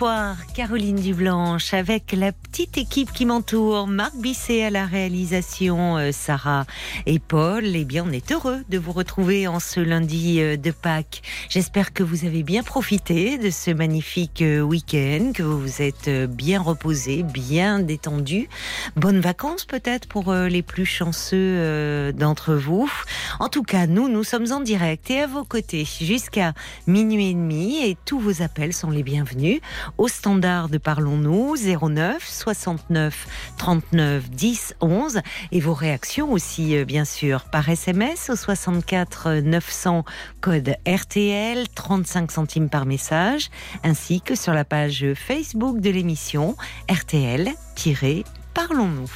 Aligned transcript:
Bonsoir, 0.00 0.36
Caroline 0.54 0.96
Dublanche, 0.96 1.74
avec 1.74 2.12
la 2.12 2.32
petite 2.32 2.78
équipe 2.78 3.12
qui 3.12 3.26
m'entoure, 3.26 3.86
Marc 3.86 4.16
Bisset 4.16 4.64
à 4.64 4.70
la 4.70 4.86
réalisation, 4.86 5.98
euh, 5.98 6.10
Sarah 6.10 6.64
et 7.04 7.18
Paul. 7.18 7.66
Eh 7.66 7.84
bien, 7.84 8.06
on 8.08 8.10
est 8.10 8.32
heureux 8.32 8.60
de 8.70 8.78
vous 8.78 8.92
retrouver 8.92 9.46
en 9.46 9.60
ce 9.60 9.78
lundi 9.78 10.40
euh, 10.40 10.56
de 10.56 10.70
Pâques. 10.70 11.20
J'espère 11.50 11.92
que 11.92 12.02
vous 12.02 12.24
avez 12.24 12.42
bien 12.42 12.62
profité 12.62 13.36
de 13.36 13.50
ce 13.50 13.72
magnifique 13.72 14.40
euh, 14.40 14.62
week-end, 14.62 15.32
que 15.34 15.42
vous 15.42 15.60
vous 15.60 15.82
êtes 15.82 16.08
bien 16.30 16.62
reposé, 16.62 17.22
bien 17.22 17.78
détendu. 17.78 18.48
Bonnes 18.96 19.20
vacances 19.20 19.66
peut-être 19.66 20.08
pour 20.08 20.32
les 20.32 20.62
plus 20.62 20.86
chanceux 20.86 22.10
d'entre 22.12 22.54
vous. 22.54 22.90
En 23.38 23.48
tout 23.48 23.64
cas, 23.64 23.86
nous, 23.86 24.08
nous 24.08 24.24
sommes 24.24 24.50
en 24.50 24.60
direct 24.60 25.10
et 25.10 25.20
à 25.20 25.26
vos 25.26 25.44
côtés 25.44 25.84
jusqu'à 25.84 26.54
minuit 26.86 27.28
et 27.28 27.34
demi 27.34 27.84
et 27.84 27.98
tous 28.06 28.18
vos 28.18 28.40
appels 28.40 28.72
sont 28.72 28.90
les 28.90 29.02
bienvenus 29.02 29.60
au 29.98 30.08
standard 30.08 30.68
de 30.68 30.78
Parlons-nous 30.78 31.54
09 31.56 32.26
69 32.26 33.54
39 33.58 34.30
10 34.30 34.74
11 34.80 35.20
et 35.52 35.60
vos 35.60 35.74
réactions 35.74 36.32
aussi 36.32 36.76
euh, 36.76 36.84
bien 36.84 37.04
sûr 37.04 37.44
par 37.44 37.68
SMS 37.68 38.30
au 38.30 38.36
64 38.36 39.42
900 39.42 40.04
code 40.40 40.74
RTL 40.86 41.68
35 41.68 42.30
centimes 42.30 42.68
par 42.68 42.86
message 42.86 43.50
ainsi 43.84 44.20
que 44.20 44.34
sur 44.34 44.52
la 44.52 44.64
page 44.64 45.06
Facebook 45.14 45.78
de 45.80 45.90
l'émission 45.90 46.56
RTL-Parlons-nous. 46.88 49.10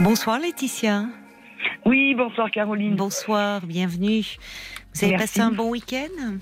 Bonsoir 0.00 0.40
Laetitia. 0.40 1.04
Oui, 1.84 2.14
bonsoir 2.14 2.50
Caroline. 2.50 2.96
Bonsoir, 2.96 3.60
bienvenue. 3.66 4.24
Vous 4.94 5.04
avez 5.04 5.16
passé 5.16 5.40
un 5.40 5.52
bon 5.52 5.70
week-end? 5.70 6.38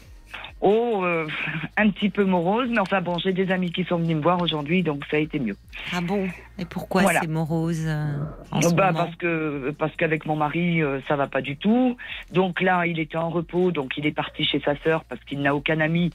Oh, 0.61 1.01
euh, 1.05 1.27
un 1.77 1.91
petit 1.91 2.11
peu 2.11 2.25
morose, 2.25 2.69
mais 2.70 2.81
enfin 2.81 3.01
bon, 3.01 3.19
j'ai 3.19 3.33
des 3.33 3.51
amis 3.51 3.73
qui 3.73 3.84
sont 3.84 3.97
venus 3.97 4.17
me 4.17 4.23
voir 4.23 4.41
aujourd'hui, 4.42 4.83
donc 4.83 5.05
ça 5.11 5.17
a 5.17 5.20
été 5.20 5.39
mieux. 5.39 5.57
Ah 5.92 6.01
bon? 6.03 6.29
Et 6.59 6.67
pourquoi 6.67 7.05
c'est 7.15 7.27
morose 7.27 7.84
euh, 7.87 8.12
en 8.51 8.61
ce 8.61 8.75
bah, 8.75 8.92
Parce 8.95 9.17
que 9.17 9.75
parce 9.79 9.95
qu'avec 9.97 10.27
mon 10.27 10.37
mari, 10.37 10.83
euh, 10.83 11.01
ça 11.09 11.17
va 11.17 11.29
pas 11.29 11.41
du 11.41 11.57
tout. 11.57 11.97
Donc 12.33 12.61
là, 12.61 12.87
il 12.87 12.98
était 12.98 13.17
en 13.17 13.31
repos, 13.31 13.73
donc 13.73 13.97
il 13.97 14.07
est 14.07 14.12
parti 14.12 14.45
chez 14.45 14.61
sa 14.61 14.77
sœur 14.83 15.05
parce 15.05 15.23
qu'il 15.25 15.41
n'a 15.41 15.55
aucun 15.55 15.81
ami. 15.81 16.11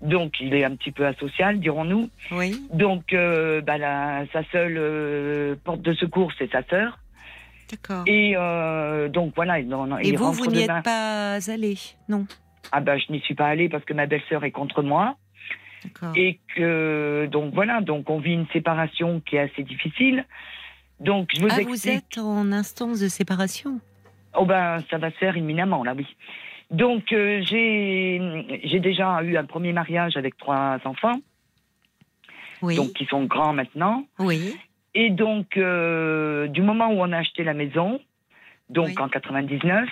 Donc 0.00 0.40
il 0.40 0.54
est 0.54 0.64
un 0.64 0.74
petit 0.76 0.90
peu 0.90 1.06
asocial, 1.06 1.60
dirons-nous. 1.60 2.08
Oui. 2.32 2.66
Donc 2.72 3.14
bah, 3.66 4.24
sa 4.32 4.42
seule 4.50 5.56
porte 5.62 5.82
de 5.82 5.92
secours, 5.92 6.32
c'est 6.38 6.50
sa 6.50 6.62
sœur. 6.64 6.98
D'accord. 7.70 8.04
Et 8.06 8.34
donc 9.10 9.32
voilà. 9.36 9.60
Et 9.60 10.16
vous, 10.16 10.32
vous 10.32 10.46
n'y 10.46 10.62
êtes 10.62 10.82
pas 10.84 11.38
allé, 11.48 11.78
non? 12.08 12.26
Ah 12.72 12.80
ben, 12.80 12.98
je 12.98 13.12
n'y 13.12 13.20
suis 13.20 13.34
pas 13.34 13.46
allée 13.46 13.68
parce 13.68 13.84
que 13.84 13.92
ma 13.92 14.06
belle-sœur 14.06 14.44
est 14.44 14.50
contre 14.50 14.82
moi. 14.82 15.16
Et 16.16 16.40
que, 16.56 17.28
donc 17.30 17.52
voilà, 17.52 17.80
donc 17.82 18.08
on 18.08 18.18
vit 18.18 18.32
une 18.32 18.46
séparation 18.52 19.20
qui 19.20 19.36
est 19.36 19.40
assez 19.40 19.62
difficile. 19.62 20.24
Donc 21.00 21.28
je 21.34 21.40
vous 21.40 21.48
ah, 21.50 21.60
explique. 21.60 21.68
vous 21.68 21.88
êtes 21.88 22.18
en 22.18 22.52
instance 22.52 23.00
de 23.00 23.08
séparation? 23.08 23.80
Oh 24.34 24.46
ben, 24.46 24.78
ça 24.90 24.98
va 24.98 25.10
se 25.10 25.16
faire 25.16 25.36
imminemment, 25.36 25.84
là, 25.84 25.94
oui. 25.94 26.06
Donc 26.70 27.12
euh, 27.12 27.42
j'ai 27.42 28.60
j'ai 28.64 28.80
déjà 28.80 29.22
eu 29.22 29.36
un 29.36 29.44
premier 29.44 29.72
mariage 29.72 30.16
avec 30.16 30.36
trois 30.38 30.78
enfants. 30.84 31.20
Oui. 32.62 32.76
Donc 32.76 32.94
qui 32.94 33.04
sont 33.04 33.24
grands 33.24 33.52
maintenant. 33.52 34.06
Oui. 34.18 34.56
Et 34.94 35.10
donc 35.10 35.56
euh, 35.56 36.46
du 36.48 36.62
moment 36.62 36.88
où 36.88 37.00
on 37.00 37.12
a 37.12 37.18
acheté 37.18 37.44
la 37.44 37.54
maison, 37.54 38.00
donc 38.70 38.98
en 39.00 39.08
99, 39.08 39.88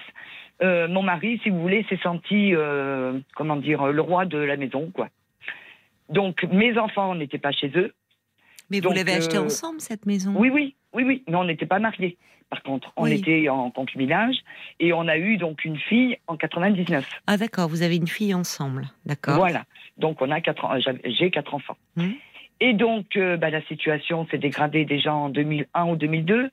euh, 0.63 0.87
mon 0.89 1.03
mari, 1.03 1.41
si 1.43 1.51
vous 1.51 1.61
voulez, 1.61 1.85
s'est 1.89 1.99
senti, 2.03 2.55
euh, 2.55 3.19
comment 3.35 3.57
dire, 3.57 3.87
le 3.87 4.01
roi 4.01 4.27
de 4.27 4.39
la 4.39 4.57
maison, 4.57 4.91
quoi. 4.95 5.09
Donc, 6.09 6.45
mes 6.53 6.79
enfants 6.79 7.15
n'étaient 7.15 7.39
pas 7.39 7.53
chez 7.53 7.73
eux. 7.75 7.93
Mais 8.71 8.81
vous 8.81 8.93
l'avez 8.93 9.15
acheté 9.15 9.39
euh, 9.39 9.45
ensemble, 9.45 9.81
cette 9.81 10.07
maison? 10.07 10.35
Oui, 10.37 10.51
oui, 10.51 10.77
oui, 10.93 11.05
oui. 11.05 11.25
Mais 11.29 11.37
on 11.37 11.45
n'était 11.45 11.67
pas 11.67 11.79
mariés. 11.79 12.17
Par 12.49 12.63
contre, 12.63 12.93
on 12.97 13.07
était 13.07 13.49
en 13.49 13.71
concubinage 13.71 14.37
et 14.79 14.93
on 14.93 15.09
a 15.09 15.17
eu 15.17 15.39
donc 15.39 15.65
une 15.65 15.79
fille 15.79 16.19
en 16.27 16.37
99. 16.37 17.09
Ah 17.27 17.39
d'accord, 17.39 17.67
vous 17.67 17.81
avez 17.81 17.97
une 17.97 18.07
fille 18.07 18.35
ensemble, 18.35 18.89
d'accord. 19.07 19.37
Voilà. 19.37 19.65
Donc 19.97 20.21
on 20.21 20.31
a 20.31 20.43
quatre, 20.43 20.63
j'ai 21.07 21.31
quatre 21.31 21.55
enfants. 21.55 21.79
Hum. 21.97 22.13
Et 22.65 22.75
donc 22.75 23.19
bah, 23.19 23.51
la 23.51 23.61
situation 23.63 24.25
s'est 24.31 24.39
dégradée 24.39 24.85
déjà 24.85 25.13
en 25.13 25.31
2001 25.31 25.85
ou 25.89 25.97
2002, 25.97 26.51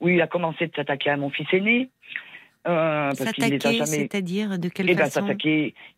où 0.00 0.08
il 0.08 0.20
a 0.20 0.26
commencé 0.26 0.66
de 0.66 0.74
s'attaquer 0.74 1.10
à 1.10 1.16
mon 1.16 1.30
fils 1.30 1.46
aîné. 1.52 1.90
Euh, 2.66 3.12
s'attaquer, 3.12 3.84
c'est-à-dire 3.84 4.58
de 4.58 4.68
quelle 4.68 4.90
eh 4.90 4.96
ben, 4.96 5.08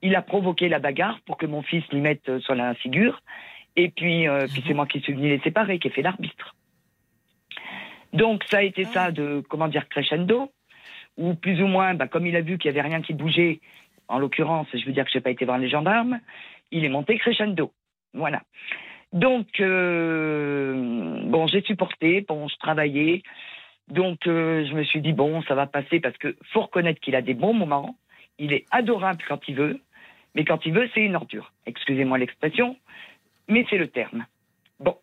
Il 0.03 0.15
a 0.15 0.21
provoqué 0.21 0.69
la 0.69 0.79
bagarre 0.79 1.21
pour 1.25 1.39
que 1.39 1.47
mon 1.47 1.63
fils 1.63 1.85
lui 1.91 2.01
mette 2.01 2.29
euh, 2.29 2.41
sur 2.41 2.55
la 2.55 2.75
figure. 2.75 3.23
Et 3.77 3.89
puis, 3.89 4.29
euh, 4.29 4.47
puis 4.53 4.63
c'est 4.67 4.75
moi 4.75 4.87
qui 4.87 5.01
suis 5.01 5.15
venu 5.15 5.31
les 5.31 5.39
séparer, 5.41 5.79
qui 5.79 5.89
ai 5.89 5.91
fait 5.91 6.03
l'arbitre. 6.03 6.55
Donc 8.13 8.45
ça 8.51 8.59
a 8.59 8.63
été 8.63 8.85
ça 8.85 9.05
ah. 9.05 9.11
de, 9.11 9.43
comment 9.49 9.69
dire, 9.69 9.89
crescendo, 9.89 10.53
ou 11.17 11.35
plus 11.35 11.63
ou 11.63 11.67
moins, 11.67 11.95
bah, 11.95 12.09
comme 12.09 12.27
il 12.27 12.37
a 12.37 12.43
vu 12.43 12.59
qu'il 12.59 12.71
n'y 12.71 12.79
avait 12.79 12.89
rien 12.89 13.01
qui 13.01 13.15
bougeait, 13.15 13.61
en 14.09 14.19
l'occurrence, 14.19 14.67
je 14.75 14.85
veux 14.85 14.93
dire 14.93 15.07
que 15.07 15.11
je 15.11 15.17
n'ai 15.17 15.23
pas 15.23 15.31
été 15.31 15.47
voir 15.47 15.57
les 15.57 15.71
gendarmes, 15.71 16.21
il 16.73 16.85
est 16.85 16.89
monté 16.91 17.17
crescendo. 17.17 17.73
Voilà. 18.13 18.43
Donc, 19.17 19.47
bon, 19.59 21.47
j'ai 21.47 21.63
supporté, 21.63 22.21
bon, 22.29 22.49
je 22.49 22.57
travaillais, 22.57 23.23
donc 23.89 24.27
euh, 24.27 24.67
je 24.69 24.75
me 24.75 24.85
suis 24.85 25.01
dit 25.01 25.13
bon, 25.13 25.43
ça 25.43 25.55
va 25.55 25.67
passer 25.67 26.01
parce 26.01 26.17
que 26.19 26.37
faut 26.53 26.63
reconnaître 26.63 27.01
qu'il 27.01 27.15
a 27.15 27.23
des 27.23 27.35
bons 27.35 27.55
moments. 27.55 27.97
Il 28.39 28.53
est 28.53 28.67
adorable 28.71 29.23
quand 29.27 29.41
il 29.49 29.55
veut, 29.55 29.81
mais 30.35 30.45
quand 30.45 30.67
il 30.67 30.73
veut, 30.73 30.89
c'est 30.93 31.01
une 31.01 31.17
ordure. 31.17 31.53
Excusez-moi 31.67 32.19
l'expression, 32.19 32.77
mais 33.49 33.65
c'est 33.71 33.79
le 33.79 33.89
terme. 33.89 34.27
Bon. 34.81 34.97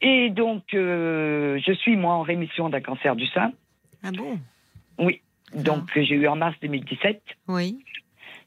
Et 0.00 0.30
donc 0.30 0.72
euh, 0.74 1.60
je 1.66 1.72
suis 1.72 1.96
moi 1.96 2.14
en 2.14 2.22
rémission 2.22 2.68
d'un 2.68 2.80
cancer 2.80 3.16
du 3.16 3.26
sein. 3.26 3.52
Ah 4.02 4.12
bon? 4.12 4.38
Oui. 4.98 5.20
Donc 5.54 5.90
ah. 5.94 6.00
j'ai 6.00 6.14
eu 6.14 6.28
en 6.28 6.36
mars 6.36 6.56
2017. 6.62 7.20
Oui. 7.48 7.78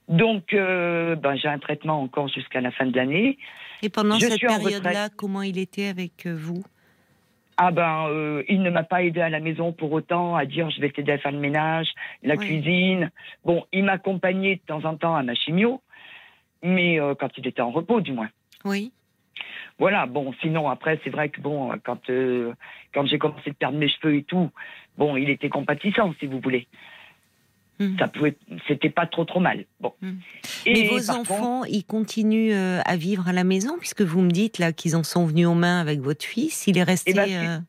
Donc, 0.10 0.54
euh, 0.54 1.16
ben, 1.16 1.36
j'ai 1.36 1.48
un 1.48 1.60
traitement 1.60 2.02
encore 2.02 2.28
jusqu'à 2.30 2.62
la 2.62 2.72
fin 2.72 2.88
de 2.88 2.96
l'année. 2.96 3.38
Et 3.82 3.90
pendant 3.90 4.20
cette 4.20 4.40
période-là, 4.40 5.10
comment 5.16 5.42
il 5.42 5.58
était 5.58 5.88
avec 5.88 6.28
vous? 6.28 6.64
Ah 7.62 7.72
ben, 7.72 8.08
euh, 8.08 8.44
il 8.48 8.62
ne 8.62 8.70
m'a 8.70 8.84
pas 8.84 9.04
aidé 9.04 9.20
à 9.20 9.30
la 9.30 9.42
maison 9.42 9.74
pour 9.74 9.92
autant 9.92 10.34
à 10.38 10.46
dire 10.46 10.70
je 10.70 10.80
vais 10.80 10.92
t'aider 10.92 11.12
à 11.12 11.18
faire 11.18 11.34
le 11.34 11.40
ménage, 11.40 11.90
la 12.24 12.38
cuisine. 12.38 13.12
Bon, 13.44 13.66
il 13.74 13.84
m'accompagnait 13.84 14.56
de 14.56 14.62
temps 14.62 14.86
en 14.86 14.96
temps 14.96 15.14
à 15.14 15.24
ma 15.24 15.36
chimio, 15.36 15.82
mais 16.64 17.02
euh, 17.02 17.16
quand 17.16 17.38
il 17.38 17.46
était 17.46 17.62
en 17.62 17.72
repos, 17.72 18.00
du 18.00 18.14
moins. 18.14 18.30
Oui. 18.64 18.94
Voilà. 19.78 20.06
Bon, 20.06 20.34
sinon 20.42 20.70
après, 20.70 21.02
c'est 21.04 21.10
vrai 21.10 21.28
que 21.28 21.42
bon, 21.42 21.74
quand 21.84 22.10
euh, 22.10 22.54
quand 22.94 23.06
j'ai 23.08 23.20
commencé 23.20 23.50
de 23.50 23.56
perdre 23.56 23.78
mes 23.78 23.90
cheveux 23.90 24.16
et 24.16 24.24
tout, 24.24 24.50
bon, 24.98 25.18
il 25.18 25.30
était 25.30 25.50
compatissant, 25.50 26.14
si 26.18 26.28
vous 26.28 26.40
voulez. 26.40 26.66
Hmm. 27.80 27.98
Ça 27.98 28.10
pouvait, 28.10 28.36
c'était 28.68 28.90
pas 28.90 29.06
trop 29.06 29.24
trop 29.24 29.40
mal. 29.40 29.64
Bon. 29.80 29.94
Hmm. 30.02 30.18
Mais 30.66 30.88
vos 30.90 31.12
enfants, 31.12 31.64
ils 31.64 31.86
continuent 31.86 32.52
euh, 32.52 32.82
à 32.84 32.98
vivre 32.98 33.30
à 33.30 33.34
la 33.34 33.46
maison 33.46 33.78
puisque 33.80 34.02
vous 34.02 34.22
me 34.22 34.32
dites 34.32 34.60
là 34.60 34.74
qu'ils 34.74 34.98
en 34.98 35.04
sont 35.04 35.26
venus 35.26 35.48
aux 35.48 35.56
mains 35.56 35.80
avec 35.80 36.02
votre 36.02 36.26
fils. 36.26 36.68
Il 36.68 36.78
est 36.78 36.84
resté. 36.84 37.12
Eh 37.12 37.14
ben, 37.14 37.30
euh, 37.30 37.60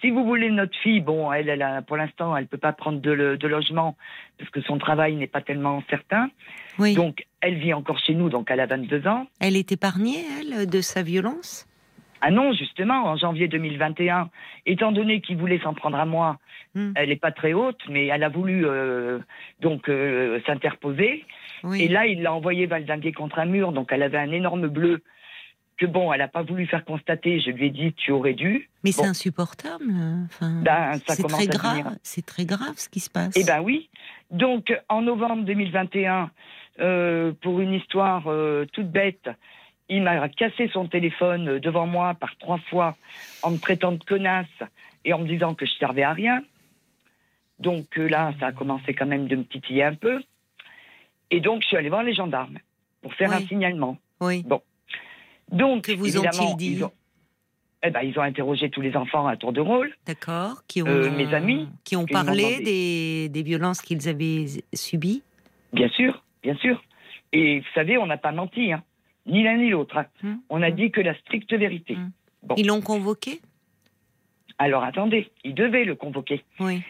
si, 0.00 0.10
vous 0.10 0.24
voulez, 0.24 0.50
notre 0.50 0.76
fille, 0.78 1.00
bon, 1.00 1.30
elle, 1.32 1.50
elle 1.50 1.60
a, 1.60 1.82
pour 1.82 1.98
l'instant, 1.98 2.34
elle 2.34 2.46
peut 2.46 2.56
pas 2.56 2.72
prendre 2.72 3.00
de, 3.00 3.36
de, 3.36 3.48
logement 3.48 3.94
parce 4.38 4.50
que 4.50 4.62
son 4.62 4.78
travail 4.78 5.16
n'est 5.16 5.26
pas 5.26 5.42
tellement 5.42 5.82
certain. 5.90 6.30
Oui. 6.78 6.94
Donc, 6.94 7.26
elle 7.42 7.58
vit 7.58 7.74
encore 7.74 7.98
chez 7.98 8.14
nous, 8.14 8.30
donc 8.30 8.50
elle 8.50 8.60
a 8.60 8.66
22 8.66 9.06
ans. 9.06 9.26
Elle 9.38 9.56
est 9.56 9.70
épargnée, 9.70 10.24
elle, 10.40 10.66
de 10.66 10.80
sa 10.80 11.02
violence? 11.02 11.66
Ah 12.24 12.30
non, 12.30 12.52
justement, 12.52 13.04
en 13.06 13.16
janvier 13.16 13.48
2021, 13.48 14.30
étant 14.64 14.92
donné 14.92 15.20
qu'il 15.20 15.36
voulait 15.36 15.58
s'en 15.58 15.74
prendre 15.74 15.98
à 15.98 16.06
moi, 16.06 16.38
hmm. 16.76 16.92
elle 16.94 17.08
n'est 17.08 17.16
pas 17.16 17.32
très 17.32 17.52
haute, 17.52 17.80
mais 17.88 18.06
elle 18.06 18.22
a 18.22 18.28
voulu 18.28 18.64
euh, 18.64 19.18
donc 19.60 19.88
euh, 19.88 20.40
s'interposer. 20.46 21.24
Et 21.74 21.88
là, 21.88 22.06
il 22.06 22.22
l'a 22.22 22.32
envoyé 22.32 22.66
valdinguer 22.66 23.12
contre 23.12 23.40
un 23.40 23.46
mur, 23.46 23.72
donc 23.72 23.88
elle 23.90 24.04
avait 24.04 24.18
un 24.18 24.30
énorme 24.30 24.68
bleu 24.68 25.02
que 25.78 25.86
bon, 25.86 26.12
elle 26.12 26.20
n'a 26.20 26.28
pas 26.28 26.42
voulu 26.42 26.66
faire 26.66 26.84
constater. 26.84 27.40
Je 27.40 27.50
lui 27.50 27.66
ai 27.66 27.70
dit, 27.70 27.92
tu 27.94 28.12
aurais 28.12 28.34
dû. 28.34 28.70
Mais 28.84 28.92
c'est 28.92 29.04
insupportable. 29.06 29.86
Ben, 30.40 30.92
c'est 31.08 31.26
très 31.26 31.46
grave. 31.48 31.96
C'est 32.04 32.24
très 32.24 32.44
grave 32.44 32.74
ce 32.76 32.88
qui 32.88 33.00
se 33.00 33.10
passe. 33.10 33.34
Eh 33.36 33.42
ben 33.42 33.60
oui. 33.62 33.90
Donc, 34.30 34.72
en 34.88 35.02
novembre 35.02 35.44
2021, 35.44 36.30
euh, 36.78 37.32
pour 37.42 37.58
une 37.60 37.72
histoire 37.72 38.28
toute 38.72 38.92
bête, 38.92 39.28
il 39.96 40.02
m'a 40.02 40.28
cassé 40.28 40.68
son 40.72 40.86
téléphone 40.86 41.58
devant 41.58 41.86
moi 41.86 42.14
par 42.14 42.36
trois 42.38 42.58
fois 42.70 42.96
en 43.42 43.50
me 43.52 43.58
traitant 43.58 43.92
de 43.92 44.02
connasse 44.04 44.46
et 45.04 45.12
en 45.12 45.18
me 45.18 45.26
disant 45.28 45.54
que 45.54 45.66
je 45.66 45.72
servais 45.72 46.02
à 46.02 46.12
rien. 46.12 46.42
Donc 47.58 47.98
euh, 47.98 48.08
là, 48.08 48.32
ça 48.40 48.46
a 48.48 48.52
commencé 48.52 48.94
quand 48.94 49.06
même 49.06 49.26
de 49.28 49.36
me 49.36 49.44
titiller 49.44 49.84
un 49.84 49.94
peu. 49.94 50.22
Et 51.30 51.40
donc, 51.40 51.62
je 51.62 51.68
suis 51.68 51.76
allée 51.76 51.88
voir 51.88 52.02
les 52.02 52.14
gendarmes 52.14 52.58
pour 53.02 53.14
faire 53.14 53.30
Oui. 53.30 53.36
un 53.36 53.46
signalement. 53.46 53.96
Oui. 54.20 54.44
Donc, 55.50 55.84
Que 55.84 55.92
vous 55.92 56.18
ont-ils 56.18 56.56
dit 56.56 56.72
ils 56.72 56.84
ont, 56.84 56.92
eh 57.82 57.90
ben, 57.90 58.00
ils 58.02 58.18
ont 58.18 58.22
interrogé 58.22 58.70
tous 58.70 58.80
les 58.80 58.96
enfants 58.96 59.26
à 59.26 59.36
tour 59.36 59.52
de 59.52 59.60
rôle. 59.60 59.92
D'accord. 60.06 60.62
Qui 60.68 60.82
ont, 60.82 60.86
Euh, 60.88 61.10
mes 61.10 61.32
amis, 61.34 61.68
Qui 61.84 61.96
ont 61.96 62.06
parlé 62.06 62.60
des, 62.60 63.28
des 63.28 63.42
violences 63.42 63.80
qu'ils 63.82 64.08
avaient 64.08 64.44
subies? 64.74 65.22
Bien 65.72 65.88
sûr, 65.88 66.22
bien 66.42 66.54
sûr. 66.56 66.82
Et 67.32 67.60
vous 67.60 67.66
savez, 67.74 67.96
on 67.98 68.06
n'a 68.06 68.18
pas 68.18 68.32
menti, 68.32 68.72
hein. 68.72 68.82
Ni 69.26 69.42
l'un 69.42 69.56
ni 69.56 69.70
l'autre. 69.70 69.96
hein. 69.98 70.06
Hum, 70.24 70.40
On 70.50 70.62
a 70.62 70.68
hum. 70.68 70.74
dit 70.74 70.90
que 70.90 71.00
la 71.00 71.14
stricte 71.14 71.52
vérité. 71.52 71.94
Hum. 71.96 72.10
Bon. 72.42 72.54
Ils 72.56 72.66
l'ont 72.66 72.80
convoqué? 72.80 73.40
Alors 74.58 74.84
attendez, 74.84 75.30
ils 75.44 75.54
devaient 75.54 75.84
le 75.84 75.94
convoquer. 75.94 76.42
Oui. 76.60 76.82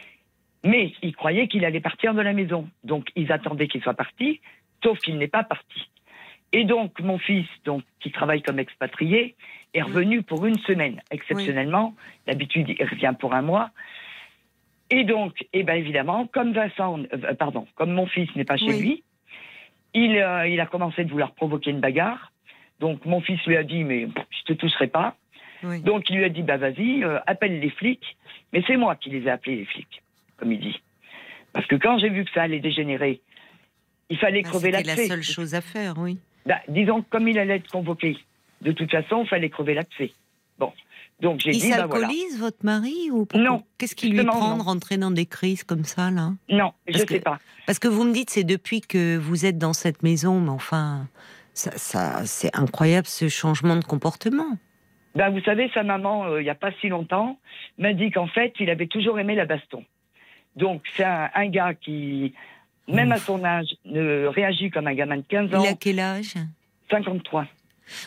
Mais 0.64 0.92
ils 1.02 1.14
croyaient 1.14 1.48
qu'il 1.48 1.64
allait 1.64 1.80
partir 1.80 2.14
de 2.14 2.20
la 2.20 2.32
maison. 2.32 2.68
Donc 2.84 3.08
ils 3.16 3.30
attendaient 3.32 3.68
qu'il 3.68 3.82
soit 3.82 3.94
parti, 3.94 4.40
sauf 4.82 4.98
qu'il 4.98 5.18
n'est 5.18 5.28
pas 5.28 5.44
parti. 5.44 5.88
Et 6.52 6.64
donc 6.64 7.00
mon 7.00 7.18
fils, 7.18 7.46
donc, 7.64 7.82
qui 8.00 8.10
travaille 8.10 8.42
comme 8.42 8.58
expatrié, 8.58 9.34
est 9.74 9.82
revenu 9.82 10.22
pour 10.22 10.44
une 10.44 10.58
semaine, 10.58 11.00
exceptionnellement. 11.10 11.94
D'habitude, 12.26 12.68
il 12.68 12.84
revient 12.84 13.14
pour 13.18 13.32
un 13.34 13.40
mois. 13.42 13.70
Et 14.90 15.04
donc, 15.04 15.46
eh 15.54 15.62
ben 15.62 15.74
évidemment, 15.74 16.26
comme 16.26 16.52
Vincent, 16.52 16.98
euh, 17.14 17.34
pardon, 17.34 17.66
comme 17.76 17.92
mon 17.92 18.06
fils 18.06 18.28
n'est 18.36 18.44
pas 18.44 18.58
chez 18.58 18.66
Oui. 18.66 18.80
lui, 18.80 19.02
il, 19.94 20.16
euh, 20.16 20.46
il 20.48 20.60
a 20.60 20.66
commencé 20.66 21.04
de 21.04 21.10
vouloir 21.10 21.32
provoquer 21.32 21.70
une 21.70 21.80
bagarre. 21.80 22.32
Donc 22.80 23.04
mon 23.04 23.20
fils 23.20 23.40
lui 23.46 23.56
a 23.56 23.62
dit, 23.62 23.84
mais 23.84 24.08
je 24.30 24.42
te 24.44 24.52
toucherai 24.54 24.88
pas. 24.88 25.14
oui. 25.62 25.80
Donc 25.82 26.08
il 26.10 26.16
lui 26.16 26.24
a 26.24 26.28
dit 26.28 26.42
bah 26.42 26.56
vas-y, 26.56 27.04
euh, 27.04 27.18
appelle 27.26 27.60
les 27.60 27.70
flics. 27.70 28.16
Mais 28.52 28.62
c'est 28.66 28.76
moi 28.76 28.96
qui 28.96 29.10
les 29.10 29.22
ai 29.26 29.30
appelés 29.30 29.56
les 29.56 29.64
flics, 29.66 30.02
comme 30.36 30.52
il 30.52 30.60
dit. 30.60 30.80
Parce 31.52 31.66
que 31.66 31.76
quand 31.76 31.98
j'ai 31.98 32.08
vu 32.08 32.24
que 32.24 32.30
ça 32.32 32.42
allait 32.42 32.60
dégénérer, 32.60 33.20
il 34.10 34.18
fallait 34.18 34.42
Ah, 34.44 34.48
crever 34.48 34.72
C'était 34.72 34.96
la 34.96 34.96
seule 35.08 35.22
chose 35.22 35.54
à 35.54 35.60
faire, 35.60 35.94
oui. 35.98 36.18
Bah, 36.44 36.60
disons 36.68 37.02
que 37.02 37.08
comme 37.08 37.28
il 37.28 37.38
allait 37.38 37.56
être 37.56 37.70
convoqué, 37.70 38.16
de 38.62 38.72
toute 38.72 38.90
façon, 38.90 39.22
il 39.24 39.28
fallait 39.28 39.48
crever 39.50 39.74
l'abcès. 39.74 40.12
Bon, 40.58 40.72
donc 41.22 41.40
j'ai 41.40 41.52
Il 41.52 41.60
dit 41.60 41.70
bah 41.70 41.86
voilà. 41.86 42.06
s'alcoolise, 42.06 42.38
votre 42.38 42.64
mari 42.64 43.10
ou 43.10 43.26
Non, 43.34 43.62
Qu'est-ce 43.78 43.94
qui 43.96 44.08
lui 44.10 44.22
prend 44.24 44.50
non. 44.50 44.56
de 44.58 44.62
rentrer 44.62 44.98
dans 44.98 45.10
des 45.10 45.24
crises 45.26 45.64
comme 45.64 45.84
ça, 45.84 46.10
là? 46.10 46.32
Non, 46.50 46.72
je 46.86 46.92
Parce 46.98 47.04
sais 47.08 47.20
pas. 47.20 47.38
Parce 47.66 47.78
que 47.78 47.88
vous 47.88 48.04
me 48.04 48.12
dites, 48.12 48.28
c'est 48.30 48.44
depuis 48.44 48.80
que 48.82 49.16
vous 49.16 49.46
êtes 49.46 49.56
dans 49.56 49.72
cette 49.72 50.02
maison, 50.02 50.40
mais 50.40 50.50
enfin, 50.50 51.06
ça, 51.54 51.70
ça, 51.76 52.26
c'est 52.26 52.54
incroyable 52.54 53.06
ce 53.06 53.28
changement 53.28 53.76
de 53.76 53.84
comportement. 53.84 54.58
Ben, 55.14 55.30
vous 55.30 55.40
savez, 55.42 55.70
sa 55.74 55.82
maman, 55.82 56.24
euh, 56.26 56.40
il 56.40 56.44
n'y 56.44 56.50
a 56.50 56.54
pas 56.54 56.72
si 56.80 56.88
longtemps, 56.88 57.38
m'a 57.78 57.92
dit 57.92 58.10
qu'en 58.10 58.26
fait, 58.26 58.52
il 58.60 58.68
avait 58.70 58.86
toujours 58.86 59.18
aimé 59.20 59.34
la 59.34 59.44
baston. 59.46 59.84
Donc, 60.56 60.82
c'est 60.96 61.04
un, 61.04 61.30
un 61.34 61.46
gars 61.48 61.74
qui, 61.74 62.34
même 62.88 63.12
à 63.12 63.18
son 63.18 63.44
âge, 63.44 63.68
ne 63.84 64.26
réagit 64.26 64.70
comme 64.70 64.86
un 64.86 64.94
gamin 64.94 65.18
de 65.18 65.24
15 65.28 65.54
ans, 65.54 65.62
Il 65.62 65.68
a 65.68 65.74
quel 65.74 66.00
âge? 66.00 66.34
53. 66.90 67.46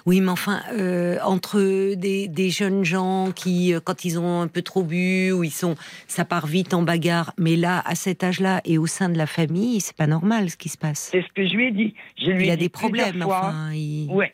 Oui, 0.05 0.21
mais 0.21 0.29
enfin, 0.31 0.61
euh, 0.73 1.17
entre 1.23 1.93
des, 1.95 2.27
des 2.27 2.49
jeunes 2.49 2.83
gens 2.83 3.31
qui, 3.35 3.73
euh, 3.73 3.79
quand 3.79 4.05
ils 4.05 4.17
ont 4.19 4.41
un 4.41 4.47
peu 4.47 4.61
trop 4.61 4.83
bu, 4.83 5.31
ou 5.31 5.43
ils 5.43 5.51
sont, 5.51 5.75
ça 6.07 6.25
part 6.25 6.47
vite 6.47 6.73
en 6.73 6.81
bagarre. 6.81 7.33
Mais 7.37 7.55
là, 7.55 7.81
à 7.85 7.95
cet 7.95 8.23
âge-là, 8.23 8.61
et 8.65 8.77
au 8.77 8.87
sein 8.87 9.09
de 9.09 9.17
la 9.17 9.27
famille, 9.27 9.79
c'est 9.81 9.95
pas 9.95 10.07
normal 10.07 10.49
ce 10.49 10.57
qui 10.57 10.69
se 10.69 10.77
passe. 10.77 11.09
C'est 11.11 11.21
ce 11.21 11.27
que 11.33 11.47
je 11.47 11.53
lui 11.53 11.67
ai 11.67 11.71
dit. 11.71 11.93
Je 12.19 12.31
lui 12.31 12.45
Il 12.45 12.49
ai 12.49 12.51
a 12.51 12.55
dit 12.55 12.63
des 12.63 12.69
problèmes, 12.69 13.21
fois. 13.21 13.39
enfin. 13.39 13.71
il- 13.73 14.09
Ouais. 14.11 14.33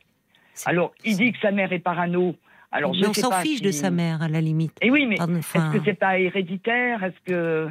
Alors, 0.66 0.94
il 1.04 1.18
dit 1.18 1.32
que 1.32 1.40
sa 1.42 1.52
mère 1.52 1.72
est 1.74 1.80
parano. 1.80 2.36
Alors, 2.72 2.94
je 2.94 3.02
mais 3.02 3.08
on 3.08 3.14
s'en 3.14 3.32
fiche 3.42 3.62
de 3.62 3.72
sa 3.72 3.90
mère, 3.92 4.22
à 4.22 4.30
la 4.30 4.40
limite. 4.40 4.72
Et 4.82 4.90
oui, 4.92 5.06
mais 5.06 5.20
enfin, 5.20 5.72
est-ce 5.74 5.78
que 5.78 5.84
c'est 5.84 6.00
pas 6.00 6.18
héréditaire? 6.20 7.04
Est-ce 7.04 7.16
que 7.26 7.68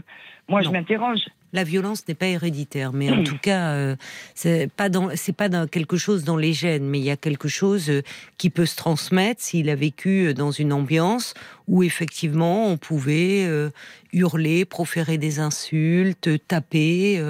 moi 0.48 0.60
je 0.60 0.68
m'interroge 0.68 1.20
La 1.52 1.64
violence 1.64 2.06
n'est 2.06 2.14
pas 2.14 2.26
héréditaire, 2.26 2.92
mais 2.92 3.10
en 3.10 3.24
tout 3.24 3.38
cas, 3.38 3.70
euh, 3.72 3.96
c'est 4.34 4.70
pas 4.72 4.88
dans, 4.88 5.10
c'est 5.16 5.34
pas 5.36 5.48
dans 5.48 5.66
quelque 5.66 5.96
chose 5.96 6.24
dans 6.24 6.36
les 6.36 6.52
gènes, 6.52 6.84
mais 6.84 6.98
il 6.98 7.04
y 7.04 7.10
a 7.10 7.16
quelque 7.16 7.48
chose 7.48 7.90
euh, 7.90 8.02
qui 8.38 8.50
peut 8.50 8.66
se 8.66 8.76
transmettre 8.76 9.40
s'il 9.40 9.68
a 9.68 9.74
vécu 9.74 10.26
euh, 10.28 10.34
dans 10.34 10.50
une 10.52 10.72
ambiance 10.72 11.34
où 11.66 11.82
effectivement 11.82 12.66
on 12.68 12.76
pouvait 12.76 13.44
euh, 13.46 13.70
hurler, 14.12 14.64
proférer 14.64 15.18
des 15.18 15.38
insultes, 15.40 16.28
taper, 16.46 17.20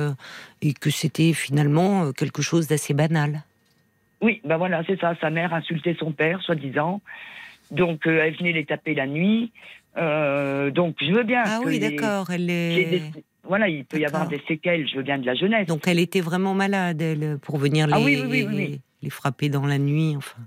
et 0.62 0.72
que 0.74 0.90
c'était 0.90 1.32
finalement 1.32 2.12
quelque 2.12 2.42
chose 2.42 2.66
d'assez 2.66 2.94
banal. 2.94 3.42
Oui, 4.22 4.40
ben 4.44 4.56
voilà, 4.58 4.82
c'est 4.86 4.98
ça. 5.00 5.14
Sa 5.20 5.30
mère 5.30 5.52
insultait 5.54 5.96
son 5.98 6.12
père, 6.12 6.40
soi-disant. 6.42 7.00
Donc, 7.70 8.02
elle 8.06 8.34
venait 8.36 8.52
les 8.52 8.64
taper 8.66 8.94
la 8.94 9.06
nuit. 9.06 9.52
Euh, 9.96 10.70
donc, 10.70 10.96
je 11.00 11.12
veux 11.12 11.22
bien. 11.24 11.42
Ah 11.44 11.60
que 11.62 11.66
oui, 11.68 11.78
les- 11.78 11.90
d'accord. 11.96 12.30
Elle 12.30 12.50
est... 12.50 13.10
Voilà, 13.44 13.68
il 13.68 13.84
peut 13.84 13.98
y 13.98 14.04
avoir 14.04 14.28
des 14.28 14.40
séquelles, 14.46 14.86
je 14.88 14.96
veux 14.96 15.02
bien 15.02 15.18
de 15.18 15.26
la 15.26 15.34
jeunesse. 15.34 15.66
Donc 15.66 15.88
elle 15.88 15.98
était 15.98 16.20
vraiment 16.20 16.54
malade, 16.54 17.00
elle, 17.02 17.38
pour 17.42 17.56
venir 17.58 17.86
les, 17.86 17.92
Ah 17.94 18.00
oui, 18.00 18.18
oui, 18.22 18.44
oui, 18.44 18.46
oui, 18.54 18.80
les 19.02 19.10
frapper 19.10 19.48
dans 19.48 19.66
la 19.66 19.78
nuit, 19.78 20.14
enfin. 20.16 20.38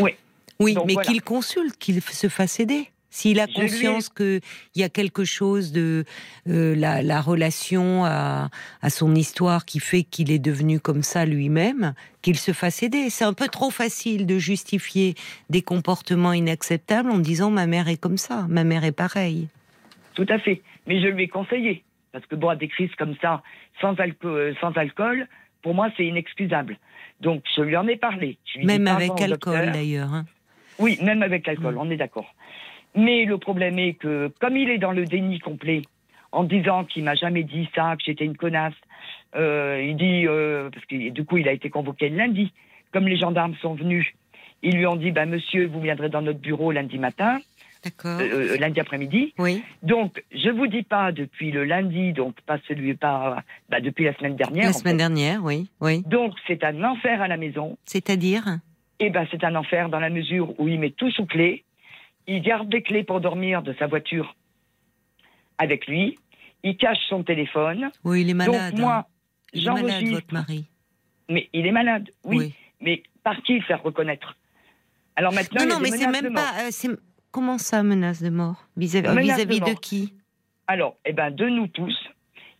Oui. 0.00 0.12
Oui, 0.58 0.74
Donc 0.74 0.86
mais 0.86 0.92
voilà. 0.94 1.08
qu'il 1.10 1.22
consulte, 1.22 1.76
qu'il 1.78 2.00
se 2.02 2.28
fasse 2.28 2.60
aider. 2.60 2.88
S'il 3.12 3.40
a 3.40 3.46
Je 3.46 3.50
lui 3.52 3.56
ai- 3.56 3.60
conscience 3.62 4.08
qu'il 4.08 4.40
y 4.76 4.84
a 4.84 4.88
quelque 4.88 5.24
chose 5.24 5.72
de 5.72 6.04
euh, 6.48 6.76
la, 6.76 7.02
la 7.02 7.20
relation 7.20 8.04
à, 8.04 8.50
à 8.82 8.90
son 8.90 9.14
histoire 9.16 9.64
qui 9.64 9.80
fait 9.80 10.04
qu'il 10.04 10.30
est 10.30 10.38
devenu 10.38 10.78
comme 10.78 11.02
ça 11.02 11.26
lui-même, 11.26 11.94
qu'il 12.22 12.38
se 12.38 12.52
fasse 12.52 12.82
aider. 12.84 13.10
C'est 13.10 13.24
un 13.24 13.32
peu 13.32 13.48
trop 13.48 13.70
facile 13.70 14.26
de 14.26 14.38
justifier 14.38 15.14
des 15.50 15.60
comportements 15.62 16.32
inacceptables 16.32 17.10
en 17.10 17.18
disant 17.18 17.50
ma 17.50 17.66
mère 17.66 17.88
est 17.88 17.96
comme 17.96 18.16
ça, 18.18 18.46
ma 18.48 18.62
mère 18.62 18.84
est 18.84 18.92
pareille. 18.92 19.48
Tout 20.14 20.26
à 20.28 20.38
fait. 20.38 20.62
Mais 20.86 21.00
je 21.02 21.08
lui 21.08 21.24
ai 21.24 21.28
conseillé. 21.28 21.82
Parce 22.12 22.26
que 22.26 22.34
boire 22.34 22.56
des 22.56 22.68
crises 22.68 22.94
comme 22.96 23.14
ça, 23.22 23.42
sans 23.80 23.94
alcool, 24.00 24.30
euh, 24.30 24.54
sans 24.60 24.72
alcool 24.76 25.26
pour 25.62 25.74
moi, 25.74 25.88
c'est 25.96 26.06
inexcusable. 26.06 26.76
Donc, 27.20 27.42
je 27.54 27.60
lui 27.62 27.76
en 27.76 27.86
ai 27.86 27.96
parlé. 27.96 28.38
Je 28.46 28.58
lui 28.60 28.66
Même 28.66 28.86
avec 28.88 29.10
alcool 29.20 29.70
d'ailleurs. 29.72 30.12
hein. 30.12 30.24
Oui, 30.78 30.98
même 31.02 31.22
avec 31.22 31.46
l'alcool, 31.46 31.74
Mm. 31.74 31.78
on 31.78 31.90
est 31.90 31.96
d'accord. 31.98 32.34
Mais 32.96 33.24
le 33.26 33.36
problème 33.38 33.78
est 33.78 33.92
que, 33.94 34.32
comme 34.40 34.56
il 34.56 34.70
est 34.70 34.78
dans 34.78 34.92
le 34.92 35.04
déni 35.04 35.38
complet, 35.38 35.82
en 36.32 36.44
disant 36.44 36.84
qu'il 36.84 37.04
m'a 37.04 37.14
jamais 37.14 37.42
dit 37.42 37.68
ça, 37.74 37.94
que 37.96 38.02
j'étais 38.04 38.24
une 38.24 38.36
connasse, 38.36 38.74
euh, 39.36 39.80
il 39.86 39.96
dit, 39.96 40.26
euh, 40.26 40.70
parce 40.70 40.84
que 40.86 41.10
du 41.10 41.24
coup, 41.24 41.36
il 41.36 41.48
a 41.48 41.52
été 41.52 41.68
convoqué 41.70 42.08
le 42.08 42.16
lundi. 42.16 42.52
Comme 42.92 43.06
les 43.06 43.16
gendarmes 43.18 43.54
sont 43.60 43.74
venus, 43.74 44.06
ils 44.62 44.76
lui 44.76 44.86
ont 44.86 44.96
dit, 44.96 45.10
bah, 45.12 45.26
monsieur, 45.26 45.66
vous 45.66 45.80
viendrez 45.80 46.08
dans 46.08 46.22
notre 46.22 46.40
bureau 46.40 46.72
lundi 46.72 46.98
matin. 46.98 47.38
Euh, 48.04 48.18
euh, 48.54 48.56
lundi 48.58 48.80
après-midi. 48.80 49.34
oui. 49.38 49.62
Donc, 49.82 50.22
je 50.32 50.50
vous 50.50 50.66
dis 50.66 50.82
pas 50.82 51.12
depuis 51.12 51.50
le 51.50 51.64
lundi, 51.64 52.12
donc 52.12 52.40
pas 52.42 52.58
celui, 52.68 52.94
pas, 52.94 53.42
bah, 53.68 53.80
depuis 53.80 54.04
la 54.04 54.14
semaine 54.14 54.36
dernière. 54.36 54.66
La 54.66 54.72
semaine 54.72 54.94
fait. 54.94 54.98
dernière, 54.98 55.44
oui, 55.44 55.68
oui. 55.80 56.02
Donc, 56.06 56.34
c'est 56.46 56.62
un 56.64 56.82
enfer 56.84 57.22
à 57.22 57.28
la 57.28 57.36
maison. 57.36 57.76
C'est-à-dire 57.84 58.58
Eh 58.98 59.10
ben, 59.10 59.26
c'est 59.30 59.44
un 59.44 59.54
enfer 59.54 59.88
dans 59.88 60.00
la 60.00 60.10
mesure 60.10 60.58
où 60.60 60.68
il 60.68 60.78
met 60.78 60.90
tout 60.90 61.10
sous 61.10 61.26
clé. 61.26 61.64
Il 62.26 62.42
garde 62.42 62.68
des 62.68 62.82
clés 62.82 63.02
pour 63.02 63.20
dormir 63.20 63.62
de 63.62 63.72
sa 63.78 63.86
voiture 63.86 64.36
avec 65.58 65.86
lui. 65.86 66.18
Il 66.62 66.76
cache 66.76 66.98
son 67.08 67.22
téléphone. 67.22 67.90
Oui, 68.04 68.22
il 68.22 68.30
est 68.30 68.34
malade. 68.34 68.72
Donc, 68.72 68.80
moi, 68.80 68.96
hein. 68.96 69.04
j'enregistre. 69.54 70.10
votre 70.14 70.34
mari. 70.34 70.66
Mais 71.28 71.48
il 71.52 71.66
est 71.66 71.72
malade, 71.72 72.10
oui. 72.24 72.54
Mais 72.80 73.02
par 73.22 73.42
qui 73.42 73.54
le 73.54 73.62
faire 73.62 73.82
reconnaître? 73.82 74.36
Alors 75.16 75.32
maintenant, 75.32 75.64
Non, 75.64 75.74
non, 75.74 75.80
mais 75.80 75.90
c'est 75.90 76.06
même 76.06 76.32
pas. 76.32 76.52
euh, 76.60 76.68
c'est- 76.70 76.88
Comment 77.30 77.58
ça, 77.58 77.82
menace 77.82 78.22
de 78.22 78.30
mort 78.30 78.66
Vis-à-vis 78.76 79.60
de 79.60 79.78
qui 79.78 80.14
Alors, 80.66 80.96
eh 81.04 81.12
ben, 81.12 81.30
de 81.30 81.48
nous 81.48 81.68
tous, 81.68 81.96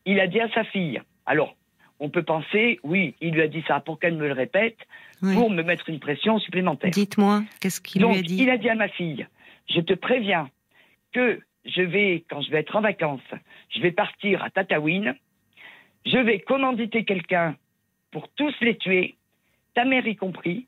il 0.06 0.20
a 0.20 0.26
dit 0.26 0.40
à 0.40 0.48
sa 0.50 0.64
fille. 0.64 1.00
Alors, 1.26 1.56
on 1.98 2.08
peut 2.08 2.22
penser, 2.22 2.78
oui, 2.82 3.14
il 3.20 3.34
lui 3.34 3.42
a 3.42 3.48
dit 3.48 3.62
ça 3.66 3.80
pour 3.80 3.98
qu'elle 3.98 4.16
me 4.16 4.26
le 4.26 4.32
répète, 4.32 4.78
Oui. 5.22 5.34
pour 5.34 5.50
me 5.50 5.62
mettre 5.62 5.88
une 5.90 6.00
pression 6.00 6.38
supplémentaire. 6.38 6.90
Dites-moi, 6.90 7.42
qu'est-ce 7.60 7.80
qu'il 7.80 8.02
lui 8.02 8.16
a 8.16 8.22
dit 8.22 8.36
il 8.42 8.50
a 8.50 8.56
dit 8.56 8.70
à 8.70 8.74
ma 8.74 8.88
fille, 8.88 9.26
je 9.68 9.80
te 9.80 9.92
préviens 9.92 10.48
que 11.12 11.40
je 11.64 11.82
vais, 11.82 12.24
quand 12.30 12.40
je 12.40 12.50
vais 12.50 12.60
être 12.60 12.74
en 12.76 12.80
vacances, 12.80 13.20
je 13.68 13.80
vais 13.80 13.92
partir 13.92 14.42
à 14.42 14.50
Tataouine, 14.50 15.14
je 16.06 16.16
vais 16.16 16.40
commanditer 16.40 17.04
quelqu'un 17.04 17.56
pour 18.12 18.28
tous 18.30 18.54
les 18.62 18.76
tuer, 18.78 19.16
ta 19.74 19.84
mère 19.84 20.06
y 20.06 20.16
compris, 20.16 20.66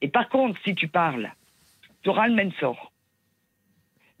et 0.00 0.08
par 0.08 0.28
contre, 0.28 0.60
si 0.64 0.74
tu 0.74 0.86
parles, 0.86 1.32
tu 2.02 2.10
auras 2.10 2.28
le 2.28 2.34
même 2.34 2.52
sort. 2.60 2.91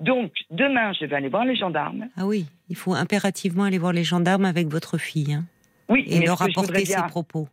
Donc, 0.02 0.32
demain, 0.50 0.92
je 0.92 1.06
vais 1.06 1.14
aller 1.14 1.28
voir 1.28 1.44
les 1.44 1.54
gendarmes. 1.54 2.08
Ah 2.16 2.26
oui, 2.26 2.46
il 2.68 2.76
faut 2.76 2.92
impérativement 2.92 3.64
aller 3.64 3.78
voir 3.78 3.92
les 3.92 4.02
gendarmes 4.02 4.44
avec 4.44 4.66
votre 4.66 4.98
fille 4.98 5.32
hein, 5.32 5.44
Oui, 5.88 6.04
et 6.08 6.26
leur 6.26 6.42
apporter 6.42 6.84
ses 6.84 7.02
propos. 7.08 7.48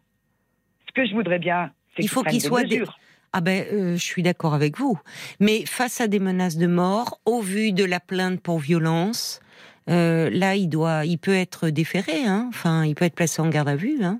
ce 0.87 0.93
que 0.93 1.07
je 1.07 1.13
voudrais 1.13 1.37
bien, 1.39 1.71
c'est 1.95 1.99
Il 1.99 2.01
qu'ils 2.01 2.09
faut 2.09 2.23
prennent 2.23 2.39
qu'il 2.39 2.49
des 2.49 2.79
mesures. 2.79 2.97
Ah 3.31 3.41
ben, 3.41 3.63
euh, 3.71 3.93
je 3.93 4.03
suis 4.03 4.23
d'accord 4.23 4.55
avec 4.55 4.79
vous. 4.79 4.99
Mais 5.39 5.63
face 5.67 6.01
à 6.01 6.07
des 6.07 6.19
menaces 6.19 6.57
de 6.57 6.65
mort, 6.65 7.19
au 7.25 7.41
vu 7.41 7.71
de 7.71 7.85
la 7.85 7.99
plainte 7.99 8.41
pour 8.41 8.57
violence, 8.57 9.39
euh, 9.87 10.31
là, 10.31 10.55
il 10.55 10.67
doit, 10.67 11.05
il 11.05 11.19
peut 11.19 11.35
être 11.35 11.69
déféré. 11.69 12.25
Hein. 12.25 12.47
Enfin, 12.49 12.85
il 12.85 12.95
peut 12.95 13.05
être 13.05 13.13
placé 13.13 13.43
en 13.43 13.49
garde 13.49 13.69
à 13.69 13.75
vue. 13.75 14.03
Hein. 14.03 14.19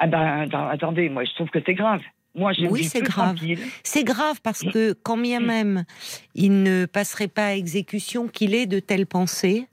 Ah 0.00 0.08
ben, 0.08 0.48
attendez, 0.52 1.08
moi, 1.08 1.22
je 1.24 1.32
trouve 1.34 1.50
que 1.50 1.60
c'est 1.64 1.74
grave. 1.74 2.00
Moi, 2.34 2.52
je 2.52 2.66
Oui, 2.66 2.84
c'est 2.84 3.02
grave. 3.02 3.36
C'est 3.82 4.04
grave 4.04 4.40
parce 4.42 4.60
que 4.60 4.94
quand 5.02 5.18
bien 5.18 5.40
même 5.40 5.84
il 6.34 6.62
ne 6.62 6.86
passerait 6.86 7.28
pas 7.28 7.46
à 7.46 7.52
exécution, 7.54 8.28
qu'il 8.28 8.54
ait 8.54 8.66
de 8.66 8.80
telles 8.80 9.06
pensées, 9.06 9.68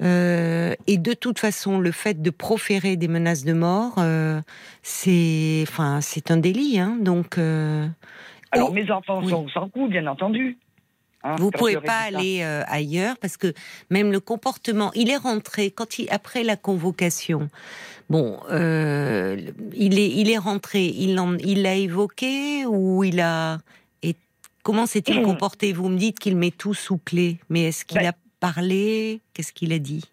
Euh, 0.00 0.74
et 0.86 0.96
de 0.96 1.12
toute 1.12 1.38
façon, 1.38 1.78
le 1.80 1.90
fait 1.90 2.22
de 2.22 2.30
proférer 2.30 2.96
des 2.96 3.08
menaces 3.08 3.44
de 3.44 3.52
mort, 3.52 3.94
euh, 3.98 4.40
c'est, 4.82 5.64
enfin, 5.68 6.00
c'est 6.00 6.30
un 6.30 6.36
délit. 6.36 6.78
Hein, 6.78 6.96
donc, 7.00 7.36
euh, 7.36 7.86
Alors 8.52 8.72
mes 8.72 8.90
enfants 8.90 9.20
oui. 9.22 9.30
sont 9.30 9.48
sans 9.48 9.68
coup, 9.68 9.88
bien 9.88 10.06
entendu. 10.06 10.56
Hein, 11.24 11.34
vous 11.38 11.50
pouvez 11.50 11.74
pas 11.74 12.10
ça. 12.12 12.18
aller 12.18 12.42
ailleurs 12.68 13.16
parce 13.20 13.36
que 13.36 13.52
même 13.90 14.12
le 14.12 14.20
comportement, 14.20 14.92
il 14.94 15.10
est 15.10 15.16
rentré 15.16 15.72
quand 15.72 15.98
il 15.98 16.08
après 16.10 16.44
la 16.44 16.54
convocation. 16.56 17.48
Bon, 18.10 18.40
euh, 18.50 19.36
il 19.74 19.98
est 19.98 20.08
il 20.08 20.30
est 20.30 20.38
rentré, 20.38 20.84
il 20.86 21.18
en, 21.18 21.36
il 21.38 21.62
l'a 21.62 21.74
évoqué 21.74 22.64
ou 22.66 23.04
il 23.04 23.20
a 23.20 23.58
et 24.02 24.14
comment 24.62 24.86
s'est-il 24.86 25.22
comporté? 25.30 25.72
Vous 25.72 25.88
me 25.88 25.98
dites 25.98 26.18
qu'il 26.18 26.36
met 26.36 26.50
tout 26.50 26.74
sous 26.74 26.98
clé, 26.98 27.38
mais 27.50 27.64
est-ce 27.64 27.84
qu'il 27.84 27.98
Ben- 28.00 28.08
a 28.08 28.12
parlé? 28.40 29.20
Qu'est-ce 29.34 29.52
qu'il 29.52 29.72
a 29.72 29.78
dit? 29.78 30.04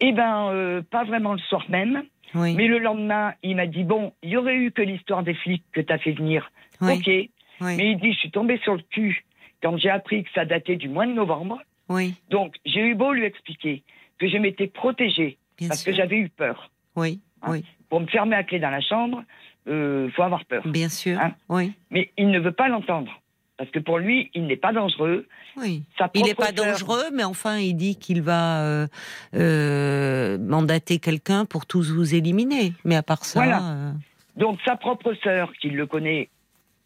Eh 0.00 0.12
ben, 0.12 0.48
euh, 0.50 0.82
pas 0.82 1.04
vraiment 1.04 1.32
le 1.34 1.38
soir 1.40 1.64
même. 1.68 2.02
Oui, 2.34 2.54
Mais 2.54 2.66
le 2.66 2.78
lendemain, 2.78 3.32
il 3.42 3.54
m'a 3.56 3.66
dit 3.66 3.84
bon, 3.84 4.12
il 4.22 4.30
y 4.30 4.36
aurait 4.36 4.56
eu 4.56 4.72
que 4.72 4.82
l'histoire 4.82 5.22
des 5.22 5.34
flics 5.34 5.64
que 5.72 5.80
t'as 5.80 5.98
fait 5.98 6.12
venir. 6.12 6.50
oui, 6.82 6.94
Ok. 6.94 7.06
oui, 7.06 7.30
Mais 7.76 7.92
il 7.92 7.98
dit, 8.00 8.12
je 8.12 8.18
suis 8.18 8.30
tombé 8.32 8.58
sur 8.64 8.74
le 8.74 8.82
cul 8.90 9.24
quand 9.62 9.78
j'ai 9.78 9.88
appris 9.88 10.24
que 10.24 10.30
ça 10.34 10.44
datait 10.44 10.76
du 10.76 10.88
mois 10.88 11.06
de 11.06 11.12
novembre. 11.12 11.58
oui, 11.88 12.14
Donc, 12.30 12.56
j'ai 12.66 12.80
eu 12.80 12.94
beau 12.94 13.12
lui 13.12 13.24
expliquer 13.24 13.84
que 14.18 14.28
je 14.28 14.36
m'étais 14.36 14.66
protégée 14.66 15.38
bien 15.56 15.68
parce 15.68 15.80
sûr. 15.82 15.92
que 15.92 15.96
j'avais 15.96 16.16
eu 16.16 16.28
peur. 16.28 16.70
Oui, 16.96 17.20
Hein 17.46 17.50
oui, 17.52 17.64
Pour 17.88 18.00
me 18.00 18.06
fermer 18.06 18.36
à 18.36 18.44
clé 18.44 18.58
dans 18.58 18.70
la 18.70 18.80
chambre, 18.80 19.22
euh, 19.68 20.10
faut 20.10 20.22
avoir 20.22 20.44
peur. 20.44 20.62
bien 20.66 20.88
sûr. 20.88 21.18
Hein 21.20 21.32
Oui, 21.48 21.72
Mais 21.90 22.10
il 22.18 22.30
ne 22.30 22.38
veut 22.40 22.52
pas 22.52 22.68
l'entendre. 22.68 23.10
Parce 23.58 23.70
que 23.70 23.78
pour 23.78 23.96
lui, 23.98 24.30
il 24.34 24.46
n'est 24.46 24.56
pas 24.58 24.72
dangereux. 24.74 25.26
oui. 25.56 25.82
Il 26.14 26.24
n'est 26.24 26.34
pas 26.34 26.52
dangereux, 26.52 27.04
mais 27.14 27.24
enfin, 27.24 27.56
il 27.56 27.72
dit 27.74 27.96
qu'il 27.96 28.20
va 28.20 28.60
euh, 28.62 28.86
euh, 29.34 30.36
mandater 30.38 30.98
quelqu'un 30.98 31.46
pour 31.46 31.64
tous 31.64 31.90
vous 31.90 32.14
éliminer. 32.14 32.74
Mais 32.84 32.96
à 32.96 33.02
part 33.02 33.24
ça, 33.24 33.40
Voilà. 33.40 33.92
Donc, 34.36 34.58
sa 34.66 34.76
propre 34.76 35.14
sœur, 35.22 35.52
qui 35.54 35.70
le 35.70 35.86
connaît 35.86 36.28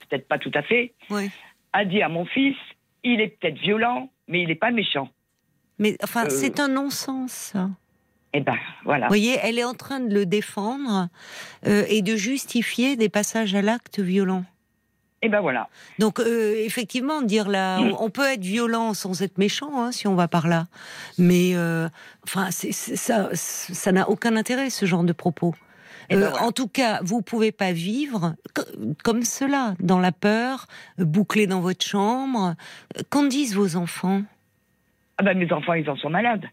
peut-être 0.08 0.28
pas 0.28 0.38
tout 0.38 0.52
à 0.54 0.62
fait, 0.62 0.92
oui. 1.10 1.28
a 1.72 1.84
dit 1.84 2.02
à 2.02 2.08
mon 2.08 2.24
fils, 2.24 2.56
il 3.02 3.20
est 3.20 3.36
peut-être 3.40 3.58
violent, 3.58 4.08
mais 4.28 4.42
il 4.42 4.48
n'est 4.48 4.54
pas 4.54 4.70
méchant. 4.70 5.08
Mais 5.80 5.96
enfin, 6.04 6.26
Euh. 6.26 6.30
c'est 6.30 6.60
un 6.60 6.68
non-sens. 6.68 7.54
Eh 8.32 8.40
ben, 8.40 8.54
voilà. 8.84 9.06
Vous 9.06 9.10
voyez, 9.10 9.38
elle 9.42 9.58
est 9.58 9.64
en 9.64 9.75
train 9.75 9.99
de 10.00 10.14
le 10.14 10.25
défendre 10.26 11.08
euh, 11.66 11.84
et 11.88 12.00
de 12.02 12.14
justifier 12.16 12.96
des 12.96 13.08
passages 13.08 13.54
à 13.54 13.62
l'acte 13.62 13.99
violent. 13.99 14.44
Eh 15.22 15.28
ben, 15.28 15.40
voilà. 15.40 15.68
Donc, 15.99 16.18
euh, 16.20 16.54
effectivement, 16.64 17.20
dire 17.22 17.49
là, 17.49 17.78
on, 17.80 18.04
on 18.04 18.10
peut 18.10 18.26
être 18.26 18.40
violent 18.42 18.94
sans 18.94 19.20
être 19.22 19.37
méchant, 19.37 19.82
hein, 19.82 19.92
si 19.92 20.06
on 20.06 20.14
va 20.14 20.28
par 20.28 20.49
là. 20.49 20.66
Mais, 21.18 21.50
euh, 21.54 21.88
enfin, 22.25 22.50
ça, 22.50 23.28
ça 23.34 23.92
n'a 23.92 24.08
aucun 24.08 24.37
intérêt 24.37 24.70
ce 24.70 24.87
genre 24.87 25.04
de 25.04 25.12
propos. 25.12 25.54
Eh 26.08 26.14
ben 26.16 26.30
voilà. 26.30 26.44
En 26.46 26.52
tout 26.52 26.66
cas, 26.68 27.00
vous 27.02 27.20
pouvez 27.22 27.52
pas 27.52 27.72
vivre 27.72 28.34
co- 28.54 28.62
comme 29.04 29.22
cela, 29.22 29.75
dans 29.78 29.99
la 30.00 30.10
peur, 30.10 30.66
bouclé 30.99 31.46
dans 31.46 31.60
votre 31.60 31.84
chambre. 31.84 32.54
Qu'en 33.10 33.25
disent 33.25 33.54
vos 33.54 33.76
enfants? 33.76 34.22
Ah 35.18 35.22
ben, 35.22 35.37
mes 35.38 35.52
enfants, 35.52 35.75
ils 35.75 35.88
en 35.90 35.96
sont 35.96 36.10
malades. 36.10 36.46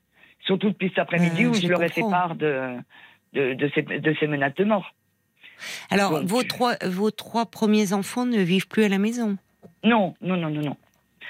Surtout 0.47 0.69
depuis 0.69 0.89
cet 0.89 0.99
après-midi 0.99 1.43
Euh, 1.45 1.49
où 1.49 1.53
je 1.53 1.61
je 1.61 1.67
leur 1.67 1.83
ai 1.83 1.89
fait 1.89 2.01
part 2.01 2.35
de, 2.35 2.77
de, 3.33 3.53
de 3.53 3.71
ces, 3.75 3.83
de 3.83 4.15
ces 4.19 4.27
menaces 4.27 4.55
de 4.55 4.63
mort. 4.63 4.93
Alors, 5.91 6.11
Donc, 6.19 6.23
vos 6.29 6.43
trois, 6.43 6.75
vos 6.85 7.11
trois 7.11 7.45
premiers 7.45 7.93
enfants 7.93 8.25
ne 8.25 8.39
vivent 8.39 8.67
plus 8.67 8.83
à 8.83 8.89
la 8.89 8.97
maison. 8.97 9.37
Non, 9.83 10.15
non, 10.21 10.37
non, 10.37 10.49
non, 10.49 10.61
non. 10.61 10.77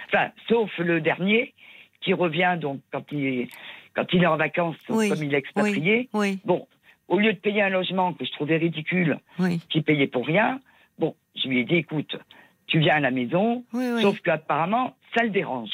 Enfin, 0.07 0.29
sauf 0.47 0.69
le 0.77 1.01
dernier 1.01 1.53
qui 2.01 2.13
revient 2.13 2.57
donc 2.61 2.79
quand 2.91 3.03
il, 3.11 3.47
quand 3.95 4.05
il 4.13 4.23
est 4.23 4.27
en 4.27 4.37
vacances, 4.37 4.75
Oui, 4.89 5.09
comme 5.09 5.23
il 5.23 5.33
est 5.33 5.37
expatrié. 5.37 6.09
Oui, 6.13 6.39
Bon, 6.45 6.67
au 7.07 7.19
lieu 7.19 7.33
de 7.33 7.39
payer 7.39 7.61
un 7.63 7.69
logement 7.69 8.13
que 8.13 8.23
je 8.25 8.31
trouvais 8.31 8.57
ridicule, 8.57 9.17
qui 9.69 9.81
payait 9.81 10.07
pour 10.07 10.25
rien, 10.27 10.59
bon, 10.99 11.15
je 11.35 11.47
lui 11.47 11.59
ai 11.61 11.63
dit, 11.65 11.75
écoute, 11.75 12.15
tu 12.67 12.79
viens 12.79 12.95
à 12.95 12.99
la 12.99 13.11
maison, 13.11 13.63
sauf 14.01 14.19
qu'apparemment, 14.21 14.95
ça 15.15 15.23
le 15.23 15.29
dérange. 15.29 15.71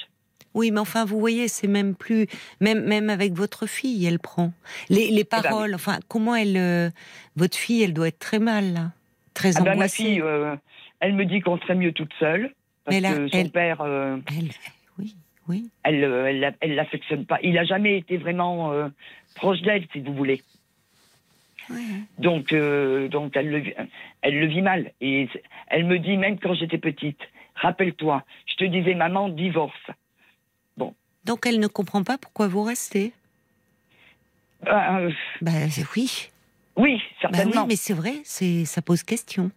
Oui, 0.53 0.71
mais 0.71 0.79
enfin, 0.79 1.03
vous 1.05 1.19
voyez, 1.19 1.47
c'est 1.47 1.67
même 1.67 1.95
plus, 1.95 2.27
même 2.61 2.83
même 2.85 3.09
avec 3.09 3.33
votre 3.33 3.65
fille, 3.67 4.05
elle 4.05 4.19
prend 4.19 4.53
les, 4.89 5.07
les 5.09 5.23
ben 5.23 5.37
oui. 5.37 5.41
paroles. 5.43 5.75
Enfin, 5.75 5.99
comment 6.07 6.35
elle, 6.35 6.57
euh, 6.57 6.89
votre 7.35 7.57
fille, 7.57 7.81
elle 7.83 7.93
doit 7.93 8.07
être 8.09 8.19
très 8.19 8.39
mal, 8.39 8.73
là, 8.73 8.91
très 9.33 9.57
Ah 9.57 9.61
ben, 9.61 9.77
ma 9.77 9.87
fille, 9.87 10.21
euh, 10.21 10.55
elle 10.99 11.13
me 11.13 11.25
dit 11.25 11.41
qu'on 11.41 11.57
serait 11.59 11.75
mieux 11.75 11.91
toute 11.91 12.13
seule, 12.19 12.53
parce 12.85 12.99
là, 12.99 13.13
que 13.15 13.27
son 13.29 13.37
elle- 13.37 13.49
père, 13.51 13.81
euh, 13.81 14.17
Elle, 14.27 14.49
oui, 14.99 15.15
oui. 15.47 15.69
elle, 15.83 16.03
elle, 16.03 16.39
l'a- 16.39 16.51
elle 16.61 16.75
l'affectionne 16.75 17.25
pas. 17.25 17.39
Il 17.41 17.57
a 17.57 17.63
jamais 17.65 17.97
été 17.97 18.17
vraiment 18.17 18.71
proche 19.35 19.61
d'elle, 19.61 19.85
si 19.91 20.01
vous 20.01 20.13
voulez. 20.13 20.43
oui. 21.69 21.81
Donc, 22.19 22.53
donc 23.09 23.35
elle, 23.35 23.49
le, 23.49 23.57
vit- 23.59 23.73
elle 24.21 24.39
le 24.39 24.45
vit 24.47 24.61
mal. 24.61 24.91
Et 25.01 25.27
elle 25.67 25.85
me 25.85 25.97
dit, 25.97 26.17
même 26.17 26.37
quand 26.39 26.53
j'étais 26.53 26.77
petite, 26.77 27.19
rappelle-toi, 27.55 28.23
je 28.45 28.55
te 28.55 28.65
disais, 28.65 28.93
maman, 28.95 29.29
divorce. 29.29 29.73
Donc, 31.25 31.45
elle 31.45 31.59
ne 31.59 31.67
comprend 31.67 32.03
pas 32.03 32.17
pourquoi 32.17 32.47
vous 32.47 32.63
restez. 32.63 33.13
Ah, 34.65 34.99
euh, 34.99 35.11
Ben 35.41 35.69
oui, 35.77 35.83
oui, 35.95 36.29
ben 36.77 36.83
oui, 36.83 37.01
certainement. 37.21 37.65
mais 37.67 37.75
c'est 37.75 37.93
vrai, 37.93 38.13
c'est 38.23 38.65
ça 38.65 38.81
pose 38.81 39.03
question. 39.03 39.51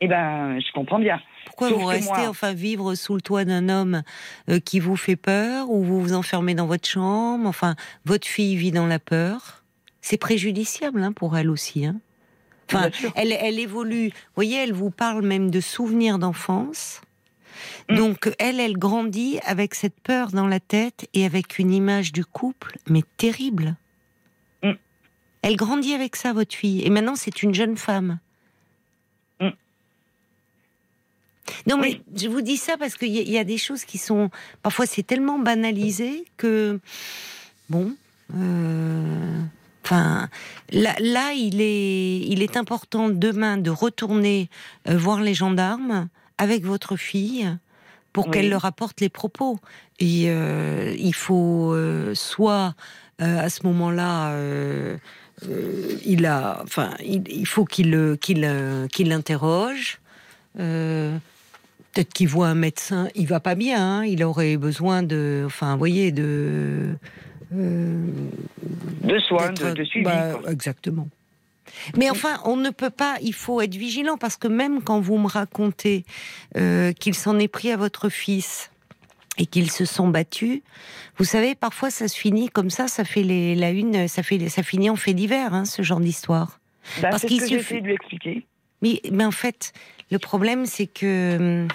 Eh 0.00 0.06
ben, 0.06 0.60
je 0.60 0.72
comprends 0.72 1.00
bien. 1.00 1.20
Pourquoi 1.44 1.70
Sauf 1.70 1.80
vous 1.80 1.86
restez, 1.86 2.04
moi- 2.20 2.28
enfin, 2.28 2.52
vivre 2.52 2.94
sous 2.94 3.14
le 3.16 3.20
toit 3.20 3.44
d'un 3.44 3.68
homme 3.68 4.02
euh, 4.48 4.60
qui 4.60 4.78
vous 4.78 4.94
fait 4.96 5.16
peur, 5.16 5.70
ou 5.70 5.82
vous 5.82 6.00
vous 6.00 6.14
enfermez 6.14 6.54
dans 6.54 6.66
votre 6.66 6.88
chambre, 6.88 7.48
enfin, 7.48 7.74
votre 8.04 8.26
fille 8.28 8.54
vit 8.56 8.70
dans 8.70 8.86
la 8.86 9.00
peur. 9.00 9.64
C'est 10.00 10.18
préjudiciable 10.18 11.02
hein, 11.02 11.12
pour 11.12 11.36
elle 11.36 11.50
aussi. 11.50 11.84
Hein. 11.84 11.96
Enfin, 12.70 12.90
elle, 13.16 13.32
elle 13.32 13.58
évolue. 13.58 14.08
Vous 14.10 14.14
voyez, 14.36 14.58
elle 14.62 14.72
vous 14.72 14.90
parle 14.90 15.24
même 15.24 15.50
de 15.50 15.60
souvenirs 15.60 16.18
d'enfance. 16.18 17.00
Mm. 17.88 17.96
Donc, 17.96 18.30
elle, 18.38 18.60
elle 18.60 18.76
grandit 18.78 19.38
avec 19.44 19.74
cette 19.74 19.98
peur 20.00 20.30
dans 20.32 20.46
la 20.46 20.60
tête 20.60 21.08
et 21.14 21.24
avec 21.24 21.58
une 21.58 21.72
image 21.72 22.12
du 22.12 22.24
couple, 22.24 22.76
mais 22.88 23.02
terrible. 23.16 23.76
Mm. 24.62 24.72
Elle 25.42 25.56
grandit 25.56 25.94
avec 25.94 26.16
ça, 26.16 26.32
votre 26.32 26.54
fille. 26.54 26.82
Et 26.84 26.90
maintenant, 26.90 27.14
c'est 27.16 27.42
une 27.42 27.54
jeune 27.54 27.76
femme. 27.76 28.18
Mm. 29.40 29.48
Non, 31.66 31.76
mais 31.78 31.88
Oui. 31.88 32.02
je 32.16 32.28
vous 32.28 32.42
dis 32.42 32.56
ça 32.56 32.76
parce 32.76 32.94
qu'il 32.96 33.08
y, 33.14 33.22
y 33.30 33.38
a 33.38 33.44
des 33.44 33.58
choses 33.58 33.84
qui 33.84 33.98
sont. 33.98 34.30
Parfois, 34.62 34.86
c'est 34.86 35.02
tellement 35.02 35.38
banalisé 35.38 36.24
que. 36.36 36.78
Bon. 37.70 37.94
euh, 38.34 39.40
Enfin, 39.84 40.28
là, 40.70 40.94
là, 41.00 41.32
il 41.32 41.62
est, 41.62 42.18
il 42.18 42.42
est 42.42 42.58
important 42.58 43.08
demain 43.08 43.56
de 43.56 43.70
retourner 43.70 44.50
euh, 44.86 44.98
voir 44.98 45.22
les 45.22 45.32
gendarmes 45.32 46.08
avec 46.38 46.64
votre 46.64 46.96
fille 46.96 47.48
pour 48.12 48.26
Oui. 48.26 48.32
qu'elle 48.32 48.48
leur 48.48 48.64
apporte 48.64 49.00
les 49.00 49.08
propos. 49.08 49.58
Et 50.00 50.24
euh, 50.28 50.94
il 50.98 51.14
faut 51.14 51.72
euh, 51.72 52.14
soit 52.14 52.74
euh, 53.20 53.38
à 53.40 53.48
ce 53.50 53.66
moment-là, 53.66 54.32
il 56.04 56.26
a, 56.26 56.60
enfin, 56.62 56.94
il, 57.04 57.22
il 57.28 57.46
faut 57.46 57.64
qu'il 57.64 58.16
qu'il 58.20 58.88
qu'il 58.92 59.08
l'interroge. 59.08 60.00
Peut-être 60.56 62.12
qu'il 62.12 62.28
voit 62.28 62.48
un 62.48 62.54
médecin, 62.54 63.08
il 63.14 63.26
va 63.26 63.40
pas 63.40 63.54
bien, 63.54 64.00
hein, 64.00 64.04
il 64.04 64.22
aurait 64.22 64.56
besoin 64.56 65.02
de, 65.02 65.42
enfin, 65.46 65.72
vous 65.72 65.78
voyez, 65.78 66.12
de. 66.12 66.94
De 67.50 69.18
soins, 69.20 69.52
de, 69.52 69.72
de 69.72 69.84
suivi. 69.84 70.04
bah, 70.04 70.38
exactement. 70.48 71.08
Mais 71.96 72.10
enfin, 72.10 72.40
on 72.44 72.56
ne 72.56 72.70
peut 72.70 72.90
pas, 72.90 73.16
il 73.22 73.34
faut 73.34 73.60
être 73.60 73.74
vigilant 73.74 74.16
parce 74.16 74.36
que 74.36 74.48
même 74.48 74.82
quand 74.82 75.00
vous 75.00 75.18
me 75.18 75.26
racontez 75.28 76.04
euh, 76.56 76.92
qu'il 76.92 77.14
s'en 77.14 77.38
est 77.38 77.48
pris 77.48 77.70
à 77.70 77.76
votre 77.76 78.08
fils 78.08 78.70
et 79.38 79.46
qu'ils 79.46 79.70
se 79.70 79.84
sont 79.84 80.08
battus, 80.08 80.62
vous 81.16 81.24
savez, 81.24 81.54
parfois 81.54 81.90
ça 81.90 82.08
se 82.08 82.16
finit 82.16 82.48
comme 82.48 82.70
ça, 82.70 82.88
ça 82.88 83.04
fait 83.04 83.22
les, 83.22 83.54
la 83.54 83.70
une, 83.70 84.08
ça 84.08 84.22
fait, 84.22 84.48
ça 84.48 84.62
finit 84.62 84.90
en 84.90 84.96
fait 84.96 85.14
divers, 85.14 85.54
hein, 85.54 85.64
ce 85.64 85.82
genre 85.82 86.00
d'histoire. 86.00 86.58
Ben, 87.02 87.10
parce 87.10 87.24
qu'il 87.24 87.40
suffit- 87.44 87.80
de 87.80 87.86
lui 87.86 87.94
expliquer. 87.94 88.46
Mais, 88.82 89.00
mais 89.12 89.24
en 89.24 89.30
fait, 89.30 89.72
le 90.10 90.18
problème, 90.18 90.64
c'est 90.66 90.86
que 90.86 91.36
hum, 91.62 91.68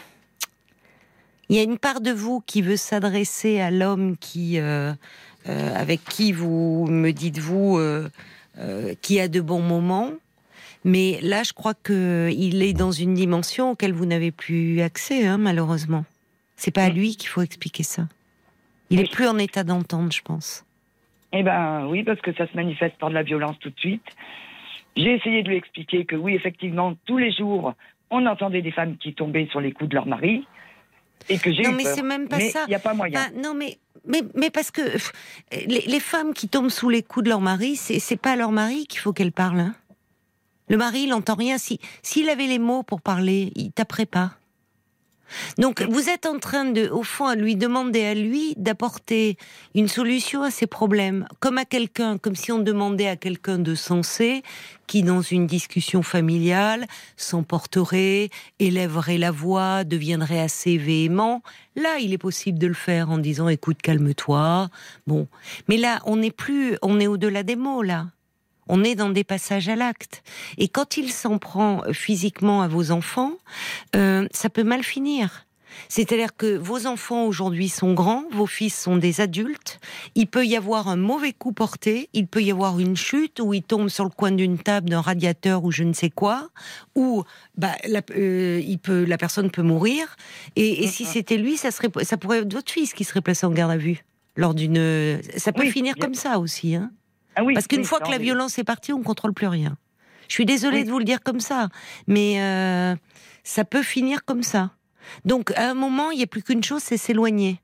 il 1.50 1.58
y 1.58 1.60
a 1.60 1.64
une 1.64 1.78
part 1.78 2.02
de 2.02 2.12
vous 2.12 2.42
qui 2.46 2.62
veut 2.62 2.78
s'adresser 2.78 3.60
à 3.60 3.70
l'homme 3.70 4.18
qui, 4.18 4.60
euh, 4.60 4.94
euh, 5.48 5.76
avec 5.76 6.04
qui 6.06 6.32
vous 6.32 6.88
me 6.90 7.12
dites 7.12 7.38
vous, 7.38 7.78
euh, 7.78 8.10
euh, 8.60 8.93
qui 9.01 9.19
a 9.19 9.27
de 9.27 9.41
bons 9.41 9.62
moments. 9.62 10.10
Mais 10.86 11.19
là, 11.22 11.43
je 11.43 11.53
crois 11.53 11.74
que 11.74 12.29
il 12.36 12.62
est 12.62 12.74
dans 12.74 12.91
une 12.91 13.13
dimension 13.13 13.72
auquel 13.72 13.93
vous 13.93 14.05
n'avez 14.05 14.31
plus 14.31 14.81
accès, 14.81 15.25
hein, 15.25 15.38
malheureusement. 15.38 16.03
C'est 16.57 16.72
pas 16.72 16.83
à 16.83 16.89
Mm. 16.89 16.93
lui 16.93 17.15
qu'il 17.15 17.29
faut 17.29 17.41
expliquer 17.41 17.83
ça. 17.83 18.03
Il 18.89 19.00
est 19.00 19.03
Oui. 19.03 19.10
plus 19.10 19.27
en 19.27 19.38
état 19.38 19.63
d'entendre, 19.63 20.12
je 20.12 20.22
pense. 20.22 20.65
Eh 21.31 21.41
ben 21.41 21.88
oui, 21.88 22.03
parce 22.03 22.19
que 22.22 22.33
ça 22.33 22.45
se 22.48 22.55
manifeste 22.55 22.95
par 23.00 23.10
de 23.10 23.15
la 23.15 23.24
violence 23.24 23.57
tout 23.60 23.69
de 23.69 23.79
suite. 23.79 24.03
J'ai 24.95 25.15
essayé 25.15 25.41
de 25.41 25.50
lui 25.50 25.55
expliquer 25.55 26.05
que 26.05 26.15
oui, 26.15 26.36
effectivement, 26.36 26.93
tous 27.05 27.17
les 27.17 27.31
jours, 27.31 27.74
on 28.12 28.25
entendait 28.27 28.62
des 28.62 28.72
femmes 28.72 28.98
qui 28.98 29.13
tombaient 29.15 29.48
sur 29.50 29.60
les 29.62 29.72
coups 29.72 29.89
de 29.89 29.95
leur 29.95 30.05
mari. 30.05 30.45
Et 31.30 31.38
que 31.39 31.51
j'ai 31.53 31.63
Non, 31.63 31.72
eu 31.72 31.75
mais 31.75 31.84
c'est 31.86 32.01
même 32.03 32.27
pas 32.27 32.38
Mais 32.38 32.50
ça. 32.51 32.63
Il 32.68 32.70
n'y 32.70 32.75
a 32.75 32.80
pas 32.80 32.94
moyen. 32.94 33.30
Non, 33.36 33.53
mais, 33.53 33.77
mais, 34.06 34.22
mais 34.36 34.50
parce 34.50 34.72
que 34.72 34.82
pff, 34.82 35.12
les, 35.68 35.82
les 35.82 36.00
femmes 36.00 36.34
qui 36.34 36.48
tombent 36.50 36.70
sous 36.70 36.89
les 36.89 37.03
coups 37.03 37.24
de 37.25 37.30
leur 37.30 37.42
mari, 37.42 37.75
c'est 37.75 38.18
pas 38.18 38.32
à 38.32 38.36
leur 38.36 38.51
mari 38.51 38.88
qu'il 38.88 39.00
faut 39.00 39.13
qu'elles 39.13 39.32
parlent. 39.32 39.60
hein. 39.60 39.75
Le 40.70 40.77
mari, 40.77 41.01
il 41.03 41.10
n'entend 41.10 41.36
rien. 41.36 41.58
Si 41.58 41.80
S'il 42.01 42.30
avait 42.30 42.48
les 42.48 42.60
mots 42.60 42.84
pour 42.84 43.01
parler, 43.01 43.51
il 43.56 43.72
taperait 43.72 44.06
pas. 44.06 44.32
Donc, 45.58 45.82
vous 45.82 46.10
êtes 46.10 46.25
en 46.25 46.39
train 46.39 46.65
de, 46.65 46.89
au 46.89 47.03
fond, 47.03 47.34
lui 47.34 47.56
demander 47.56 48.03
à 48.03 48.13
lui 48.13 48.53
d'apporter 48.58 49.38
une 49.75 49.88
solution 49.88 50.44
à 50.44 50.51
ses 50.51 50.68
problèmes, 50.68 51.27
comme 51.39 51.58
à 51.58 51.65
quelqu'un, 51.65 52.18
comme 52.18 52.36
si 52.36 52.51
on 52.51 52.60
demandait 52.60 53.08
à 53.08 53.15
quelqu'un 53.15 53.60
de 53.60 53.75
sensé 53.75 54.44
qui, 54.88 55.01
dans 55.01 55.22
une 55.22 55.48
discussion 55.48 56.03
familiale, 56.03 56.86
s'emporterait, 57.18 58.30
élèverait 58.60 59.18
la 59.18 59.32
voix, 59.32 59.84
deviendrait 59.84 60.42
assez 60.42 60.77
véhément. 60.77 61.42
Là, 61.75 61.98
il 62.00 62.13
est 62.13 62.18
possible 62.18 62.60
de 62.60 62.68
le 62.68 62.74
faire 62.74 63.10
en 63.10 63.18
disant 63.18 63.48
"Écoute, 63.50 63.82
calme-toi." 63.82 64.70
Bon, 65.08 65.27
mais 65.68 65.77
là, 65.77 66.01
on 66.06 66.18
n'est 66.18 66.32
plus, 66.32 66.77
on 66.82 67.00
est 67.00 67.08
au-delà 67.08 67.44
des 67.44 67.56
mots 67.56 67.82
là. 67.82 68.08
On 68.67 68.84
est 68.84 68.96
dans 68.96 69.10
des 69.10 69.24
passages 69.24 69.70
à 69.70 69.75
l'acte. 69.75 70.24
Et 70.58 70.67
quand 70.67 70.98
il 70.98 71.12
s'en 71.12 71.38
prend 71.38 71.82
physiquement 71.91 72.62
à 72.62 72.67
vos 72.67 72.91
enfants, 72.91 73.34
euh, 73.96 74.27
ça 74.32 74.50
peut 74.50 74.63
mal 74.63 74.84
finir. 74.84 75.46
C'est-à-dire 75.89 76.36
que 76.36 76.55
vos 76.58 76.86
enfants 76.88 77.25
aujourd'hui 77.25 77.70
sont 77.70 77.93
grands, 77.93 78.25
vos 78.32 78.46
fils 78.46 78.79
sont 78.79 78.98
des 78.98 79.22
adultes. 79.22 79.79
Il 80.15 80.27
peut 80.27 80.46
y 80.46 80.55
avoir 80.55 80.88
un 80.88 80.96
mauvais 80.96 81.34
coup 81.34 81.51
porté, 81.51 82.10
il 82.13 82.27
peut 82.27 82.41
y 82.43 82.51
avoir 82.51 82.79
une 82.79 82.96
chute 82.96 83.39
où 83.39 83.53
il 83.53 83.63
tombe 83.63 83.89
sur 83.89 84.03
le 84.03 84.10
coin 84.10 84.32
d'une 84.32 84.58
table, 84.58 84.89
d'un 84.89 85.01
radiateur 85.01 85.63
ou 85.63 85.72
je 85.72 85.84
ne 85.84 85.93
sais 85.93 86.10
quoi, 86.10 86.50
ou 86.96 87.24
bah, 87.58 87.74
la, 87.86 88.01
euh, 88.15 88.62
il 88.65 88.79
peut, 88.79 89.03
la 89.03 89.17
personne 89.17 89.50
peut 89.51 89.63
mourir. 89.63 90.15
Et, 90.55 90.84
et 90.84 90.88
si 90.88 91.05
c'était 91.05 91.38
lui, 91.38 91.58
ça 91.58 91.72
serait, 91.72 91.89
ça 92.03 92.17
pourrait 92.17 92.39
être 92.39 92.53
votre 92.53 92.72
fils 92.72 92.93
qui 92.93 93.03
serait 93.03 93.22
placé 93.22 93.46
en 93.46 93.51
garde 93.51 93.72
à 93.72 93.77
vue 93.77 94.03
lors 94.36 94.53
d'une. 94.53 95.22
Ça 95.38 95.51
peut 95.51 95.63
Oui, 95.63 95.72
finir 95.72 95.96
comme 95.96 96.15
ça 96.15 96.39
aussi, 96.39 96.75
hein. 96.75 96.91
Ah 97.36 97.44
oui, 97.44 97.54
Parce 97.54 97.68
qu'une 97.68 97.80
oui, 97.80 97.86
fois 97.86 98.00
que 98.00 98.12
la 98.12 98.18
violence 98.18 98.58
est 98.60 98.63
partie, 98.63 98.94
on 98.94 99.02
contrôle 99.02 99.34
plus 99.34 99.48
rien. 99.48 99.78
Je 100.28 100.34
suis 100.36 100.46
désolée 100.46 100.80
Oui. 100.80 100.84
de 100.86 100.90
vous 100.90 101.00
le 101.00 101.06
dire 101.06 101.22
comme 101.22 101.40
ça, 101.40 101.70
mais 102.08 102.42
euh, 102.42 102.96
ça 103.44 103.66
peut 103.66 103.84
finir 103.84 104.24
comme 104.25 104.44
ça. 104.44 104.72
Donc, 105.25 105.52
à 105.58 105.70
un 105.70 105.74
moment, 105.74 106.12
il 106.12 106.18
n'y 106.18 106.24
a 106.24 106.28
plus 106.28 106.44
qu'une 106.44 106.63
chose, 106.63 106.82
c'est 106.82 106.98
s'éloigner 106.98 107.60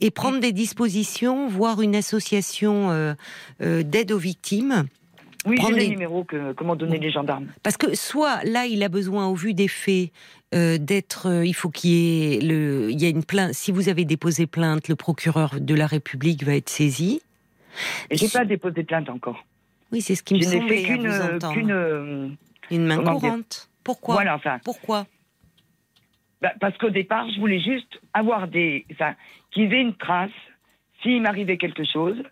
et 0.00 0.10
prendre 0.10 0.40
des 0.40 0.52
dispositions, 0.52 1.46
voir 1.46 1.82
une 1.82 1.94
association 1.94 2.90
euh, 2.90 3.14
euh, 3.62 3.82
d'aide 3.82 4.12
aux 4.12 4.18
victimes. 4.18 4.86
Oui, 5.46 5.56
j'ai 5.66 5.72
les 5.74 5.88
numéros 5.88 6.24
que, 6.24 6.54
m'ont 6.62 6.74
donné 6.76 6.98
les 6.98 7.10
gendarmes. 7.10 7.46
Parce 7.62 7.76
que 7.78 7.94
soit 7.94 8.42
là, 8.44 8.66
il 8.66 8.82
a 8.82 8.88
besoin, 8.88 9.26
au 9.26 9.34
vu 9.34 9.54
des 9.54 9.68
faits, 9.68 10.10
euh, 10.54 10.76
d'être. 10.76 11.28
euh, 11.28 11.46
il 11.46 11.54
faut 11.54 11.70
qu'il 11.70 11.90
y 11.90 12.34
ait 12.36 12.40
le. 12.40 12.90
Il 12.90 13.00
y 13.00 13.06
a 13.06 13.08
une 13.08 13.24
plainte. 13.24 13.54
Si 13.54 13.72
vous 13.72 13.88
avez 13.88 14.04
déposé 14.04 14.46
plainte, 14.46 14.88
le 14.88 14.96
procureur 14.96 15.54
de 15.58 15.74
la 15.74 15.86
République 15.86 16.44
va 16.44 16.56
être 16.56 16.68
saisi. 16.68 17.22
Et 18.10 18.16
j'ai 18.16 18.28
pas 18.28 18.44
déposé 18.44 18.84
plainte 18.84 19.08
encore. 19.08 19.44
Oui, 19.92 20.00
c'est 20.00 20.14
ce 20.14 20.22
qui 20.22 20.34
me 20.34 20.40
Je 20.40 20.48
n'ai 20.48 20.68
fait 20.68 20.82
qu'une, 20.84 21.06
euh, 21.06 21.38
qu'une, 21.52 22.36
Une 22.70 22.86
main 22.86 22.98
courante. 22.98 23.68
Pourquoi 23.82 24.14
voilà, 24.14 24.34
enfin, 24.34 24.58
Pourquoi 24.64 25.06
bah, 26.42 26.52
parce 26.58 26.76
qu'au 26.78 26.90
départ, 26.90 27.28
je 27.30 27.38
voulais 27.38 27.60
juste 27.60 28.00
avoir 28.14 28.48
des, 28.48 28.86
enfin, 28.92 29.14
qu'ils 29.50 29.72
aient 29.74 29.82
une 29.82 29.94
trace 29.94 30.30
s'il 31.02 31.20
m'arrivait 31.20 31.58
quelque 31.58 31.84
chose. 31.84 32.22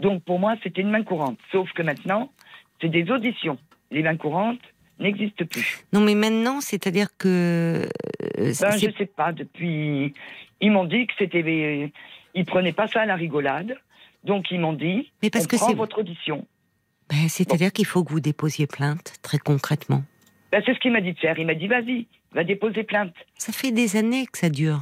Donc 0.00 0.24
pour 0.24 0.38
moi, 0.40 0.56
c'était 0.62 0.80
une 0.80 0.90
main 0.90 1.04
courante. 1.04 1.38
Sauf 1.52 1.70
que 1.72 1.82
maintenant, 1.82 2.32
c'est 2.80 2.88
des 2.88 3.08
auditions. 3.10 3.58
Les 3.90 4.02
mains 4.02 4.16
courantes 4.16 4.60
n'existent 4.98 5.44
plus. 5.44 5.84
Non, 5.92 6.00
mais 6.00 6.14
maintenant, 6.14 6.60
c'est-à-dire 6.60 7.16
que. 7.16 7.86
euh, 8.38 8.52
Ben, 8.60 8.76
je 8.76 8.90
sais 8.98 9.06
pas. 9.06 9.32
Depuis, 9.32 10.12
ils 10.60 10.70
m'ont 10.72 10.84
dit 10.84 11.06
que 11.06 11.12
c'était, 11.18 11.92
ils 12.34 12.44
prenaient 12.44 12.72
pas 12.72 12.88
ça 12.88 13.02
à 13.02 13.06
la 13.06 13.14
rigolade. 13.14 13.76
Donc 14.24 14.50
ils 14.50 14.58
m'ont 14.60 14.72
dit, 14.72 15.10
Mais 15.22 15.30
parce 15.30 15.44
on 15.44 15.48
que 15.48 15.56
prend 15.56 15.68
c'est. 15.68 15.74
votre 15.74 15.98
audition. 16.00 16.46
Ben, 17.10 17.28
c'est-à-dire 17.28 17.72
qu'il 17.72 17.84
faut 17.86 18.02
que 18.02 18.10
vous 18.10 18.20
déposiez 18.20 18.66
plainte, 18.66 19.14
très 19.22 19.38
concrètement. 19.38 20.02
Ben, 20.50 20.62
c'est 20.64 20.74
ce 20.74 20.78
qu'il 20.80 20.92
m'a 20.92 21.00
dit 21.02 21.12
de 21.12 21.18
faire. 21.18 21.38
Il 21.38 21.46
m'a 21.46 21.54
dit, 21.54 21.66
vas-y, 21.68 22.06
va 22.32 22.44
déposer 22.44 22.82
plainte. 22.84 23.14
Ça 23.36 23.52
fait 23.52 23.70
des 23.72 23.96
années 23.96 24.26
que 24.26 24.38
ça 24.38 24.48
dure. 24.48 24.80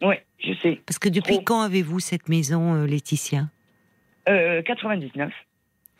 Oui, 0.00 0.14
je 0.42 0.54
sais. 0.62 0.80
Parce 0.86 0.98
que 0.98 1.08
depuis 1.08 1.34
Trop. 1.34 1.42
quand 1.44 1.60
avez-vous 1.60 2.00
cette 2.00 2.28
maison, 2.28 2.74
euh, 2.74 2.86
Laetitia? 2.86 3.48
Euh, 4.28 4.62
99. 4.62 5.30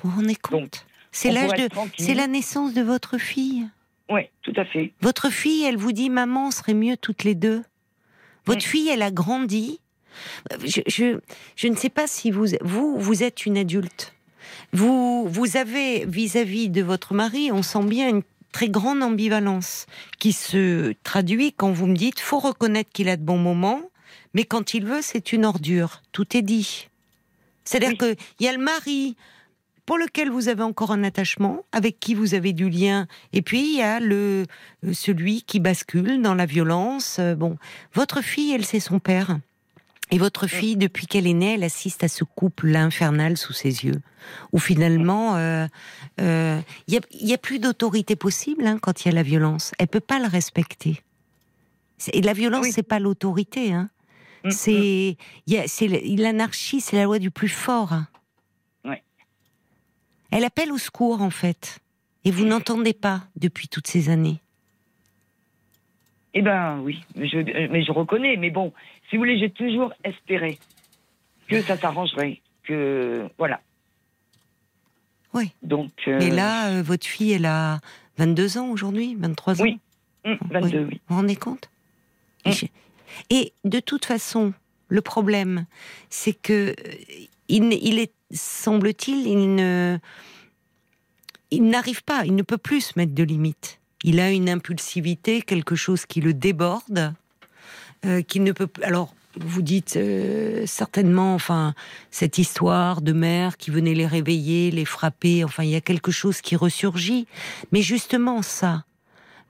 Vous 0.03 0.11
vous 0.11 0.17
rendez 0.17 0.37
compte? 0.37 0.61
Donc, 0.63 0.75
C'est 1.11 1.31
l'âge 1.33 1.53
de. 1.55 1.69
C'est 1.99 2.15
la 2.15 2.27
naissance 2.29 2.73
de 2.75 2.83
votre 2.83 3.19
fille. 3.19 3.67
Oui, 4.11 4.23
tout 4.43 4.53
à 4.57 4.65
fait. 4.65 4.93
Votre 5.03 5.31
fille, 5.31 5.65
elle 5.65 5.77
vous 5.77 5.93
dit 5.93 6.09
Maman, 6.09 6.47
on 6.49 6.51
serait 6.51 6.75
mieux 6.75 6.97
toutes 6.97 7.25
les 7.25 7.35
deux. 7.35 7.63
Votre 8.47 8.65
Oui. 8.65 8.71
fille, 8.71 8.89
elle 8.89 9.03
a 9.03 9.11
grandi. 9.11 9.81
Je, 10.65 10.81
je, 10.87 11.19
je 11.57 11.69
ne 11.69 11.77
sais 11.77 11.91
pas 11.91 12.07
si 12.07 12.31
vous, 12.31 12.47
vous, 12.63 12.99
vous 12.99 13.23
êtes 13.23 13.47
une 13.47 13.57
adulte. 13.59 14.15
Vous, 14.73 15.29
vous 15.29 15.57
avez 15.57 16.05
vis-à-vis 16.07 16.69
de 16.69 16.83
votre 16.83 17.15
mari, 17.15 17.51
on 17.53 17.63
sent 17.63 17.85
bien 17.85 18.09
une 18.09 18.23
très 18.53 18.69
grande 18.69 19.03
ambivalence 19.03 19.87
qui 20.19 20.33
se 20.33 20.95
traduit 21.05 21.53
quand 21.53 21.71
vous 21.71 21.87
me 21.87 21.95
dites 21.97 22.19
faut 22.21 22.39
reconnaître 22.39 22.91
qu'il 22.93 23.09
a 23.09 23.17
de 23.17 23.23
bons 23.23 23.39
moments, 23.39 23.83
mais 24.35 24.45
quand 24.45 24.75
il 24.75 24.85
veut, 24.85 25.01
c'est 25.03 25.33
une 25.33 25.45
ordure. 25.45 26.03
Tout 26.13 26.37
est 26.37 26.43
dit. 26.43 26.89
C'est-à-dire 27.65 27.91
Oui. 27.91 27.99
que 27.99 28.17
il 28.41 28.47
y 28.47 28.49
a 28.49 28.53
le 28.53 28.59
mari 28.63 29.17
pour 29.85 29.97
lequel 29.99 30.31
vous 30.31 30.49
avez 30.49 30.63
encore 30.63 30.91
un 30.91 31.03
attachement, 31.03 31.65
avec 31.73 31.99
qui 31.99 32.15
vous 32.15 32.35
avez 32.35 32.53
du 32.53 32.69
lien, 32.69 33.07
et 33.33 33.41
puis 33.41 33.61
il 33.73 33.79
y 33.79 33.83
a 33.83 34.01
le 34.01 34.45
euh, 34.85 34.93
celui 34.93 35.43
qui 35.43 35.61
bascule 35.61 36.21
dans 36.21 36.35
la 36.35 36.45
violence. 36.45 37.17
Euh, 37.19 37.35
Bon, 37.35 37.57
votre 37.95 38.23
fille, 38.23 38.53
elle, 38.53 38.67
c'est 38.67 38.81
son 38.81 38.99
père. 38.99 39.39
Et 40.11 40.19
votre 40.19 40.47
fille, 40.47 40.77
depuis 40.77 41.07
qu'elle 41.07 41.27
est 41.27 41.35
née, 41.35 41.55
elle 41.55 41.65
assiste 41.65 42.03
à 42.03 42.09
ce 42.09 42.25
couple 42.25 42.75
infernal 42.75 43.37
sous 43.37 43.53
ses 43.53 43.85
yeux, 43.85 44.01
où 44.53 44.59
finalement, 44.59 45.37
euh, 45.37 45.67
euh, 46.21 46.59
il 46.87 46.95
y 46.95 46.97
a, 46.97 47.01
il 47.13 47.37
plus 47.39 47.59
d'autorité 47.59 48.17
possible 48.17 48.67
hein, 48.67 48.79
quand 48.81 49.05
il 49.05 49.09
y 49.09 49.11
a 49.11 49.15
la 49.15 49.23
violence. 49.23 49.73
Elle 49.79 49.89
peut 49.89 50.01
pas 50.01 50.19
le 50.19 50.27
respecter. 50.27 51.03
Et 52.13 52.23
la 52.23 52.33
violence, 52.33 52.65
Oui. 52.67 52.73
c'est 52.73 52.83
pas 52.83 52.99
l'autorité. 53.01 53.73
Hein. 53.73 53.91
Mm, 54.45 54.51
C'est, 54.51 55.17
il 55.47 55.57
le- 55.57 56.23
l'anarchie, 56.23 56.81
c'est 56.81 56.97
la 56.97 57.05
loi 57.05 57.19
du 57.19 57.31
plus 57.31 57.49
fort. 57.49 57.93
hein. 57.93 58.07
Elle 60.31 60.45
appelle 60.45 60.71
au 60.73 60.79
secours, 60.79 61.23
en 61.23 61.31
fait. 61.31 61.79
Et 62.27 62.31
vous 62.31 62.45
n'entendez 62.45 62.93
pas 62.93 63.23
depuis 63.37 63.67
toutes 63.69 63.87
ces 63.87 64.11
années. 64.11 64.41
Eh 66.35 66.43
ben 66.43 66.81
oui, 66.81 67.03
mais 67.17 67.27
je, 67.27 67.39
euh, 67.39 67.69
mais 67.71 67.83
je 67.83 67.91
reconnais. 67.91 68.37
Mais 68.37 68.51
bon, 68.51 68.73
si 69.09 69.17
vous 69.17 69.21
voulez, 69.23 69.39
j'ai 69.39 69.51
toujours 69.51 69.93
espéré 70.05 70.59
que 71.49 71.61
ça 71.63 71.77
s'arrangerait. 71.77 72.41
Que 72.65 73.27
voilà. 73.39 73.61
Oui. 75.35 75.53
Donc. 75.63 75.91
euh, 76.07 76.19
Mais 76.19 76.31
là, 76.31 76.69
euh, 76.71 76.83
votre 76.83 77.07
fille, 77.07 77.33
elle 77.33 77.47
a 77.47 77.81
22 78.19 78.59
ans 78.59 78.69
aujourd'hui, 78.71 79.15
23 79.19 79.61
ans. 79.61 79.65
Oui. 79.65 79.79
hum, 80.25 80.39
22, 80.51 80.79
oui. 80.85 80.95
Vous 81.09 81.15
vous 81.15 81.21
rendez 81.21 81.37
compte 81.37 81.71
Mm. 82.47 82.51
Et 83.31 83.53
de 83.65 83.81
toute 83.81 84.05
façon, 84.05 84.55
le 84.89 85.01
problème, 85.03 85.67
c'est 86.09 86.33
que 86.33 86.71
euh, 86.71 86.75
il, 87.49 87.73
il 87.73 87.99
est, 87.99 88.13
semble-t-il, 88.33 89.27
il 89.27 89.55
ne, 89.57 89.99
il 91.51 91.65
n'arrive 91.65 92.05
pas, 92.05 92.25
il 92.25 92.37
ne 92.37 92.43
peut 92.43 92.57
plus 92.59 92.81
se 92.81 92.93
mettre 92.99 93.13
de 93.15 93.25
limites. 93.25 93.81
Il 94.05 94.21
a 94.21 94.31
une 94.31 94.49
impulsivité, 94.49 95.43
quelque 95.43 95.75
chose 95.75 96.07
qui 96.07 96.21
le 96.21 96.33
déborde, 96.33 97.13
euh, 98.05 98.23
qu'il 98.23 98.43
ne 98.45 98.53
peut. 98.53 98.69
Alors, 98.83 99.15
vous 99.41 99.63
dites 99.63 99.97
euh, 99.97 100.65
certainement, 100.67 101.35
enfin, 101.35 101.75
cette 102.11 102.39
histoire 102.39 103.03
de 103.03 103.13
mère 103.13 103.57
qui 103.57 103.71
venait 103.71 103.95
les 103.95 104.07
réveiller, 104.07 104.71
les 104.71 104.85
frapper. 104.85 105.45
Enfin, 105.45 105.63
il 105.65 105.71
y 105.71 105.77
a 105.77 105.81
quelque 105.81 106.11
chose 106.11 106.41
qui 106.41 106.57
ressurgit. 106.57 107.27
Mais 107.73 107.83
justement, 107.83 108.43
ça, 108.43 108.85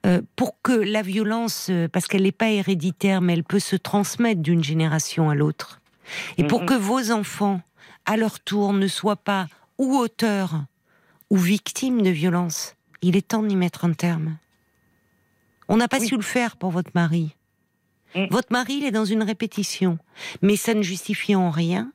euh, 0.07 0.21
pour 0.37 0.57
que 0.63 0.73
la 0.73 1.03
violence, 1.03 1.69
euh, 1.71 1.89
parce 1.89 2.07
qu'elle 2.07 2.23
n'est 2.25 2.33
pas 2.33 2.51
héréditaire, 2.51 3.21
mais 3.21 3.33
elle 3.35 3.45
peut 3.45 3.61
se 3.61 3.77
transmettre 3.77 4.43
d'une 4.43 4.63
génération 4.65 5.31
à 5.31 5.35
l'autre, 5.35 5.81
et 6.37 6.45
pour 6.45 6.61
Mhm. 6.63 6.67
que 6.67 6.75
vos 6.75 7.11
enfants, 7.11 7.61
à 8.07 8.17
leur 8.17 8.41
tour, 8.41 8.73
ne 8.73 8.87
soient 8.89 9.17
pas 9.17 9.49
ou 9.79 9.97
auteurs 9.97 10.65
ou 11.31 11.37
victimes 11.37 12.03
de 12.03 12.11
violence, 12.11 12.75
il 13.03 13.17
est 13.17 13.29
temps 13.29 13.43
d'y 13.43 13.57
mettre 13.57 13.85
un 13.85 13.93
terme. 13.93 14.37
On 15.69 15.77
n'a 15.77 15.89
pas 15.89 15.99
Oui. 16.01 16.07
su 16.09 16.17
le 16.17 16.23
faire 16.23 16.57
pour 16.57 16.71
votre 16.71 16.91
mari. 16.95 17.35
Mhm. 18.15 18.29
Votre 18.31 18.53
mari, 18.53 18.75
il 18.79 18.85
est 18.85 18.91
dans 18.91 19.05
une 19.05 19.23
répétition, 19.23 19.99
mais 20.43 20.57
ça 20.57 20.75
ne 20.75 20.83
justifie 20.83 21.35
en 21.35 21.51
rien 21.51 21.93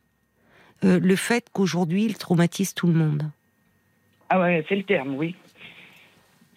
euh, 0.83 0.99
le 0.99 1.15
fait 1.15 1.47
qu'aujourd'hui, 1.51 2.05
il 2.05 2.17
traumatise 2.17 2.73
tout 2.73 2.87
le 2.87 2.93
monde. 2.93 3.29
Ah 4.29 4.39
ouais, 4.39 4.65
c'est 4.67 4.75
le 4.75 4.83
terme, 4.83 5.15
oui. 5.15 5.35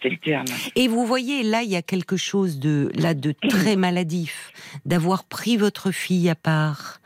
C'est 0.01 0.09
le 0.09 0.17
terme. 0.17 0.45
Et 0.75 0.87
vous 0.87 1.05
voyez, 1.05 1.43
là, 1.43 1.63
il 1.63 1.69
y 1.69 1.75
a 1.75 1.81
quelque 1.81 2.17
chose 2.17 2.59
de 2.59 2.91
là 2.95 3.13
de 3.13 3.31
très 3.31 3.75
maladif, 3.87 4.51
d'avoir 4.85 5.23
pris 5.23 5.57
votre 5.57 5.91
fille 5.91 6.29
à 6.29 6.35
part 6.35 6.99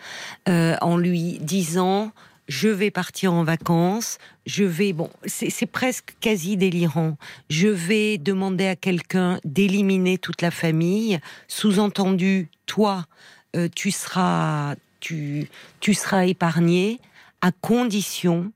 euh, 0.50 0.76
en 0.82 0.98
lui 0.98 1.38
disant 1.40 2.12
je 2.48 2.68
vais 2.70 2.92
partir 2.92 3.34
en 3.34 3.44
vacances, 3.44 4.18
je 4.46 4.64
vais, 4.64 4.94
bon, 4.94 5.10
c'est 5.26 5.66
presque 5.66 6.16
quasi 6.20 6.58
délirant, 6.58 7.18
je 7.50 7.68
vais 7.68 8.18
demander 8.18 8.68
à 8.68 8.76
quelqu'un 8.76 9.40
d'éliminer 9.46 10.18
toute 10.18 10.42
la 10.42 10.52
famille, 10.52 11.20
sous-entendu, 11.48 12.50
toi, 12.66 13.06
euh, 13.56 13.68
tu 13.76 13.92
seras, 13.92 14.76
tu, 15.00 15.48
tu 15.80 15.94
seras 15.94 16.26
épargné, 16.26 17.00
à 17.42 17.52
condition 17.52 18.52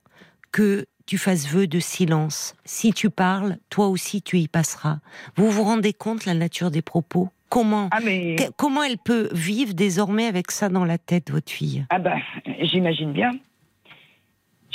que 0.52 0.86
tu 1.06 1.18
fasses 1.18 1.48
vœu 1.48 1.68
de 1.68 1.80
silence. 1.80 2.56
Si 2.66 2.92
tu 2.92 3.10
parles, 3.10 3.58
toi 3.70 3.88
aussi 3.88 4.22
tu 4.22 4.40
y 4.40 4.48
passeras. 4.48 5.00
Vous 5.36 5.50
vous 5.52 5.64
rendez 5.64 5.94
compte 5.94 6.26
la 6.26 6.34
nature 6.34 6.72
des 6.72 6.82
propos? 6.82 7.30
Comment, 7.50 7.90
Ah, 7.92 8.00
mais. 8.04 8.36
comment 8.58 8.82
elle 8.84 8.98
peut 8.98 9.30
vivre 9.32 9.74
désormais 9.76 10.26
avec 10.26 10.50
ça 10.50 10.68
dans 10.68 10.84
la 10.84 10.98
tête, 10.98 11.30
votre 11.32 11.52
fille? 11.52 11.86
Ah 11.90 12.00
ben, 12.00 12.18
j'imagine 12.62 13.14
bien. 13.14 13.32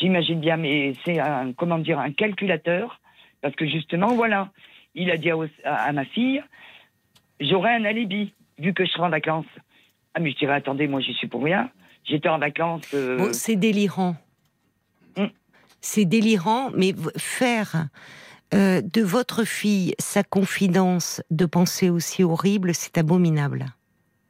J'imagine 0.01 0.41
bien, 0.41 0.57
mais 0.57 0.95
c'est 1.05 1.19
un, 1.21 1.53
comment 1.53 1.79
dire, 1.79 1.99
un 1.99 2.13
calculateur. 2.13 3.01
Parce 3.43 3.55
que 3.55 3.67
justement, 3.67 4.15
voilà, 4.15 4.51
il 4.95 5.11
a 5.11 5.17
dit 5.17 5.31
à, 5.31 5.75
à 5.75 5.93
ma 5.93 6.05
fille, 6.05 6.43
j'aurai 7.39 7.71
un 7.75 7.85
alibi, 7.85 8.33
vu 8.59 8.73
que 8.75 8.85
je 8.85 8.91
serai 8.91 9.05
en 9.05 9.11
vacances. 9.11 9.47
Ah, 10.15 10.21
mais 10.21 10.31
je 10.33 10.37
dirais, 10.39 10.55
attendez, 10.55 10.89
moi, 10.89 11.01
j'y 11.01 11.15
suis 11.15 11.29
pour 11.29 11.45
rien. 11.45 11.71
J'étais 12.05 12.29
en 12.29 12.39
vacances. 12.39 12.83
euh, 12.95 13.19
Bon, 13.19 13.33
c'est 13.33 13.57
délirant. 13.57 14.17
Mm. 15.17 15.27
C'est 15.81 16.05
délirant, 16.05 16.71
mais 16.75 16.95
faire 17.17 17.87
euh, 18.53 18.81
de 18.83 19.03
votre 19.03 19.45
fille 19.45 19.95
sa 19.99 20.23
confidence 20.23 21.23
de 21.31 21.47
pensées 21.47 21.91
aussi 21.91 22.25
horribles, 22.25 22.75
c'est 22.75 22.99
abominable. 22.99 23.67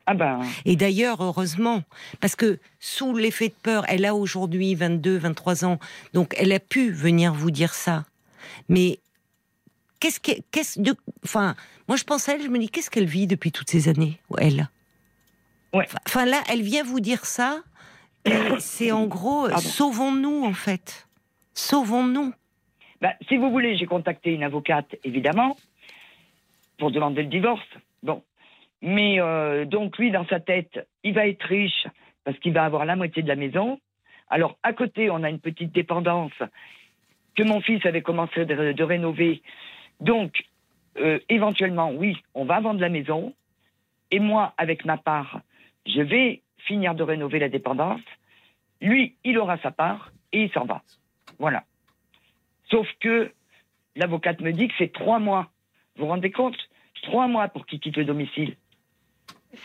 Ah 0.07 0.15
ben, 0.15 0.41
Et 0.65 0.77
d'ailleurs, 0.77 1.23
heureusement, 1.23 1.83
parce 2.21 2.35
que 2.35 2.59
sous 2.81 3.17
l'effet 3.17 3.49
de 3.49 3.55
peur, 3.63 3.85
elle 3.89 4.05
a 4.05 4.15
aujourd'hui 4.15 4.75
22, 4.75 5.19
23 5.19 5.65
ans, 5.65 5.79
donc 6.15 6.35
elle 6.39 6.53
a 6.53 6.59
pu 6.59 6.91
venir 6.91 7.33
vous 7.33 7.51
dire 7.51 7.75
ça. 7.75 8.05
Mais 8.69 8.99
qu'est-ce 10.01 10.19
que, 10.19 10.33
qu'est-ce 10.51 10.81
de, 10.81 10.95
enfin, 11.25 11.55
moi 11.87 11.97
je 11.97 12.05
pense 12.05 12.29
à 12.29 12.35
elle, 12.35 12.43
je 12.43 12.49
me 12.49 12.59
dis 12.59 12.69
qu'est-ce 12.69 12.91
qu'elle 12.91 13.07
vit 13.07 13.27
depuis 13.27 13.53
toutes 13.53 13.71
ces 13.71 13.89
années, 13.89 14.19
elle? 14.39 14.69
Ouais. 15.73 15.87
Enfin 16.07 16.25
là, 16.25 16.43
elle 16.49 16.63
vient 16.63 16.83
vous 16.83 17.01
dire 17.01 17.25
ça. 17.25 17.61
et 18.25 18.33
C'est 18.59 18.91
en 18.91 19.07
gros, 19.07 19.49
sauvons-nous 19.61 20.45
en 20.45 20.55
fait, 20.55 21.07
sauvons-nous. 21.55 22.33
ben, 23.01 23.13
si 23.29 23.37
vous 23.37 23.51
voulez, 23.51 23.77
j'ai 23.77 23.87
contacté 23.87 24.33
une 24.33 24.43
avocate, 24.43 24.97
évidemment, 25.05 25.57
pour 26.79 26.91
demander 26.91 27.23
le 27.23 27.29
divorce. 27.29 27.69
Bon. 28.03 28.23
Mais 28.83 29.21
euh, 29.21 29.65
donc, 29.65 29.99
lui, 29.99 30.11
dans 30.11 30.27
sa 30.27 30.41
tête, 30.41 30.89
il 31.05 31.15
va 31.15 31.27
être 31.27 31.43
riche 31.43 31.87
parce 32.25 32.39
qu'il 32.39 32.53
va 32.53 32.65
avoir 32.65 32.85
la 32.85 32.97
moitié 32.97 33.23
de 33.23 33.29
la 33.29 33.37
maison. 33.37 33.79
Alors, 34.29 34.57
à 34.63 34.73
côté, 34.73 35.11
on 35.11 35.23
a 35.23 35.31
une 35.31 35.41
petite 35.41 35.73
dépendance 35.73 36.33
que 37.37 37.43
mon 37.43 37.61
fils 37.61 37.85
avait 37.85 38.03
commencé 38.03 38.45
de, 38.45 38.83
rénover. 38.83 39.43
Donc, 40.01 40.45
euh, 40.99 41.19
éventuellement, 41.29 41.93
oui, 41.93 42.17
on 42.35 42.45
va 42.45 42.61
vendre 42.61 42.81
la 42.81 42.89
maison. 42.89 43.35
Et 44.11 44.19
moi, 44.19 44.55
avec 44.57 44.85
ma 44.85 44.97
part, 44.97 45.41
je 45.87 46.01
vais 46.01 46.43
finir 46.59 46.95
de 46.95 47.03
rénover 47.03 47.39
la 47.39 47.49
dépendance. 47.49 48.01
Lui, 48.81 49.17
il 49.25 49.39
aura 49.39 49.59
sa 49.59 49.71
part 49.71 50.11
et 50.33 50.45
il 50.45 50.53
s'en 50.53 50.65
va. 50.65 50.83
Voilà. 51.39 51.65
Sauf 52.71 52.89
que 53.01 53.33
l'avocate 53.97 54.41
me 54.41 54.53
dit 54.53 54.69
que 54.69 54.75
c'est 54.79 54.93
trois 54.93 55.19
mois. 55.19 55.51
Vous 55.97 56.05
vous 56.05 56.11
rendez 56.11 56.31
compte? 56.31 56.57
Trois 57.03 57.29
mois 57.29 57.49
pour 57.49 57.67
qu'il 57.67 57.81
quitte 57.81 57.97
le 57.97 58.05
domicile. 58.05 58.57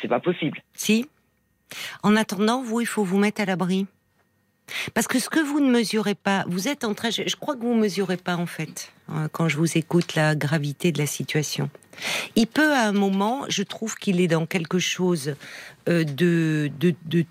C'est 0.02 0.08
pas 0.08 0.19
possible. 0.19 0.62
Si. 0.74 1.08
En 2.04 2.15
attendant, 2.15 2.62
vous, 2.62 2.82
il 2.82 2.88
faut 2.88 3.04
vous 3.04 3.17
mettre 3.17 3.41
à 3.41 3.45
l'abri. 3.45 3.88
Parce 4.93 5.08
que 5.08 5.19
ce 5.19 5.30
que 5.30 5.39
vous 5.39 5.60
ne 5.60 5.69
mesurez 5.69 6.15
pas, 6.15 6.43
vous 6.48 6.67
êtes 6.67 6.84
en 6.84 6.93
train, 6.93 7.10
je, 7.12 7.36
crois 7.36 7.56
que 7.56 7.62
vous 7.62 7.76
ne 7.76 7.82
mesurez 7.82 8.17
pas 8.17 8.36
en 8.36 8.45
fait, 8.45 8.91
hein, 9.10 9.28
quand 9.32 9.48
je 9.48 9.58
vous 9.58 9.78
écoute, 9.78 10.15
la 10.15 10.36
gravité 10.36 10.91
de 10.91 10.98
la 10.98 11.06
situation. 11.06 11.69
Il 12.36 12.48
peut 12.48 12.74
à 12.74 12.88
un 12.88 12.91
moment, 12.91 13.45
je 13.48 13.63
trouve 13.63 13.95
qu'il 13.95 14.19
est 14.19 14.28
dans 14.28 14.45
quelque 14.45 14.80
chose 14.80 15.36
euh, 15.88 16.04
de, 16.04 16.69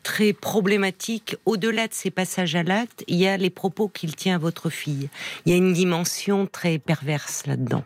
très 0.02 0.32
problématique. 0.32 1.36
Au-delà 1.44 1.88
de 1.88 1.92
ses 1.92 2.10
passages 2.10 2.54
à 2.54 2.62
l'acte, 2.62 3.04
il 3.08 3.16
y 3.16 3.26
a 3.26 3.36
les 3.36 3.50
propos 3.50 3.88
qu'il 3.88 4.16
tient 4.16 4.36
à 4.36 4.38
votre 4.38 4.70
fille. 4.70 5.10
Il 5.44 5.52
y 5.52 5.54
a 5.54 5.58
une 5.58 5.72
dimension 5.72 6.46
très 6.46 6.78
perverse 6.78 7.46
là-dedans, 7.46 7.84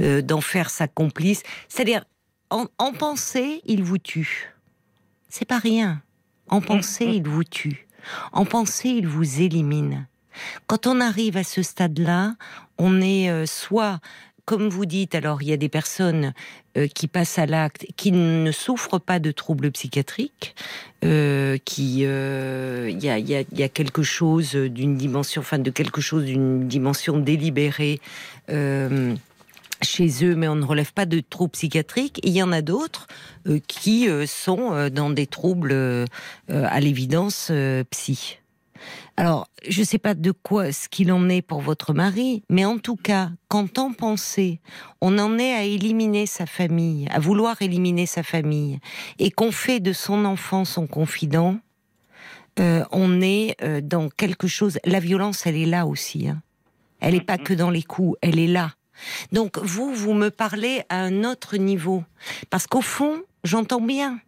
euh, 0.00 0.22
d'en 0.22 0.40
faire 0.40 0.70
sa 0.70 0.86
complice. 0.86 1.42
C'est-à-dire, 1.68 2.04
en, 2.50 2.66
en 2.78 2.92
pensée, 2.92 3.60
il 3.66 3.82
vous 3.82 3.98
tue. 3.98 4.52
C'est 5.28 5.44
pas 5.46 5.58
rien. 5.58 6.02
En 6.48 6.60
pensée, 6.60 7.06
il 7.06 7.26
vous 7.26 7.44
tue. 7.44 7.86
En 8.32 8.44
pensée, 8.44 8.90
il 8.90 9.06
vous 9.08 9.40
élimine. 9.40 10.06
Quand 10.66 10.86
on 10.86 11.00
arrive 11.00 11.36
à 11.36 11.44
ce 11.44 11.62
stade-là, 11.62 12.36
on 12.78 13.00
est 13.00 13.30
euh, 13.30 13.46
soit, 13.46 14.00
comme 14.44 14.68
vous 14.68 14.86
dites, 14.86 15.14
alors 15.16 15.42
il 15.42 15.48
y 15.48 15.52
a 15.52 15.56
des 15.56 15.68
personnes 15.68 16.32
euh, 16.76 16.86
qui 16.86 17.08
passent 17.08 17.38
à 17.38 17.46
l'acte, 17.46 17.86
qui 17.96 18.12
ne 18.12 18.52
souffrent 18.52 19.00
pas 19.00 19.18
de 19.18 19.32
troubles 19.32 19.72
psychiatriques, 19.72 20.54
euh, 21.04 21.58
qui, 21.64 22.02
euh, 22.04 22.88
il 22.90 23.02
y, 23.02 23.08
a, 23.08 23.18
il 23.18 23.28
y 23.28 23.34
a- 23.34 23.40
il 23.50 23.58
y 23.58 23.62
a 23.64 23.68
quelque 23.68 24.02
chose 24.02 24.54
d'une 24.54 24.96
dimension, 24.96 25.40
enfin 25.40 25.58
de 25.58 25.70
quelque 25.70 26.00
chose 26.00 26.24
d'une 26.26 26.68
dimension 26.68 27.18
délibérée. 27.18 28.00
euh, 28.50 29.14
chez 29.82 30.24
eux, 30.24 30.34
mais 30.34 30.48
on 30.48 30.56
ne 30.56 30.64
relève 30.64 30.92
pas 30.92 31.06
de 31.06 31.20
troubles 31.20 31.52
psychiatriques. 31.52 32.20
Et 32.22 32.28
il 32.28 32.34
y 32.36 32.42
en 32.42 32.52
a 32.52 32.62
d'autres 32.62 33.06
euh, 33.46 33.58
qui 33.66 34.08
euh, 34.08 34.26
sont 34.26 34.72
euh, 34.72 34.90
dans 34.90 35.10
des 35.10 35.26
troubles, 35.26 35.72
euh, 35.72 36.04
à 36.48 36.80
l'évidence, 36.80 37.50
psy. 37.90 38.38
Alors, 39.16 39.48
je 39.66 39.80
ne 39.80 39.84
sais 39.86 39.98
pas 39.98 40.14
de 40.14 40.30
quoi 40.30 40.70
ce 40.72 40.88
qu'il 40.88 41.10
en 41.10 41.28
est 41.28 41.42
pour 41.42 41.60
votre 41.60 41.94
mari, 41.94 42.42
mais 42.50 42.64
en 42.64 42.78
tout 42.78 42.96
cas, 42.96 43.30
quand 43.48 43.78
en 43.78 43.92
pensée, 43.92 44.60
on 45.00 45.18
en 45.18 45.38
est 45.38 45.54
à 45.54 45.64
éliminer 45.64 46.26
sa 46.26 46.44
famille, 46.46 47.08
à 47.10 47.18
vouloir 47.18 47.60
éliminer 47.62 48.04
sa 48.06 48.22
famille, 48.22 48.78
et 49.18 49.30
qu'on 49.30 49.50
fait 49.50 49.80
de 49.80 49.92
son 49.94 50.24
enfant 50.26 50.64
son 50.66 50.86
confident, 50.86 51.58
on 52.58 53.20
est 53.22 53.56
dans 53.82 54.08
quelque 54.10 54.46
chose. 54.46 54.78
La 54.84 55.00
violence, 55.00 55.46
elle 55.46 55.56
est 55.56 55.66
là 55.66 55.86
aussi. 55.86 56.28
hein. 56.28 56.42
Elle 57.00 57.14
n'est 57.14 57.20
pas 57.20 57.38
que 57.38 57.54
dans 57.54 57.70
les 57.70 57.82
coups, 57.82 58.16
elle 58.22 58.38
est 58.38 58.46
là. 58.46 58.74
Donc 59.32 59.58
vous, 59.58 59.92
vous 59.92 60.12
me 60.12 60.30
parlez 60.30 60.82
à 60.88 61.00
un 61.00 61.24
autre 61.24 61.56
niveau. 61.56 62.04
Parce 62.50 62.66
qu'au 62.66 62.80
fond, 62.80 63.22
j'entends 63.44 63.80
bien. 63.80 64.20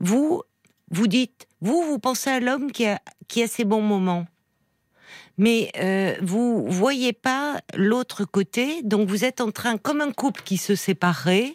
Vous, 0.00 0.42
vous 0.90 1.06
dites, 1.06 1.46
vous, 1.60 1.82
vous 1.82 1.98
pensez 1.98 2.30
à 2.30 2.40
l'homme 2.40 2.72
qui 2.72 2.86
a, 2.86 3.00
qui 3.28 3.42
a 3.42 3.48
ses 3.48 3.64
bons 3.64 3.82
moments. 3.82 4.26
Mais 5.38 5.70
euh, 5.78 6.14
vous 6.20 6.66
voyez 6.68 7.12
pas 7.12 7.60
l'autre 7.74 8.24
côté, 8.24 8.82
donc 8.82 9.08
vous 9.08 9.24
êtes 9.24 9.40
en 9.40 9.50
train, 9.50 9.78
comme 9.78 10.00
un 10.00 10.12
couple 10.12 10.42
qui 10.42 10.58
se 10.58 10.74
séparerait, 10.74 11.54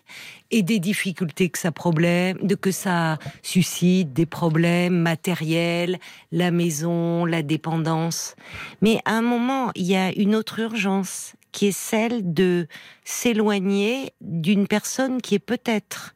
et 0.49 0.63
des 0.63 0.79
difficultés 0.79 1.49
que 1.49 1.59
ça 1.59 1.69
de 1.71 2.55
que 2.55 2.71
ça 2.71 3.19
suscite, 3.43 4.13
des 4.13 4.25
problèmes 4.25 4.97
matériels, 4.97 5.99
la 6.31 6.51
maison, 6.51 7.25
la 7.25 7.43
dépendance. 7.43 8.35
Mais 8.81 8.99
à 9.05 9.13
un 9.13 9.21
moment, 9.21 9.71
il 9.75 9.85
y 9.85 9.95
a 9.95 10.11
une 10.13 10.35
autre 10.35 10.59
urgence 10.59 11.33
qui 11.57 11.65
est 11.65 11.71
celle 11.71 12.35
de 12.35 12.67
s'éloigner 13.03 14.11
d'une 14.21 14.67
personne 14.67 15.19
qui 15.19 15.33
est 15.33 15.39
peut-être 15.39 16.13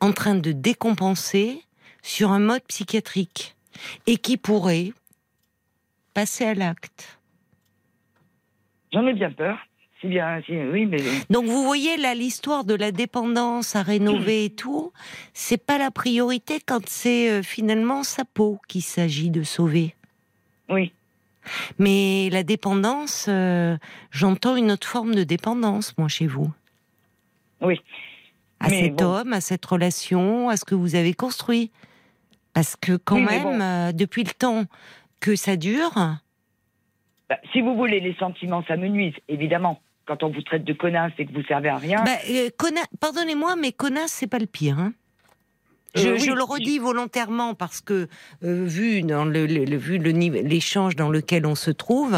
en 0.00 0.12
train 0.12 0.34
de 0.34 0.52
décompenser 0.52 1.62
sur 2.02 2.30
un 2.30 2.38
mode 2.38 2.62
psychiatrique 2.64 3.56
et 4.06 4.18
qui 4.18 4.36
pourrait 4.36 4.92
passer 6.12 6.44
à 6.44 6.52
l'acte. 6.52 7.18
J'en 8.92 9.06
ai 9.06 9.14
bien 9.14 9.32
peur. 9.32 9.56
Si 10.02 10.08
bien, 10.08 10.42
si, 10.44 10.52
oui, 10.52 10.84
mais 10.84 10.98
Donc 11.30 11.46
vous 11.46 11.64
voyez 11.64 11.96
là 11.96 12.14
l'histoire 12.14 12.64
de 12.64 12.74
la 12.74 12.92
dépendance 12.92 13.74
à 13.74 13.82
rénover 13.82 14.44
et 14.44 14.50
tout, 14.50 14.92
c'est 15.32 15.64
pas 15.64 15.78
la 15.78 15.90
priorité 15.90 16.58
quand 16.60 16.86
c'est 16.86 17.30
euh, 17.30 17.42
finalement 17.42 18.02
sa 18.02 18.26
peau 18.26 18.60
qu'il 18.68 18.82
s'agit 18.82 19.30
de 19.30 19.42
sauver. 19.42 19.94
oui. 20.68 20.92
Mais 21.78 22.28
la 22.30 22.42
dépendance, 22.42 23.26
euh, 23.28 23.76
j'entends 24.10 24.56
une 24.56 24.70
autre 24.70 24.86
forme 24.88 25.14
de 25.14 25.24
dépendance, 25.24 25.96
moi, 25.98 26.08
chez 26.08 26.26
vous. 26.26 26.50
Oui. 27.60 27.80
À 28.60 28.68
Mais 28.68 28.80
cet 28.82 28.96
bon. 28.96 29.04
homme, 29.04 29.32
à 29.32 29.40
cette 29.40 29.64
relation, 29.64 30.48
à 30.48 30.56
ce 30.56 30.64
que 30.64 30.74
vous 30.74 30.94
avez 30.94 31.14
construit. 31.14 31.70
Parce 32.54 32.76
que 32.76 32.96
quand 32.96 33.16
Oui, 33.16 33.24
même, 33.24 33.42
bon. 33.42 33.60
euh, 33.60 33.92
depuis 33.92 34.24
le 34.24 34.30
temps 34.32 34.64
que 35.20 35.36
ça 35.36 35.56
dure, 35.56 35.92
Bah, 37.28 37.38
si 37.52 37.60
vous 37.62 37.74
voulez, 37.76 38.00
les 38.00 38.14
sentiments, 38.16 38.62
ça 38.68 38.76
me 38.76 38.88
nuise, 38.88 39.14
évidemment. 39.28 39.80
Quand 40.06 40.22
on 40.24 40.30
vous 40.30 40.42
traite 40.42 40.64
de 40.64 40.72
connasse 40.72 41.12
et 41.18 41.24
que 41.26 41.32
vous 41.32 41.44
servez 41.44 41.68
à 41.70 41.76
rien. 41.78 42.02
bah, 42.04 42.10
euh, 42.28 42.50
conna- 42.58 42.86
pardonnez-moi, 43.00 43.56
mais 43.56 43.72
connasse, 43.72 44.12
c'est 44.12 44.26
pas 44.26 44.38
le 44.40 44.46
pire. 44.46 44.78
hein. 44.78 44.92
Je, 45.94 46.08
Euh, 46.08 46.12
oui. 46.14 46.20
je 46.20 46.32
le 46.32 46.42
redis 46.42 46.78
volontairement 46.78 47.54
parce 47.54 47.80
que 47.82 48.08
euh, 48.44 48.64
vu 48.64 49.02
dans 49.02 49.24
le, 49.26 49.46
le- 49.46 49.64
le- 49.66 49.76
vu 49.76 49.98
le 49.98 50.12
niveau- 50.12 50.40
l'échange 50.42 50.96
dans 50.96 51.10
lequel 51.10 51.44
on 51.44 51.54
se 51.54 51.70
trouve, 51.70 52.16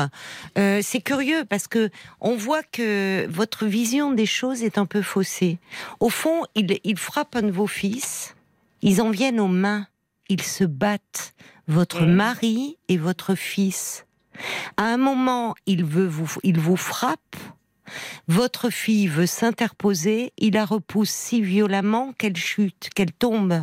euh, 0.59 0.81
c'est 0.83 1.01
curieux 1.01 1.45
parce 1.49 1.67
que 1.67 1.91
on 2.21 2.37
voit 2.37 2.63
que 2.63 3.27
votre 3.29 3.67
vision 3.67 4.13
des 4.13 4.27
choses 4.27 4.63
est 4.63 4.79
un 4.79 4.87
peu 4.87 5.03
faussée. 5.03 5.59
Au 6.01 6.09
fond, 6.09 6.43
il, 6.55 6.79
il 6.85 6.99
frappe 6.99 7.35
un 7.37 7.43
de 7.43 7.51
vos 7.51 7.67
fils, 7.67 8.37
ils 8.83 9.01
en 9.03 9.11
viennent 9.11 9.41
aux 9.41 9.49
mains, 9.49 9.87
ils 10.29 10.43
se 10.43 10.65
battent. 10.65 11.35
votre 11.67 12.03
mari 12.05 12.77
et 12.89 12.99
votre 12.99 13.35
fils. 13.35 14.05
À 14.77 14.85
un 14.85 14.99
moment, 14.99 15.55
il 15.65 15.83
veut 15.83 16.07
vous, 16.07 16.31
il 16.43 16.59
vous 16.61 16.77
frappe. 16.77 17.37
Votre 18.29 18.71
fille 18.71 19.07
veut 19.07 19.27
s'interposer. 19.27 20.33
Il 20.39 20.55
la 20.55 20.65
repousse 20.65 21.11
si 21.11 21.41
violemment 21.43 22.13
qu'elle 22.13 22.37
chute, 22.37 22.91
qu'elle 22.95 23.13
tombe. 23.13 23.61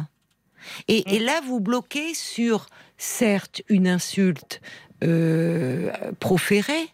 Et, 0.87 1.15
et 1.15 1.19
là, 1.19 1.41
vous 1.45 1.59
bloquez 1.59 2.13
sur, 2.13 2.67
certes, 2.97 3.61
une 3.67 3.87
insulte 3.87 4.61
euh, 5.03 5.91
proférée, 6.19 6.89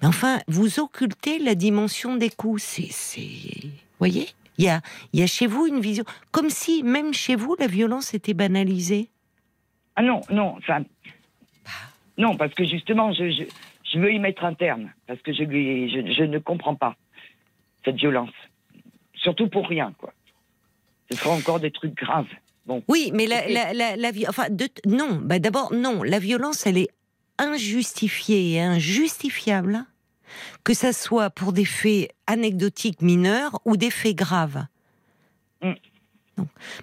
mais 0.00 0.08
enfin, 0.08 0.40
vous 0.46 0.78
occultez 0.78 1.38
la 1.38 1.54
dimension 1.54 2.16
des 2.16 2.30
coups. 2.30 2.62
C'est, 2.62 3.20
voyez, 3.98 4.28
il 4.58 4.64
y 4.64 4.68
a, 4.68 4.80
y 5.12 5.22
a 5.22 5.26
chez 5.26 5.46
vous 5.46 5.66
une 5.66 5.80
vision, 5.80 6.04
comme 6.30 6.50
si 6.50 6.82
même 6.82 7.12
chez 7.12 7.34
vous 7.34 7.56
la 7.58 7.66
violence 7.66 8.14
était 8.14 8.34
banalisée. 8.34 9.08
Ah 9.96 10.02
non, 10.02 10.20
non, 10.30 10.56
enfin. 10.58 10.84
Non, 12.16 12.36
parce 12.36 12.54
que 12.54 12.64
justement, 12.64 13.12
je, 13.12 13.30
je, 13.30 13.44
je 13.92 13.98
veux 13.98 14.12
y 14.12 14.18
mettre 14.18 14.44
un 14.44 14.54
terme. 14.54 14.90
Parce 15.06 15.20
que 15.22 15.32
je, 15.32 15.42
lui- 15.42 15.90
je, 15.90 16.12
je 16.12 16.24
ne 16.24 16.38
comprends 16.38 16.74
pas 16.74 16.96
cette 17.84 17.96
violence. 17.96 18.30
Surtout 19.14 19.48
pour 19.48 19.66
rien, 19.68 19.92
quoi. 19.98 20.12
Ce 21.10 21.16
sera 21.18 21.30
encore 21.34 21.60
des 21.60 21.70
trucs 21.70 21.94
graves. 21.94 22.28
Bon. 22.66 22.82
Oui, 22.88 23.10
mais 23.14 23.26
la, 23.26 23.48
la, 23.48 23.72
la, 23.72 23.96
la 23.96 24.10
vi- 24.12 24.28
enfin, 24.28 24.48
de- 24.50 24.68
non, 24.86 25.18
bah 25.22 25.38
d'abord, 25.38 25.72
non, 25.72 26.02
la 26.02 26.18
violence, 26.18 26.66
elle 26.66 26.78
est 26.78 26.88
injustifiée 27.38 28.52
et 28.52 28.60
injustifiable, 28.60 29.84
que 30.62 30.74
ça 30.74 30.92
soit 30.92 31.30
pour 31.30 31.52
des 31.52 31.64
faits 31.64 32.12
anecdotiques 32.26 33.02
mineurs 33.02 33.60
ou 33.64 33.76
des 33.76 33.90
faits 33.90 34.14
graves. 34.14 34.66
Mm. 35.62 35.72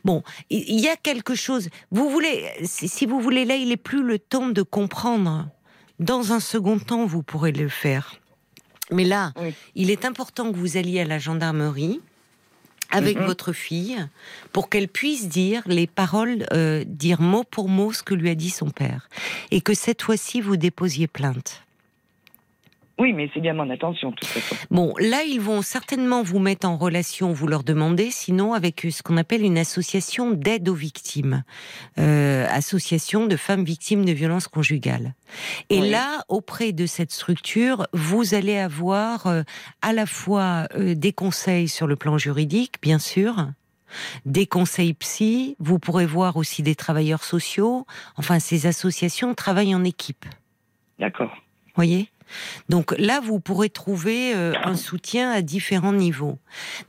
Bon, 0.03 0.23
il 0.49 0.79
y 0.79 0.87
a 0.89 0.95
quelque 0.97 1.33
chose. 1.35 1.69
Vous 1.91 2.09
voulez, 2.09 2.45
si 2.63 2.87
si 2.87 3.05
vous 3.05 3.19
voulez, 3.19 3.45
là, 3.45 3.55
il 3.55 3.69
n'est 3.69 3.77
plus 3.77 4.03
le 4.03 4.19
temps 4.19 4.49
de 4.49 4.61
comprendre. 4.61 5.47
Dans 5.99 6.31
un 6.31 6.39
second 6.39 6.79
temps, 6.79 7.05
vous 7.05 7.23
pourrez 7.23 7.51
le 7.51 7.69
faire. 7.69 8.15
Mais 8.91 9.03
là, 9.03 9.33
Oui. 9.41 9.53
il 9.75 9.89
est 9.91 10.05
important 10.05 10.51
que 10.51 10.57
vous 10.57 10.77
alliez 10.77 11.01
à 11.01 11.05
la 11.05 11.19
gendarmerie 11.19 11.99
avec 12.89 13.17
Mhm. 13.17 13.25
votre 13.25 13.51
fille 13.51 13.97
pour 14.53 14.69
qu'elle 14.69 14.87
puisse 14.87 15.27
dire 15.27 15.63
les 15.65 15.87
paroles, 15.87 16.45
euh, 16.53 16.83
dire 16.87 17.19
mot 17.21 17.43
pour 17.43 17.67
mot 17.67 17.91
ce 17.91 18.01
que 18.03 18.13
lui 18.13 18.29
a 18.29 18.35
dit 18.35 18.49
son 18.49 18.69
père. 18.69 19.09
Et 19.51 19.59
que 19.61 19.73
cette 19.73 20.01
fois-ci, 20.01 20.39
vous 20.39 20.55
déposiez 20.55 21.07
plainte. 21.07 21.63
Oui, 22.99 23.13
mais 23.13 23.29
c'est 23.33 23.41
bien 23.41 23.53
mon 23.53 23.69
attention, 23.69 24.09
de 24.09 24.15
toute 24.15 24.27
façon. 24.27 24.55
Bon, 24.71 24.93
là, 24.99 25.21
ils 25.23 25.39
vont 25.39 25.61
certainement 25.61 26.23
vous 26.23 26.39
mettre 26.39 26.67
en 26.67 26.77
relation, 26.77 27.31
vous 27.31 27.45
leur 27.47 27.63
demandez, 27.63 28.09
sinon 28.09 28.53
avec 28.53 28.87
ce 28.89 29.03
qu'on 29.03 29.17
appelle 29.17 29.43
une 29.43 29.59
association 29.59 30.31
d'aide 30.31 30.67
aux 30.67 30.73
victimes, 30.73 31.43
euh, 31.99 32.47
association 32.49 33.27
de 33.27 33.35
femmes 33.35 33.63
victimes 33.63 34.03
de 34.03 34.11
violences 34.13 34.47
conjugales. 34.47 35.13
Et 35.69 35.81
Oui. 35.81 35.89
là, 35.91 36.23
auprès 36.27 36.71
de 36.71 36.87
cette 36.87 37.11
structure, 37.11 37.85
vous 37.93 38.33
allez 38.33 38.57
avoir 38.57 39.27
euh, 39.27 39.43
à 39.83 39.93
la 39.93 40.07
fois 40.07 40.67
euh, 40.75 40.95
des 40.95 41.13
conseils 41.13 41.67
sur 41.67 41.85
le 41.85 41.95
plan 41.95 42.17
juridique, 42.17 42.75
bien 42.81 42.99
sûr, 42.99 43.47
des 44.25 44.47
conseils 44.47 44.93
psy, 44.95 45.55
vous 45.59 45.77
pourrez 45.79 46.05
voir 46.05 46.35
aussi 46.35 46.63
des 46.63 46.75
travailleurs 46.75 47.23
sociaux. 47.23 47.85
Enfin, 48.17 48.39
ces 48.39 48.65
associations 48.65 49.33
travaillent 49.35 49.75
en 49.75 49.83
équipe 49.83 50.25
D'accord. 50.99 51.31
Voyez? 51.77 52.09
Donc 52.67 52.93
là, 52.97 53.21
vous 53.21 53.39
pourrez 53.39 53.69
trouver 53.69 54.35
euh, 54.35 54.51
un 54.65 54.75
soutien 54.75 55.31
à 55.31 55.41
différents 55.41 55.93
niveaux. 55.93 56.37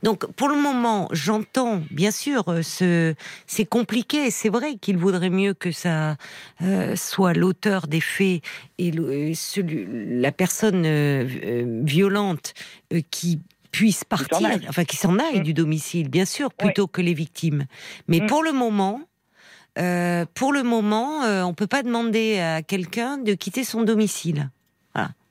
Donc 0.03 0.25
pour 0.33 0.49
le 0.49 0.57
moment, 0.57 1.07
j'entends, 1.13 1.81
bien 1.91 2.11
sûr, 2.11 2.49
euh, 2.49 2.61
ce, 2.61 3.15
c'est 3.47 3.63
compliqué. 3.63 4.31
C'est 4.31 4.49
vrai 4.49 4.75
qu'il 4.75 4.97
vaudrait 4.97 5.29
mieux 5.29 5.53
que 5.53 5.71
ça 5.71 6.17
euh, 6.61 6.97
soit 6.97 7.31
l'auteur 7.33 7.87
des 7.87 8.01
faits 8.01 8.41
et 8.79 8.91
le- 8.91 9.33
celui, 9.33 9.87
la 10.19 10.33
personne 10.33 10.83
euh, 10.85 11.25
violente 11.85 12.53
qui 13.09 13.39
puisse 13.71 14.03
partir, 14.03 14.49
enfin 14.67 14.83
qui 14.83 14.97
s'en 14.97 15.19
aille 15.19 15.39
Mm. 15.39 15.43
du 15.43 15.53
domicile, 15.53 16.09
bien 16.09 16.25
sûr, 16.25 16.51
plutôt 16.51 16.87
que 16.87 17.01
les 17.01 17.13
victimes. 17.13 17.65
Mais 18.09 18.19
Mm. 18.19 18.25
pour 18.27 18.43
le 18.43 18.51
moment, 18.51 18.99
pour 20.33 20.51
le 20.51 20.63
moment, 20.63 21.19
on 21.47 21.53
peut 21.53 21.67
pas 21.67 21.83
demander 21.83 22.39
à 22.39 22.61
quelqu'un 22.61 23.17
de 23.17 23.33
quitter 23.35 23.63
son 23.63 23.83
domicile. 23.83 24.49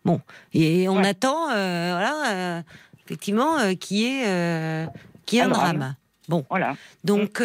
Bon, 0.08 0.22
et 0.54 0.88
on 0.88 0.96
Ouais. 1.02 1.08
attend, 1.08 1.50
euh, 1.50 1.90
voilà, 1.92 2.32
euh, 2.32 2.62
effectivement, 3.04 3.58
euh, 3.58 3.74
qu'il 3.74 3.98
y 3.98 4.04
ait, 4.06 4.24
euh, 4.26 4.86
qu'il 5.26 5.36
y 5.36 5.40
ait 5.42 5.44
un 5.44 5.48
drame. 5.50 5.76
drame. 5.78 5.96
Bon, 6.30 6.46
Voilà. 6.48 6.76
donc 7.04 7.42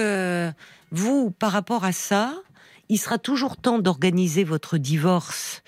vous, 0.92 1.32
par 1.32 1.52
rapport 1.52 1.84
à 1.84 1.92
ça, 1.92 2.36
il 2.88 2.98
sera 2.98 3.18
toujours 3.18 3.58
temps 3.58 3.80
d'organiser 3.80 4.46
votre 4.46 4.78
divorce 4.78 5.62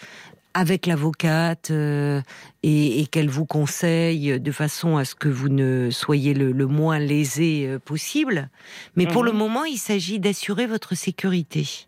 avec 0.53 0.85
l'avocate 0.85 1.69
euh, 1.71 2.21
et, 2.63 3.01
et 3.01 3.07
qu'elle 3.07 3.29
vous 3.29 3.45
conseille 3.45 4.39
de 4.39 4.51
façon 4.53 4.95
à 4.95 5.03
ce 5.03 5.13
que 5.15 5.27
vous 5.27 5.49
ne 5.49 5.89
soyez 5.91 6.33
le, 6.33 6.53
le 6.53 6.65
moins 6.65 6.97
lésé 6.97 7.77
possible. 7.83 8.49
Mais 8.95 9.05
pour 9.05 9.23
Mhm. 9.23 9.27
le 9.31 9.33
moment, 9.33 9.65
il 9.65 9.77
s'agit 9.77 10.19
d'assurer 10.19 10.65
votre 10.65 10.95
sécurité. 10.95 11.87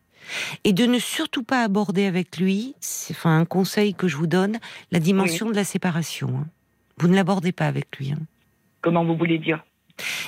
Et 0.63 0.73
de 0.73 0.85
ne 0.85 0.99
surtout 0.99 1.43
pas 1.43 1.63
aborder 1.63 2.05
avec 2.05 2.37
lui, 2.37 2.75
c'est 2.79 3.13
enfin 3.13 3.37
un 3.39 3.45
conseil 3.45 3.93
que 3.93 4.07
je 4.07 4.17
vous 4.17 4.27
donne, 4.27 4.57
la 4.91 4.99
dimension 4.99 5.49
de 5.49 5.55
la 5.55 5.63
séparation. 5.63 6.29
hein. 6.39 6.47
Vous 6.97 7.07
ne 7.07 7.15
l'abordez 7.15 7.51
pas 7.51 7.67
avec 7.67 7.97
lui. 7.97 8.11
hein 8.11 8.19
Comment 8.81 9.05
vous 9.05 9.15
voulez 9.15 9.37
dire? 9.39 9.63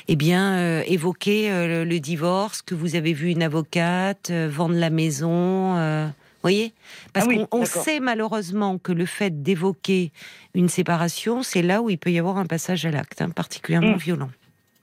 Eh 0.08 0.16
bien, 0.16 0.58
euh, 0.58 0.84
évoquer 0.88 1.52
euh, 1.52 1.84
le, 1.84 1.90
le 1.90 2.00
divorce, 2.00 2.62
que 2.62 2.74
vous 2.76 2.96
avez 2.96 3.14
vu 3.14 3.30
une 3.30 3.44
avocate, 3.44 4.30
euh, 4.32 4.50
vendre 4.52 4.76
la 4.76 4.90
maison, 4.90 6.12
voyez? 6.42 6.74
Parce 7.14 7.26
Ah 7.28 7.30
oui, 7.30 7.46
qu'on 7.50 7.66
sait 7.66 8.00
malheureusement 8.00 8.78
que 8.78 8.92
le 8.92 9.06
fait 9.06 9.44
d'évoquer 9.44 10.12
une 10.56 10.70
séparation, 10.70 11.44
c'est 11.44 11.62
là 11.62 11.82
où 11.82 11.90
il 11.90 11.98
peut 11.98 12.12
y 12.12 12.18
avoir 12.20 12.38
un 12.38 12.46
passage 12.46 12.86
à 12.86 12.92
l'acte, 12.92 13.22
hein, 13.22 13.30
particulièrement 13.30 13.94
Mm. 13.96 13.98
violent. 13.98 14.30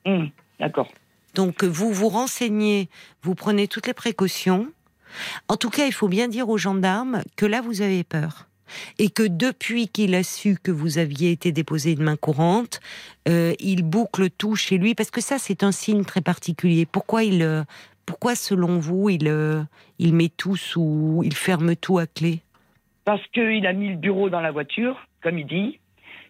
Hum, 0.05 0.31
D'accord. 0.61 0.89
Donc, 1.35 1.65
vous 1.65 1.93
vous 1.93 2.09
renseignez, 2.09 2.89
vous 3.23 3.35
prenez 3.35 3.67
toutes 3.69 3.87
les 3.87 3.95
précautions. 3.95 4.69
En 5.49 5.57
tout 5.57 5.71
cas, 5.71 5.87
il 5.87 5.93
faut 5.93 6.09
bien 6.09 6.29
dire 6.29 6.49
aux 6.49 6.59
gendarmes 6.59 7.23
que 7.37 7.47
là, 7.47 7.61
vous 7.61 7.83
avez 7.83 8.05
peur. 8.05 8.47
Et 8.99 9.11
que 9.11 9.23
depuis 9.23 9.87
qu'il 9.87 10.15
a 10.15 10.25
su 10.25 10.57
que 10.61 10.73
vous 10.73 10.99
aviez 10.99 11.31
été 11.31 11.53
déposé 11.53 11.93
une 11.93 12.03
main 12.03 12.17
courante, 12.17 12.81
euh, 13.29 13.55
il 13.61 13.85
boucle 13.85 14.29
tout 14.29 14.57
chez 14.57 14.77
lui, 14.77 14.95
parce 14.97 15.13
que 15.13 15.21
ça, 15.21 15.39
c'est 15.39 15.63
un 15.63 15.71
signe 15.71 16.05
très 16.05 16.21
particulier. 16.21 16.85
Pourquoi 16.85 17.23
il, 17.23 17.43
euh, 17.43 17.63
pourquoi 18.07 18.35
selon 18.35 18.79
vous, 18.79 19.09
il, 19.09 19.29
euh, 19.29 19.63
il 19.99 20.15
met 20.15 20.31
tout 20.37 20.57
sous, 20.57 21.23
il 21.25 21.35
ferme 21.35 21.77
tout 21.77 21.99
à 21.99 22.07
clé? 22.07 22.41
Parce 23.05 23.25
qu'il 23.29 23.67
a 23.67 23.73
mis 23.73 23.91
le 23.91 23.97
bureau 23.97 24.31
dans 24.31 24.41
la 24.41 24.51
voiture, 24.51 25.07
comme 25.23 25.39
il 25.39 25.47
dit. 25.47 25.79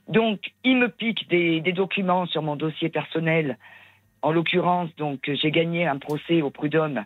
Donc, 0.09 0.41
il 0.63 0.77
me 0.77 0.89
pique 0.89 1.29
des, 1.31 1.61
des 1.63 1.73
documents 1.73 2.27
sur 2.27 2.43
mon 2.43 2.55
dossier 2.57 2.91
personnel. 2.91 3.57
En 4.21 4.31
l'occurrence, 4.31 4.91
donc, 4.99 5.31
j'ai 5.33 5.51
gagné 5.51 5.87
un 5.87 5.97
procès 5.97 6.43
au 6.43 6.51
prud'homme 6.51 7.05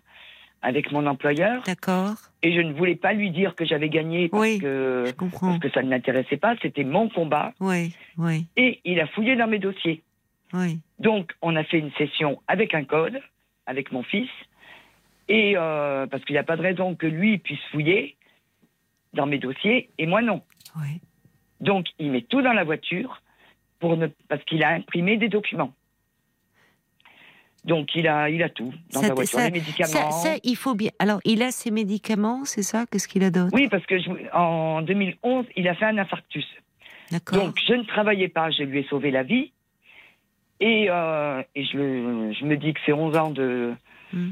avec 0.63 0.93
mon 0.93 1.07
employeur. 1.07 1.63
D'accord 1.65 2.15
Et 2.43 2.53
je 2.55 2.61
ne 2.61 2.73
voulais 2.73 2.97
pas 2.97 3.13
lui 3.15 3.31
dire 3.31 3.55
que 3.55 3.65
j'avais 3.65 3.89
gagné 3.89 4.29
parce, 4.29 4.43
Oui. 4.43 4.59
que, 4.59 5.05
Je 5.07 5.13
comprends. 5.13 5.49
parce 5.49 5.61
que 5.61 5.71
ça 5.71 5.83
ne 5.83 5.91
l'intéressait 5.91 6.37
pas. 6.37 6.55
C'était 6.61 6.85
mon 6.85 7.09
combat. 7.09 7.53
Oui, 7.61 7.95
oui, 8.19 8.47
Et 8.57 8.81
il 8.85 9.01
a 9.01 9.07
fouillé 9.09 9.37
dans 9.37 9.47
mes 9.47 9.59
dossiers. 9.59 10.03
oui. 10.53 10.79
Donc, 10.99 11.33
on 11.41 11.57
a 11.57 11.65
fait 11.65 11.79
une 11.79 11.93
session 11.93 12.43
avec 12.47 12.75
un 12.75 12.85
code, 12.85 13.21
avec 13.67 13.91
mon 13.93 14.03
fils. 14.03 14.29
Et 15.29 15.55
euh, 15.57 16.07
parce 16.07 16.25
qu'il 16.25 16.35
n'y 16.35 16.39
a 16.39 16.45
pas 16.45 16.57
de 16.57 16.63
raison 16.63 16.95
que 16.95 17.07
lui 17.07 17.39
puisse 17.39 17.63
fouiller 17.71 18.17
dans 19.15 19.27
mes 19.27 19.39
dossiers 19.39 19.89
et 19.99 20.07
moi 20.07 20.23
non. 20.23 20.43
oui. 20.77 21.01
Donc, 21.61 21.87
il 21.99 22.11
met 22.11 22.23
tout 22.23 22.41
dans 22.43 22.53
la 22.55 22.65
voiture 22.65 23.21
pour 23.81 23.97
ne, 23.97 24.07
parce 24.29 24.43
qu'il 24.45 24.63
a 24.65 24.71
imprimé 24.71 25.17
des 25.19 25.29
documents. 25.29 25.73
Donc, 27.65 27.95
il 27.95 28.09
a, 28.09 28.31
il 28.31 28.43
a 28.43 28.49
tout 28.49 28.73
dans 28.93 29.01
Ça- 29.03 29.09
la 29.09 29.15
voiture, 29.15 29.39
ça- 29.39 29.45
les 29.47 29.53
médicaments. 29.53 29.89
Ça, 29.89 30.11
ça, 30.11 30.35
il 30.45 30.57
faut 30.57 30.75
bien. 30.75 30.91
Alors, 30.99 31.21
il 31.25 31.43
a 31.43 31.51
ses 31.51 31.71
médicaments, 31.71 32.45
c'est 32.45 32.63
ça? 32.63 32.87
Qu'est-ce 32.91 33.07
qu'il 33.07 33.23
a 33.23 33.31
d'autre? 33.31 33.51
Oui, 33.53 33.69
parce 33.69 33.85
que 33.87 33.99
je- 33.99 34.11
en 34.33 34.81
2011, 34.83 35.45
il 35.57 35.69
a 35.69 35.75
fait 35.75 35.85
un 35.85 35.99
infarctus. 35.99 36.47
D'accord. 37.11 37.39
Donc, 37.45 37.57
je 37.67 37.75
ne 37.75 37.83
travaillais 37.83 38.29
pas, 38.29 38.51
je 38.51 38.63
lui 38.63 38.79
ai 38.81 38.85
sauvé 38.85 39.11
la 39.11 39.23
vie. 39.25 39.53
Et, 40.61 40.87
euh, 40.91 41.43
et 41.55 41.65
je, 41.65 41.77
me 42.45 42.55
dis 42.57 42.73
que 42.75 42.81
c'est 42.85 42.93
11 42.93 43.17
ans 43.17 43.31
de. 43.31 43.73
Hmm. 44.13 44.31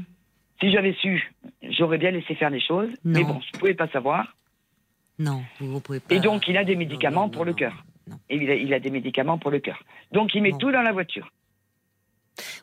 Si 0.61 0.71
j'avais 0.71 0.93
su, 0.93 1.31
j'aurais 1.63 1.97
bien 1.97 2.11
laissé 2.11 2.35
faire 2.35 2.49
les 2.49 2.59
choses. 2.61 2.89
Mais 3.03 3.21
Non. 3.21 3.27
bon, 3.29 3.41
je 3.41 3.49
ne 3.55 3.59
pouvais 3.59 3.73
pas 3.73 3.87
savoir. 3.89 4.35
Non, 5.17 5.43
vous 5.59 5.73
ne 5.75 5.79
pouvez 5.79 5.99
pas. 5.99 6.13
Et 6.15 6.19
donc, 6.19 6.47
il 6.47 6.57
a 6.57 6.63
des 6.63 6.75
médicaments 6.75 7.21
non, 7.21 7.27
non, 7.27 7.31
pour 7.31 7.45
le 7.45 7.53
cœur. 7.53 7.83
Et 8.29 8.37
il 8.37 8.49
a, 8.49 8.55
il 8.55 8.73
a 8.73 8.79
des 8.79 8.89
médicaments 8.89 9.37
pour 9.37 9.51
le 9.51 9.59
cœur. 9.59 9.81
Donc, 10.11 10.33
il 10.35 10.41
met 10.41 10.51
Bon. 10.51 10.57
tout 10.57 10.71
dans 10.71 10.81
la 10.81 10.91
voiture. 10.91 11.31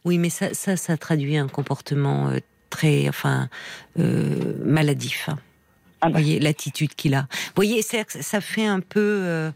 Oui, 0.07 0.19
mais 0.19 0.31
ça, 0.31 0.55
ça, 0.55 0.77
ça 0.77 0.97
traduit 0.97 1.37
un 1.37 1.49
comportement 1.49 2.29
euh, 2.29 2.39
très, 2.71 3.09
enfin, 3.09 3.49
euh, 3.99 4.55
maladif. 4.65 5.29
hein. 5.29 5.37
Ah 6.01 6.07
Vous 6.07 6.13
bah. 6.13 6.21
voyez 6.21 6.39
l'attitude 6.39 6.95
qu'il 6.95 7.15
a. 7.15 7.23
Vous 7.23 7.53
voyez, 7.57 7.83
ça 7.83 8.41
fait 8.41 8.67
un 8.67 8.79
peu, 8.81 9.51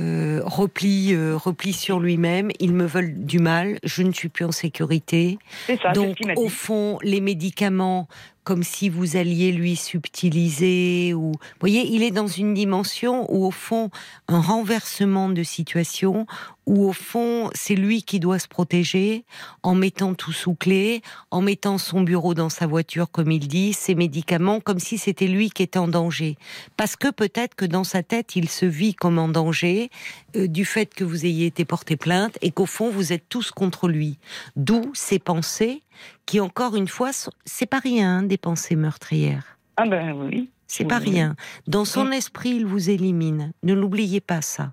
euh, 0.00 0.40
repli, 0.44 1.14
repli 1.34 1.72
sur 1.72 2.00
lui-même. 2.00 2.50
Ils 2.58 2.72
me 2.72 2.84
veulent 2.86 3.14
du 3.24 3.38
mal. 3.38 3.78
Je 3.84 4.02
ne 4.02 4.10
suis 4.10 4.28
plus 4.28 4.44
en 4.46 4.52
sécurité. 4.52 5.38
Ça, 5.68 5.76
ce 5.90 5.92
Donc, 5.92 6.16
au 6.36 6.48
fond, 6.48 6.98
les 7.02 7.20
médicaments, 7.20 8.08
comme 8.42 8.62
si 8.64 8.88
vous 8.88 9.16
alliez 9.16 9.52
lui 9.52 9.76
subtiliser, 9.76 11.12
ou, 11.14 11.32
vous 11.32 11.38
voyez, 11.60 11.86
il 11.86 12.02
est 12.02 12.10
dans 12.10 12.26
une 12.26 12.54
dimension 12.54 13.26
où, 13.32 13.44
au 13.44 13.50
fond, 13.50 13.90
un 14.28 14.40
renversement 14.40 15.28
de 15.28 15.42
situation, 15.42 16.26
où, 16.66 16.84
au 16.86 16.92
fond, 16.92 17.50
c'est 17.54 17.74
lui 17.74 18.02
qui 18.02 18.20
doit 18.20 18.38
se 18.38 18.46
protéger, 18.48 19.24
en 19.62 19.74
mettant 19.74 20.14
tout 20.14 20.32
sous 20.32 20.54
clé, 20.54 21.02
en 21.30 21.40
mettant 21.42 21.76
son 21.78 22.02
bureau 22.02 22.34
dans 22.34 22.48
sa 22.48 22.66
voiture, 22.66 23.10
comme 23.10 23.30
il 23.30 23.48
dit, 23.48 23.72
ses 23.72 23.94
médicaments, 23.94 24.60
comme 24.60 24.78
si 24.78 24.96
c'était 24.98 25.26
lui 25.26 25.50
qui 25.50 25.62
était 25.64 25.78
en 25.78 25.88
danger. 25.88 26.36
Parce 26.76 26.94
que 26.96 27.10
peut-être 27.10 27.54
que 27.54 27.64
dans 27.64 27.84
sa 27.84 28.02
tête, 28.02 28.36
il 28.36 28.48
se 28.48 28.64
vit 28.66 28.94
comme 28.94 29.18
en 29.18 29.28
danger, 29.28 29.90
euh, 30.36 30.46
du 30.46 30.64
fait 30.64 30.94
que 30.94 31.04
vous 31.04 31.26
ayez 31.26 31.46
été 31.46 31.64
porté 31.64 31.96
plainte, 31.96 32.38
et 32.42 32.50
qu'au 32.52 32.66
fond, 32.66 32.90
vous 32.90 33.12
êtes 33.12 33.28
tous 33.28 33.50
contre 33.50 33.88
lui. 33.88 34.18
D'où 34.56 34.82
ces 34.94 35.18
pensées 35.18 35.82
qui, 36.26 36.38
encore 36.40 36.76
une 36.76 36.88
fois, 36.88 37.12
sont- 37.12 37.32
c'est 37.44 37.66
pas 37.66 37.80
rien, 37.80 38.18
hein, 38.18 38.22
des 38.22 38.38
pensées 38.38 38.76
meurtrières. 38.76 39.58
Ah 39.76 39.86
ben 39.86 40.12
oui. 40.12 40.48
C'est 40.68 40.84
Oui, 40.84 40.88
pas 40.88 40.98
rien. 40.98 41.36
Dans 41.66 41.84
son 41.84 42.10
esprit, 42.12 42.50
il 42.50 42.64
vous 42.66 42.88
élimine. 42.88 43.52
Ne 43.62 43.74
l'oubliez 43.74 44.20
pas 44.22 44.40
ça. 44.40 44.72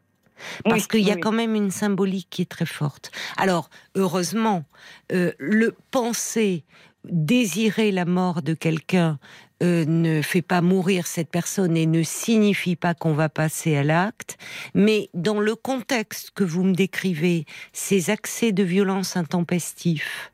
Parce 0.64 0.84
Oui, 0.84 0.88
qu'il 0.88 1.08
y 1.08 1.12
a 1.12 1.18
quand 1.18 1.32
même 1.32 1.56
une 1.56 1.72
symbolique 1.72 2.28
qui 2.30 2.42
est 2.44 2.50
très 2.50 2.66
forte. 2.66 3.12
Alors, 3.38 3.70
heureusement, 3.96 4.66
euh, 5.12 5.32
le 5.40 5.76
penser, 5.92 6.66
désirer 7.06 7.92
la 7.92 8.06
mort 8.06 8.42
de 8.42 8.54
quelqu'un 8.54 9.20
euh, 9.62 9.86
ne 9.86 10.22
fait 10.22 10.42
pas 10.42 10.62
mourir 10.62 11.08
cette 11.08 11.30
personne 11.30 11.76
et 11.76 11.86
ne 11.86 12.04
signifie 12.04 12.76
pas 12.76 12.94
qu'on 12.94 13.14
va 13.14 13.30
passer 13.30 13.76
à 13.76 13.84
l'acte. 13.84 14.38
Mais 14.74 15.10
dans 15.14 15.40
le 15.40 15.56
contexte 15.56 16.32
que 16.32 16.44
vous 16.44 16.64
me 16.64 16.74
décrivez, 16.74 17.46
ces 17.74 18.10
accès 18.10 18.52
de 18.52 18.64
violence 18.64 19.18
intempestifs, 19.18 20.32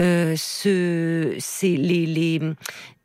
euh, 0.00 0.34
ce, 0.36 1.34
c'est 1.38 1.76
les, 1.76 2.06
les 2.06 2.40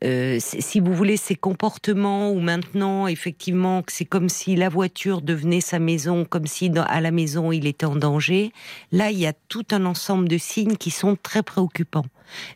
euh, 0.04 0.38
si 0.40 0.78
vous 0.78 0.94
voulez, 0.94 1.16
ces 1.16 1.34
comportements 1.34 2.30
où 2.30 2.38
maintenant, 2.38 3.08
effectivement, 3.08 3.82
c'est 3.88 4.04
comme 4.04 4.28
si 4.28 4.54
la 4.54 4.68
voiture 4.68 5.22
devenait 5.22 5.60
sa 5.60 5.80
maison, 5.80 6.24
comme 6.24 6.46
si 6.46 6.70
à 6.76 7.00
la 7.00 7.10
maison 7.10 7.50
il 7.50 7.66
était 7.66 7.86
en 7.86 7.96
danger. 7.96 8.52
Là, 8.92 9.10
il 9.10 9.18
y 9.18 9.26
a 9.26 9.32
tout 9.48 9.66
un 9.72 9.84
ensemble 9.86 10.28
de 10.28 10.38
signes 10.38 10.76
qui 10.76 10.90
sont 10.90 11.16
très 11.20 11.42
préoccupants 11.42 12.06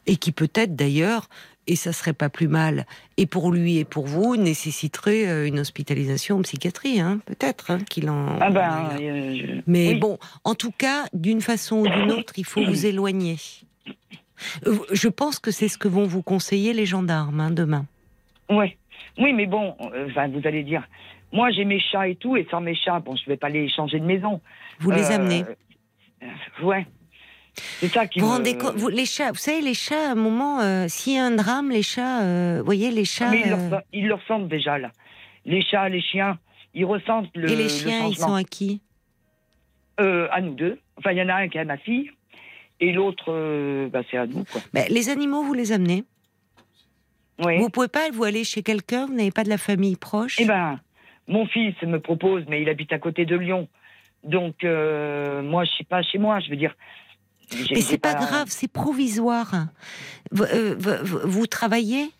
et 0.06 0.16
qui 0.16 0.32
peut-être 0.32 0.76
d'ailleurs, 0.76 1.28
et 1.66 1.76
ça 1.76 1.92
serait 1.92 2.12
pas 2.12 2.28
plus 2.28 2.48
mal, 2.48 2.86
et 3.16 3.26
pour 3.26 3.52
lui 3.52 3.78
et 3.78 3.84
pour 3.84 4.06
vous, 4.06 4.36
nécessiterait 4.36 5.28
euh, 5.28 5.46
une 5.46 5.60
hospitalisation 5.60 6.38
en 6.38 6.42
psychiatrie, 6.42 7.00
hein, 7.00 7.20
peut-être 7.26 7.70
hein, 7.70 7.78
qu'il 7.88 8.10
en. 8.10 8.38
Ah 8.40 8.50
ben. 8.50 8.90
euh, 9.00 9.34
je- 9.36 9.60
Mais 9.66 9.88
oui. 9.90 9.94
bon, 10.00 10.18
en 10.44 10.54
tout 10.54 10.72
cas, 10.72 11.04
d'une 11.12 11.40
façon 11.40 11.80
ou 11.80 11.88
d'une 11.88 12.10
autre, 12.12 12.32
il 12.36 12.44
faut 12.44 12.64
vous 12.64 12.86
éloigner. 12.86 13.36
Euh, 14.66 14.76
Je 14.90 15.08
pense 15.08 15.38
que 15.38 15.50
c'est 15.52 15.68
ce 15.68 15.78
que 15.78 15.86
vont 15.88 16.04
vous 16.06 16.22
conseiller 16.22 16.72
les 16.72 16.86
gendarmes 16.86 17.38
hein, 17.40 17.50
demain. 17.50 17.86
Ouais. 18.50 18.76
Oui, 19.18 19.32
mais 19.32 19.46
bon, 19.46 19.76
euh, 19.94 20.08
enfin, 20.10 20.26
vous 20.28 20.40
allez 20.44 20.64
dire, 20.64 20.82
moi 21.32 21.50
j'ai 21.52 21.64
mes 21.64 21.78
chats 21.78 22.08
et 22.08 22.16
tout, 22.16 22.36
et 22.36 22.46
sans 22.50 22.60
mes 22.60 22.74
chats, 22.74 22.98
bon, 22.98 23.14
je 23.14 23.24
vais 23.26 23.36
pas 23.36 23.48
les 23.50 23.68
changer 23.68 24.00
de 24.00 24.04
maison. 24.04 24.40
Vous 24.80 24.90
les 24.90 25.10
amenez. 25.12 25.44
ouais. 26.62 26.86
C'est 27.54 27.88
ça 27.88 28.06
qui 28.06 28.20
Vous 28.20 28.26
me... 28.26 28.32
rendez 28.32 28.56
compte, 28.56 28.74
vous, 28.76 28.88
les 28.88 29.04
chats, 29.04 29.30
vous 29.30 29.38
savez, 29.38 29.60
les 29.60 29.74
chats, 29.74 30.08
à 30.08 30.12
un 30.12 30.14
moment, 30.14 30.60
euh, 30.60 30.86
s'il 30.88 31.14
y 31.14 31.18
a 31.18 31.24
un 31.24 31.32
drame, 31.32 31.70
les 31.70 31.82
chats, 31.82 32.22
euh, 32.22 32.58
vous 32.58 32.64
voyez, 32.64 32.90
les 32.90 33.04
chats. 33.04 33.26
Ah, 33.28 33.30
Mais 33.30 33.42
ils, 33.44 33.50
le 33.50 33.56
euh, 33.56 33.80
ils 33.92 34.06
le 34.06 34.14
ressentent 34.14 34.48
déjà, 34.48 34.78
là. 34.78 34.90
Les 35.44 35.62
chats, 35.62 35.88
les 35.88 36.00
chiens, 36.00 36.38
ils 36.74 36.84
ressentent 36.84 37.30
le, 37.34 37.50
et 37.50 37.56
les 37.56 37.64
le 37.64 37.68
chiens, 37.68 38.06
ils 38.06 38.16
sont 38.16 38.34
à 38.34 38.44
qui? 38.44 38.80
Euh, 40.00 40.28
à 40.30 40.40
nous 40.40 40.54
deux. 40.54 40.78
Enfin, 40.96 41.12
il 41.12 41.18
y 41.18 41.22
en 41.22 41.28
a 41.28 41.34
un 41.34 41.48
qui 41.48 41.58
est 41.58 41.60
à 41.60 41.64
ma 41.64 41.76
fille, 41.76 42.10
et 42.80 42.92
l'autre, 42.92 43.88
bah, 43.88 44.00
c'est 44.10 44.16
à 44.16 44.26
nous, 44.26 44.44
quoi. 44.44 44.60
Ben, 44.72 44.86
Les 44.88 45.10
animaux, 45.10 45.42
vous 45.42 45.54
les 45.54 45.72
amenez? 45.72 46.04
Oui. 47.44 47.58
Vous 47.58 47.70
pouvez 47.70 47.88
pas, 47.88 48.10
vous 48.12 48.24
aller 48.24 48.44
chez 48.44 48.62
quelqu'un, 48.62 49.06
vous 49.06 49.14
n'avez 49.14 49.30
pas 49.30 49.44
de 49.44 49.48
la 49.48 49.58
famille 49.58 49.96
proche? 49.96 50.36
Eh 50.38 50.44
ben, 50.44 50.80
mon 51.28 51.46
fils 51.46 51.74
me 51.82 51.98
propose, 51.98 52.44
mais 52.48 52.62
il 52.62 52.68
habite 52.68 52.92
à 52.92 52.98
côté 52.98 53.24
de 53.24 53.36
Lyon. 53.36 53.68
Donc, 54.24 54.64
euh, 54.64 55.42
moi, 55.42 55.64
je 55.64 55.70
suis 55.70 55.84
pas 55.84 56.02
chez 56.02 56.18
moi, 56.18 56.40
je 56.40 56.50
veux 56.50 56.56
dire. 56.56 56.74
Mais 57.70 57.80
c'est 57.80 57.98
pas 57.98 58.14
grave, 58.14 58.46
c'est 58.48 58.68
provisoire. 58.70 59.66
Vous, 60.30 60.44
euh, 60.44 60.74
vous- 60.78 61.20
vous 61.24 61.46
travaillez? 61.46 62.10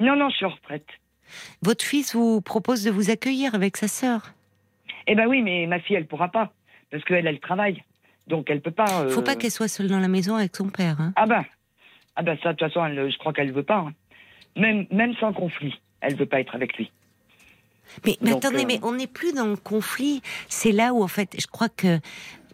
Non, 0.00 0.16
non, 0.16 0.28
je 0.30 0.36
suis 0.36 0.46
en 0.46 0.50
retraite. 0.50 0.86
Votre 1.62 1.84
fils 1.84 2.14
vous 2.14 2.40
propose 2.40 2.84
de 2.84 2.90
vous 2.90 3.10
accueillir 3.10 3.54
avec 3.54 3.76
sa 3.76 3.88
sœur? 3.88 4.32
Eh 5.06 5.14
ben 5.14 5.26
oui, 5.26 5.42
mais 5.42 5.66
ma 5.66 5.80
fille, 5.80 5.96
elle 5.96 6.06
pourra 6.06 6.28
pas. 6.28 6.52
Parce 6.90 7.04
qu'elle, 7.04 7.26
elle 7.26 7.40
travaille. 7.40 7.82
Donc, 8.26 8.50
elle 8.50 8.60
peut 8.60 8.70
pas. 8.70 9.02
euh, 9.02 9.10
Faut 9.10 9.22
pas 9.22 9.36
qu'elle 9.36 9.50
soit 9.50 9.68
seule 9.68 9.88
dans 9.88 10.00
la 10.00 10.08
maison 10.08 10.34
avec 10.36 10.54
son 10.56 10.68
père. 10.68 11.00
Hein. 11.00 11.12
Ah 11.16 11.26
ben. 11.26 11.44
Ah 12.16 12.22
ben, 12.22 12.36
ça, 12.42 12.52
de 12.52 12.58
toute 12.58 12.68
façon, 12.68 12.84
elle, 12.84 13.10
je 13.10 13.18
crois 13.18 13.32
qu'elle 13.32 13.52
veut 13.52 13.62
pas. 13.62 13.78
hein. 13.78 13.92
Même, 14.56 14.86
même 14.90 15.14
sans 15.16 15.32
conflit, 15.32 15.74
elle 16.00 16.14
veut 16.16 16.26
pas 16.26 16.40
être 16.40 16.54
avec 16.54 16.76
lui. 16.76 16.90
Mais, 18.04 18.16
mais 18.20 18.30
Donc, 18.30 18.44
attendez, 18.44 18.62
euh, 18.64 18.66
mais 18.66 18.80
on 18.82 18.92
n'est 18.92 19.06
plus 19.06 19.32
dans 19.32 19.46
le 19.46 19.56
conflit. 19.56 20.22
C'est 20.48 20.72
là 20.72 20.92
où, 20.92 21.02
en 21.02 21.08
fait, 21.08 21.34
je 21.38 21.46
crois 21.46 21.68
que 21.68 21.98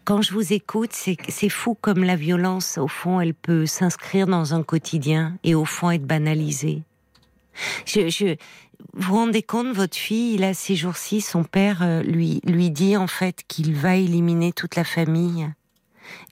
quand 0.04 0.22
je 0.22 0.32
vous 0.32 0.52
écoute, 0.52 0.92
c'est 0.92 1.48
fou 1.48 1.76
comme 1.80 2.04
la 2.04 2.16
violence, 2.16 2.78
au 2.78 2.88
fond, 2.88 3.20
elle 3.20 3.34
peut 3.34 3.66
s'inscrire 3.66 4.26
dans 4.26 4.54
un 4.54 4.62
quotidien 4.62 5.36
et 5.44 5.54
au 5.54 5.64
fond 5.64 5.90
être 5.90 6.06
banalisée. 6.06 6.82
Je, 7.86 8.08
je, 8.08 8.36
vous 8.94 9.02
vous 9.02 9.14
rendez 9.14 9.42
compte, 9.42 9.74
votre 9.74 9.96
fille, 9.96 10.36
là, 10.38 10.54
ces 10.54 10.76
jours-ci, 10.76 11.20
son 11.20 11.44
père 11.44 11.82
euh, 11.82 12.02
lui, 12.02 12.40
lui 12.44 12.70
dit 12.70 12.96
en 12.96 13.06
fait 13.06 13.42
qu'il 13.48 13.74
va 13.74 13.96
éliminer 13.96 14.52
toute 14.52 14.76
la 14.76 14.84
famille. 14.84 15.48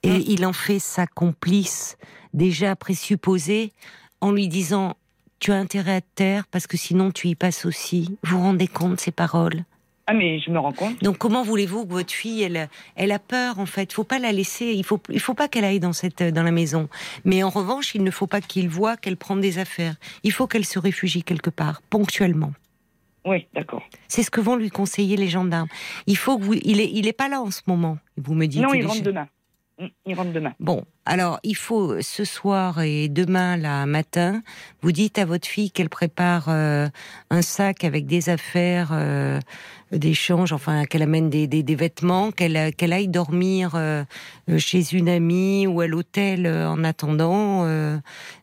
Et 0.03 0.11
Hein 0.11 0.23
il 0.27 0.45
en 0.47 0.53
fait 0.53 0.79
sa 0.79 1.07
complice, 1.07 1.97
déjà 2.35 2.75
présupposée, 2.77 3.73
en 4.21 4.33
lui 4.33 4.49
disant 4.49 4.97
Tu 5.39 5.53
as 5.53 5.57
intérêt 5.57 5.97
à 5.97 6.01
te 6.01 6.07
taire 6.15 6.47
parce 6.51 6.67
que 6.67 6.77
sinon 6.77 7.13
tu 7.13 7.29
y 7.29 7.35
passes 7.35 7.65
aussi. 7.65 8.19
Vous 8.25 8.37
vous 8.37 8.43
rendez 8.43 8.69
compte 8.69 9.01
ces 9.01 9.13
paroles? 9.13 9.65
Ah, 10.11 10.13
mais 10.13 10.41
je 10.41 10.51
me 10.51 10.59
rends 10.59 10.73
compte. 10.73 11.01
Donc 11.05 11.19
comment 11.19 11.45
voulez-vous 11.45 11.87
que 11.87 11.93
votre 11.93 12.13
fille, 12.13 12.43
elle, 12.43 12.69
elle 12.97 13.13
a 13.13 13.21
peur 13.21 13.61
en 13.61 13.67
fait? 13.67 13.93
Faut 13.93 14.03
pas 14.03 14.19
la 14.19 14.33
laisser. 14.33 14.67
Il 14.67 14.83
faut, 14.83 15.01
il 15.09 15.21
faut 15.21 15.35
pas 15.35 15.47
qu'elle 15.47 15.65
aille 15.65 15.79
dans 15.79 15.93
cette, 15.93 16.21
dans 16.21 16.43
la 16.43 16.51
maison. 16.51 16.89
Mais 17.25 17.45
en 17.45 17.49
revanche, 17.49 17.95
il 17.95 18.03
ne 18.03 18.11
faut 18.11 18.27
pas 18.27 18.41
qu'il 18.41 18.69
voit 18.69 18.97
qu'elle 18.97 19.17
prend 19.17 19.37
des 19.37 19.61
affaires. 19.61 19.95
Il 20.25 20.33
faut 20.33 20.49
qu'elle 20.49 20.65
se 20.65 20.81
réfugie 20.81 21.23
quelque 21.23 21.49
part, 21.49 21.81
ponctuellement. 21.91 22.53
Oui, 23.25 23.47
d'accord. 23.55 23.85
C'est 24.09 24.25
ce 24.25 24.33
que 24.33 24.41
vont 24.41 24.57
lui 24.57 24.71
conseiller 24.71 25.17
les 25.17 25.29
gendarmes. 25.29 25.69
Il 26.09 26.17
faut 26.17 26.39
que 26.39 26.43
vous, 26.43 26.55
il 26.55 26.81
est, 26.81 26.91
il 26.91 27.07
est 27.07 27.13
pas 27.13 27.29
là 27.29 27.41
en 27.41 27.53
ce 27.53 27.61
moment. 27.69 27.97
Vous 28.17 28.35
me 28.35 28.47
dites. 28.47 28.63
Non, 28.63 28.75
il 28.75 28.85
rentre 28.85 29.03
demain. 29.03 29.29
Mm, 29.81 29.87
Il 30.07 30.15
rentre 30.15 30.33
demain. 30.33 30.53
Bon, 30.61 30.85
alors 31.07 31.41
il 31.43 31.57
faut 31.57 32.01
ce 32.03 32.25
soir 32.25 32.81
et 32.83 33.09
demain 33.09 33.57
là 33.57 33.87
matin, 33.87 34.43
vous 34.83 34.93
dites 34.93 35.19
à 35.19 35.25
votre 35.25 35.49
fille 35.49 35.71
qu'elle 35.71 35.89
prépare 35.89 36.47
euh, 36.49 36.89
un 37.31 37.43
sac 37.43 37.85
avec 37.85 38.07
des 38.07 38.29
affaires 38.29 38.91
euh, 38.93 39.41
d'échange, 39.91 40.53
enfin 40.53 40.85
qu'elle 40.85 41.03
amène 41.03 41.31
des, 41.31 41.47
des, 41.47 41.63
des 41.63 41.75
vêtements, 41.75 42.31
qu'elle 42.31 42.75
qu'elle 42.75 42.93
aille 42.93 43.09
dormir 43.09 43.73
euh, 43.75 44.05
chez 44.59 44.93
une 44.93 45.09
amie 45.09 45.67
ou 45.67 45.81
à 45.81 45.87
l'hôtel 45.87 46.47
en 46.47 46.85
attendant, 46.85 47.65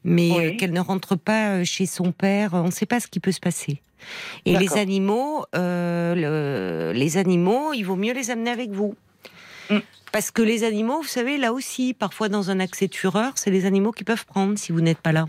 mais 0.03 0.31
Oui. 0.31 0.57
qu'elle 0.57 0.73
ne 0.73 0.79
rentre 0.81 1.15
pas 1.15 1.63
chez 1.63 1.85
son 1.85 2.11
père. 2.11 2.53
On 2.53 2.65
ne 2.65 2.71
sait 2.71 2.85
pas 2.87 2.99
ce 2.99 3.07
qui 3.07 3.19
peut 3.19 3.31
se 3.31 3.39
passer. 3.39 3.81
Et 4.45 4.57
les 4.57 4.73
animaux, 4.77 5.45
le- 5.53 6.91
les 6.95 7.17
animaux, 7.17 7.73
il 7.73 7.83
vaut 7.83 7.95
mieux 7.95 8.13
les 8.13 8.31
amener 8.31 8.49
avec 8.51 8.71
vous. 8.71 8.95
Mm. 9.69 9.79
Parce 10.11 10.31
que 10.31 10.41
les 10.41 10.63
animaux, 10.63 11.01
vous 11.01 11.07
savez, 11.07 11.37
là 11.37 11.53
aussi, 11.53 11.93
parfois 11.93 12.29
dans 12.29 12.49
un 12.49 12.59
accès 12.59 12.87
de 12.87 12.95
fureur, 12.95 13.33
c'est 13.35 13.51
les 13.51 13.65
animaux 13.65 13.91
qui 13.91 14.03
peuvent 14.03 14.25
prendre 14.25 14.57
si 14.57 14.71
vous 14.71 14.81
n'êtes 14.81 15.01
pas 15.01 15.11
là. 15.11 15.25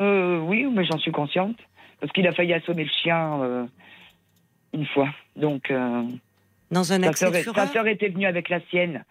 Euh, 0.00 0.38
oui, 0.38 0.66
mais 0.72 0.84
j'en 0.84 0.98
suis 0.98 1.12
consciente. 1.12 1.56
Parce 2.00 2.12
qu'il 2.12 2.26
a 2.26 2.32
failli 2.32 2.54
assommer 2.54 2.84
le 2.84 2.90
chien 3.02 3.42
euh, 3.42 3.66
une 4.72 4.86
fois. 4.86 5.08
Donc, 5.36 5.70
euh, 5.70 6.02
Dans 6.70 6.92
un 6.92 7.02
sa, 7.02 7.08
accès 7.08 7.30
de 7.30 7.34
sa 7.34 7.42
fureur 7.42 7.68
sœur 7.68 7.86
était 7.86 8.08
venue 8.08 8.26
avec 8.26 8.48
la 8.48 8.60
sienne. 8.70 9.04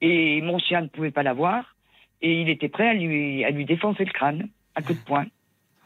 Et 0.00 0.40
mon 0.42 0.58
chien 0.58 0.82
ne 0.82 0.86
pouvait 0.86 1.10
pas 1.10 1.22
la 1.22 1.32
voir. 1.32 1.74
Et 2.22 2.40
il 2.40 2.48
était 2.48 2.68
prêt 2.68 2.88
à 2.88 2.94
lui, 2.94 3.44
à 3.44 3.50
lui 3.50 3.64
défoncer 3.64 4.04
le 4.04 4.12
crâne, 4.12 4.48
à 4.74 4.82
coup 4.82 4.92
de 4.92 4.98
poing. 4.98 5.26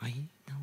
Oui, 0.03 0.15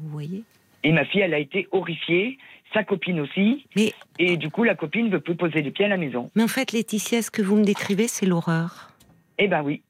vous 0.01 0.09
voyez. 0.09 0.43
Et 0.83 0.91
ma 0.91 1.05
fille, 1.05 1.21
elle 1.21 1.33
a 1.33 1.39
été 1.39 1.67
horrifiée. 1.71 2.37
Sa 2.73 2.83
copine 2.83 3.19
aussi. 3.19 3.65
Mais, 3.75 3.93
Et 4.17 4.37
du 4.37 4.49
coup, 4.49 4.63
la 4.63 4.75
copine 4.75 5.07
ne 5.07 5.11
veut 5.11 5.19
plus 5.19 5.35
poser 5.35 5.61
les 5.61 5.71
pieds 5.71 5.85
à 5.85 5.89
la 5.89 5.97
maison. 5.97 6.31
mais 6.35 6.43
en 6.43 6.47
fait, 6.47 6.71
Laetitia, 6.71 7.21
ce 7.21 7.29
que 7.31 7.41
vous 7.41 7.55
me 7.57 7.63
décrivez, 7.63 8.07
c'est 8.07 8.25
l'horreur. 8.25 8.91
Eh 9.37 9.47
ben 9.47 9.61
oui. 9.63 9.81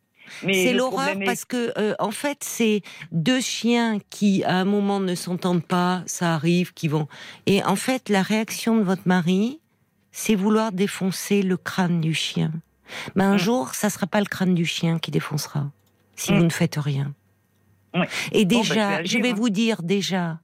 Mais 0.43 0.53
C'est 0.53 0.73
l'horreur 0.73 1.09
est- 1.21 1.25
parce 1.25 1.43
que, 1.45 1.73
euh, 1.77 1.93
en 1.99 2.11
fait, 2.11 2.37
c'est 2.43 2.81
deux 3.11 3.41
chiens 3.41 3.97
qui, 4.09 4.43
à 4.45 4.55
un 4.55 4.65
moment, 4.65 4.99
ne 5.01 5.13
s'entendent 5.13 5.65
pas, 5.65 6.03
ça 6.05 6.33
arrive, 6.33 6.73
qui 6.73 6.87
vont. 6.87 7.07
Et 7.47 7.63
en 7.63 7.75
fait, 7.75 8.07
la 8.09 8.21
réaction 8.21 8.77
de 8.77 8.81
votre 8.83 9.01
mari, 9.07 9.59
c'est 10.13 10.35
vouloir 10.35 10.71
défoncer 10.71 11.41
le 11.41 11.57
crâne 11.57 11.99
du 12.01 12.13
chien. 12.13 12.51
Mais 13.15 13.23
un 13.25 13.35
Mm. 13.35 13.39
jour, 13.39 13.73
ça 13.75 13.89
sera 13.89 14.07
pas 14.07 14.19
le 14.19 14.25
crâne 14.25 14.55
du 14.55 14.65
chien 14.65 14.99
qui 14.99 15.11
défoncera, 15.11 15.69
si 16.15 16.31
Mm. 16.31 16.37
vous 16.37 16.43
ne 16.45 16.49
faites 16.49 16.75
rien. 16.77 17.13
Et 18.31 18.45
Bon, 18.45 18.55
bah, 18.59 18.61
déjà, 18.63 19.03
je 19.03 19.17
vais 19.17 19.31
hein. 19.31 19.35
vous 19.35 19.49
dire 19.49 19.83
déjà 19.83 20.39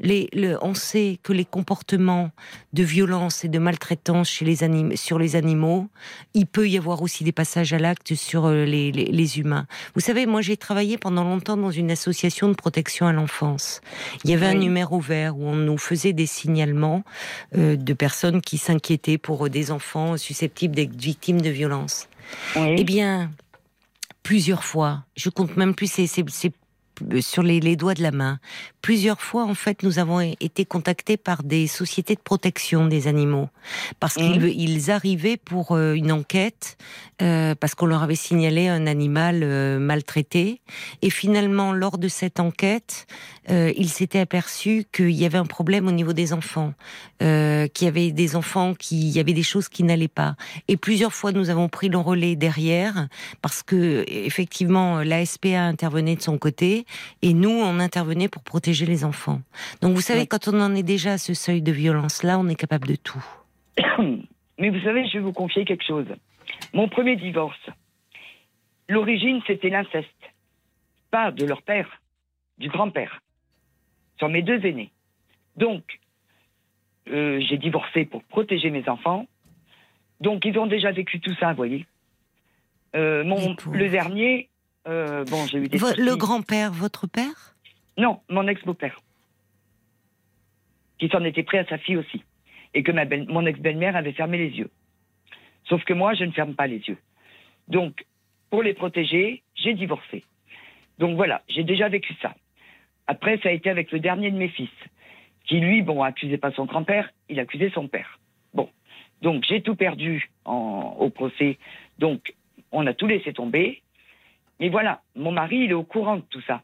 Les, 0.00 0.28
le, 0.32 0.58
on 0.62 0.74
sait 0.74 1.18
que 1.22 1.32
les 1.32 1.44
comportements 1.44 2.30
de 2.72 2.82
violence 2.82 3.44
et 3.44 3.48
de 3.48 3.58
maltraitance 3.58 4.28
chez 4.28 4.44
les 4.44 4.62
anim, 4.62 4.96
sur 4.96 5.18
les 5.18 5.36
animaux, 5.36 5.88
il 6.34 6.46
peut 6.46 6.68
y 6.68 6.78
avoir 6.78 7.02
aussi 7.02 7.24
des 7.24 7.32
passages 7.32 7.72
à 7.72 7.78
l'acte 7.78 8.14
sur 8.14 8.46
euh, 8.46 8.64
les, 8.64 8.92
les, 8.92 9.06
les, 9.06 9.38
humains. 9.38 9.66
Vous 9.94 10.00
savez, 10.00 10.26
moi 10.26 10.40
j'ai 10.40 10.56
travaillé 10.56 10.98
pendant 10.98 11.24
longtemps 11.24 11.56
dans 11.56 11.70
une 11.70 11.90
association 11.90 12.48
de 12.48 12.54
protection 12.54 13.06
à 13.06 13.12
l'enfance. 13.12 13.80
Il 14.24 14.30
y 14.30 14.34
avait 14.34 14.48
oui. 14.48 14.56
un 14.56 14.58
numéro 14.58 15.00
vert 15.00 15.36
où 15.36 15.44
on 15.46 15.56
nous 15.56 15.78
faisait 15.78 16.12
des 16.12 16.26
signalements 16.26 17.02
euh, 17.56 17.76
de 17.76 17.92
personnes 17.92 18.40
qui 18.40 18.58
s'inquiétaient 18.58 19.18
pour 19.18 19.48
des 19.50 19.70
enfants 19.70 20.16
susceptibles 20.16 20.74
d'être 20.74 20.96
victimes 20.96 21.40
de 21.40 21.50
violences. 21.50 22.08
Oui. 22.56 22.76
Eh 22.78 22.84
bien, 22.84 23.30
plusieurs 24.22 24.64
fois, 24.64 25.04
je 25.16 25.30
compte 25.30 25.56
même 25.56 25.74
plus, 25.74 25.90
c'est 25.90 26.52
sur 27.20 27.42
les, 27.42 27.60
les, 27.60 27.76
doigts 27.76 27.94
de 27.94 28.02
la 28.02 28.10
main. 28.10 28.38
Plusieurs 28.82 29.20
fois, 29.20 29.44
en 29.44 29.54
fait, 29.54 29.82
nous 29.82 29.98
avons 29.98 30.20
été 30.20 30.64
contactés 30.64 31.16
par 31.16 31.42
des 31.42 31.66
sociétés 31.66 32.14
de 32.14 32.20
protection 32.20 32.86
des 32.86 33.06
animaux 33.06 33.48
parce 34.00 34.16
mmh. 34.16 34.32
qu'ils 34.32 34.60
ils 34.60 34.90
arrivaient 34.90 35.36
pour 35.36 35.72
euh, 35.72 35.94
une 35.94 36.12
enquête 36.12 36.76
euh, 37.22 37.54
parce 37.54 37.74
qu'on 37.74 37.86
leur 37.86 38.02
avait 38.02 38.14
signalé 38.14 38.68
un 38.68 38.86
animal 38.86 39.40
euh, 39.42 39.78
maltraité 39.78 40.60
et 41.02 41.10
finalement, 41.10 41.72
lors 41.72 41.98
de 41.98 42.08
cette 42.08 42.40
enquête, 42.40 43.06
euh, 43.50 43.72
ils 43.76 43.88
s'étaient 43.88 44.18
aperçus 44.18 44.84
qu'il 44.92 45.10
y 45.10 45.24
avait 45.24 45.38
un 45.38 45.46
problème 45.46 45.88
au 45.88 45.92
niveau 45.92 46.12
des 46.12 46.32
enfants, 46.32 46.74
euh, 47.22 47.66
qu'il 47.68 47.86
y 47.86 47.88
avait 47.88 48.12
des 48.12 48.36
enfants 48.36 48.74
qui, 48.74 49.00
il 49.00 49.16
y 49.16 49.20
avait 49.20 49.32
des 49.32 49.42
choses 49.42 49.68
qui 49.68 49.82
n'allaient 49.84 50.08
pas. 50.08 50.36
Et 50.68 50.76
plusieurs 50.76 51.14
fois, 51.14 51.32
nous 51.32 51.50
avons 51.50 51.68
pris 51.68 51.88
le 51.88 51.98
relais 51.98 52.36
derrière 52.36 53.08
parce 53.40 53.62
que 53.62 54.04
effectivement, 54.08 55.02
la 55.02 55.24
SPA 55.24 55.62
intervenait 55.62 56.16
de 56.16 56.22
son 56.22 56.36
côté 56.38 56.84
et 57.22 57.34
nous, 57.34 57.50
on 57.50 57.78
intervenait 57.78 58.28
pour 58.28 58.42
protéger 58.42 58.86
les 58.86 59.04
enfants. 59.04 59.40
Donc 59.82 59.94
vous 59.94 60.00
savez, 60.00 60.20
ouais. 60.20 60.26
quand 60.26 60.48
on 60.48 60.60
en 60.60 60.74
est 60.74 60.82
déjà 60.82 61.12
à 61.12 61.18
ce 61.18 61.34
seuil 61.34 61.62
de 61.62 61.72
violence-là, 61.72 62.38
on 62.38 62.48
est 62.48 62.54
capable 62.54 62.88
de 62.88 62.96
tout. 62.96 63.24
Mais 64.58 64.70
vous 64.70 64.80
savez, 64.80 65.06
je 65.06 65.14
vais 65.14 65.24
vous 65.24 65.32
confier 65.32 65.64
quelque 65.64 65.84
chose. 65.86 66.06
Mon 66.72 66.88
premier 66.88 67.16
divorce, 67.16 67.70
l'origine, 68.88 69.40
c'était 69.46 69.70
l'inceste. 69.70 70.08
Pas 71.10 71.30
de 71.30 71.44
leur 71.44 71.62
père, 71.62 72.00
du 72.58 72.68
grand-père, 72.68 73.22
sur 74.18 74.28
mes 74.28 74.42
deux 74.42 74.64
aînés. 74.66 74.90
Donc, 75.56 76.00
euh, 77.10 77.40
j'ai 77.48 77.56
divorcé 77.56 78.04
pour 78.04 78.22
protéger 78.24 78.70
mes 78.70 78.88
enfants. 78.88 79.26
Donc, 80.20 80.44
ils 80.44 80.58
ont 80.58 80.66
déjà 80.66 80.90
vécu 80.90 81.20
tout 81.20 81.34
ça, 81.40 81.50
vous 81.50 81.56
voyez. 81.56 81.86
Euh, 82.96 83.24
mon, 83.24 83.56
le 83.72 83.88
dernier, 83.88 84.48
euh, 84.88 85.24
bon, 85.24 85.46
j'ai 85.46 85.58
eu 85.58 85.68
des. 85.68 85.78
Le 85.78 86.16
grand-père, 86.16 86.72
votre 86.72 87.06
père? 87.06 87.54
Non, 87.96 88.20
mon 88.28 88.46
ex-beau-père. 88.48 88.98
Qui 90.98 91.08
s'en 91.08 91.22
était 91.24 91.42
pris 91.42 91.58
à 91.58 91.66
sa 91.66 91.78
fille 91.78 91.96
aussi. 91.96 92.22
Et 92.74 92.82
que 92.82 92.92
ma 92.92 93.04
belle, 93.04 93.26
mon 93.28 93.46
ex-belle-mère 93.46 93.96
avait 93.96 94.12
fermé 94.12 94.38
les 94.38 94.50
yeux. 94.56 94.70
Sauf 95.68 95.84
que 95.84 95.92
moi, 95.92 96.14
je 96.14 96.24
ne 96.24 96.32
ferme 96.32 96.54
pas 96.54 96.66
les 96.66 96.78
yeux. 96.78 96.98
Donc, 97.68 98.04
pour 98.50 98.62
les 98.62 98.74
protéger, 98.74 99.42
j'ai 99.54 99.74
divorcé. 99.74 100.24
Donc 100.98 101.16
voilà, 101.16 101.42
j'ai 101.48 101.64
déjà 101.64 101.88
vécu 101.88 102.14
ça. 102.20 102.34
Après, 103.06 103.38
ça 103.42 103.50
a 103.50 103.52
été 103.52 103.70
avec 103.70 103.92
le 103.92 104.00
dernier 104.00 104.30
de 104.30 104.36
mes 104.36 104.48
fils, 104.48 104.70
qui 105.44 105.60
lui, 105.60 105.82
bon, 105.82 106.02
accusait 106.02 106.38
pas 106.38 106.52
son 106.52 106.64
grand-père, 106.64 107.10
il 107.28 107.38
accusait 107.40 107.70
son 107.70 107.88
père. 107.88 108.18
Bon, 108.54 108.68
donc 109.22 109.44
j'ai 109.48 109.62
tout 109.62 109.76
perdu 109.76 110.30
en, 110.44 110.96
au 110.98 111.10
procès. 111.10 111.58
Donc, 111.98 112.34
on 112.72 112.86
a 112.86 112.94
tout 112.94 113.06
laissé 113.06 113.32
tomber. 113.32 113.82
Mais 114.60 114.68
voilà, 114.68 115.02
mon 115.14 115.32
mari, 115.32 115.64
il 115.64 115.70
est 115.70 115.74
au 115.74 115.84
courant 115.84 116.16
de 116.16 116.24
tout 116.30 116.42
ça. 116.42 116.62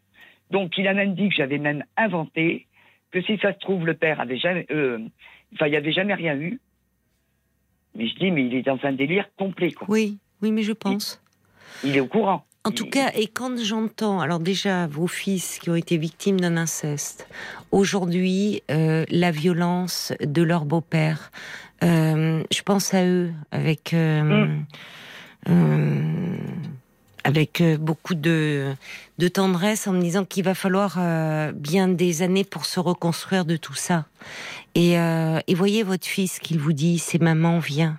Donc, 0.51 0.77
il 0.79 0.87
a 0.89 0.95
même 0.95 1.15
dit 1.15 1.29
que 1.29 1.35
j'avais 1.35 1.59
même 1.59 1.85
inventé 1.97 2.67
que 3.11 3.23
si 3.23 3.39
ça 3.39 3.53
se 3.53 3.59
trouve, 3.59 3.87
le 3.87 3.95
père 3.95 4.21
avait 4.21 4.39
jamais, 4.39 4.67
euh, 4.71 4.99
enfin, 5.55 5.67
il 5.67 5.71
n'y 5.71 5.77
avait 5.77 5.93
jamais 5.93 6.15
rien 6.15 6.37
eu. 6.37 6.61
Mais 7.95 8.09
je 8.09 8.15
dis, 8.17 8.31
mais 8.31 8.47
il 8.47 8.55
est 8.55 8.63
dans 8.63 8.79
un 8.83 8.93
délire 8.93 9.27
complet, 9.37 9.73
quoi. 9.73 9.87
Oui, 9.89 10.19
oui, 10.43 10.51
mais 10.51 10.63
je 10.63 10.73
pense. 10.73 11.23
Il, 11.83 11.91
il 11.91 11.97
est 11.97 12.01
au 12.01 12.09
courant. 12.09 12.45
En 12.67 12.71
tout 12.71 12.87
cas, 12.87 13.11
et 13.15 13.27
quand 13.27 13.59
j'entends, 13.63 14.21
alors 14.21 14.41
déjà, 14.41 14.87
vos 14.87 15.07
fils 15.07 15.59
qui 15.59 15.69
ont 15.69 15.75
été 15.75 15.99
victimes 15.99 16.41
d'un 16.41 16.57
inceste, 16.57 17.29
aujourd'hui, 17.73 18.63
euh, 18.71 19.05
la 19.11 19.31
violence 19.31 20.15
de 20.23 20.43
leur 20.43 20.65
beau-père, 20.65 21.31
euh, 21.83 22.43
je 22.51 22.63
pense 22.63 22.95
à 22.95 23.05
eux 23.05 23.33
avec. 23.51 23.93
Euh, 23.93 24.47
mm. 25.47 26.37
Avec 27.25 27.63
beaucoup 27.81 28.15
de, 28.15 28.75
de, 29.19 29.29
tendresse 29.29 29.87
en 29.87 29.93
me 29.93 30.01
disant 30.01 30.25
qu'il 30.25 30.45
va 30.45 30.55
falloir 30.55 30.99
bien 31.55 31.89
des 31.89 32.23
années 32.23 32.45
pour 32.45 32.67
se 32.67 32.81
reconstruire 32.81 33.45
de 33.45 33.57
tout 33.57 33.75
ça. 33.75 34.07
Et, 34.75 34.93
et 34.93 35.55
voyez 35.55 35.83
votre 35.83 36.07
fils 36.07 36.39
qu'il 36.39 36.59
vous 36.59 36.73
dit, 36.73 36.99
c'est 36.99 37.21
maman, 37.21 37.59
viens. 37.59 37.99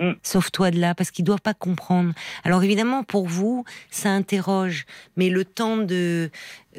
Mm. 0.00 0.12
Sauve-toi 0.22 0.70
de 0.70 0.80
là, 0.80 0.94
parce 0.94 1.10
qu'il 1.10 1.24
ne 1.24 1.26
doit 1.26 1.38
pas 1.38 1.54
comprendre. 1.54 2.12
Alors 2.42 2.64
évidemment, 2.64 3.04
pour 3.04 3.28
vous, 3.28 3.64
ça 3.90 4.10
interroge, 4.10 4.86
mais 5.16 5.28
le 5.28 5.44
temps 5.44 5.76
de, 5.76 6.30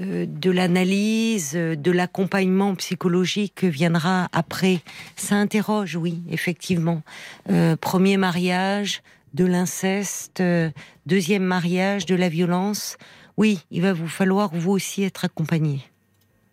euh, 0.01 0.25
de 0.27 0.51
l'analyse, 0.51 1.53
de 1.53 1.91
l'accompagnement 1.91 2.75
psychologique 2.75 3.63
viendra 3.63 4.27
après. 4.33 4.81
Ça 5.15 5.35
interroge, 5.35 5.95
oui, 5.95 6.21
effectivement. 6.29 7.03
Euh, 7.49 7.75
premier 7.75 8.17
mariage, 8.17 9.03
de 9.33 9.45
l'inceste, 9.45 10.41
euh, 10.41 10.69
deuxième 11.05 11.43
mariage, 11.43 12.05
de 12.05 12.15
la 12.15 12.29
violence. 12.29 12.97
Oui, 13.37 13.59
il 13.71 13.81
va 13.81 13.93
vous 13.93 14.07
falloir 14.07 14.49
vous 14.53 14.71
aussi 14.71 15.03
être 15.03 15.25
accompagné. 15.25 15.79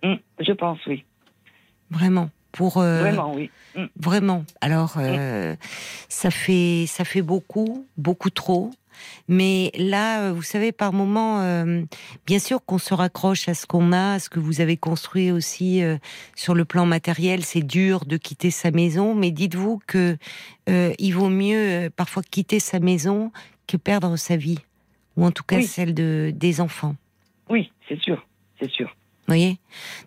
Mm, 0.02 0.14
je 0.40 0.52
pense, 0.52 0.78
oui. 0.86 1.04
Vraiment 1.90 2.30
pour 2.52 2.78
euh, 2.78 3.00
vraiment 3.00 3.34
oui 3.34 3.50
mm. 3.76 3.84
vraiment 3.96 4.44
alors 4.60 4.94
euh, 4.96 5.52
mm. 5.52 5.56
ça 6.08 6.30
fait 6.30 6.86
ça 6.86 7.04
fait 7.04 7.22
beaucoup 7.22 7.86
beaucoup 7.96 8.30
trop 8.30 8.70
mais 9.28 9.70
là, 9.76 10.22
euh, 10.22 10.32
vous 10.32 10.42
savez, 10.42 10.72
par 10.72 10.92
moment, 10.92 11.40
euh, 11.40 11.82
bien 12.26 12.38
sûr 12.38 12.64
qu'on 12.64 12.78
se 12.78 12.94
raccroche 12.94 13.48
à 13.48 13.54
ce 13.54 13.66
qu'on 13.66 13.92
a, 13.92 14.14
à 14.14 14.18
ce 14.18 14.28
que 14.30 14.40
vous 14.40 14.60
avez 14.60 14.76
construit 14.76 15.30
aussi 15.30 15.82
euh, 15.82 15.96
sur 16.34 16.54
le 16.54 16.64
plan 16.64 16.86
matériel. 16.86 17.44
C'est 17.44 17.62
dur 17.62 18.04
de 18.04 18.16
quitter 18.16 18.50
sa 18.50 18.70
maison, 18.70 19.14
mais 19.14 19.30
dites-vous 19.30 19.80
que 19.86 20.16
euh, 20.68 20.92
il 20.98 21.12
vaut 21.12 21.30
mieux 21.30 21.90
parfois 21.94 22.22
quitter 22.22 22.60
sa 22.60 22.80
maison 22.80 23.32
que 23.66 23.76
perdre 23.76 24.16
sa 24.16 24.36
vie, 24.36 24.58
ou 25.16 25.26
en 25.26 25.30
tout 25.30 25.44
cas 25.44 25.56
oui. 25.56 25.66
celle 25.66 25.94
de 25.94 26.32
des 26.34 26.60
enfants. 26.60 26.96
Oui, 27.50 27.70
c'est 27.88 28.00
sûr, 28.00 28.24
c'est 28.60 28.70
sûr. 28.70 28.86
Vous 28.86 29.34
voyez, 29.34 29.58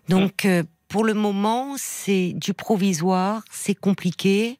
donc 0.08 0.46
pour 0.92 1.04
le 1.04 1.14
moment, 1.14 1.76
c'est 1.78 2.34
du 2.34 2.52
provisoire, 2.52 3.42
c'est 3.50 3.74
compliqué. 3.74 4.58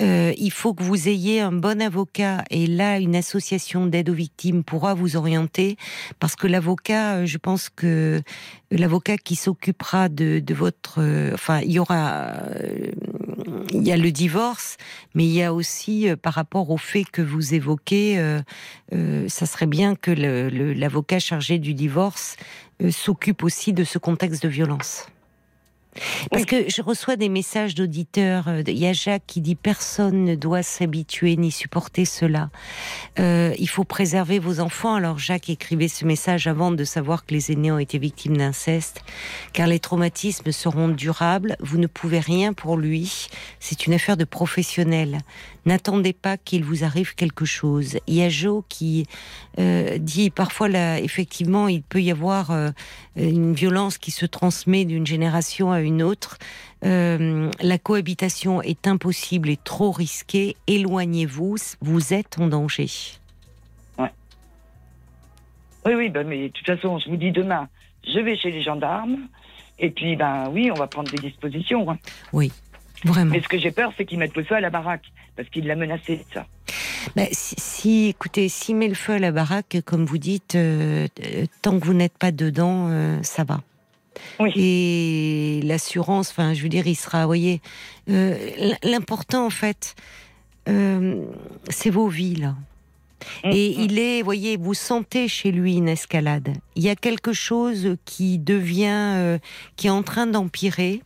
Euh, 0.00 0.32
il 0.38 0.50
faut 0.50 0.72
que 0.72 0.82
vous 0.82 1.06
ayez 1.06 1.42
un 1.42 1.52
bon 1.52 1.82
avocat 1.82 2.44
et 2.48 2.66
là, 2.66 2.98
une 2.98 3.14
association 3.14 3.84
d'aide 3.84 4.08
aux 4.08 4.14
victimes 4.14 4.64
pourra 4.64 4.94
vous 4.94 5.16
orienter 5.16 5.76
parce 6.18 6.34
que 6.34 6.46
l'avocat, 6.46 7.16
euh, 7.16 7.26
je 7.26 7.36
pense 7.36 7.68
que 7.68 8.22
l'avocat 8.70 9.18
qui 9.18 9.36
s'occupera 9.36 10.08
de, 10.08 10.42
votre, 10.54 11.02
euh, 11.02 11.34
enfin, 11.34 11.60
il 11.60 11.72
y 11.72 11.78
aura, 11.78 12.30
euh, 12.54 12.92
il 13.74 13.86
y 13.86 13.92
a 13.92 13.98
le 13.98 14.10
divorce, 14.12 14.78
mais 15.14 15.24
il 15.26 15.32
y 15.32 15.42
a 15.42 15.52
aussi 15.52 16.08
par 16.22 16.32
rapport 16.32 16.70
au 16.70 16.78
fait 16.78 17.04
que 17.04 17.20
vous 17.20 17.52
évoquez, 17.52 18.18
ça 19.28 19.44
serait 19.44 19.66
bien 19.66 19.94
que 19.94 20.10
l'avocat 20.10 21.18
chargé 21.18 21.58
du 21.58 21.74
divorce 21.74 22.36
s'occupe 22.90 23.42
aussi 23.42 23.74
de 23.74 23.84
ce 23.84 23.98
contexte 23.98 24.42
de 24.42 24.48
violence. 24.48 25.06
Parce 26.30 26.42
oui. 26.42 26.46
que 26.46 26.70
je 26.70 26.82
reçois 26.82 27.16
des 27.16 27.28
messages 27.28 27.74
d'auditeurs. 27.74 28.48
Euh, 28.48 28.62
il 28.66 28.78
y 28.78 28.86
a 28.86 28.92
Jacques 28.92 29.24
qui 29.26 29.40
dit 29.40 29.54
personne 29.54 30.24
ne 30.24 30.34
doit 30.34 30.62
s'habituer 30.62 31.36
ni 31.36 31.50
supporter 31.50 32.04
cela. 32.04 32.50
Euh, 33.18 33.54
il 33.58 33.68
faut 33.68 33.84
préserver 33.84 34.38
vos 34.38 34.60
enfants. 34.60 34.94
Alors 34.94 35.18
Jacques 35.18 35.50
écrivait 35.50 35.88
ce 35.88 36.04
message 36.04 36.46
avant 36.46 36.70
de 36.70 36.84
savoir 36.84 37.24
que 37.24 37.34
les 37.34 37.52
aînés 37.52 37.72
ont 37.72 37.78
été 37.78 37.98
victimes 37.98 38.36
d'inceste, 38.36 39.02
car 39.52 39.66
les 39.66 39.78
traumatismes 39.78 40.52
seront 40.52 40.88
durables. 40.88 41.56
Vous 41.60 41.78
ne 41.78 41.86
pouvez 41.86 42.20
rien 42.20 42.52
pour 42.52 42.76
lui. 42.76 43.28
C'est 43.60 43.86
une 43.86 43.94
affaire 43.94 44.16
de 44.16 44.24
professionnel. 44.24 45.20
N'attendez 45.66 46.12
pas 46.12 46.36
qu'il 46.36 46.64
vous 46.64 46.84
arrive 46.84 47.16
quelque 47.16 47.44
chose. 47.44 47.98
Il 48.06 48.14
y 48.14 48.22
a 48.22 48.28
Joe 48.28 48.62
qui 48.68 49.06
euh, 49.58 49.98
dit 49.98 50.30
parfois 50.30 50.68
là, 50.68 51.00
effectivement, 51.00 51.68
il 51.68 51.82
peut 51.82 52.02
y 52.02 52.10
avoir 52.10 52.50
euh, 52.50 52.70
une 53.16 53.54
violence 53.54 53.98
qui 53.98 54.10
se 54.10 54.26
transmet 54.26 54.84
d'une 54.84 55.06
génération 55.06 55.72
à 55.72 55.80
une 55.80 56.02
autre. 56.02 56.38
Euh, 56.84 57.50
la 57.60 57.78
cohabitation 57.78 58.60
est 58.62 58.86
impossible 58.86 59.48
et 59.48 59.56
trop 59.56 59.90
risquée. 59.92 60.56
Éloignez-vous, 60.66 61.56
vous 61.80 62.14
êtes 62.14 62.38
en 62.38 62.48
danger. 62.48 62.88
Ouais. 63.98 64.12
Oui, 65.86 65.94
oui, 65.94 66.08
ben, 66.10 66.26
mais 66.26 66.48
de 66.48 66.52
toute 66.52 66.66
façon, 66.66 66.98
je 66.98 67.08
vous 67.08 67.16
dis 67.16 67.32
demain, 67.32 67.68
je 68.06 68.18
vais 68.20 68.36
chez 68.36 68.50
les 68.50 68.62
gendarmes. 68.62 69.28
Et 69.78 69.90
puis, 69.90 70.16
ben 70.16 70.48
oui, 70.50 70.70
on 70.70 70.74
va 70.74 70.86
prendre 70.86 71.10
des 71.10 71.18
dispositions. 71.18 71.90
Hein. 71.90 71.98
Oui, 72.32 72.50
vraiment. 73.04 73.32
Mais 73.32 73.40
ce 73.40 73.48
que 73.48 73.58
j'ai 73.58 73.70
peur, 73.70 73.92
c'est 73.96 74.04
qu'ils 74.04 74.18
mettent 74.18 74.36
le 74.36 74.44
feu 74.44 74.54
à 74.54 74.60
la 74.60 74.70
baraque, 74.70 75.04
parce 75.36 75.48
qu'il 75.50 75.66
l'a 75.66 75.76
menacé 75.76 76.16
de 76.16 76.24
ça. 76.32 76.46
Ben, 77.14 77.28
si, 77.30 77.54
si, 77.58 78.06
écoutez, 78.08 78.48
s'il 78.48 78.76
met 78.76 78.88
le 78.88 78.94
feu 78.94 79.14
à 79.14 79.18
la 79.18 79.30
baraque, 79.30 79.76
comme 79.84 80.04
vous 80.04 80.18
dites, 80.18 80.54
euh, 80.56 81.06
tant 81.62 81.78
que 81.78 81.84
vous 81.84 81.94
n'êtes 81.94 82.18
pas 82.18 82.32
dedans, 82.32 82.88
euh, 82.90 83.18
ça 83.22 83.44
va. 83.44 83.62
Oui. 84.40 84.52
Et 84.56 85.60
l'assurance, 85.62 86.30
enfin, 86.30 86.54
je 86.54 86.62
veux 86.62 86.68
dire, 86.68 86.86
il 86.86 86.94
sera, 86.96 87.20
vous 87.22 87.26
voyez, 87.28 87.60
euh, 88.08 88.34
l'important 88.82 89.46
en 89.46 89.50
fait, 89.50 89.94
euh, 90.68 91.22
c'est 91.68 91.90
vos 91.90 92.08
vies 92.08 92.36
là. 92.36 92.54
Mm, 93.44 93.50
Et 93.52 93.66
il 93.82 93.98
est, 93.98 94.20
vous 94.20 94.24
voyez, 94.24 94.56
vous 94.56 94.74
sentez 94.74 95.28
chez 95.28 95.52
lui 95.52 95.76
une 95.76 95.88
escalade. 95.88 96.54
Il 96.74 96.82
y 96.82 96.88
a 96.88 96.96
quelque 96.96 97.32
chose 97.32 97.96
qui 98.04 98.38
devient, 98.38 99.14
euh, 99.16 99.38
qui 99.76 99.86
est 99.86 99.90
en 99.90 100.02
train 100.02 100.26
d'empirer. 100.26 101.02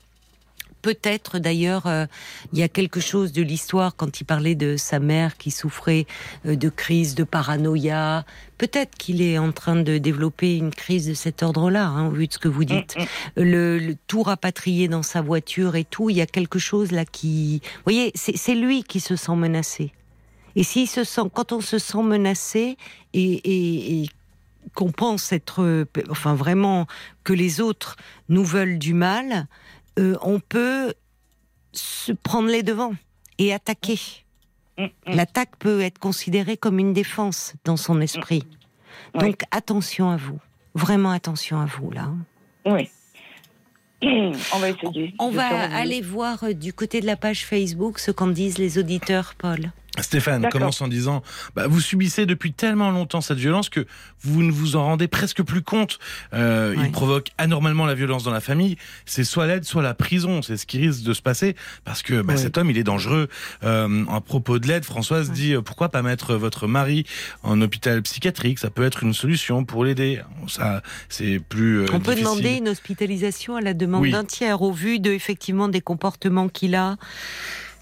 Peut-être 0.83 1.39
d'ailleurs, 1.39 1.87
euh, 1.87 2.07
il 2.53 2.59
y 2.59 2.63
a 2.63 2.69
quelque 2.69 3.01
chose 3.01 3.33
de 3.33 3.43
l'histoire 3.43 3.97
quand 3.97 4.21
il 4.21 4.25
parlait 4.25 4.55
de 4.55 4.77
sa 4.77 4.99
mère 4.99 5.37
qui 5.37 5.51
souffrait 5.51 6.07
euh, 6.47 6.57
de 6.57 6.69
crise 6.69 7.15
de 7.15 7.25
paranoïa. 7.25 8.25
Peut-être 8.59 8.97
qu'il 8.97 9.21
est 9.23 9.39
en 9.39 9.53
train 9.53 9.77
de 9.77 9.99
développer 9.99 10.57
une 10.57 10.71
crise 10.71 11.07
de 11.09 11.15
cet 11.15 11.43
ordre-là, 11.43 11.87
hein, 11.87 12.07
au 12.09 12.11
vu 12.13 12.27
de 12.27 12.33
ce 12.33 12.39
que 12.39 12.49
vous 12.49 12.65
dites. 12.65 12.97
Mm, 12.97 13.03
mm. 13.03 13.07
Le, 13.45 13.79
le 13.79 13.97
tout 14.07 14.23
rapatrié 14.23 14.89
dans 14.89 15.03
sa 15.03 15.21
voiture 15.23 15.77
et 15.77 15.85
tout, 15.85 16.11
il 16.11 16.17
y 16.17 16.21
a 16.23 16.27
quelque 16.27 16.59
chose 16.59 16.93
là 16.93 17.05
qui, 17.05 17.61
vous 17.63 17.83
voyez, 17.85 18.13
c'est 18.15 18.55
lui 18.55 18.83
qui 18.85 19.01
se 19.01 19.17
sent 19.17 19.37
menacé. 19.37 19.93
Et 20.57 20.65
s'il 20.65 20.89
se 20.89 21.05
sent, 21.05 21.23
quand 21.33 21.53
on 21.53 21.61
se 21.61 21.79
sent 21.79 22.03
menacé 22.03 22.77
et, 23.15 23.23
et- 23.23 24.03
et 24.03 24.09
qu'on 24.75 24.93
pense 24.93 25.33
être, 25.33 25.63
euh, 25.63 25.85
enfin 26.11 26.35
vraiment, 26.35 26.87
que 27.25 27.33
les 27.33 27.61
autres 27.61 27.97
nous 28.29 28.45
veulent 28.45 28.79
du 28.79 28.93
mal, 28.95 29.47
euh, 29.99 30.17
on 30.23 30.41
peut 30.41 30.95
se 31.73 32.13
prendre 32.13 32.49
les 32.49 32.63
devants 32.63 32.95
et 33.39 33.53
attaquer. 33.53 33.99
Mm, 34.79 34.85
mm. 34.85 34.89
L'attaque 35.07 35.57
peut 35.59 35.81
être 35.81 35.99
considérée 35.99 36.57
comme 36.57 36.79
une 36.79 36.93
défense 36.93 37.55
dans 37.65 37.77
son 37.77 38.01
esprit. 38.01 38.45
Donc 39.15 39.43
attention 39.51 40.11
à 40.11 40.17
vous, 40.17 40.39
vraiment 40.75 41.11
attention 41.11 41.61
à 41.61 41.67
vous 41.67 41.91
là. 41.91 42.11
Oui. 42.65 42.89
On 44.03 44.59
va 44.59 44.71
essayer. 44.71 45.15
On 45.19 45.31
va 45.31 45.47
aller 45.47 46.01
voir 46.01 46.55
du 46.55 46.73
côté 46.73 47.01
de 47.01 47.07
la 47.07 47.17
page 47.17 47.45
Facebook 47.45 47.99
ce 47.99 48.11
qu'en 48.11 48.29
disent 48.29 48.59
les 48.59 48.79
auditeurs, 48.79 49.35
Paul. 49.37 49.73
Stéphane 49.99 50.49
commence 50.51 50.81
en 50.81 50.89
disant 50.89 51.23
bah, 51.57 51.67
Vous 51.67 51.81
subissez 51.81 52.25
depuis 52.25 52.53
tellement 52.53 52.91
longtemps 52.91 53.21
cette 53.21 53.39
violence 53.39 53.69
que 53.69 53.87
vous 54.23 54.43
ne 54.43 54.53
vous 54.53 54.77
en 54.77 54.85
rendez 54.85 55.09
presque 55.09 55.43
plus 55.43 55.63
compte. 55.63 55.99
Euh. 56.33 56.75
Il 56.79 56.91
provoque 56.93 57.31
anormalement 57.39 57.87
la 57.87 57.95
violence 57.95 58.23
dans 58.23 58.31
la 58.31 58.41
famille. 58.41 58.77
C'est 59.05 59.25
soit 59.25 59.47
l'aide, 59.47 59.65
soit 59.65 59.83
la 59.83 59.95
prison. 59.95 60.43
C'est 60.43 60.57
ce 60.57 60.67
qui 60.67 60.79
risque 60.79 61.03
de 61.03 61.13
se 61.13 61.23
passer 61.23 61.57
parce 61.85 62.03
que 62.03 62.23
bah, 62.23 62.37
cet 62.37 62.57
homme, 62.57 62.71
il 62.71 62.79
est 62.79 62.85
dangereux. 62.85 63.29
Euh, 63.65 64.05
à 64.07 64.21
propos 64.21 64.59
de 64.59 64.69
l'aide, 64.69 64.85
Françoise 64.85 65.31
dit 65.33 65.55
euh, 65.55 65.61
Pourquoi 65.61 65.89
pas 65.89 66.03
mettre 66.03 66.35
votre 66.37 66.67
mari 66.67 67.05
en 67.43 67.61
hôpital 67.61 68.01
psychiatrique? 68.03 68.59
Ça 68.61 68.71
peut 68.71 68.85
être 68.85 69.03
une 69.03 69.15
solution 69.15 69.65
pour 69.65 69.85
l'aider. 69.85 70.21
Ça, 70.47 70.83
c'est 71.09 71.41
plus. 71.41 71.81
euh, 71.81 71.87
On 71.93 72.01
peut 72.01 72.15
difficile. 72.15 72.23
demander 72.25 72.53
une 72.59 72.69
hospitalisation 72.69 73.57
à 73.57 73.61
la 73.61 73.75
demande 73.75 74.09
d'un 74.09 74.25
tiers 74.25 74.63
au 74.63 74.73
vu 74.73 75.01
de 75.01 75.11
effectivement 75.11 75.69
des 75.69 75.81
comportements 75.81 76.49
qu'il 76.49 76.75
a 76.77 76.97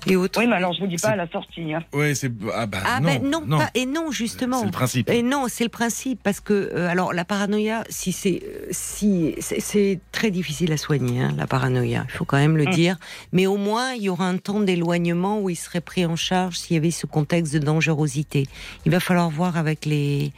et 0.06 0.16
autres. 0.16 0.38
Oui, 0.40 0.46
mais 0.46 0.56
alors 0.56 0.72
je 0.72 0.80
vous 0.80 0.86
dis 0.86 0.96
pas 0.96 1.08
à 1.10 1.16
la 1.16 1.28
sortie. 1.28 1.74
Hein. 1.74 1.82
Ouais, 1.92 2.14
c'est. 2.14 2.30
Ah, 2.54 2.66
bah, 2.66 2.78
ah 2.86 3.00
non, 3.00 3.06
ben 3.06 3.22
non, 3.46 3.58
pas- 3.58 3.70
et 3.74 3.84
non 3.86 4.10
justement. 4.10 4.60
C'est 4.60 4.66
le 4.66 4.70
principe. 4.72 5.10
Et 5.10 5.22
non, 5.22 5.46
c'est 5.48 5.64
le 5.64 5.70
principe 5.70 6.20
parce 6.22 6.40
que 6.40 6.52
euh, 6.74 6.88
alors 6.88 7.12
la 7.12 7.24
paranoïa, 7.24 7.84
si 7.88 8.12
c'est 8.12 8.42
euh, 8.44 8.66
si 8.70 9.34
c'est- 9.40 10.00
très 10.12 10.30
difficile 10.30 10.72
à 10.72 10.76
soigner 10.76 11.20
hein, 11.22 11.34
la 11.36 11.46
paranoïa, 11.46 12.04
il 12.08 12.12
faut 12.16 12.24
quand 12.24 12.36
même 12.38 12.56
le 12.56 12.64
Mm. 12.66 12.70
dire. 12.70 12.96
Mais 13.32 13.46
au 13.46 13.56
moins 13.56 13.92
il 13.92 14.02
y 14.02 14.08
aura 14.08 14.26
un 14.26 14.36
temps 14.38 14.60
d'éloignement 14.60 15.40
où 15.40 15.50
il 15.50 15.56
serait 15.56 15.80
pris 15.80 16.04
en 16.06 16.16
charge 16.16 16.56
s'il 16.58 16.74
y 16.74 16.78
avait 16.78 16.90
ce 16.90 17.06
contexte 17.06 17.52
de 17.54 17.58
dangerosité. 17.58 18.46
Il 18.86 18.92
va 18.92 19.00
falloir 19.00 19.30
voir 19.30 19.56
avec 19.56 19.84
les 19.86 20.32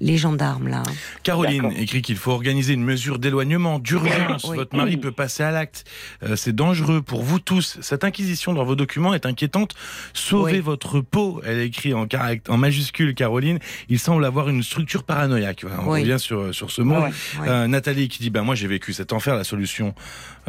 les 0.00 0.16
gendarmes 0.18 0.68
là. 0.68 0.82
Caroline 1.22 1.72
écrit 1.78 2.02
qu'il 2.02 2.16
faut 2.16 2.30
organiser 2.32 2.74
une 2.74 2.84
mesure 2.84 3.18
d'éloignement 3.18 3.78
d'urgence. 3.78 4.44
Oui. 4.44 4.56
Votre 4.56 4.76
mari 4.76 4.96
peut 4.98 5.12
passer 5.12 5.42
à 5.42 5.50
l'acte. 5.50 5.84
Euh, 6.22 6.36
c'est 6.36 6.54
dangereux 6.54 7.00
pour 7.02 7.22
vous 7.22 7.38
tous. 7.38 7.78
Cette 7.80 8.04
inquisition 8.04 8.52
dans 8.52 8.64
vos 8.64 8.76
documents 8.76 9.05
est 9.14 9.26
inquiétante. 9.26 9.74
Sauvez 10.14 10.54
Oui. 10.54 10.60
votre 10.60 11.00
peau. 11.00 11.40
Elle 11.44 11.58
est 11.58 11.66
écrite 11.66 11.94
en, 11.94 12.56
majuscule, 12.56 13.14
Caroline. 13.14 13.58
Il 13.88 13.98
semble 13.98 14.24
avoir 14.24 14.48
une 14.48 14.62
structure 14.62 15.04
paranoïaque. 15.04 15.64
On 15.84 15.90
Oui. 15.92 16.00
revient 16.00 16.18
sur, 16.18 16.54
sur 16.54 16.70
ce 16.70 16.82
mot. 16.82 17.00
Ouais. 17.00 17.10
Euh, 17.46 17.66
Nathalie 17.66 18.08
qui 18.08 18.18
dit 18.20 18.30
bah 18.30 18.42
moi 18.42 18.54
j'ai 18.54 18.66
vécu 18.68 18.92
cet 18.92 19.12
enfer. 19.12 19.34
La 19.36 19.44
solution, 19.44 19.94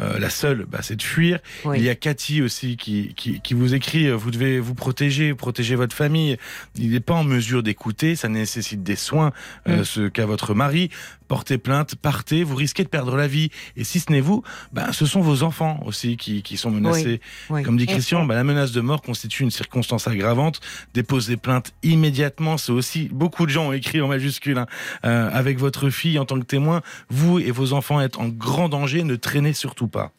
euh, 0.00 0.18
la 0.18 0.30
seule, 0.30 0.66
bah, 0.68 0.78
c'est 0.82 0.96
de 0.96 1.02
fuir. 1.02 1.38
Oui. 1.64 1.78
Il 1.78 1.84
y 1.84 1.88
a 1.88 1.94
Cathy 1.94 2.42
aussi 2.42 2.76
qui, 2.76 3.14
qui, 3.16 3.40
qui 3.40 3.54
vous 3.54 3.74
écrit 3.74 4.06
euh, 4.06 4.14
vous 4.16 4.30
devez 4.30 4.58
vous 4.60 4.74
protéger, 4.74 5.34
protéger 5.34 5.74
votre 5.74 5.94
famille. 5.94 6.36
Il 6.76 6.90
n'est 6.90 7.00
pas 7.00 7.14
en 7.14 7.24
mesure 7.24 7.62
d'écouter. 7.62 8.16
Ça 8.16 8.28
nécessite 8.28 8.82
des 8.82 8.96
soins. 8.96 9.32
euh, 9.68 9.80
Mm. 9.80 9.84
ce 9.84 10.08
qu'a 10.08 10.26
votre 10.26 10.54
mari. 10.54 10.90
Portez 11.28 11.58
plainte, 11.58 11.94
partez. 11.94 12.42
Vous 12.42 12.56
risquez 12.56 12.82
de 12.84 12.88
perdre 12.88 13.16
la 13.16 13.28
vie. 13.28 13.50
Et 13.76 13.84
si 13.84 14.00
ce 14.00 14.10
n'est 14.10 14.20
vous, 14.20 14.42
bah, 14.72 14.92
ce 14.92 15.06
sont 15.06 15.20
vos 15.20 15.42
enfants 15.42 15.80
aussi 15.84 16.16
qui, 16.16 16.42
qui 16.42 16.56
sont 16.56 16.70
menacés. 16.70 17.20
Oui. 17.50 17.62
Comme 17.62 17.76
dit 17.76 17.86
Christian, 17.86 18.24
bah, 18.24 18.34
la 18.34 18.44
menace 18.44 18.72
de 18.72 18.80
mort 18.80 19.02
constitue 19.02 19.42
une 19.42 19.50
circonstance 19.50 20.08
aggravante. 20.08 20.60
Déposez 20.94 21.36
plainte 21.36 21.72
immédiatement. 21.82 22.56
C'est 22.56 22.72
aussi 22.72 23.08
beaucoup 23.12 23.46
de 23.46 23.50
gens 23.50 23.68
ont 23.68 23.72
écrit 23.72 24.00
en 24.00 24.08
majuscule. 24.08 24.58
hein. 24.58 24.66
Euh, 25.04 25.30
avec 25.32 25.58
votre 25.58 25.90
fille 25.90 26.18
en 26.18 26.24
tant 26.24 26.38
que 26.40 26.44
témoin, 26.44 26.80
vous 27.10 27.38
et 27.38 27.50
vos 27.50 27.72
enfants 27.72 28.00
êtes 28.00 28.16
en 28.16 28.28
grand 28.28 28.68
danger. 28.68 29.02
Ne 29.04 29.16
traînez 29.16 29.52
surtout 29.52 29.88
pas. 29.88 30.12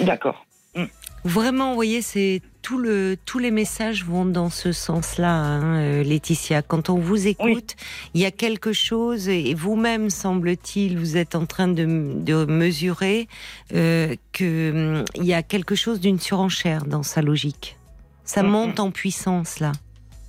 D'accord. 0.00 0.44
Vraiment, 1.24 1.68
vous 1.68 1.74
voyez, 1.76 2.02
c'est 2.02 2.42
tout 2.62 2.78
le, 2.78 3.16
tous 3.26 3.38
les 3.40 3.50
messages 3.50 4.04
vont 4.04 4.24
dans 4.24 4.48
ce 4.48 4.70
sens-là, 4.72 5.32
hein, 5.34 5.76
euh, 5.80 6.02
Laetitia. 6.04 6.62
Quand 6.62 6.90
on 6.90 6.98
vous 6.98 7.26
écoute, 7.26 7.74
il 8.14 8.20
y 8.20 8.24
a 8.24 8.30
quelque 8.30 8.72
chose, 8.72 9.28
et 9.28 9.52
vous-même, 9.54 10.10
semble-t-il, 10.10 10.96
vous 10.98 11.16
êtes 11.16 11.34
en 11.34 11.44
train 11.44 11.66
de, 11.68 11.84
de 12.16 12.44
mesurer 12.44 13.26
euh, 13.74 14.14
que 14.32 14.98
hum, 15.00 15.04
il 15.16 15.24
y 15.24 15.34
a 15.34 15.42
quelque 15.42 15.74
chose 15.74 16.00
d'une 16.00 16.20
surenchère 16.20 16.84
dans 16.86 17.02
sa 17.02 17.20
logique. 17.20 17.76
Ça 18.24 18.42
Mhm. 18.44 18.50
monte 18.50 18.80
en 18.80 18.90
puissance, 18.92 19.58
là, 19.58 19.72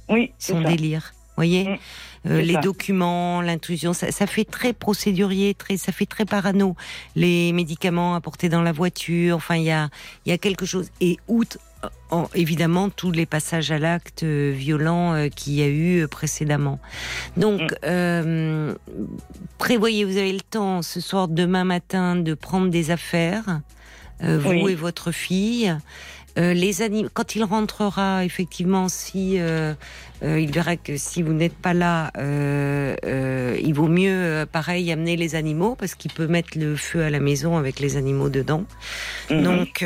Oui, 0.10 0.32
son 0.40 0.62
ça. 0.64 0.70
délire. 0.70 1.14
Voyez 1.36 1.66
Mm. 1.70 1.78
Euh, 2.26 2.42
les 2.42 2.54
ça. 2.54 2.62
documents, 2.62 3.42
l'intrusion, 3.42 3.92
ça, 3.94 4.10
ça 4.12 4.28
fait 4.28 4.46
très 4.46 4.72
procédurier, 4.72 5.54
très, 5.56 5.76
ça 5.78 5.92
fait 5.92 6.06
très 6.06 6.24
parano. 6.26 6.76
Les 7.18 7.52
médicaments 7.52 8.16
apportés 8.16 8.48
dans 8.50 8.62
la 8.62 8.72
voiture, 8.72 9.36
enfin, 9.36 9.56
il 9.58 9.64
y 9.64 9.72
a, 9.72 9.90
y 10.26 10.32
a 10.32 10.38
quelque 10.38 10.66
chose. 10.66 10.90
Et 11.02 11.18
outre, 11.28 11.58
en- 12.12 12.28
évidemment, 12.36 12.90
tous 12.90 13.12
les 13.12 13.26
passages 13.26 13.72
à 13.72 13.80
l'acte 13.80 14.24
euh, 14.24 14.54
violent 14.56 15.14
euh, 15.14 15.28
qu'il 15.30 15.54
y 15.54 15.62
a 15.62 15.68
eu 15.68 16.04
euh, 16.04 16.08
précédemment. 16.08 16.80
Donc, 17.38 17.62
Mm. 17.62 17.76
euh, 17.86 18.74
prévoyez, 19.58 20.06
vous 20.06 20.18
avez 20.18 20.34
le 20.34 20.42
temps 20.42 20.82
ce 20.82 21.00
soir, 21.02 21.28
demain 21.28 21.64
matin, 21.64 22.16
de 22.16 22.34
prendre 22.34 22.70
des 22.70 22.92
affaires, 22.92 23.62
euh, 24.24 24.38
vous 24.40 24.50
Oui. 24.52 24.72
et 24.72 24.76
votre 24.76 25.12
fille. 25.12 25.76
Euh, 26.40 26.54
les 26.54 26.82
anim- 26.82 27.10
quand 27.14 27.36
il 27.36 27.44
rentrera, 27.44 28.26
effectivement, 28.26 28.90
si 28.90 29.40
euh, 29.40 29.74
euh, 30.24 30.40
il 30.40 30.52
verra 30.52 30.78
que 30.78 30.98
si 30.98 31.22
vous 31.22 31.34
n'êtes 31.34 31.56
pas 31.56 31.74
là, 31.76 32.12
il 32.18 33.74
vaut 33.74 33.88
mieux, 33.88 34.46
pareil, 34.52 34.92
amener 34.92 35.16
les 35.16 35.36
animaux 35.36 35.76
parce 35.76 35.94
qu'il 35.96 36.12
peut 36.12 36.28
mettre 36.28 36.58
le 36.58 36.76
feu 36.76 37.04
à 37.04 37.10
la 37.10 37.20
maison 37.20 37.58
avec 37.58 37.80
les 37.80 37.98
animaux 37.98 38.30
dedans. 38.30 38.64
Mhm. 39.30 39.44
Donc, 39.44 39.82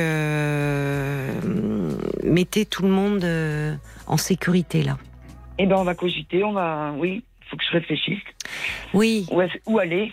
mettez 2.23 2.65
tout 2.65 2.83
le 2.83 2.89
monde 2.89 3.25
en 4.07 4.17
sécurité 4.17 4.83
là. 4.83 4.97
Eh 5.59 5.65
ben, 5.65 5.75
on 5.77 5.83
va 5.83 5.95
cogiter. 5.95 6.43
On 6.43 6.53
va. 6.53 6.93
Oui, 6.97 7.23
faut 7.49 7.57
que 7.57 7.63
je 7.65 7.71
réfléchisse. 7.73 8.21
Oui, 8.93 9.25
Où, 9.31 9.41
est- 9.41 9.61
où 9.65 9.79
aller 9.79 10.11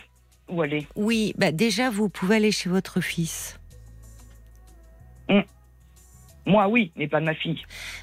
Où 0.48 0.62
aller? 0.62 0.86
Oui. 0.96 1.34
Bah 1.38 1.52
déjà, 1.52 1.90
vous 1.90 2.08
pouvez 2.08 2.36
aller 2.36 2.50
chez 2.50 2.68
votre 2.70 3.00
fils. 3.00 3.58
Moi, 6.46 6.68
oui, 6.68 6.92
mais 6.96 7.08
pas 7.08 7.20
ma 7.20 7.34
fille. 7.34 7.60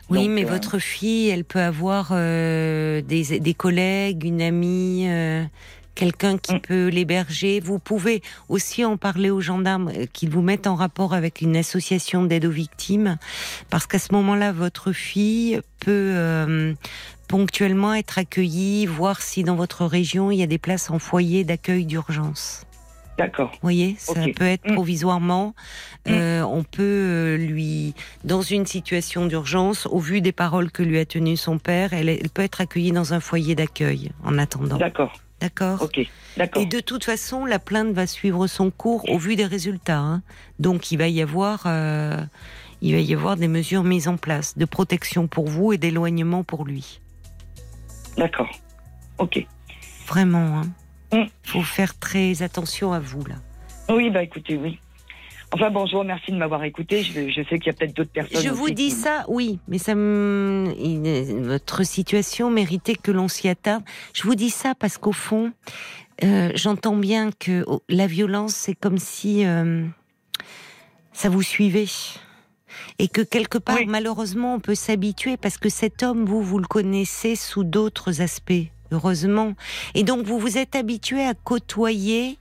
Oui, 0.09 0.25
Donc, 0.25 0.29
mais 0.35 0.45
euh, 0.45 0.49
votre 0.49 0.79
fille, 0.79 1.29
elle 1.29 1.43
peut 1.45 1.59
avoir 1.59 2.09
euh, 2.11 3.01
des, 3.01 3.39
des 3.39 3.53
collègues, 3.53 4.23
une 4.23 4.41
amie, 4.41 5.05
euh, 5.07 5.43
quelqu'un 5.93 6.37
qui 6.37 6.55
Mm. 6.55 6.59
peut 6.61 6.87
l'héberger. 6.87 7.59
Vous 7.59 7.77
pouvez 7.77 8.21
aussi 8.49 8.83
en 8.83 8.97
parler 8.97 9.29
aux 9.29 9.41
gendarmes, 9.41 9.89
euh, 9.95 10.05
qu'ils 10.11 10.29
vous 10.29 10.41
mettent 10.41 10.65
en 10.67 10.75
rapport 10.75 11.13
avec 11.13 11.41
une 11.41 11.55
association 11.55 12.23
d'aide 12.23 12.45
aux 12.45 12.49
victimes, 12.51 13.17
parce 13.69 13.85
qu'à 13.85 13.99
ce 13.99 14.11
moment-là, 14.13 14.51
votre 14.53 14.91
fille 14.91 15.59
peut 15.79 15.91
euh, 16.15 16.73
ponctuellement 17.27 17.93
être 17.93 18.17
accueillie, 18.17 18.85
voir 18.87 19.21
si 19.21 19.43
dans 19.43 19.55
votre 19.55 19.85
région, 19.85 20.31
il 20.31 20.37
y 20.39 20.43
a 20.43 20.47
des 20.47 20.57
places 20.57 20.89
en 20.89 20.97
foyer 20.99 21.43
d'accueil 21.43 21.85
d'urgence. 21.85 22.65
D'accord. 23.17 23.51
Vous 23.51 23.59
voyez, 23.61 23.95
ça 23.99 24.13
peut 24.35 24.45
être 24.47 24.67
Mm. 24.69 24.73
provisoirement. 24.73 25.53
Euh, 26.07 26.41
on 26.41 26.63
peut 26.63 26.81
euh, 26.81 27.37
lui, 27.37 27.93
dans 28.23 28.41
une 28.41 28.65
situation 28.65 29.25
d'urgence, 29.27 29.85
au 29.85 29.99
vu 29.99 30.21
des 30.21 30.31
paroles 30.31 30.71
que 30.71 30.81
lui 30.81 30.97
a 30.97 31.05
tenues 31.05 31.37
son 31.37 31.57
père, 31.59 31.93
elle, 31.93 32.09
elle 32.09 32.29
peut 32.29 32.41
être 32.41 32.61
accueillie 32.61 32.91
dans 32.91 33.13
un 33.13 33.19
foyer 33.19 33.53
d'accueil 33.53 34.11
en 34.23 34.37
attendant. 34.37 34.77
D'accord. 34.77 35.13
D'accord 35.39 35.81
Ok. 35.81 35.99
D'accord. 36.37 36.61
Et 36.61 36.65
de 36.65 36.79
toute 36.79 37.03
façon, 37.03 37.45
la 37.45 37.59
plainte 37.59 37.91
va 37.93 38.07
suivre 38.07 38.47
son 38.47 38.71
cours 38.71 39.07
au 39.09 39.17
vu 39.17 39.35
des 39.35 39.45
résultats. 39.45 39.97
hein. 39.99 40.21
Donc, 40.59 40.91
il 40.91 40.97
va 40.97 41.07
y 41.07 41.21
avoir, 41.21 41.63
euh, 41.65 42.17
il 42.81 42.93
va 42.95 43.01
y 43.01 43.13
avoir 43.13 43.35
des 43.37 43.47
mesures 43.47 43.83
mises 43.83 44.07
en 44.07 44.17
place 44.17 44.57
de 44.57 44.65
protection 44.65 45.27
pour 45.27 45.47
vous 45.47 45.73
et 45.73 45.77
d'éloignement 45.77 46.43
pour 46.43 46.63
lui. 46.65 47.01
D'accord. 48.17 48.49
Ok. 49.17 49.45
Vraiment. 50.07 50.59
Hein. 50.59 50.67
Mm. 51.13 51.23
Faut 51.43 51.61
faire 51.61 51.97
très 51.99 52.41
attention 52.43 52.93
à 52.93 52.99
vous 52.99 53.23
là. 53.25 53.35
Oui, 53.89 54.09
bah 54.09 54.23
écoutez, 54.23 54.55
oui. 54.57 54.79
Enfin 55.53 55.69
bon, 55.69 55.85
je 55.85 55.91
vous 55.91 55.99
remercie 55.99 56.31
de 56.31 56.37
m'avoir 56.37 56.63
écouté. 56.63 57.03
Je, 57.03 57.29
je 57.29 57.41
sais 57.49 57.59
qu'il 57.59 57.67
y 57.67 57.69
a 57.69 57.73
peut-être 57.73 57.93
d'autres 57.95 58.11
personnes. 58.11 58.41
Je 58.41 58.49
vous 58.49 58.69
dis 58.69 58.85
qui- 58.85 58.91
ça, 58.91 59.25
oui, 59.27 59.59
mais 59.67 59.77
ça 59.79 59.95
me... 59.95 60.73
il- 60.79 61.41
votre 61.43 61.83
situation 61.85 62.49
méritait 62.49 62.95
que 62.95 63.11
l'on 63.11 63.27
s'y 63.27 63.49
attarde. 63.49 63.83
Je 64.13 64.23
vous 64.23 64.35
dis 64.35 64.49
ça 64.49 64.75
parce 64.75 64.97
qu'au 64.97 65.11
fond, 65.11 65.51
euh, 66.23 66.51
j'entends 66.55 66.95
bien 66.95 67.31
que 67.37 67.65
oh, 67.67 67.81
la 67.89 68.07
violence, 68.07 68.53
c'est 68.53 68.75
comme 68.75 68.97
si 68.97 69.45
euh, 69.45 69.85
ça 71.11 71.27
vous 71.27 71.41
suivait. 71.43 71.87
Et 72.97 73.09
que 73.09 73.21
quelque 73.21 73.57
part, 73.57 73.75
Oui. 73.79 73.85
malheureusement, 73.87 74.55
on 74.55 74.59
peut 74.61 74.75
s'habituer 74.75 75.35
parce 75.35 75.57
que 75.57 75.67
cet 75.67 76.01
homme, 76.01 76.23
vous, 76.23 76.41
vous 76.41 76.59
le 76.59 76.67
connaissez 76.67 77.35
sous 77.35 77.65
d'autres 77.65 78.21
aspects, 78.21 78.53
heureusement. 78.91 79.53
Et 79.95 80.03
donc, 80.03 80.25
vous 80.25 80.39
vous 80.39 80.57
êtes 80.57 80.75
habitué 80.75 81.25
à 81.25 81.33
côtoyer 81.33 82.37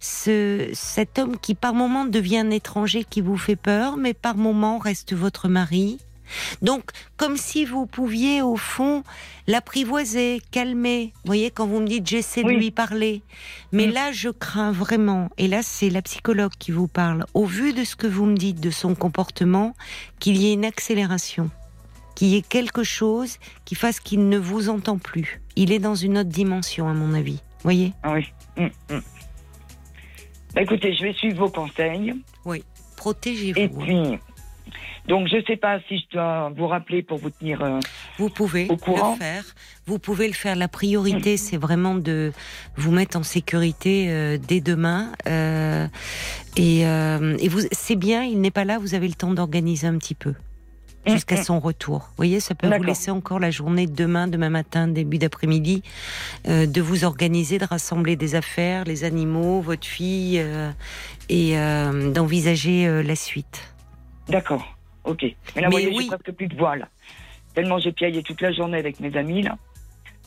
ce, 0.00 0.68
cet 0.72 1.18
homme 1.18 1.36
qui, 1.38 1.54
par 1.54 1.74
moment, 1.74 2.04
devient 2.04 2.38
un 2.38 2.50
étranger 2.50 3.04
qui 3.08 3.20
vous 3.20 3.36
fait 3.36 3.56
peur, 3.56 3.96
mais 3.96 4.14
par 4.14 4.36
moment 4.36 4.78
reste 4.78 5.14
votre 5.14 5.48
mari. 5.48 5.98
Donc, 6.62 6.84
comme 7.18 7.36
si 7.36 7.66
vous 7.66 7.84
pouviez, 7.84 8.40
au 8.40 8.56
fond, 8.56 9.02
l'apprivoiser, 9.46 10.40
calmer. 10.50 11.12
Vous 11.16 11.26
voyez, 11.28 11.50
quand 11.50 11.66
vous 11.66 11.80
me 11.80 11.86
dites 11.86 12.06
j'essaie 12.06 12.42
de 12.42 12.48
lui 12.48 12.70
parler. 12.70 13.22
Mais 13.72 13.86
Mm. 13.86 13.92
là, 13.92 14.12
je 14.12 14.28
crains 14.30 14.72
vraiment, 14.72 15.28
et 15.36 15.48
là, 15.48 15.60
c'est 15.62 15.90
la 15.90 16.00
psychologue 16.00 16.52
qui 16.58 16.72
vous 16.72 16.88
parle, 16.88 17.26
au 17.34 17.44
vu 17.44 17.74
de 17.74 17.84
ce 17.84 17.94
que 17.94 18.06
vous 18.06 18.24
me 18.24 18.36
dites 18.36 18.58
de 18.58 18.70
son 18.70 18.94
comportement, 18.94 19.74
qu'il 20.18 20.38
y 20.38 20.48
ait 20.48 20.54
une 20.54 20.64
accélération, 20.64 21.50
qu'il 22.14 22.28
y 22.28 22.36
ait 22.36 22.42
quelque 22.42 22.82
chose 22.84 23.38
qui 23.64 23.74
fasse 23.74 24.00
qu'il 24.00 24.28
ne 24.28 24.38
vous 24.38 24.68
entend 24.68 24.98
plus. 24.98 25.40
Il 25.56 25.72
est 25.72 25.78
dans 25.78 25.94
une 25.94 26.18
autre 26.18 26.30
dimension, 26.30 26.88
à 26.88 26.94
mon 26.94 27.14
avis. 27.14 27.40
Voyez? 27.62 27.92
Oui. 28.04 28.26
Hum, 28.56 28.70
hum. 28.90 29.02
Bah 30.54 30.62
écoutez, 30.62 30.94
je 30.94 31.02
vais 31.02 31.12
suivre 31.12 31.38
vos 31.46 31.50
conseils. 31.50 32.14
Protégez-vous. 32.96 33.58
Et 33.58 33.68
puis, 33.68 34.18
donc 35.08 35.26
je 35.28 35.42
sais 35.46 35.56
pas 35.56 35.78
si 35.88 35.98
je 35.98 36.04
dois 36.16 36.50
vous 36.56 36.68
rappeler 36.68 37.02
pour 37.02 37.18
vous 37.18 37.30
tenir. 37.30 37.60
euh, 37.62 37.80
Vous 38.18 38.30
pouvez 38.30 38.68
Au 38.70 38.76
courant. 38.76 39.12
le 39.12 39.18
faire. 39.18 39.44
Vous 39.86 39.98
pouvez 39.98 40.26
le 40.28 40.32
faire. 40.32 40.54
La 40.56 40.68
priorité, 40.68 41.36
c'est 41.36 41.56
vraiment 41.56 41.94
de 41.96 42.32
vous 42.76 42.92
mettre 42.92 43.18
en 43.18 43.22
sécurité 43.24 44.06
euh, 44.08 44.38
dès 44.38 44.60
demain. 44.60 45.12
Euh, 45.26 45.86
et 46.56 46.80
et 46.82 47.48
vous, 47.48 47.60
c'est 47.72 47.96
bien. 47.96 48.22
Il 48.22 48.40
n'est 48.40 48.52
pas 48.52 48.64
là. 48.64 48.78
Vous 48.78 48.94
avez 48.94 49.08
le 49.08 49.14
temps 49.14 49.34
d'organiser 49.34 49.86
un 49.88 49.98
petit 49.98 50.14
peu 50.14 50.34
jusqu'à 51.06 51.36
hum, 51.36 51.42
son 51.42 51.60
retour. 51.60 51.98
Vous 51.98 52.16
voyez, 52.16 52.40
ça 52.40 52.54
peut 52.54 52.74
vous 52.74 52.82
laisser 52.82 53.10
encore 53.10 53.38
la 53.38 53.50
journée 53.50 53.86
de 53.86 53.94
demain, 53.94 54.28
demain 54.28 54.50
matin, 54.50 54.88
début 54.88 55.18
d'après-midi, 55.18 55.82
euh, 56.48 56.66
de 56.66 56.80
vous 56.80 57.04
organiser, 57.04 57.58
de 57.58 57.64
rassembler 57.64 58.16
des 58.16 58.34
affaires, 58.34 58.84
les 58.84 59.04
animaux, 59.04 59.60
votre 59.60 59.86
fille, 59.86 60.38
euh, 60.40 60.70
et 61.28 61.58
euh, 61.58 62.10
d'envisager 62.10 63.02
la 63.02 63.16
suite. 63.16 63.74
D'accord. 64.28 64.76
Ok. 65.04 65.24
Mais 65.54 65.62
là, 65.62 65.68
vous 65.68 65.72
voyez, 65.72 65.88
oui. 65.88 66.04
j'ai 66.04 66.16
presque 66.16 66.32
plus 66.32 66.48
de 66.48 66.56
voix 66.56 66.76
là. 66.76 66.88
Tellement 67.54 67.78
j'ai 67.78 67.92
piaillé 67.92 68.22
toute 68.22 68.40
la 68.40 68.52
journée 68.52 68.78
avec 68.78 69.00
mes 69.00 69.16
amis 69.16 69.42
là. 69.42 69.56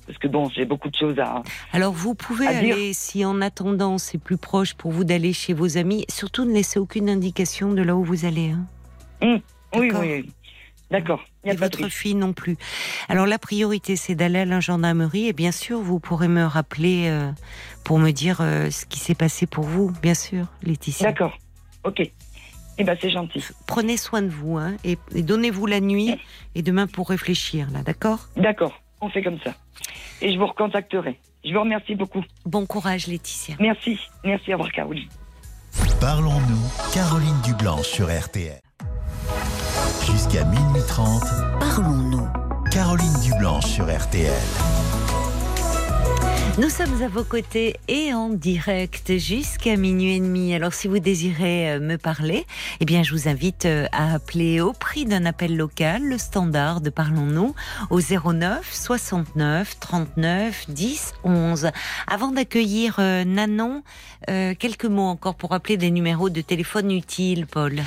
Parce 0.05 0.19
que 0.19 0.27
bon, 0.29 0.49
j'ai 0.49 0.63
beaucoup 0.63 0.89
de 0.89 0.95
choses 0.95 1.19
à. 1.19 1.43
Alors 1.73 1.91
vous 1.91 2.15
pouvez 2.15 2.47
dire. 2.47 2.75
aller, 2.75 2.93
si 2.93 3.25
en 3.25 3.41
attendant 3.41 3.97
c'est 3.97 4.17
plus 4.17 4.37
proche 4.37 4.73
pour 4.73 4.91
vous 4.91 5.03
d'aller 5.03 5.33
chez 5.33 5.53
vos 5.53 5.77
amis, 5.77 6.05
surtout 6.09 6.45
ne 6.45 6.53
laissez 6.53 6.79
aucune 6.79 7.09
indication 7.09 7.73
de 7.73 7.81
là 7.81 7.95
où 7.95 8.03
vous 8.03 8.23
allez. 8.25 8.51
hein. 8.51 8.65
Oui, 9.21 9.41
oui, 9.75 9.91
oui. 9.93 10.29
D'accord. 10.89 11.21
Il 11.43 11.47
y 11.47 11.49
a 11.49 11.53
Et 11.53 11.55
de 11.55 11.61
votre 11.61 11.89
fille 11.89 12.15
non 12.15 12.33
plus. 12.33 12.57
Alors 13.09 13.25
la 13.25 13.37
priorité 13.39 13.95
c'est 13.95 14.15
d'aller 14.15 14.39
à 14.39 14.45
la 14.45 14.59
gendarmerie 14.59 15.27
et 15.27 15.33
bien 15.33 15.51
sûr 15.51 15.79
vous 15.79 15.99
pourrez 15.99 16.27
me 16.27 16.45
rappeler 16.45 17.07
euh, 17.07 17.31
pour 17.83 17.99
me 17.99 18.11
dire 18.11 18.37
euh, 18.41 18.69
ce 18.69 18.85
qui 18.85 18.99
s'est 18.99 19.15
passé 19.15 19.47
pour 19.47 19.65
vous, 19.65 19.91
bien 20.01 20.13
sûr, 20.13 20.45
Laetitia. 20.63 21.07
D'accord. 21.07 21.37
Ok. 21.83 22.01
Eh 22.79 22.83
ben 22.83 22.95
c'est 23.01 23.09
gentil. 23.09 23.43
Prenez 23.65 23.97
soin 23.97 24.21
de 24.21 24.29
vous 24.29 24.57
hein, 24.57 24.75
et, 24.83 24.97
et 25.13 25.23
donnez-vous 25.23 25.65
la 25.65 25.79
nuit 25.79 26.15
et 26.55 26.61
demain 26.61 26.87
pour 26.87 27.09
réfléchir 27.09 27.67
là, 27.71 27.81
d'accord? 27.81 28.29
D'accord. 28.37 28.79
On 29.01 29.09
fait 29.09 29.23
comme 29.23 29.39
ça. 29.43 29.55
Et 30.21 30.31
je 30.31 30.37
vous 30.37 30.47
recontacterai. 30.47 31.19
Je 31.43 31.53
vous 31.53 31.59
remercie 31.59 31.95
beaucoup. 31.95 32.23
Bon 32.45 32.65
courage 32.65 33.07
Laetitia. 33.07 33.55
Merci. 33.59 33.99
Merci 34.23 34.51
à 34.51 34.55
revoir, 34.55 34.71
Caroline. 34.71 35.09
Parlons-nous, 35.99 36.91
Caroline 36.93 37.41
Dublanche 37.43 37.87
sur 37.87 38.07
RTL. 38.07 38.59
Jusqu'à 40.05 40.45
minuit 40.45 40.76
30, 40.87 41.23
Parlons-nous. 41.59 42.27
Caroline 42.71 43.13
Dublanche 43.21 43.65
sur 43.65 43.85
RTL. 43.85 44.31
Nous 46.57 46.69
sommes 46.69 47.03
à 47.03 47.07
vos 47.07 47.23
côtés 47.23 47.75
et 47.87 48.13
en 48.13 48.29
direct 48.29 49.17
jusqu'à 49.17 49.75
minuit 49.75 50.15
et 50.15 50.19
demi. 50.19 50.55
Alors 50.55 50.73
si 50.73 50.87
vous 50.87 50.99
désirez 50.99 51.73
euh, 51.73 51.79
me 51.79 51.97
parler, 51.97 52.47
eh 52.79 52.85
bien 52.85 53.03
je 53.03 53.11
vous 53.11 53.27
invite 53.27 53.65
euh, 53.65 53.85
à 53.91 54.15
appeler 54.15 54.59
au 54.59 54.73
prix 54.73 55.05
d'un 55.05 55.25
appel 55.25 55.55
local 55.55 56.03
le 56.03 56.17
standard 56.17 56.81
de 56.81 56.89
Parlons-nous 56.89 57.53
au 57.89 57.99
09 57.99 58.67
69 58.73 59.79
39 59.79 60.65
10 60.69 61.13
11. 61.23 61.69
Avant 62.07 62.31
d'accueillir 62.31 62.95
euh, 62.99 63.23
Nanon, 63.23 63.83
quelques 64.25 64.85
mots 64.85 65.07
encore 65.07 65.35
pour 65.35 65.51
rappeler 65.51 65.77
des 65.77 65.91
numéros 65.91 66.29
de 66.29 66.41
téléphone 66.41 66.91
utiles, 66.91 67.45
Paul. 67.45 67.83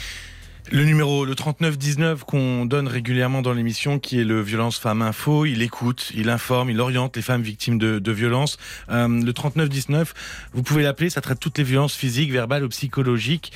Le 0.73 0.85
numéro, 0.85 1.25
le 1.25 1.35
3919 1.35 2.23
qu'on 2.25 2.64
donne 2.64 2.87
régulièrement 2.87 3.43
dans 3.43 3.53
l'émission, 3.53 3.99
qui 3.99 4.21
est 4.21 4.25
le 4.25 4.41
Violence 4.41 4.79
Femmes 4.79 5.03
Info, 5.03 5.45
il 5.45 5.62
écoute, 5.62 6.12
il 6.14 6.31
informe, 6.31 6.71
il 6.71 6.81
oriente 6.81 7.16
les 7.16 7.23
femmes 7.23 7.43
victimes 7.43 7.77
de, 7.77 7.99
de 7.99 8.12
violences. 8.12 8.57
Euh, 8.89 9.09
le 9.09 9.33
3919, 9.33 10.14
vous 10.53 10.62
pouvez 10.62 10.85
l'appeler, 10.85 11.11
ça 11.11 11.21
traite 11.21 11.41
toutes 11.41 11.59
les 11.59 11.64
violences 11.64 11.95
physiques, 11.97 12.31
verbales 12.31 12.62
ou 12.62 12.68
psychologiques. 12.68 13.53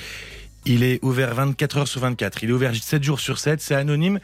Il 0.65 0.83
est 0.83 0.99
ouvert 1.03 1.33
24 1.35 1.77
heures 1.77 1.87
sur 1.87 2.01
24. 2.01 2.43
Il 2.43 2.49
est 2.49 2.53
ouvert 2.53 2.75
7 2.75 3.01
jours 3.01 3.19
sur 3.21 3.39
7. 3.39 3.61
C'est 3.61 3.75
anonyme. 3.75 4.19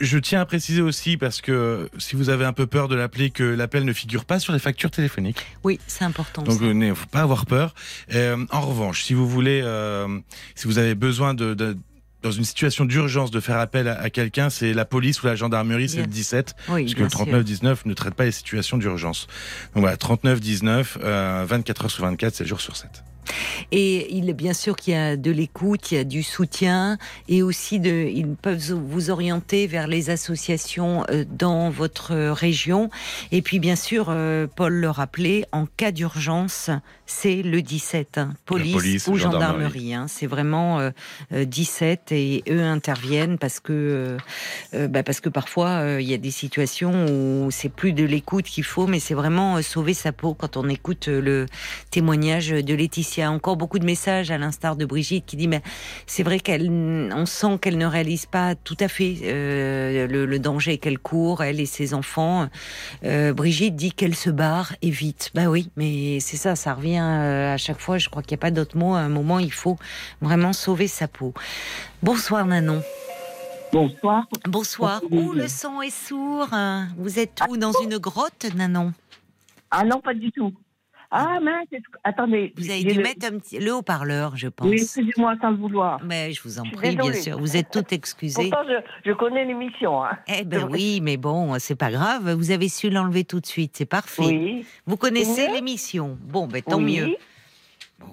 Je 0.00 0.16
tiens 0.16 0.40
à 0.40 0.46
préciser 0.46 0.80
aussi, 0.80 1.16
parce 1.18 1.42
que 1.42 1.90
si 1.98 2.16
vous 2.16 2.30
avez 2.30 2.44
un 2.46 2.52
peu 2.54 2.66
peur 2.66 2.88
de 2.88 2.94
l'appeler, 2.96 3.28
que 3.30 3.42
l'appel 3.44 3.84
ne 3.84 3.92
figure 3.92 4.24
pas 4.24 4.38
sur 4.38 4.52
les 4.54 4.58
factures 4.58 4.90
téléphoniques. 4.90 5.44
Oui, 5.64 5.78
c'est 5.86 6.04
important. 6.04 6.42
Donc, 6.42 6.58
il 6.62 6.78
ne 6.78 6.94
faut 6.94 7.06
pas 7.06 7.20
avoir 7.20 7.44
peur. 7.44 7.74
Euh, 8.14 8.46
en 8.50 8.60
revanche, 8.62 9.02
si 9.02 9.12
vous 9.12 9.28
voulez, 9.28 9.60
euh, 9.62 10.18
si 10.54 10.66
vous 10.66 10.78
avez 10.78 10.94
besoin 10.94 11.34
de, 11.34 11.52
de- 11.52 11.76
dans 12.22 12.30
une 12.30 12.44
situation 12.44 12.84
d'urgence 12.84 13.30
de 13.30 13.40
faire 13.40 13.58
appel 13.58 13.88
à, 13.88 14.00
à 14.00 14.10
quelqu'un, 14.10 14.50
c'est 14.50 14.72
la 14.72 14.84
police 14.84 15.22
ou 15.22 15.26
la 15.26 15.34
gendarmerie, 15.34 15.88
c'est 15.88 15.98
le 16.00 16.06
17, 16.06 16.54
oui, 16.68 16.82
parce 16.82 16.92
que 16.92 16.96
bien 16.96 17.04
le 17.04 17.10
sûr. 17.10 17.18
3919 17.20 17.86
ne 17.86 17.94
traite 17.94 18.14
pas 18.14 18.24
les 18.24 18.32
situations 18.32 18.78
d'urgence. 18.78 19.26
Donc 19.74 19.82
voilà, 19.82 19.96
3919, 19.96 20.98
euh, 21.02 21.44
24 21.48 21.84
heures 21.84 21.90
sur 21.90 22.04
24, 22.04 22.34
7 22.34 22.46
jours 22.46 22.60
sur 22.60 22.76
7. 22.76 22.90
Et 23.70 24.14
il 24.14 24.28
est 24.28 24.34
bien 24.34 24.52
sûr 24.52 24.76
qu'il 24.76 24.94
y 24.94 24.96
a 24.96 25.16
de 25.16 25.30
l'écoute, 25.30 25.92
il 25.92 25.96
y 25.96 26.00
a 26.00 26.04
du 26.04 26.22
soutien, 26.22 26.98
et 27.28 27.42
aussi 27.42 27.80
de, 27.80 28.08
ils 28.12 28.26
peuvent 28.34 28.72
vous 28.72 29.10
orienter 29.10 29.66
vers 29.66 29.86
les 29.86 30.10
associations 30.10 31.04
euh, 31.10 31.24
dans 31.28 31.70
votre 31.70 32.14
région. 32.32 32.90
Et 33.30 33.42
puis 33.42 33.58
bien 33.58 33.76
sûr, 33.76 34.06
euh, 34.08 34.46
Paul 34.54 34.74
le 34.74 34.90
rappelait, 34.90 35.44
en 35.52 35.66
cas 35.66 35.92
d'urgence, 35.92 36.70
c'est 37.06 37.42
le 37.42 37.62
17, 37.62 38.18
hein, 38.18 38.34
police, 38.46 38.72
police, 38.74 39.06
ou 39.08 39.16
gendarmerie. 39.16 39.90
gendarmerie. 39.90 39.94
hein. 39.94 40.06
c'est 40.08 40.26
vraiment 40.26 40.80
euh, 40.80 40.90
euh, 41.32 41.44
17 41.44 42.12
et 42.12 42.42
eux 42.48 42.62
interviennent 42.62 43.38
parce 43.38 43.60
que 43.60 43.72
euh, 43.72 44.16
euh, 44.74 44.88
bah, 44.88 45.02
parce 45.02 45.20
que 45.20 45.28
parfois 45.28 45.68
euh, 45.82 46.00
il 46.00 46.08
y 46.08 46.14
a 46.14 46.18
des 46.18 46.30
situations 46.30 47.06
où 47.06 47.50
c'est 47.50 47.68
plus 47.68 47.92
de 47.92 48.04
l'écoute 48.04 48.46
qu'il 48.46 48.64
faut, 48.64 48.86
mais 48.86 49.00
c'est 49.00 49.14
vraiment 49.14 49.56
euh, 49.56 49.62
sauver 49.62 49.94
sa 49.94 50.12
peau 50.12 50.34
quand 50.34 50.56
on 50.56 50.68
écoute 50.68 51.08
euh, 51.08 51.20
le 51.20 51.46
témoignage 51.90 52.48
de 52.50 52.74
Laetitia. 52.74 53.11
Encore 53.20 53.56
beaucoup 53.56 53.78
de 53.78 53.84
messages 53.84 54.30
à 54.30 54.38
l'instar 54.38 54.76
de 54.76 54.84
Brigitte 54.84 55.26
qui 55.26 55.36
dit 55.36 55.48
mais 55.48 55.62
c'est 56.06 56.22
vrai 56.22 56.40
qu'elle, 56.40 56.70
on 56.70 57.26
sent 57.26 57.58
qu'elle 57.60 57.78
ne 57.78 57.86
réalise 57.86 58.26
pas 58.26 58.54
tout 58.54 58.76
à 58.80 58.88
fait 58.88 59.16
euh, 59.24 60.06
le, 60.06 60.24
le 60.24 60.38
danger 60.38 60.78
qu'elle 60.78 60.98
court, 60.98 61.42
elle 61.42 61.60
et 61.60 61.66
ses 61.66 61.94
enfants. 61.94 62.48
Euh, 63.04 63.32
Brigitte 63.32 63.76
dit 63.76 63.92
qu'elle 63.92 64.14
se 64.14 64.30
barre 64.30 64.72
et 64.82 64.90
vite. 64.90 65.30
Bah 65.34 65.46
oui, 65.46 65.70
mais 65.76 66.20
c'est 66.20 66.36
ça, 66.36 66.56
ça 66.56 66.74
revient 66.74 67.02
euh, 67.02 67.54
à 67.54 67.56
chaque 67.56 67.80
fois. 67.80 67.98
Je 67.98 68.08
crois 68.08 68.22
qu'il 68.22 68.34
n'y 68.36 68.40
a 68.40 68.42
pas 68.42 68.50
d'autre 68.50 68.76
mot. 68.76 68.94
À 68.94 69.00
un 69.00 69.08
moment, 69.08 69.38
il 69.38 69.52
faut 69.52 69.76
vraiment 70.20 70.52
sauver 70.52 70.86
sa 70.88 71.08
peau. 71.08 71.34
Bonsoir 72.02 72.46
Nanon. 72.46 72.82
Bonsoir. 73.72 74.26
Bonsoir. 74.48 75.00
Oh, 75.10 75.32
le 75.34 75.48
son 75.48 75.80
est 75.80 75.90
sourd? 75.90 76.48
Vous 76.98 77.18
êtes 77.18 77.40
où 77.48 77.56
Dans 77.56 77.72
une 77.82 77.98
grotte, 77.98 78.46
Nanon? 78.54 78.92
Ah 79.70 79.84
non, 79.84 80.00
pas 80.00 80.12
du 80.12 80.30
tout. 80.30 80.52
Ah 81.14 81.38
mince, 81.40 81.66
attendez. 82.04 82.54
Vous 82.56 82.70
avez 82.70 82.84
dû 82.84 82.94
le- 82.94 83.02
mettre 83.02 83.26
un 83.26 83.38
petit... 83.38 83.58
le 83.58 83.74
haut-parleur, 83.74 84.36
je 84.36 84.48
pense. 84.48 84.66
Oui, 84.66 84.76
excusez-moi 84.80 85.34
sans 85.40 85.50
le 85.50 85.56
vouloir. 85.56 86.00
Mais 86.04 86.32
je 86.32 86.42
vous 86.42 86.58
en 86.58 86.64
Je 86.64 86.72
prie, 86.72 86.96
bien 86.96 87.12
sûr. 87.12 87.38
Vous 87.38 87.56
êtes 87.56 87.70
toutes 87.70 87.92
excusées. 87.92 88.48
Pourtant, 88.50 88.64
je, 88.66 89.10
je 89.10 89.12
connais 89.12 89.44
l'émission. 89.44 90.02
Hein. 90.02 90.16
Eh 90.26 90.44
ben 90.44 90.66
oui, 90.70 91.00
mais 91.02 91.18
bon, 91.18 91.58
c'est 91.58 91.74
pas 91.76 91.90
grave. 91.90 92.32
Vous 92.32 92.50
avez 92.50 92.68
su 92.70 92.88
l'enlever 92.88 93.24
tout 93.24 93.40
de 93.40 93.46
suite. 93.46 93.72
C'est 93.76 93.84
parfait. 93.86 94.22
Oui. 94.24 94.66
Vous 94.86 94.96
connaissez 94.96 95.48
mieux 95.48 95.54
l'émission. 95.54 96.16
Bon, 96.22 96.46
ben 96.46 96.62
tant 96.62 96.78
oui, 96.78 97.00
mieux. 97.00 97.16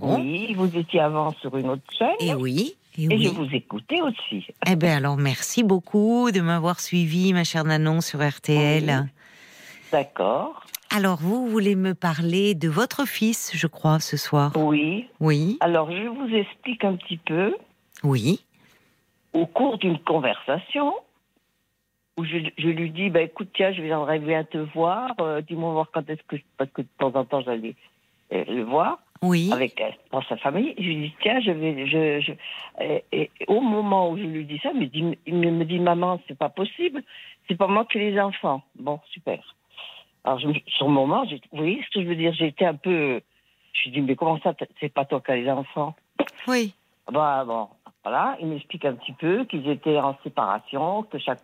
Bon. 0.02 0.20
Oui, 0.20 0.54
vous 0.56 0.70
étiez 0.78 1.00
avant 1.00 1.32
sur 1.42 1.56
une 1.58 1.70
autre 1.70 1.84
chaîne. 1.98 2.10
Et 2.20 2.34
oui. 2.36 2.76
Et, 2.98 3.06
Et 3.06 3.18
je 3.24 3.30
vous 3.30 3.48
écoutais 3.54 4.02
aussi. 4.02 4.46
Eh 4.68 4.76
ben 4.76 4.98
alors, 4.98 5.16
merci 5.16 5.64
beaucoup 5.64 6.32
de 6.32 6.42
m'avoir 6.42 6.82
suivi, 6.82 7.32
ma 7.32 7.46
chère 7.46 7.64
Nanon, 7.64 8.02
sur 8.02 8.20
RTL. 8.28 8.84
Oui. 9.04 9.10
D'accord. 9.92 10.64
Alors, 10.96 11.18
vous 11.22 11.48
voulez 11.48 11.76
me 11.76 11.94
parler 11.94 12.56
de 12.56 12.68
votre 12.68 13.06
fils, 13.08 13.52
je 13.56 13.68
crois, 13.68 14.00
ce 14.00 14.18
soir 14.18 14.52
Oui. 14.56 15.08
Oui. 15.20 15.58
Alors, 15.62 15.92
je 15.92 16.08
vous 16.08 16.34
explique 16.36 16.84
un 16.84 16.96
petit 16.96 17.18
peu. 17.18 17.56
Oui. 18.04 18.44
Au 19.34 19.46
cours 19.46 19.78
d'une 19.78 20.00
conversation, 20.00 20.94
où 22.18 22.26
je, 22.26 22.38
je 22.58 22.68
lui 22.68 22.90
dis, 22.90 23.10
bah, 23.12 23.22
écoute, 23.22 23.50
tiens, 23.54 23.72
je 23.72 23.82
viendrai 23.84 24.18
bien 24.20 24.44
te 24.44 24.58
voir. 24.58 25.12
euh, 25.22 25.42
Dis-moi 25.42 25.72
voir 25.74 25.92
quand 25.94 26.10
est-ce 26.10 26.24
que... 26.28 26.38
Parce 26.58 26.72
que 26.72 26.82
de 26.82 26.88
temps 26.98 27.14
en 27.16 27.24
temps, 27.24 27.42
j'allais 27.42 27.76
euh, 28.34 28.44
le 28.48 28.64
voir 28.64 28.98
Oui. 29.22 29.52
avec 29.54 29.80
euh, 29.80 29.90
dans 30.12 30.24
sa 30.24 30.38
famille. 30.38 30.74
Je 30.78 30.84
lui 30.84 30.96
dis, 31.10 31.14
tiens, 31.22 31.40
je 31.40 31.52
vais... 31.52 31.86
Je, 31.86 32.20
je... 32.22 32.32
Et, 32.84 33.04
et 33.12 33.30
au 33.48 33.62
moment 33.62 34.10
où 34.10 34.18
je 34.18 34.24
lui 34.24 34.44
dis 34.44 34.58
ça, 34.64 34.72
il 34.74 34.80
me 34.80 34.86
dit, 34.88 35.18
il 35.28 35.36
me 35.36 35.66
dit 35.66 35.80
maman, 35.80 36.20
c'est 36.28 36.38
pas 36.38 36.50
possible. 36.50 37.04
C'est 37.48 37.56
pas 37.56 37.68
moi 37.68 37.86
qui 37.86 38.00
ai 38.00 38.10
les 38.12 38.20
enfants. 38.20 38.64
Bon, 38.76 39.00
super. 39.12 39.56
Alors, 40.24 40.40
je, 40.40 40.48
me- 40.48 40.54
sur 40.68 40.88
le 40.88 40.94
moment, 40.94 41.26
vous 41.26 41.58
voyez 41.58 41.82
ce 41.84 41.90
que 41.94 42.04
je 42.04 42.08
veux 42.08 42.16
dire? 42.16 42.34
Été 42.42 42.66
un 42.66 42.76
peu... 42.76 43.22
Je 43.74 43.84
lui 43.86 43.92
dis, 43.92 44.02
mais 44.02 44.16
comment 44.16 44.40
ça, 44.42 44.54
c'est 44.80 44.94
pas 44.94 45.06
toi 45.06 45.22
qui 45.22 45.32
as 45.32 45.38
les 45.38 45.50
enfants? 45.50 45.96
Oui. 46.48 46.74
Bah, 47.12 47.44
bon, 47.46 47.68
voilà, 48.04 48.38
il 48.42 48.48
m'explique 48.48 48.86
un 48.86 48.94
petit 48.94 49.14
peu 49.14 49.46
qu'ils 49.46 49.68
étaient 49.70 50.00
en 50.00 50.18
séparation, 50.24 51.04
que 51.04 51.18
chaque 51.18 51.42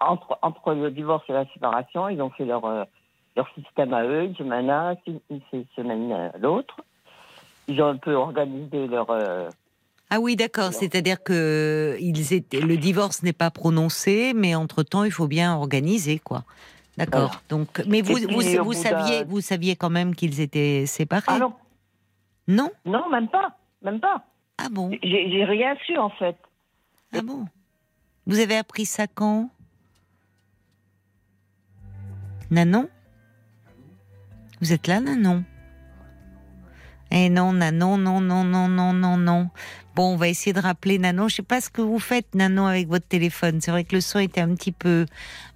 entre, 0.00 0.38
entre 0.42 0.74
le 0.74 0.90
divorce 0.90 1.24
et 1.28 1.32
la 1.32 1.46
séparation, 1.52 2.08
ils 2.08 2.20
ont 2.22 2.30
fait 2.30 2.44
leur, 2.44 2.64
euh, 2.64 2.84
leur 3.36 3.48
système 3.54 3.92
à 3.94 4.04
eux, 4.04 4.24
une 4.24 4.36
semaine 4.36 4.70
à 4.70 4.90
un, 4.90 4.96
une, 5.06 5.20
une 5.52 5.64
semaine 5.74 6.12
à 6.12 6.38
l'autre. 6.38 6.76
Ils 7.66 7.80
ont 7.82 7.88
un 7.88 7.96
peu 7.96 8.14
organisé 8.14 8.86
leur... 8.86 9.10
euh, 9.10 9.48
Ah 10.10 10.20
oui, 10.20 10.36
d'accord. 10.36 10.72
C'est-à-dire 10.72 11.22
que 11.22 11.96
ils 12.00 12.32
étaient, 12.32 12.60
le 12.60 12.76
divorce 12.76 13.22
n'est 13.22 13.32
pas 13.32 13.50
prononcé, 13.50 14.32
mais 14.34 14.54
entre-temps, 14.54 15.04
il 15.04 15.12
faut 15.12 15.28
bien 15.28 15.54
organiser, 15.54 16.18
quoi. 16.18 16.44
D'accord. 16.98 17.40
Donc, 17.48 17.84
mais 17.86 18.02
vous, 18.02 18.14
puis, 18.14 18.74
saviez, 18.74 19.22
vous 19.22 19.40
saviez 19.40 19.76
quand 19.76 19.88
même 19.88 20.16
qu'ils 20.16 20.40
étaient 20.40 20.84
séparés. 20.84 21.22
Ah 21.28 21.38
non, 21.38 21.52
non 22.48 22.70
non, 22.84 23.08
même 23.08 23.28
pas, 23.28 23.56
même 23.82 24.00
pas. 24.00 24.24
Ah 24.58 24.68
bon 24.68 24.90
J'ai 25.04 25.30
j'ai 25.30 25.44
rien 25.44 25.76
su, 25.86 25.96
en 25.96 26.10
fait. 26.10 26.36
Ah 27.12 27.22
bon 27.22 27.46
Vous 28.26 28.40
avez 28.40 28.56
appris 28.56 28.84
ça 28.84 29.06
quand 29.06 29.48
Nanon 32.50 32.88
Vous 34.60 34.72
êtes 34.72 34.88
là, 34.88 34.98
Nanon? 34.98 35.44
Eh 37.12 37.30
non, 37.30 37.52
Nanon, 37.52 37.96
non, 37.96 38.20
non, 38.20 38.42
non, 38.42 38.66
non, 38.68 38.92
non, 38.92 39.16
non. 39.16 39.50
Bon, 39.98 40.12
on 40.12 40.16
va 40.16 40.28
essayer 40.28 40.52
de 40.52 40.60
rappeler 40.60 40.96
Nanon. 40.96 41.26
Je 41.26 41.34
sais 41.34 41.42
pas 41.42 41.60
ce 41.60 41.70
que 41.70 41.82
vous 41.82 41.98
faites, 41.98 42.32
Nanon, 42.36 42.66
avec 42.66 42.86
votre 42.86 43.08
téléphone. 43.08 43.60
C'est 43.60 43.72
vrai 43.72 43.82
que 43.82 43.96
le 43.96 44.00
son 44.00 44.20
était 44.20 44.40
un 44.40 44.54
petit 44.54 44.70
peu, 44.70 45.06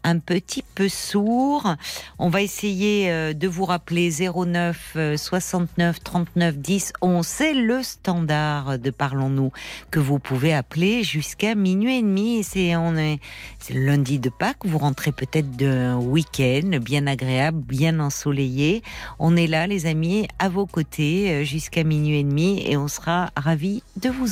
un 0.03 0.19
petit 0.19 0.65
peu 0.75 0.89
sourd. 0.89 1.77
On 2.19 2.29
va 2.29 2.43
essayer 2.43 3.09
euh, 3.09 3.35
de 3.35 3.47
vous 3.47 3.65
rappeler 3.65 4.11
09 4.11 4.95
euh, 4.97 5.17
69 5.17 6.03
39 6.03 6.59
10 6.59 6.93
11. 7.03 7.25
C'est 7.25 7.55
le 7.55 7.85
standard 7.85 8.81
de 8.81 8.91
Parlons-nous 8.91 9.53
que 9.93 10.01
vous 10.01 10.19
pouvez 10.19 10.53
appeler 10.53 11.05
jusqu'à 11.05 11.55
minuit 11.55 11.99
et 11.99 12.03
demi. 12.03 12.43
C'est 12.43 12.75
on 12.75 12.97
est, 12.97 13.21
c'est 13.61 13.75
le 13.75 13.87
lundi 13.87 14.19
de 14.19 14.29
Pâques. 14.29 14.67
Vous 14.67 14.79
rentrez 14.79 15.13
peut-être 15.13 15.53
d'un 15.53 15.99
week-end 15.99 16.81
bien 16.81 17.07
agréable, 17.07 17.61
bien 17.61 18.01
ensoleillé. 18.01 18.83
On 19.21 19.37
est 19.37 19.47
là, 19.47 19.69
les 19.69 19.87
amis, 19.87 20.27
à 20.41 20.49
vos 20.49 20.67
côtés 20.67 21.31
euh, 21.31 21.45
jusqu'à 21.45 21.85
minuit 21.85 22.19
et 22.19 22.25
demi, 22.25 22.61
et 22.67 22.77
on 22.77 22.89
sera 22.89 23.31
ravis 23.37 23.85
de 24.01 24.11
vous 24.11 24.32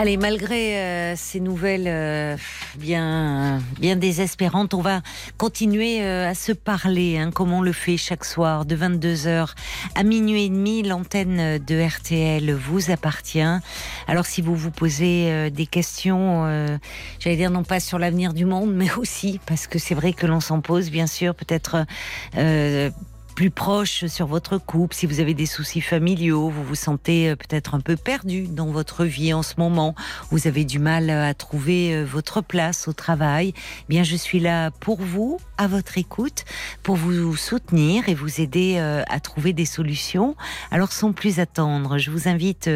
Allez, 0.00 0.16
malgré 0.16 0.78
euh, 0.78 1.14
ces 1.14 1.40
nouvelles 1.40 1.84
euh, 1.86 2.34
bien, 2.78 3.60
bien 3.78 3.96
désespérantes, 3.96 4.72
on 4.72 4.80
va 4.80 5.02
continuer 5.36 6.02
euh, 6.02 6.30
à 6.30 6.34
se 6.34 6.52
parler, 6.52 7.18
hein, 7.18 7.30
comme 7.30 7.52
on 7.52 7.60
le 7.60 7.72
fait 7.72 7.98
chaque 7.98 8.24
soir, 8.24 8.64
de 8.64 8.74
22h 8.74 9.50
à 9.94 10.02
minuit 10.02 10.46
et 10.46 10.48
demi. 10.48 10.82
L'antenne 10.82 11.58
de 11.58 11.86
RTL 11.86 12.50
vous 12.54 12.90
appartient. 12.90 13.60
Alors, 14.08 14.24
si 14.24 14.40
vous 14.40 14.56
vous 14.56 14.70
posez 14.70 15.50
des 15.50 15.66
questions, 15.66 16.46
j'allais 17.18 17.36
dire 17.36 17.50
non 17.50 17.62
pas 17.62 17.78
sur 17.78 17.98
l'avenir 17.98 18.32
du 18.32 18.46
monde, 18.46 18.72
mais 18.72 18.90
aussi 18.96 19.38
parce 19.44 19.66
que 19.66 19.78
c'est 19.78 19.94
vrai 19.94 20.14
que 20.14 20.26
l'on 20.26 20.40
s'en 20.40 20.62
pose, 20.62 20.90
bien 20.90 21.06
sûr, 21.06 21.34
peut-être. 21.34 21.84
Plus 23.40 23.48
proche 23.48 24.04
sur 24.04 24.26
votre 24.26 24.58
couple, 24.58 24.94
si 24.94 25.06
vous 25.06 25.18
avez 25.18 25.32
des 25.32 25.46
soucis 25.46 25.80
familiaux, 25.80 26.50
vous 26.50 26.62
vous 26.62 26.74
sentez 26.74 27.30
euh, 27.30 27.36
peut-être 27.36 27.74
un 27.74 27.80
peu 27.80 27.96
perdu 27.96 28.46
dans 28.46 28.66
votre 28.66 29.06
vie 29.06 29.32
en 29.32 29.42
ce 29.42 29.54
moment, 29.56 29.94
vous 30.30 30.46
avez 30.46 30.66
du 30.66 30.78
mal 30.78 31.08
euh, 31.08 31.26
à 31.26 31.32
trouver 31.32 31.94
euh, 31.94 32.04
votre 32.04 32.42
place 32.42 32.86
au 32.86 32.92
travail, 32.92 33.54
eh 33.56 33.84
bien 33.88 34.02
je 34.02 34.14
suis 34.14 34.40
là 34.40 34.70
pour 34.70 35.00
vous, 35.00 35.40
à 35.56 35.68
votre 35.68 35.96
écoute, 35.96 36.44
pour 36.82 36.96
vous 36.96 37.34
soutenir 37.34 38.10
et 38.10 38.14
vous 38.14 38.42
aider 38.42 38.78
à 38.78 39.20
trouver 39.20 39.52
des 39.52 39.66
solutions. 39.66 40.34
Alors 40.70 40.90
sans 40.92 41.12
plus 41.12 41.38
attendre, 41.38 41.98
je 41.98 42.10
vous 42.10 42.28
invite 42.28 42.70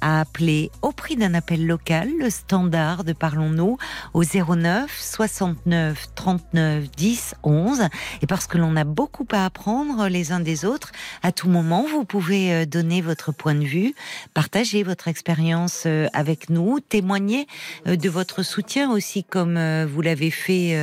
à 0.00 0.20
appeler 0.20 0.70
au 0.80 0.90
prix 0.90 1.16
d'un 1.16 1.34
appel 1.34 1.66
local 1.66 2.08
le 2.18 2.30
standard 2.30 3.04
de 3.04 3.12
Parlons-nous 3.12 3.76
au 4.14 4.24
09 4.24 4.90
69 4.90 6.08
39 6.14 6.90
10 6.90 7.34
11 7.42 7.82
et 8.22 8.26
parce 8.26 8.46
que 8.46 8.56
l'on 8.56 8.74
a 8.74 8.84
beaucoup 8.84 9.26
à 9.32 9.44
apprendre 9.44 10.09
les 10.10 10.32
uns 10.32 10.40
des 10.40 10.64
autres, 10.64 10.92
à 11.22 11.32
tout 11.32 11.48
moment, 11.48 11.86
vous 11.90 12.04
pouvez 12.04 12.52
euh, 12.52 12.66
donner 12.66 13.00
votre 13.00 13.32
point 13.32 13.54
de 13.54 13.64
vue, 13.64 13.94
partager 14.34 14.82
votre 14.82 15.08
expérience 15.08 15.84
euh, 15.86 16.08
avec 16.12 16.50
nous, 16.50 16.80
témoigner 16.80 17.46
euh, 17.86 17.96
de 17.96 18.08
votre 18.08 18.42
soutien 18.42 18.90
aussi, 18.90 19.24
comme 19.24 19.58
vous 19.84 20.02
l'avez 20.02 20.30
fait 20.30 20.76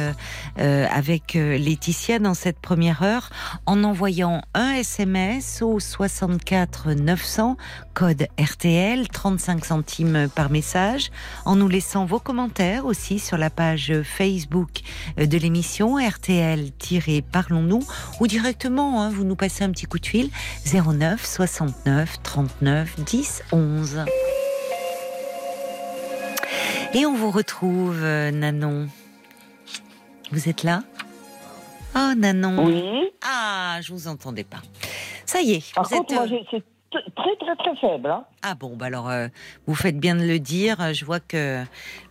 avec 0.57 1.34
Laetitia 1.34 2.19
dans 2.19 2.34
cette 2.34 2.59
première 2.59 3.03
heure, 3.03 3.30
en 3.65 3.84
envoyant 3.84 4.41
un 4.53 4.73
SMS 4.73 5.61
au 5.61 5.80
64 5.80 6.91
900, 6.93 7.57
code 7.93 8.28
RTL, 8.39 9.07
35 9.09 9.65
centimes 9.65 10.28
par 10.34 10.49
message, 10.49 11.09
en 11.45 11.55
nous 11.55 11.67
laissant 11.67 12.05
vos 12.05 12.19
commentaires 12.19 12.86
aussi 12.86 13.19
sur 13.19 13.38
la 13.38 13.49
page 13.49 13.93
Facebook 14.03 14.82
de 15.17 15.38
l'émission 15.38 15.97
RTL-Parlons-nous 15.97 17.84
ou 18.19 18.28
directement, 18.28 19.07
hein, 19.08 19.12
vous 19.14 19.24
nous 19.24 19.36
passez 19.36 19.64
un 19.64 19.72
petit 19.72 19.86
coup 19.86 19.99
de 19.99 20.05
fil 20.05 20.30
09 20.66 21.26
69 21.26 22.22
39 22.24 22.99
10 23.03 23.43
11. 23.51 24.05
Et 26.93 27.05
on 27.05 27.16
vous 27.16 27.32
retrouve, 27.32 28.01
euh, 28.01 28.32
Nanon. 28.32 28.88
Vous 30.32 30.49
êtes 30.49 30.64
là? 30.64 30.84
Oh, 31.95 32.14
Nanon. 32.18 32.66
Oui. 32.66 33.10
Ah, 33.24 33.80
je 33.82 33.93
vous 33.93 34.08
entendais 34.08 34.43
pas. 34.43 34.62
Ça 35.26 35.41
y 35.41 35.53
est, 35.53 35.74
Par 35.74 35.84
vous 35.84 35.97
contre, 35.97 36.14
êtes... 36.14 36.51
moi, 36.51 36.62
euh, 36.96 37.00
très, 37.16 37.36
très, 37.36 37.56
très 37.56 37.76
faible. 37.76 38.10
Hein. 38.10 38.24
Ah 38.44 38.56
bon, 38.56 38.76
bah 38.76 38.86
alors 38.86 39.10
euh, 39.10 39.28
vous 39.66 39.76
faites 39.76 40.00
bien 40.00 40.16
de 40.16 40.24
le 40.24 40.40
dire. 40.40 40.94
Je 40.94 41.06
vois 41.06 41.20
que 41.20 41.64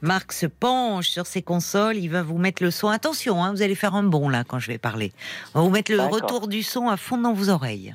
Marc 0.03 0.33
se 0.33 0.47
penche 0.47 1.09
sur 1.09 1.27
ses 1.27 1.43
consoles. 1.43 1.97
Il 1.97 2.09
va 2.09 2.23
vous 2.23 2.39
mettre 2.39 2.63
le 2.63 2.71
son. 2.71 2.89
Attention, 2.89 3.43
hein, 3.43 3.53
vous 3.53 3.63
allez 3.63 3.75
faire 3.75 3.95
un 3.95 4.03
bond 4.03 4.29
là 4.29 4.45
quand 4.45 4.59
je 4.59 4.69
vais 4.69 4.79
parler. 4.79 5.13
On 5.55 5.61
va 5.61 5.65
vous 5.65 5.71
mettre 5.71 5.93
le 5.93 6.03
retour 6.03 6.49
du 6.49 6.63
son 6.63 6.89
à 6.89 6.97
fond 6.97 7.19
dans 7.19 7.33
vos 7.33 7.49
oreilles. 7.49 7.95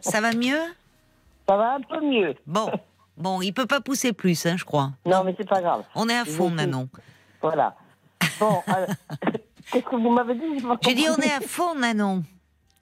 Ça 0.00 0.20
va 0.20 0.32
mieux? 0.32 0.60
Ça 1.48 1.56
va 1.56 1.74
un 1.74 1.80
peu 1.80 2.00
mieux. 2.00 2.34
Bon, 2.46 2.70
bon, 3.16 3.42
il 3.42 3.52
peut 3.52 3.66
pas 3.66 3.80
pousser 3.80 4.12
plus, 4.12 4.46
hein, 4.46 4.56
je 4.56 4.64
crois. 4.64 4.92
Non, 5.06 5.24
mais 5.24 5.34
c'est 5.36 5.48
pas 5.48 5.60
grave. 5.60 5.84
On 5.94 6.08
est 6.08 6.16
à 6.16 6.24
fond. 6.24 6.50
Nanon. 6.50 6.88
Voilà. 7.42 7.74
Bon, 8.38 8.62
alors, 8.66 8.88
qu'est-ce 9.72 9.84
que 9.84 9.96
vous 9.96 10.10
m'avez 10.10 10.34
dit 10.34 10.64
J'ai 10.82 10.94
dit 10.94 11.06
on 11.08 11.20
est 11.20 11.32
à 11.32 11.40
fond, 11.40 11.74
Nanon. 11.74 12.22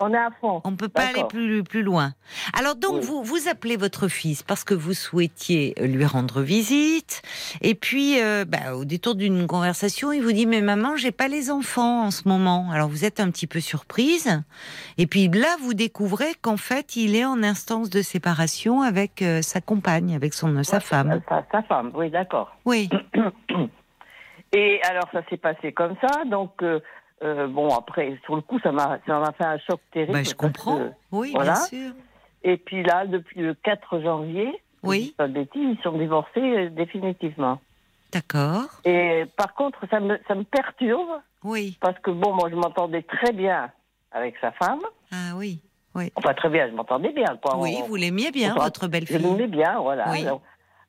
On 0.01 0.13
est 0.15 0.19
à 0.19 0.31
fond. 0.41 0.61
On 0.65 0.71
ne 0.71 0.77
peut 0.77 0.89
pas 0.89 1.09
aller 1.09 1.25
plus, 1.29 1.65
plus 1.65 1.83
loin. 1.83 2.13
Alors 2.57 2.77
donc 2.77 2.95
Oui. 2.95 3.01
vous 3.03 3.23
vous 3.23 3.49
appelez 3.49 3.77
votre 3.77 4.07
fils 4.09 4.43
parce 4.45 4.63
que 4.63 4.75
vous 4.75 4.95
souhaitiez 4.95 5.75
lui 5.81 6.05
rendre 6.05 6.41
visite 6.41 7.23
et 7.63 7.75
puis 7.75 8.23
euh, 8.23 8.45
bah, 8.45 8.75
au 8.77 8.85
détour 8.85 9.17
d'une 9.17 9.47
conversation 9.49 10.13
il 10.13 10.23
vous 10.23 10.33
dit 10.33 10.47
mais 10.47 10.61
maman 10.61 10.95
j'ai 10.97 11.11
pas 11.11 11.27
les 11.27 11.51
enfants 11.51 12.05
en 12.05 12.11
ce 12.13 12.29
moment. 12.29 12.71
Alors 12.71 12.89
vous 12.89 13.05
êtes 13.05 13.19
un 13.19 13.31
petit 13.31 13.49
peu 13.49 13.59
surprise 13.61 14.41
et 14.99 15.07
puis 15.09 15.29
là 15.29 15.57
vous 15.63 15.75
découvrez 15.75 16.35
qu'en 16.43 16.57
fait 16.57 16.95
il 16.95 17.17
est 17.17 17.25
en 17.25 17.43
instance 17.43 17.91
de 17.91 18.01
séparation 18.03 18.83
avec 18.83 19.21
euh, 19.23 19.43
sa 19.43 19.61
compagne, 19.61 20.15
avec 20.15 20.33
son 20.35 20.63
sa 20.63 20.81
femme. 20.81 21.21
Sa, 21.29 21.45
sa 21.51 21.63
femme, 21.63 21.91
oui, 21.95 22.11
d'accord. 22.11 22.57
Oui. 22.65 22.89
Et 24.53 24.81
alors, 24.89 25.09
ça 25.13 25.21
s'est 25.29 25.37
passé 25.37 25.73
comme 25.73 25.95
ça. 26.01 26.25
Donc, 26.25 26.63
euh, 26.63 26.81
euh, 27.23 27.47
bon, 27.49 27.69
après, 27.75 28.19
sur 28.25 28.37
le 28.37 28.43
coup, 28.43 28.59
ça 28.61 28.73
m'a 28.73 28.99
ça 29.07 29.19
m'a 29.19 29.33
fait 29.33 29.45
un 29.45 29.59
choc 29.59 29.81
terrible. 29.93 30.13
Bah, 30.13 30.23
je 30.23 30.35
comprends. 30.35 30.79
que- 30.79 30.91
Oui, 31.13 31.33
voilà. 31.35 31.53
bien 31.55 31.61
sûr. 31.63 31.93
et 32.45 32.57
puis 32.57 32.83
là, 32.83 33.07
depuis 33.07 33.41
le 33.41 33.55
4 33.55 34.01
janvier, 34.01 34.63
Oui. 34.83 35.09
je 35.13 35.17
pas 35.17 35.29
de 35.29 35.33
bêtises, 35.35 35.77
ils 35.79 35.83
sont 35.83 35.97
divorcés 35.99 36.41
euh, 36.41 36.69
définitivement. 36.71 37.59
D'accord. 38.13 38.67
Et 38.85 39.25
par 39.37 39.55
contre, 39.55 39.81
ça 39.91 40.01
me, 40.01 40.19
ça 40.27 40.35
me 40.35 40.45
perturbe 40.45 41.21
Oui. 41.45 41.77
parce 41.81 41.99
que, 41.99 42.11
bon, 42.11 42.33
moi, 42.35 42.49
je 42.51 42.55
m'entendais 42.55 43.03
très 43.03 43.33
bien 43.33 43.71
avec 44.13 44.37
sa 44.41 44.53
femme. 44.53 44.81
Ah 45.13 45.33
oui. 45.37 45.59
Oui. 45.95 46.11
Enfin, 46.17 46.33
très 46.35 46.49
bien, 46.49 46.69
je 46.69 46.75
m'entendais 46.75 47.13
bien, 47.13 47.37
quoi. 47.43 47.57
Oui, 47.59 47.79
On- 47.83 47.87
vous 47.89 47.97
l'aimiez 47.97 48.31
bien, 48.31 48.55
on- 48.57 48.63
votre 48.63 48.85
Je 48.85 48.87
belle-fille. 48.91 49.19
l'aimais 49.19 49.47
bien, 49.49 49.79
voilà. 49.81 50.11
Oui. 50.11 50.23
Alors, 50.23 50.41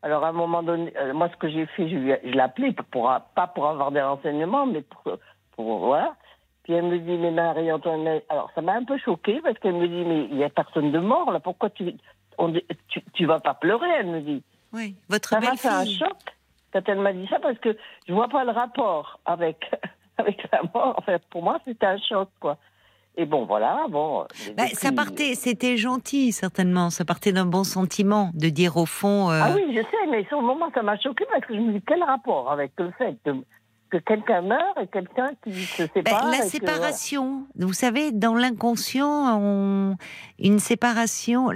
alors, 0.04 0.24
à 0.24 0.30
un 0.30 0.34
moment 0.34 0.64
donné, 0.64 0.94
euh, 0.98 1.14
moi, 1.14 1.28
ce 1.30 1.36
que 1.38 1.50
j'ai 1.50 1.66
fait, 1.66 1.90
je, 1.90 1.96
je 1.98 2.32
l'ai 2.32 2.40
appelée, 2.40 2.72
pour, 2.72 2.86
pour- 2.86 3.12
pas 3.36 3.48
pour 3.48 3.68
avoir 3.68 3.92
des 3.92 4.02
renseignements, 4.02 4.66
mais 4.66 4.82
pour, 4.82 5.18
pour- 5.56 5.80
voilà. 5.80 6.16
Puis 6.70 6.78
elle 6.78 6.86
me 6.86 7.00
dit, 7.00 7.18
mais 7.18 7.32
Marie-Antoinette, 7.32 8.26
alors 8.30 8.52
ça 8.54 8.62
m'a 8.62 8.74
un 8.74 8.84
peu 8.84 8.96
choquée, 9.00 9.42
parce 9.42 9.58
qu'elle 9.58 9.74
me 9.74 9.88
dit, 9.88 10.04
mais 10.06 10.26
il 10.30 10.36
n'y 10.38 10.44
a 10.44 10.50
personne 10.50 10.92
de 10.92 11.00
mort, 11.00 11.32
là, 11.32 11.40
pourquoi 11.40 11.72
tu, 11.72 11.96
on, 12.38 12.54
tu, 12.90 13.02
tu 13.14 13.26
vas 13.26 13.40
pas 13.40 13.56
pleurer, 13.56 13.88
elle 14.00 14.06
me 14.06 14.22
dit. 14.22 14.44
Oui, 14.72 14.96
votre 15.10 15.30
Ça 15.30 15.40
m'a 15.40 15.56
fait 15.56 15.68
un 15.68 15.84
choc 15.86 16.16
quand 16.72 16.82
elle 16.88 17.00
m'a 17.00 17.12
dit 17.12 17.26
ça, 17.28 17.40
parce 17.40 17.58
que 17.58 17.76
je 18.08 18.14
vois 18.14 18.28
pas 18.28 18.44
le 18.44 18.52
rapport 18.52 19.20
avec, 19.26 19.66
avec 20.20 20.48
la 20.52 20.62
mort. 20.72 20.94
Enfin, 21.00 21.18
pour 21.32 21.42
moi, 21.42 21.58
c'était 21.66 21.88
un 21.88 21.98
choc, 21.98 22.30
quoi. 22.40 22.58
Et 23.18 23.26
bon, 23.26 23.46
voilà, 23.46 23.88
bon. 23.90 24.20
Bah, 24.56 24.66
depuis- 24.66 24.76
ça 24.76 24.92
partait, 24.92 25.34
c'était 25.34 25.76
gentil 25.76 26.32
certainement. 26.32 26.92
Ça 26.92 27.04
partait 27.04 27.32
d'un 27.32 27.48
bon 27.48 27.64
sentiment 27.64 28.30
de 28.36 28.50
dire 28.50 28.78
au 28.78 28.86
fond. 28.86 29.32
euh, 29.32 29.42
Ah 29.44 29.54
oui, 29.56 29.64
je 29.76 29.82
sais, 29.82 30.08
mais 30.12 30.24
sur 30.26 30.40
le 30.40 30.46
moment, 30.46 30.70
ça 30.76 30.84
m'a 30.84 31.00
choqué 31.00 31.26
parce 31.32 31.44
que 31.46 31.56
je 31.56 31.60
me 31.60 31.74
dis 31.74 31.82
quel 31.88 32.04
rapport 32.04 32.52
avec 32.52 32.74
le 32.78 32.92
fait 32.92 33.18
de- 33.26 33.44
que 33.90 33.98
quelqu'un 33.98 34.42
meurt 34.42 34.78
et 34.82 34.88
quelqu'un 34.88 35.32
qui 35.44 35.54
se 35.64 35.84
bah, 35.84 35.90
sépare. 35.94 36.30
la 36.32 36.38
que, 36.40 36.46
séparation, 36.48 37.44
vous 37.58 37.74
savez, 37.74 38.12
dans 38.12 38.36
l'inconscient, 38.36 39.40
on- 39.40 39.96
une 40.40 40.60
séparation, 40.60 41.50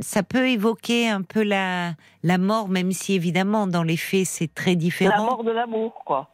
ça 0.00 0.22
peut 0.22 0.48
évoquer 0.48 1.08
un 1.08 1.22
peu 1.22 1.42
la, 1.42 1.92
la 2.22 2.38
mort, 2.38 2.68
même 2.68 2.92
si 2.92 3.14
évidemment 3.14 3.66
dans 3.66 3.82
les 3.82 3.96
faits 3.96 4.26
c'est 4.26 4.52
très 4.52 4.76
différent. 4.76 5.16
la 5.16 5.22
mort 5.22 5.44
de 5.44 5.50
l'amour, 5.50 5.94
quoi. 6.04 6.28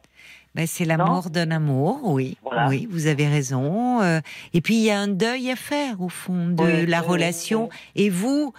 Ben, 0.55 0.65
c'est 0.65 0.83
la 0.83 0.97
Non 0.97 1.05
mort 1.05 1.29
d'un 1.29 1.51
amour, 1.51 1.99
oui. 2.05 2.35
Voilà. 2.43 2.67
Oui, 2.69 2.87
vous 2.89 3.05
avez 3.05 3.27
raison. 3.27 4.01
Euh, 4.01 4.19
et 4.53 4.61
puis 4.61 4.75
il 4.77 4.81
y 4.83 4.89
a 4.89 4.99
un 4.99 5.07
deuil 5.07 5.51
à 5.51 5.55
faire 5.55 6.01
au 6.01 6.09
fond 6.09 6.47
de 6.49 6.63
Oui, 6.63 6.85
la 6.87 7.01
oui, 7.01 7.07
relation. 7.07 7.69
oui. 7.71 8.03
Et 8.05 8.09
vous, 8.09 8.51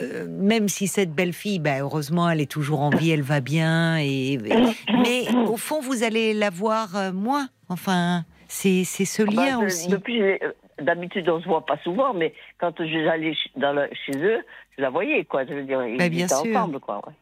euh, 0.00 0.26
même 0.28 0.68
si 0.68 0.86
cette 0.88 1.12
belle 1.12 1.32
fille, 1.32 1.58
ben, 1.58 1.82
heureusement, 1.82 2.28
elle 2.30 2.40
est 2.40 2.50
toujours 2.50 2.80
en 2.80 2.90
vie, 2.90 3.10
elle 3.10 3.22
va 3.22 3.40
bien. 3.40 3.98
Et, 3.98 4.38
mais 4.88 5.24
au 5.46 5.56
fond, 5.56 5.80
vous 5.80 6.02
allez 6.02 6.32
la 6.34 6.50
voir 6.50 6.96
euh, 6.96 7.12
moins. 7.12 7.48
Enfin, 7.68 8.24
c'est 8.48 8.84
c'est 8.84 9.04
ce 9.04 9.22
Enfin, 9.22 9.32
lien 9.32 9.60
je- 9.60 9.66
aussi. 9.66 9.88
Depuis, 9.88 10.20
euh, 10.22 10.36
d'habitude, 10.80 11.28
on 11.28 11.40
se 11.40 11.46
voit 11.46 11.64
pas 11.66 11.78
souvent, 11.84 12.14
mais 12.14 12.34
quand 12.58 12.72
j'allais 12.78 13.34
chez 13.34 14.16
eux, 14.18 14.38
je 14.76 14.82
la 14.82 14.90
voyais, 14.90 15.24
quoi. 15.24 15.44
Je 15.46 15.52
veux 15.54 15.64
dire, 15.64 15.84
ils 15.86 15.98
Bah, 15.98 16.08
bien 16.08 16.26
étaient 16.26 16.34
sûr. 16.34 16.56
ensemble, 16.56 16.80
quoi. 16.80 17.02
ouais. 17.06 17.12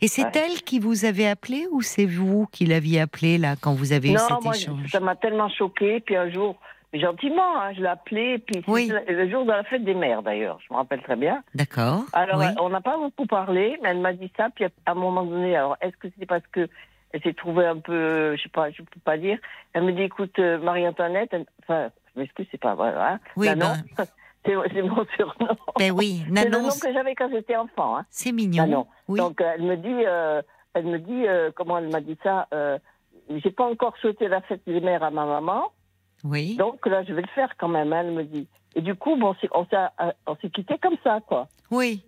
Et 0.00 0.08
c'est 0.08 0.24
Ouais. 0.24 0.30
elle 0.34 0.62
qui 0.62 0.78
vous 0.78 1.04
avait 1.04 1.26
appelé 1.26 1.66
ou 1.70 1.82
c'est 1.82 2.06
vous 2.06 2.46
qui 2.50 2.64
l'aviez 2.64 3.00
appelé 3.00 3.36
là 3.36 3.56
quand 3.60 3.74
vous 3.74 3.92
avez 3.92 4.08
eu 4.08 4.12
Non, 4.12 4.18
cet 4.28 4.42
moi, 4.42 4.56
échange? 4.56 4.90
ça 4.90 5.00
m'a 5.00 5.16
tellement 5.16 5.50
choqué. 5.50 6.00
Puis 6.00 6.16
un 6.16 6.30
jour, 6.30 6.56
mais 6.92 7.00
gentiment, 7.00 7.60
hein, 7.60 7.72
je 7.74 7.80
l'ai 7.80 7.86
appelé. 7.88 8.38
Puis 8.38 8.62
Oui. 8.68 8.90
le 9.08 9.28
jour 9.30 9.44
de 9.44 9.50
la 9.52 9.64
fête 9.64 9.84
des 9.84 9.94
mères, 9.94 10.22
d'ailleurs. 10.22 10.58
Je 10.66 10.72
me 10.72 10.78
rappelle 10.78 11.02
très 11.02 11.16
bien. 11.16 11.42
D'accord. 11.54 12.02
Alors, 12.12 12.38
oui. 12.38 12.46
euh, 12.46 12.54
on 12.60 12.68
n'a 12.68 12.80
pas 12.80 12.96
beaucoup 12.96 13.26
parlé, 13.26 13.78
mais 13.82 13.90
elle 13.90 14.00
m'a 14.00 14.12
dit 14.12 14.30
ça. 14.36 14.48
Puis 14.54 14.64
à 14.64 14.68
un 14.86 14.94
moment 14.94 15.24
donné, 15.24 15.56
alors, 15.56 15.76
est-ce 15.80 15.96
que 15.96 16.08
c'est 16.18 16.26
parce 16.26 16.46
que 16.52 16.68
elle 17.12 17.22
s'est 17.22 17.34
trouvée 17.34 17.66
un 17.66 17.78
peu, 17.78 18.36
je 18.36 18.42
sais 18.42 18.48
pas, 18.48 18.70
je 18.70 18.82
peux 18.82 19.00
pas 19.04 19.16
dire. 19.16 19.38
Elle 19.72 19.84
me 19.84 19.92
dit, 19.92 20.02
écoute, 20.02 20.38
euh, 20.38 20.58
Marie-Antoinette, 20.58 21.34
enfin, 21.62 21.88
je 22.14 22.20
m'excuse, 22.20 22.46
c'est 22.50 22.60
pas 22.60 22.74
voilà. 22.74 23.12
Hein, 23.14 23.20
Oui, 23.36 23.46
Nanon, 23.46 23.72
ben. 23.96 24.04
c'est 24.44 24.82
mon 24.82 25.04
surnom. 25.16 25.56
Ben 25.78 25.92
oui, 25.92 26.20
C'est 26.22 26.28
le 26.28 26.34
Nanon, 26.50 26.62
nom 26.62 26.68
que 26.70 26.92
j'avais 26.92 27.14
quand 27.14 27.30
j'étais 27.30 27.56
enfant. 27.56 27.98
Hein. 27.98 28.06
c'est 28.10 28.32
mignon. 28.32 28.64
Nanon. 28.64 28.86
Oui. 29.08 29.18
Donc 29.18 29.40
euh, 29.40 29.50
elle 29.54 29.62
me 29.62 29.76
dit, 29.76 29.88
euh, 30.06 30.42
elle 30.74 30.86
me 30.86 30.98
dit, 30.98 31.26
euh, 31.26 31.50
comment 31.54 31.78
elle 31.78 31.88
m'a 31.88 32.00
dit 32.00 32.18
ça 32.22 32.48
euh, 32.52 32.78
J'ai 33.30 33.50
pas 33.50 33.64
encore 33.64 33.96
souhaité 33.98 34.28
la 34.28 34.40
fête 34.42 34.60
des 34.66 34.80
mères 34.80 35.02
à 35.02 35.10
ma 35.10 35.24
maman. 35.26 35.70
Oui. 36.26 36.56
Donc 36.56 36.84
là, 36.86 37.02
je 37.04 37.12
vais 37.12 37.22
le 37.22 37.28
faire 37.34 37.50
quand 37.58 37.68
même, 37.68 37.92
hein, 37.92 38.02
elle 38.04 38.12
me 38.12 38.24
dit. 38.24 38.46
Et 38.74 38.80
du 38.82 38.94
coup, 38.94 39.16
bon, 39.16 39.34
c'est- 39.40 39.48
on 39.54 39.64
s'est 39.66 39.76
euh, 39.76 40.12
on 40.26 40.36
s'est 40.36 40.50
quitté 40.50 40.76
comme 40.82 40.96
ça, 41.02 41.20
quoi. 41.26 41.48
Oui. 41.70 42.02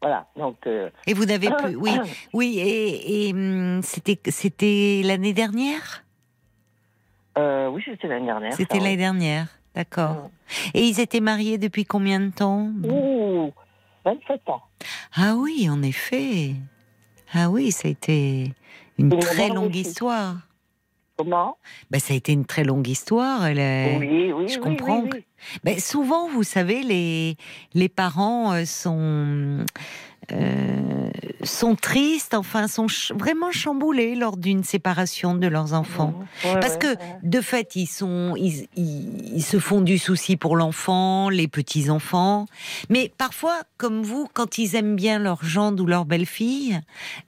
Voilà, 0.00 0.26
donc... 0.36 0.58
euh, 0.66 0.90
Et 1.06 1.14
vous 1.14 1.24
n'avez 1.24 1.50
plus, 1.58 1.76
oui, 1.76 1.92
oui, 2.34 2.58
et, 2.58 3.28
et, 3.28 3.32
hum, 3.32 3.80
c'était 3.82 4.18
c'était 4.30 5.00
l'année 5.04 5.32
dernière? 5.32 6.04
euh, 7.38 7.68
oui, 7.68 7.82
c'était 7.84 8.08
l'année 8.08 8.26
dernière. 8.26 8.52
C'était 8.52 8.78
oui. 8.78 8.84
l'année 8.84 8.96
dernière, 8.96 9.46
d'accord. 9.74 10.30
Et 10.74 10.82
ils 10.84 11.00
étaient 11.00 11.20
mariés 11.20 11.58
depuis 11.58 11.84
combien 11.84 12.20
de 12.20 12.30
temps? 12.30 12.70
Ouh, 12.84 13.52
27 14.04 14.48
ans. 14.50 14.62
Ah 15.16 15.34
oui, 15.36 15.68
en 15.70 15.82
effet. 15.82 16.52
Ah 17.32 17.50
oui, 17.50 17.72
ça 17.72 17.88
a 17.88 17.90
été 17.90 18.52
une 18.98 19.18
très 19.18 19.48
longue 19.48 19.70
aussi. 19.70 19.80
histoire. 19.80 20.36
Comment? 21.16 21.56
Ben, 21.90 22.00
ça 22.00 22.12
a 22.12 22.16
été 22.16 22.32
une 22.32 22.44
très 22.44 22.64
longue 22.64 22.88
histoire. 22.88 23.42
Oui, 23.44 24.32
oui, 24.32 24.48
je 24.48 24.58
oui, 24.58 24.60
comprends 24.60 25.00
oui, 25.02 25.08
que- 25.10 25.16
oui. 25.18 25.24
Ben, 25.62 25.78
souvent, 25.78 26.28
vous 26.28 26.42
savez, 26.42 26.82
les, 26.82 27.36
les 27.74 27.88
parents 27.88 28.52
euh, 28.54 28.64
sont, 28.64 29.64
euh, 30.32 31.10
sont 31.42 31.74
tristes, 31.74 32.34
enfin, 32.34 32.68
sont 32.68 32.88
ch- 32.88 33.12
vraiment 33.18 33.50
chamboulés 33.50 34.14
lors 34.14 34.36
d'une 34.36 34.64
séparation 34.64 35.34
de 35.34 35.46
leurs 35.46 35.72
enfants. 35.74 36.14
Ouais, 36.44 36.60
Parce 36.60 36.74
ouais, 36.74 36.78
que, 36.78 36.86
ouais. 36.88 37.18
de 37.22 37.40
fait, 37.40 37.76
ils, 37.76 37.86
sont, 37.86 38.34
ils, 38.36 38.66
ils- 38.76 39.32
ils 39.36 39.42
se 39.42 39.58
font 39.58 39.80
du 39.80 39.98
souci 39.98 40.36
pour 40.36 40.56
l'enfant, 40.56 41.28
les 41.28 41.48
petits-enfants. 41.48 42.46
Mais 42.88 43.12
parfois, 43.18 43.60
comme 43.76 44.02
vous, 44.02 44.28
quand 44.32 44.58
ils 44.58 44.74
aiment 44.76 44.96
bien 44.96 45.18
leur 45.18 45.44
gendre 45.44 45.82
ou 45.82 45.86
leur 45.86 46.04
belle-fille, 46.04 46.80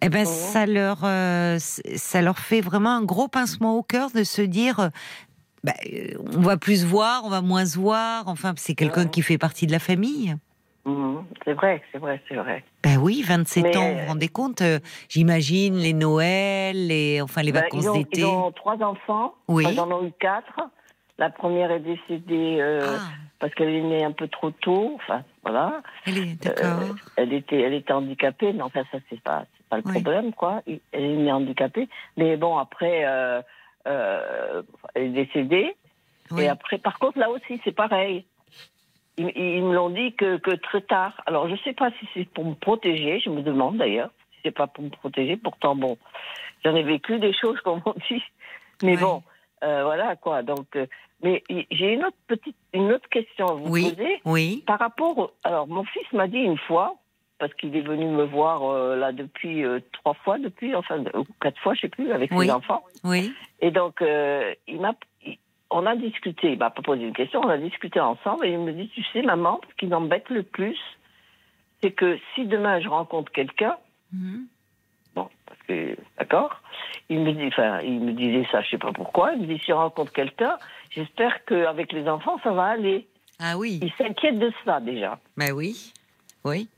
eh 0.03 0.09
ben, 0.09 0.25
ça, 0.27 0.67
leur, 0.67 1.01
euh, 1.05 1.59
ça 1.59 2.23
leur 2.23 2.39
fait 2.39 2.61
vraiment 2.61 2.91
un 2.97 3.03
gros 3.03 3.29
pincement 3.29 3.77
au 3.77 3.83
cœur 3.83 4.11
de 4.13 4.25
se 4.25 4.43
dire 4.43 4.81
euh, 4.81 4.89
bah, 5.65 5.75
on 6.35 6.41
va 6.41 6.57
plus 6.57 6.83
se 6.83 6.87
voir, 6.87 7.23
on 7.25 7.29
va 7.29 7.41
moins 7.43 7.67
se 7.67 7.79
voir. 7.79 8.29
Enfin, 8.29 8.55
c'est 8.57 8.75
quelqu'un 8.75 9.07
qui 9.07 9.21
fait 9.23 9.39
partie 9.39 9.67
de 9.67 9.73
la 9.73 9.81
famille. 9.81 10.37
Mhm, 10.87 11.25
C'est 11.45 11.53
vrai, 11.55 11.83
c'est 11.91 11.99
vrai, 11.99 12.23
c'est 12.29 12.37
vrai. 12.37 12.63
Ben 12.85 12.97
oui, 12.99 13.23
27 13.23 13.65
Mais, 13.65 13.77
ans, 13.77 13.93
vous 13.93 13.99
vous 13.99 14.07
rendez 14.07 14.29
compte 14.29 14.63
euh, 14.63 14.79
J'imagine 15.09 15.75
les 15.77 15.93
Noëls, 15.93 16.87
les, 16.87 17.21
enfin, 17.21 17.43
les 17.43 17.51
Ben, 17.53 17.63
vacances 17.63 17.93
d'été. 17.93 18.21
ils 18.21 18.25
ont 18.25 18.53
trois 18.53 18.81
enfants. 18.83 19.35
Oui. 19.49 19.65
Enfin, 19.65 19.75
Ils 19.75 19.81
en 19.81 19.91
ont 19.91 20.07
eu 20.07 20.13
quatre. 20.21 20.61
La 21.19 21.31
première 21.31 21.71
est 21.73 21.81
décédée 21.81 22.59
euh, 22.61 22.99
Ah, 23.01 23.01
parce 23.41 23.53
qu'elle 23.55 23.71
est 23.71 23.83
née 23.83 24.05
un 24.05 24.13
peu 24.13 24.29
trop 24.29 24.51
tôt. 24.53 24.93
Enfin, 24.95 25.25
voilà. 25.43 25.83
elle 26.07 26.19
est 26.19 26.45
d'accord. 26.45 26.83
Euh, 26.83 26.93
elle 27.17 27.33
était, 27.33 27.61
elle 27.63 27.75
était 27.75 27.93
handicapée, 27.93 28.53
mais 28.53 28.63
enfin 28.63 28.83
ça 28.93 28.99
c'est 29.11 29.21
pas, 29.23 29.45
c'est 29.57 29.67
pas 29.69 29.79
le 29.79 29.83
Oui. 29.87 29.93
problème 30.03 30.33
quoi. 30.35 30.63
Elle 30.67 30.81
est 30.93 31.17
née 31.17 31.33
handicapée, 31.33 31.89
mais 32.17 32.37
bon 32.37 32.59
après, 32.59 33.05
euh, 33.07 33.41
euh, 33.89 34.63
elle 34.95 35.05
est 35.17 35.25
décédée. 35.25 35.75
Oui. 36.31 36.43
Et 36.45 36.49
après, 36.49 36.79
par 36.79 36.99
contre 36.99 37.19
là 37.19 37.31
aussi 37.31 37.61
c'est 37.65 37.73
pareil. 37.75 38.25
Ils, 39.19 39.33
ils 39.37 39.63
me 39.65 39.75
l'ont 39.75 39.91
dit 39.91 40.15
que, 40.15 40.37
que 40.39 40.51
très 40.53 40.81
tard. 40.83 41.21
Alors 41.27 41.49
je 41.49 41.57
sais 41.65 41.73
pas 41.73 41.91
si 41.99 42.07
c'est 42.15 42.29
pour 42.29 42.45
me 42.45 42.55
protéger, 42.55 43.21
je 43.21 43.31
me 43.31 43.43
demande 43.43 43.79
d'ailleurs 43.79 44.11
si 44.33 44.39
c'est 44.45 44.51
pas 44.51 44.67
pour 44.67 44.85
me 44.85 44.91
protéger. 44.91 45.37
Pourtant 45.37 45.75
bon, 45.75 45.97
j'en 46.65 46.75
ai 46.77 46.83
vécu 46.83 47.19
des 47.19 47.33
choses 47.33 47.61
comme 47.63 47.81
on 47.87 47.95
dit, 48.11 48.23
mais 48.83 48.97
Ouais. 48.97 49.01
bon, 49.03 49.23
euh, 49.65 49.85
voilà 49.85 50.17
quoi. 50.17 50.43
Donc, 50.43 50.77
euh, 50.77 50.87
mais 51.23 51.43
j'ai 51.71 51.95
une 51.95 52.05
autre 52.05 52.17
petite, 52.27 52.57
une 52.75 52.93
autre 52.93 53.09
question 53.09 53.47
à 53.47 53.55
vous 53.55 53.71
Oui. 53.73 53.91
poser. 53.91 54.21
Oui. 54.27 54.63
Par 54.67 54.79
rapport, 54.79 55.17
au- 55.19 55.31
alors 55.45 55.67
mon 55.67 55.85
fils 55.85 56.13
m'a 56.13 56.27
dit 56.29 56.37
une 56.39 56.59
fois, 56.59 56.97
parce 57.39 57.53
qu'il 57.55 57.75
est 57.77 57.81
venu 57.83 58.07
me 58.07 58.25
voir 58.25 58.63
euh, 58.65 58.97
là 58.97 59.13
depuis 59.13 59.65
euh, 59.65 59.81
trois 59.93 60.15
fois, 60.15 60.39
depuis 60.39 60.75
enfin 60.75 61.03
quatre 61.41 61.59
fois, 61.61 61.73
je 61.75 61.81
sais 61.83 61.89
plus, 61.89 62.13
avec 62.13 62.31
Oui. 62.33 62.47
ses 62.47 62.53
enfants. 62.53 62.83
Oui. 63.05 63.33
Et 63.61 63.71
donc 63.71 64.03
euh, 64.03 64.53
il 64.69 64.79
m'a, 64.81 64.93
on 65.77 65.87
a 65.87 65.95
discuté, 65.97 66.53
il 66.53 66.59
m'a 66.59 66.71
pas 66.71 66.83
posé 66.83 67.03
une 67.05 67.13
question, 67.15 67.41
on 67.43 67.49
a 67.49 67.59
discuté 67.59 68.01
ensemble 68.01 68.47
et 68.47 68.51
il 68.53 68.59
me 68.59 68.73
dit, 68.73 68.89
tu 68.95 69.03
sais 69.13 69.23
maman, 69.23 69.61
ce 69.71 69.75
qui 69.77 69.87
m'embête 69.87 70.29
le 70.31 70.43
plus, 70.43 70.79
c'est 71.83 71.91
que 71.93 72.19
si 72.35 72.47
demain 72.47 72.81
je 72.81 72.89
rencontre 72.89 73.31
quelqu'un, 73.33 73.77
Mhm. 74.13 74.47
bon, 75.15 75.29
parce 75.47 75.61
que 75.69 75.97
d'accord, 76.19 76.61
il 77.09 77.21
me 77.21 77.33
dit, 77.33 77.47
enfin 77.49 77.81
il 77.81 78.01
me 78.01 78.13
disait 78.13 78.47
ça, 78.53 78.63
je 78.63 78.71
sais 78.71 78.79
pas 78.79 78.93
pourquoi, 78.93 79.33
il 79.33 79.41
me 79.43 79.47
dit 79.47 79.59
si 79.59 79.67
je 79.67 79.73
rencontre 79.73 80.13
quelqu'un, 80.13 80.57
j'espère 80.91 81.45
qu'avec 81.45 81.93
les 81.93 82.09
enfants 82.09 82.39
ça 82.45 82.53
va 82.53 82.65
aller. 82.67 83.07
Ah 83.39 83.59
oui. 83.59 83.81
Il 83.83 83.93
s'inquiète 83.99 84.39
de 84.39 84.51
ça 84.65 84.81
déjà. 84.81 85.19
Ben 85.37 85.53
oui. 85.53 85.93
Oui. 86.45 86.69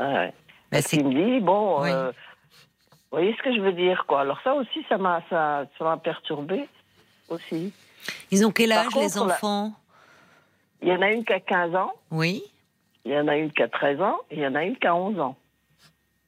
Ouais. 0.00 0.06
Ben, 0.26 0.32
Parce 0.70 0.88
qu'il 0.88 1.06
me 1.06 1.12
dit, 1.14 1.40
bon, 1.40 1.82
Oui. 1.82 1.90
euh, 1.92 2.10
vous 2.10 3.18
voyez 3.20 3.32
ce 3.36 3.42
que 3.42 3.54
je 3.54 3.60
veux 3.60 3.72
dire, 3.74 4.06
quoi. 4.06 4.22
Alors 4.22 4.40
ça 4.42 4.54
aussi, 4.54 4.84
ça 4.88 4.98
m'a 4.98 5.22
ça, 5.30 5.66
ça 5.78 5.84
m'a 5.84 5.96
perturbé 5.98 6.66
aussi. 7.28 7.72
Ils 8.30 8.44
ont 8.46 8.50
quel 8.50 8.72
âge 8.72 8.86
les 8.86 8.92
contre, 8.92 9.26
là- 9.26 9.34
enfants? 9.34 9.72
Il 10.82 10.88
y 10.88 10.92
en 10.92 11.00
a 11.02 11.10
une 11.10 11.24
qui 11.24 11.32
a 11.32 11.40
15 11.40 11.74
ans, 11.74 11.92
Oui. 12.10 12.42
il 13.04 13.12
y 13.12 13.18
en 13.18 13.26
a 13.28 13.36
une 13.36 13.50
qui 13.52 13.62
a 13.62 13.68
13 13.68 14.00
ans, 14.00 14.18
et 14.30 14.36
il 14.36 14.42
y 14.42 14.46
en 14.46 14.54
a 14.54 14.64
une 14.64 14.76
qui 14.76 14.86
a 14.86 14.94
11 14.94 15.18
ans. 15.20 15.36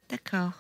D'accord. 0.09 0.51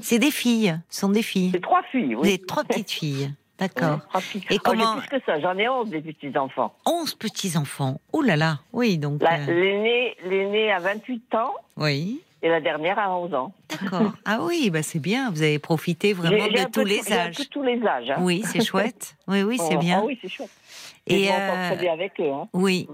C'est 0.00 0.18
des 0.18 0.30
filles. 0.30 0.78
Ce 0.90 1.00
sont 1.00 1.08
des 1.08 1.22
filles. 1.22 1.50
C'est 1.52 1.60
trois 1.62 1.82
filles, 1.84 2.14
oui. 2.14 2.22
Des 2.28 2.38
trois 2.38 2.64
petites 2.64 2.90
filles. 2.90 3.32
D'accord. 3.58 4.00
Oui. 4.14 4.42
Et 4.50 4.56
Oh, 4.56 4.60
comment- 4.64 4.96
plus 4.98 5.08
que 5.08 5.24
ça, 5.26 5.38
j'en 5.40 5.56
ai 5.58 5.68
11 5.68 5.90
des 5.90 6.00
petits-enfants. 6.00 6.74
Onze 6.86 7.14
petits 7.14 7.56
enfants. 7.58 8.00
Oh 8.12 8.22
là 8.22 8.36
là. 8.36 8.60
Oui 8.72 8.96
donc. 8.96 9.22
Euh, 9.22 9.26
L'aîné 9.46 10.16
l'aîné 10.24 10.72
a 10.72 10.78
28 10.78 11.34
ans, 11.34 11.52
Oui. 11.76 12.22
Et 12.42 12.48
la 12.48 12.60
dernière 12.60 12.98
a 12.98 13.14
11 13.16 13.34
ans. 13.34 13.52
D'accord. 13.82 14.12
Ah 14.24 14.38
oui, 14.42 14.70
bah 14.70 14.82
c'est 14.82 14.98
bien. 14.98 15.30
Vous 15.30 15.42
avez 15.42 15.58
profité 15.58 16.12
vraiment 16.12 16.46
de 16.46 16.64
peu 16.64 16.70
tous 16.70 16.84
les 16.84 17.12
un 17.12 17.16
âges. 17.16 17.36
peu 17.36 17.44
tous 17.46 17.62
les 17.62 17.84
âges. 17.86 18.10
hein. 18.10 18.16
Oui, 18.20 18.42
c'est 18.44 18.64
chouette. 18.64 19.16
Oui, 19.28 19.42
oui, 19.42 19.58
c'est 19.58 19.76
Oh, 19.76 19.78
bien. 19.78 20.00
ah 20.02 20.04
oui, 20.06 20.18
c'est 20.22 20.28
chouette. 20.28 20.50
Et 21.06 21.24
je 21.24 21.30
euh, 21.32 21.76
bien 21.76 21.92
avec 21.92 22.18
eux. 22.20 22.30
Hein. 22.32 22.48
oui. 22.52 22.88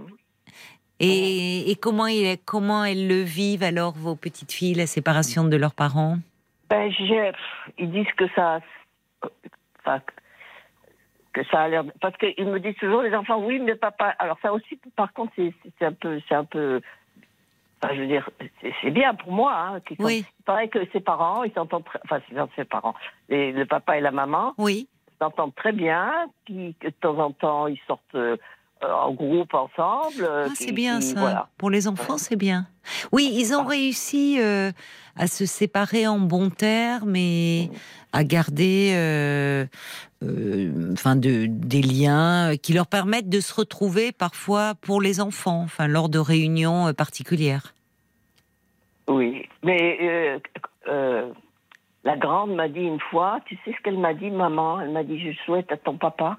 Et, 0.99 1.71
et 1.71 1.77
comment, 1.77 2.07
il, 2.07 2.39
comment 2.47 2.83
elles 2.85 3.07
le 3.07 3.21
vivent 3.23 3.63
alors, 3.63 3.93
vos 3.93 4.17
petites 4.17 4.53
filles, 4.53 4.75
la 4.75 4.87
séparation 4.87 5.45
de 5.45 5.57
leurs 5.57 5.75
parents? 5.75 6.17
Ben, 6.71 6.91
pff, 6.91 7.35
ils 7.79 7.91
disent 7.91 8.11
que 8.17 8.25
ça, 8.35 8.61
enfin, 9.81 10.01
que 11.35 11.45
ça 11.51 11.61
a 11.61 11.69
l'air, 11.69 11.85
parce 12.01 12.17
qu'ils 12.17 12.47
me 12.47 12.59
disent 12.59 12.77
toujours 12.77 13.03
les 13.03 13.15
enfants, 13.15 13.45
oui, 13.45 13.59
mais 13.59 13.75
papa. 13.75 14.15
Alors 14.19 14.39
ça 14.41 14.55
aussi, 14.55 14.81
par 14.97 15.13
contre, 15.13 15.33
c'est 15.37 15.85
un 15.85 15.93
peu, 15.93 16.19
c'est 16.29 16.35
un 16.35 16.45
peu, 16.45 16.81
enfin, 17.83 17.95
je 17.95 18.01
veux 18.01 18.07
dire, 18.07 18.29
c'est- 18.61 18.73
c'est 18.83 18.91
bien 18.91 19.15
pour 19.15 19.33
moi. 19.33 19.53
Hein, 19.57 19.81
Oui. 19.99 20.25
Il 20.41 20.45
paraît 20.45 20.69
que 20.69 20.79
ses 20.93 21.01
parents, 21.01 21.43
ils 21.45 21.53
s'entendent, 21.53 21.85
très- 21.85 22.01
enfin, 22.05 22.21
c'est 22.29 22.37
ses 22.57 22.65
parents, 22.65 22.95
les- 23.29 23.53
le 23.53 23.67
papa 23.67 23.97
et 23.99 24.01
la 24.01 24.11
maman 24.13 24.55
Oui, 24.59 24.89
s'entendent 25.21 25.55
très 25.55 25.73
bien, 25.73 26.13
que 26.47 26.53
de 26.53 26.91
temps 27.01 27.19
en 27.19 27.31
temps 27.33 27.67
ils 27.67 27.81
sortent 27.87 28.03
euh, 28.15 28.37
en 28.83 29.11
groupe 29.13 29.55
ensemble. 29.55 30.23
euh, 30.23 30.47
Ah, 30.49 30.53
c'est 30.55 30.67
qui- 30.67 30.73
bien 30.73 30.99
qui- 31.01 31.07
ça. 31.07 31.21
Voilà. 31.21 31.49
Pour 31.57 31.71
les 31.71 31.89
enfants, 31.89 32.19
c'est 32.19 32.37
bien. 32.37 32.67
Oui, 33.11 33.31
ils 33.35 33.55
ont 33.55 33.65
réussi 33.65 34.39
euh, 34.41 34.71
à 35.17 35.27
se 35.29 35.47
séparer 35.47 36.07
en 36.07 36.19
bons 36.19 36.51
termes 36.51 37.17
et 37.17 37.71
à 38.17 38.25
garder 38.25 38.93
euh, 38.95 39.67
euh, 40.23 40.93
enfin, 40.95 41.17
de, 41.17 41.45
des 41.47 41.83
liens 41.83 42.57
qui 42.57 42.73
leur 42.73 42.87
permettent 42.87 43.29
de 43.29 43.41
se 43.41 43.55
retrouver 43.55 44.11
parfois 44.11 44.75
pour 44.81 45.03
les 45.03 45.21
enfants, 45.21 45.61
enfin, 45.65 45.87
lors 45.87 46.09
de 46.09 46.19
réunions 46.19 46.87
euh, 46.87 46.93
particulières. 46.95 47.75
Oui, 49.07 49.47
mais 49.63 49.99
euh, 50.01 50.39
euh, 50.89 51.31
la 52.05 52.17
grande 52.17 52.55
m'a 52.55 52.69
dit 52.69 52.81
une 52.81 53.01
fois, 53.01 53.41
tu 53.45 53.55
sais 53.65 53.75
ce 53.77 53.83
qu'elle 53.83 53.99
m'a 53.99 54.15
dit, 54.15 54.31
maman? 54.31 54.81
Elle 54.81 54.93
m'a 54.93 55.05
dit, 55.05 55.21
je 55.21 55.37
souhaite 55.45 55.71
à 55.71 55.77
ton 55.77 55.99
papa 55.99 56.39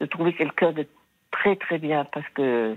de 0.00 0.06
trouver 0.06 0.32
quelqu'un 0.32 0.70
de 0.70 0.86
très 1.32 1.56
très 1.56 1.78
bien 1.78 2.06
parce 2.12 2.28
que 2.34 2.76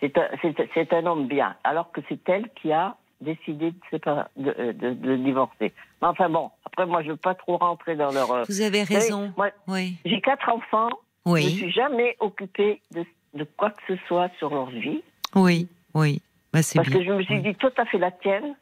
c'est 0.00 0.92
un 0.92 1.06
homme 1.06 1.28
bien, 1.28 1.54
alors 1.62 1.92
que 1.92 2.00
c'est 2.08 2.28
elle 2.28 2.48
qui 2.56 2.72
a 2.72 2.96
décidé 3.20 3.70
de, 3.70 3.76
séparer- 3.90 4.26
de, 4.36 4.54
euh, 4.58 4.72
de, 4.72 4.90
de 4.94 5.16
divorcer. 5.16 5.72
Mais 6.02 6.08
enfin 6.08 6.28
bon, 6.28 6.50
après 6.66 6.86
moi 6.86 7.02
je 7.02 7.10
veux 7.10 7.16
pas 7.16 7.34
trop 7.34 7.56
rentrer 7.56 7.96
dans 7.96 8.10
leur... 8.12 8.30
euh, 8.32 8.44
Vous 8.48 8.60
avez 8.60 8.82
raison. 8.82 9.32
moi, 9.36 9.50
Oui. 9.68 9.96
j'ai 10.04 10.20
quatre 10.20 10.48
enfants, 10.48 10.90
je 11.26 11.30
ne 11.30 11.34
Oui, 11.34 11.50
suis 11.56 11.70
jamais 11.72 12.16
occupée 12.20 12.80
de, 12.92 13.04
de 13.34 13.44
quoi 13.56 13.70
que 13.70 13.82
ce 13.88 13.96
soit 14.06 14.30
sur 14.38 14.50
leur 14.54 14.70
vie. 14.70 15.02
oui, 15.34 15.68
oui. 15.94 16.20
Bah, 16.52 16.60
Parce 16.60 16.72
bien. 16.74 16.82
que 16.84 17.04
je 17.04 17.10
me 17.12 17.22
suis 17.24 17.34
Oui. 17.38 17.42
dit, 17.42 17.54
tout 17.56 17.72
à 17.76 17.84
fait 17.84 17.98
la 17.98 18.12
tienne, 18.12 18.54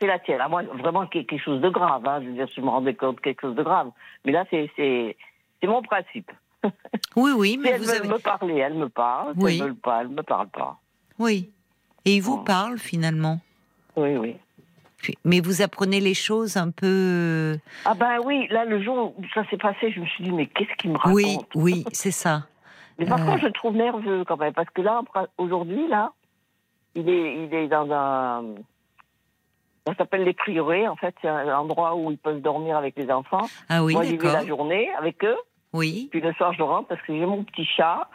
c'est 0.00 0.08
la 0.08 0.18
tienne. 0.18 0.40
À 0.40 0.48
moi, 0.48 0.62
vraiment 0.64 1.06
qu'il 1.06 1.20
y 1.20 1.24
ait 1.24 1.26
quelque 1.26 1.44
chose 1.44 1.60
de 1.60 1.68
grave. 1.68 2.04
Hein. 2.04 2.20
Je 2.20 2.26
veux 2.26 2.32
dire, 2.34 2.48
je 2.52 2.60
me 2.60 2.68
rendais 2.68 2.94
compte 2.94 3.14
de 3.16 3.20
quelque 3.20 3.42
chose 3.42 3.54
de 3.54 3.62
grave. 3.62 3.90
Mais 4.24 4.32
là, 4.32 4.44
c'est, 4.50 5.16
mon 5.62 5.82
principe. 5.82 6.32
Oui, 7.14 7.30
oui, 7.36 7.50
Si 7.52 7.58
mais 7.58 7.68
elles 7.70 7.80
vous 7.80 7.86
veulent 7.86 7.96
avez. 7.98 8.08
me 8.08 8.18
parler, 8.18 8.54
elles 8.56 8.74
me 8.74 8.88
parlent. 8.88 9.34
Si 9.34 9.44
Oui. 9.44 9.52
elles 9.54 9.62
veulent 9.66 9.74
pas, 9.76 10.00
elles 10.00 10.08
me 10.08 10.22
parlent 10.22 10.48
pas. 10.48 10.80
Oui. 11.20 11.50
Et 12.04 12.16
ils 12.16 12.22
vous 12.22 12.38
Oh. 12.40 12.44
parlent 12.44 12.78
finalement. 12.78 13.38
Oui, 13.96 14.16
oui. 14.16 14.36
Mais 15.24 15.40
vous 15.40 15.62
apprenez 15.62 15.98
les 16.00 16.14
choses 16.14 16.56
un 16.56 16.70
peu. 16.70 17.56
Ah 17.84 17.94
ben 17.94 18.18
oui, 18.24 18.46
là, 18.50 18.64
le 18.64 18.80
jour 18.82 19.14
où 19.18 19.24
ça 19.34 19.44
s'est 19.50 19.56
passé, 19.56 19.90
je 19.90 19.98
me 20.00 20.06
suis 20.06 20.22
dit, 20.24 20.30
mais 20.30 20.46
qu'est-ce 20.46 20.72
qu'il 20.76 20.92
me 20.92 20.96
raconte 20.96 21.14
Oui, 21.14 21.38
oui, 21.56 21.84
c'est 21.92 22.12
ça. 22.12 22.46
Mais 22.98 23.06
par 23.06 23.20
Euh. 23.20 23.24
contre, 23.24 23.40
je 23.40 23.46
le 23.46 23.52
trouve 23.52 23.74
nerveux 23.74 24.22
quand 24.24 24.36
même. 24.36 24.52
Parce 24.52 24.68
que 24.70 24.80
là, 24.82 25.00
aujourd'hui, 25.38 25.88
là, 25.88 26.12
il 26.94 27.08
est, 27.08 27.44
il 27.46 27.52
est 27.54 27.66
dans 27.68 27.90
un... 27.90 28.44
Ça 29.88 29.94
s'appelle 29.96 30.22
les 30.22 30.34
prieurés, 30.34 30.86
en 30.86 30.94
fait. 30.94 31.14
C'est 31.20 31.28
un 31.28 31.52
endroit 31.58 31.96
où 31.96 32.10
ils 32.12 32.18
peuvent 32.18 32.40
dormir 32.40 32.76
avec 32.76 32.94
les 32.96 33.10
enfants. 33.10 33.48
Ah 33.68 33.82
oui, 33.82 33.94
Moi, 33.94 34.04
j'y 34.04 34.16
vais 34.16 34.32
la 34.32 34.46
journée 34.46 34.88
avec 34.96 35.24
eux. 35.24 35.36
Oui, 35.72 36.08
Puis 36.12 36.20
le 36.20 36.32
soir, 36.34 36.52
je 36.52 36.62
rentre 36.62 36.86
parce 36.88 37.00
que 37.02 37.12
j'ai 37.12 37.24
mon 37.26 37.42
petit 37.42 37.64
chat. 37.64 38.08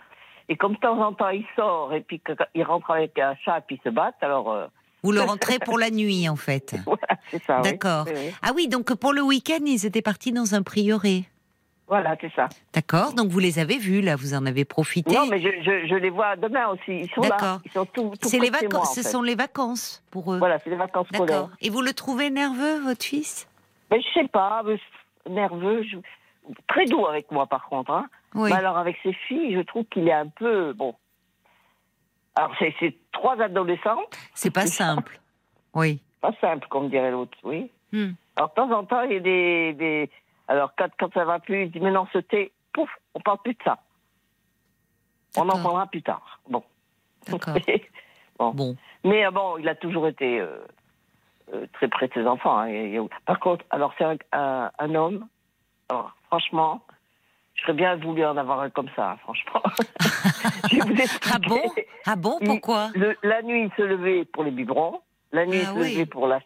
Et 0.48 0.56
comme 0.56 0.76
de 0.76 0.80
temps 0.80 1.02
en 1.02 1.12
temps, 1.12 1.30
il 1.30 1.44
sort 1.58 1.92
et 1.94 2.00
puis 2.02 2.22
que- 2.22 2.32
il 2.56 2.64
rentre 2.64 2.92
avec 2.92 3.18
un 3.20 3.36
chat 3.44 3.58
et 3.58 3.62
puis 3.68 3.80
ils 3.84 3.84
se 3.84 3.94
battent, 3.94 4.22
alors 4.22 4.52
euh, 4.52 4.68
vous 5.04 5.12
le 5.12 5.22
rentrez 5.22 5.60
pour 5.60 5.78
la 5.78 5.90
nuit 5.90 6.28
en 6.30 6.36
fait. 6.36 6.76
voilà, 6.86 7.08
c'est 7.32 7.44
ça. 7.44 7.62
D'accord. 7.62 8.06
Oui, 8.08 8.14
oui. 8.16 8.32
Ah 8.42 8.52
oui, 8.56 8.68
donc 8.68 8.94
pour 8.96 9.14
le 9.14 9.22
week-end, 9.22 9.60
ils 9.66 9.86
étaient 9.86 10.02
partis 10.02 10.32
dans 10.32 10.56
un 10.56 10.64
prieuré. 10.64 11.26
Voilà, 11.88 12.18
c'est 12.20 12.32
ça. 12.36 12.50
D'accord, 12.74 13.14
donc 13.14 13.30
vous 13.30 13.40
les 13.40 13.60
avez 13.60 13.78
vus 13.78 14.02
là, 14.02 14.18
vous 14.18 14.34
en 14.34 14.46
avez 14.46 14.66
profité. 14.66 15.16
Non, 15.16 15.26
mais 15.28 15.40
je, 15.40 15.48
je, 15.64 15.88
je 15.88 15.96
les 15.96 16.10
vois 16.10 16.36
demain 16.36 16.68
aussi. 16.68 16.82
Ils 17.04 17.10
sont 17.16 17.22
là. 17.22 17.30
D'accord. 17.30 17.60
Ils 17.64 17.72
sont 17.72 17.86
tout, 17.86 18.12
tout 18.22 18.28
c'est 18.28 18.40
près 18.40 18.48
les 18.48 18.52
moi, 18.52 18.60
vacances, 18.62 18.96
ce 18.96 19.04
sont 19.04 19.22
les 19.22 19.36
vacances 19.36 20.04
pour 20.12 20.34
eux. 20.34 20.38
Voilà, 20.38 20.60
c'est 20.62 20.70
les 20.70 20.76
vacances 20.76 21.08
scolaires. 21.08 21.26
D'accord. 21.44 21.50
Et 21.62 21.70
vous 21.70 21.82
le 21.82 21.94
trouvez 21.94 22.30
nerveux, 22.30 22.82
votre 22.82 23.06
fils? 23.06 23.48
Mais 23.90 24.02
je 24.02 24.20
sais 24.20 24.28
pas, 24.28 24.64
nerveux, 25.30 25.84
je- 25.84 25.98
très 26.68 26.86
doux 26.86 27.06
avec 27.06 27.32
moi 27.32 27.48
par 27.48 27.70
contre. 27.70 27.92
Hein. 27.92 28.08
Oui. 28.36 28.50
Mais 28.50 28.58
alors 28.58 28.78
avec 28.78 28.98
ses 29.02 29.14
filles, 29.14 29.56
je 29.56 29.62
trouve 29.62 29.86
qu'il 29.86 30.10
est 30.10 30.14
un 30.14 30.28
peu 30.28 30.74
bon. 30.74 30.94
Alors 32.38 32.52
c'est 32.60 32.94
trois 33.12 33.40
adolescentes, 33.42 34.16
C'est 34.34 34.52
pas 34.54 34.68
simple. 34.68 35.20
Oui. 35.74 36.00
pas 36.22 36.32
simple 36.40 36.68
comme 36.70 36.90
dirait 36.90 37.12
l'autre, 37.12 37.38
oui. 37.44 37.72
Hmm. 37.92 38.12
Alors, 38.36 38.50
de 38.50 38.54
temps 38.56 38.72
en 38.72 38.84
temps, 38.86 39.02
il 39.02 39.14
y 39.14 39.16
a 39.16 39.20
des. 39.20 39.74
des... 39.74 40.10
Alors, 40.48 40.72
quand, 40.78 40.90
quand 41.00 41.12
ça 41.14 41.26
va 41.26 41.40
plus, 41.40 41.64
il 41.64 41.72
dit 41.72 41.80
Mais 41.80 41.92
non, 41.92 42.06
ce 42.14 42.20
thé, 42.20 42.52
pouf, 42.74 42.90
on 43.16 43.20
parle 43.20 43.40
plus 43.44 43.54
de 43.54 43.64
ça. 43.64 43.80
On 45.38 45.48
en 45.50 45.62
parlera 45.62 45.88
plus 45.88 46.02
tard. 46.04 46.40
Bon. 46.50 46.64
D'accord. 47.28 47.56
bon. 48.40 48.52
Bon. 48.54 48.76
Mais 49.04 49.26
euh, 49.26 49.32
bon, 49.32 49.58
il 49.58 49.68
a 49.70 49.76
toujours 49.76 50.08
été 50.08 50.40
euh, 50.40 50.58
euh, 51.54 51.66
très 51.74 51.88
près 51.88 52.08
de 52.08 52.14
ses 52.14 52.26
enfants. 52.28 52.58
hein. 52.60 53.08
Par 53.26 53.40
contre, 53.40 53.66
alors, 53.72 53.94
c'est 53.98 54.04
un, 54.06 54.18
un- 54.34 54.72
un 54.80 54.96
homme. 54.96 55.28
Alors, 55.90 56.12
franchement, 56.28 56.82
j'aurais 57.58 57.74
bien 57.74 57.96
voulu 57.98 58.26
en 58.26 58.38
avoir 58.38 58.62
un 58.62 58.70
comme 58.70 58.90
ça, 58.96 59.12
hein, 59.12 59.18
franchement. 59.24 59.62
Je 60.72 60.78
vous. 60.80 60.94
Ah 61.34 61.40
bon? 61.40 61.62
Ah 62.06 62.16
bon? 62.16 62.38
Il- 62.42 62.48
Pourquoi? 62.48 62.90
Le- 62.96 63.16
la 63.24 63.42
nuit, 63.42 63.64
il 63.64 63.72
se 63.78 63.82
levait 63.82 64.26
pour 64.26 64.44
les 64.44 64.52
biberons. 64.52 65.02
La 65.32 65.46
nuit, 65.46 65.60
Ah 65.66 65.72
il 65.76 65.78
se 65.78 65.84
oui. 65.84 65.94
levait 65.94 66.06
pour 66.06 66.28
la, 66.28 66.40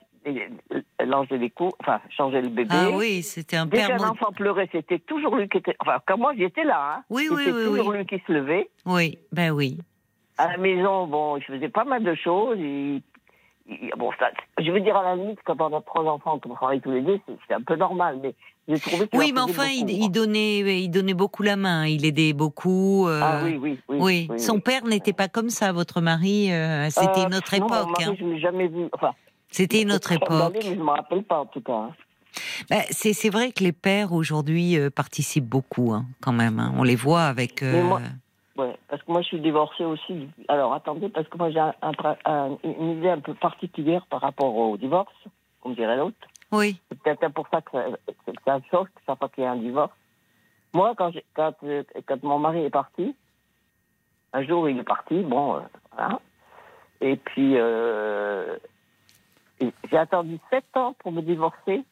langer 1.06 1.38
les 1.38 1.50
coups, 1.50 1.74
enfin, 1.82 2.00
changer 2.10 2.42
le 2.42 2.50
bébé. 2.50 2.70
Ah 2.76 2.90
oui, 2.94 3.24
c'était 3.24 3.58
un 3.58 3.66
Dès 3.66 3.78
père. 3.78 3.88
qu'un 3.88 3.98
mo- 3.98 4.12
enfant 4.12 4.32
pleurait, 4.32 4.70
c'était 4.72 5.00
toujours 5.00 5.36
lui 5.36 5.48
qui 5.50 5.58
était. 5.58 5.76
Enfin, 5.80 5.98
quand 6.06 6.18
moi 6.18 6.34
j'étais 6.38 6.64
là, 6.64 6.96
hein, 6.98 7.04
Oui, 7.10 7.28
c'était 7.30 7.52
oui, 7.52 7.64
toujours 7.66 7.88
oui. 7.88 7.98
lui 7.98 8.06
qui 8.06 8.22
se 8.26 8.32
levait. 8.32 8.70
Oui, 8.86 9.18
ben 9.32 9.52
oui. 9.52 9.78
À 10.38 10.48
la 10.48 10.58
maison, 10.58 11.08
bon, 11.08 11.38
il 11.38 11.44
faisait 11.44 11.70
pas 11.70 11.84
mal 11.84 12.04
de 12.04 12.16
choses. 12.16 12.58
Il- 12.60 13.02
bon, 13.98 14.12
ça, 14.20 14.30
je 14.60 14.72
veux 14.72 14.82
dire, 14.82 14.96
à 14.98 15.04
la 15.04 15.16
limite, 15.16 15.40
quand 15.46 15.60
on 15.60 15.76
a 15.78 15.82
trois 15.82 16.04
enfants, 16.06 16.40
qu'on 16.40 16.54
travaille 16.56 16.82
tous 16.82 16.92
les 16.92 17.02
deux, 17.02 17.20
c'est 17.48 17.54
un 17.54 17.62
peu 17.62 17.76
normal. 17.76 18.20
Mais 18.22 18.34
j'ai 18.68 18.80
trouvé 18.80 19.08
qu'il 19.08 19.20
Oui, 19.20 19.32
mais 19.34 19.42
enfin, 19.42 19.68
il, 19.68 19.80
beaucoup, 19.82 19.92
il 19.92 20.00
moi. 20.00 20.10
donnait, 20.10 20.60
il 20.84 20.90
donnait 20.90 21.14
beaucoup 21.14 21.44
la 21.44 21.56
main. 21.56 21.86
Il 21.88 22.06
aidait 22.06 22.34
beaucoup. 22.34 23.08
euh, 23.08 23.22
Ah 23.24 23.40
oui, 23.44 23.58
oui, 23.62 23.80
oui. 23.90 23.98
oui. 24.00 24.28
oui, 24.30 24.40
Son 24.40 24.56
oui. 24.56 24.62
père 24.62 24.86
n'était 24.86 25.14
pas 25.14 25.28
comme 25.28 25.50
ça, 25.50 25.72
votre 25.72 26.02
mari. 26.02 26.52
euh, 26.52 26.90
C'était 26.90 27.22
Euh, 27.22 27.28
une 27.28 27.36
autre 27.36 27.58
non, 27.58 27.68
mon 27.68 27.76
époque. 27.76 27.92
mari, 27.92 28.04
hein. 28.06 28.16
Je 28.20 28.24
ne 28.26 28.34
l'ai 28.34 28.40
jamais 28.40 28.68
vu. 28.68 28.88
Enfin, 28.94 29.14
C'était 29.50 29.82
une 29.82 29.92
autre 29.92 30.12
époque. 30.12 30.54
mais 30.54 30.62
je 30.62 30.70
ne 30.72 30.84
me 30.84 30.90
rappelle 30.90 31.24
pas, 31.24 31.40
en 31.40 31.46
tout 31.46 31.62
cas. 31.62 31.74
hein. 31.74 31.92
Ben, 32.70 32.82
c'est 32.92 33.12
c'est 33.12 33.30
vrai 33.30 33.52
que 33.52 33.62
les 33.62 33.74
pères 33.74 34.14
aujourd'hui 34.14 34.78
euh, 34.78 34.90
participent 34.90 35.50
beaucoup, 35.50 35.92
hein, 35.92 36.06
quand 36.22 36.32
même. 36.32 36.60
hein. 36.60 36.74
On 36.78 36.84
les 36.84 36.96
voit 36.96 37.24
avec. 37.24 37.62
euh, 37.62 37.74
Mais 37.74 37.84
moi- 37.84 38.02
Ouais, 38.58 38.76
parce 38.90 39.02
que 39.04 39.12
moi, 39.12 39.22
je 39.22 39.28
suis 39.28 39.40
divorcée 39.40 39.86
aussi. 39.86 40.28
Alors, 40.50 40.74
attendez, 40.74 41.08
parce 41.10 41.28
que 41.28 41.38
moi, 41.38 41.50
j'ai 41.52 41.60
un- 41.60 41.74
un 42.26 42.58
une 42.64 42.98
idée 42.98 43.10
un 43.10 43.20
peu 43.20 43.34
particulière 43.34 44.06
par 44.08 44.22
rapport 44.22 44.54
au 44.54 44.76
divorce, 44.78 45.14
comme 45.62 45.74
dirait 45.76 45.96
l'autre. 45.98 46.18
Oui, 46.52 46.78
C'est 46.90 47.00
peut-être 47.02 47.30
pour 47.34 47.48
ça 47.48 47.62
que 47.62 47.72
ça, 47.72 47.86
que 48.26 48.32
ça 48.46 48.60
choque, 48.70 48.90
pas 49.06 49.30
qu'il 49.30 49.44
y 49.44 49.48
ait 49.48 49.50
un 49.50 49.56
divorce. 49.56 49.94
Moi, 50.74 50.94
quand, 50.98 51.12
j'ai- 51.12 51.26
quand, 51.34 51.54
euh, 51.64 51.84
quand 52.06 52.22
mon 52.24 52.40
mari 52.40 52.66
est 52.66 52.70
parti, 52.70 53.16
un 54.34 54.44
jour 54.44 54.68
il 54.70 54.78
est 54.80 54.84
parti, 54.84 55.22
bon, 55.22 55.56
euh, 55.56 55.60
voilà. 55.94 56.20
Et 57.00 57.16
puis, 57.16 57.58
euh, 57.58 58.58
j'ai 59.60 59.98
attendu 59.98 60.40
sept 60.50 60.66
ans 60.76 60.94
pour 61.00 61.12
me 61.14 61.22
divorcer, 61.22 61.84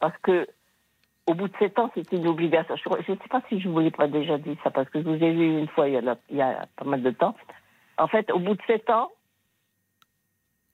parce 0.00 0.16
que 0.22 0.46
au 1.26 1.34
bout 1.34 1.48
de 1.48 1.56
sept 1.58 1.78
ans, 1.78 1.90
c'était 1.94 2.16
une 2.16 2.26
obligation. 2.28 2.76
Je 2.76 3.12
ne 3.12 3.16
sais 3.18 3.28
pas 3.28 3.42
si 3.48 3.60
je 3.60 3.68
vous 3.68 3.78
l'ai 3.80 3.90
pas 3.90 4.06
déjà 4.06 4.38
dit 4.38 4.56
ça, 4.62 4.70
parce 4.70 4.88
que 4.90 5.00
je 5.02 5.08
vous 5.08 5.14
ai 5.22 5.32
vu 5.32 5.58
une 5.58 5.68
fois 5.68 5.88
il 5.88 5.94
y 5.94 5.96
a, 5.96 6.00
la- 6.00 6.18
il 6.30 6.36
y 6.36 6.42
a 6.42 6.66
pas 6.76 6.84
mal 6.84 7.02
de 7.02 7.10
temps. 7.10 7.34
En 7.98 8.06
fait, 8.06 8.30
au 8.30 8.38
bout 8.38 8.54
de 8.54 8.62
sept 8.66 8.88
ans, 8.90 9.10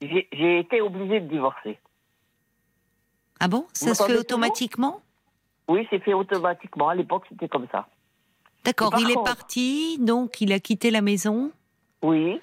j'ai 0.01 0.59
été 0.59 0.81
obligée 0.81 1.21
de 1.21 1.27
divorcer. 1.27 1.79
Ah 3.39 3.47
bon? 3.47 3.65
Ça 3.73 3.93
se 3.95 4.03
fait 4.03 4.17
automatiquement? 4.17 5.01
Oui, 5.69 5.87
c'est 5.89 5.99
fait 5.99 6.13
automatiquement. 6.13 6.89
À 6.89 6.95
l'époque, 6.95 7.23
c'était 7.29 7.47
comme 7.47 7.67
ça. 7.71 7.87
D'accord, 8.65 8.93
il 8.99 9.11
est 9.11 9.23
parti, 9.23 9.97
donc 9.99 10.39
il 10.41 10.51
a 10.53 10.59
quitté 10.59 10.91
la 10.91 11.01
maison? 11.01 11.51
Oui. 12.01 12.41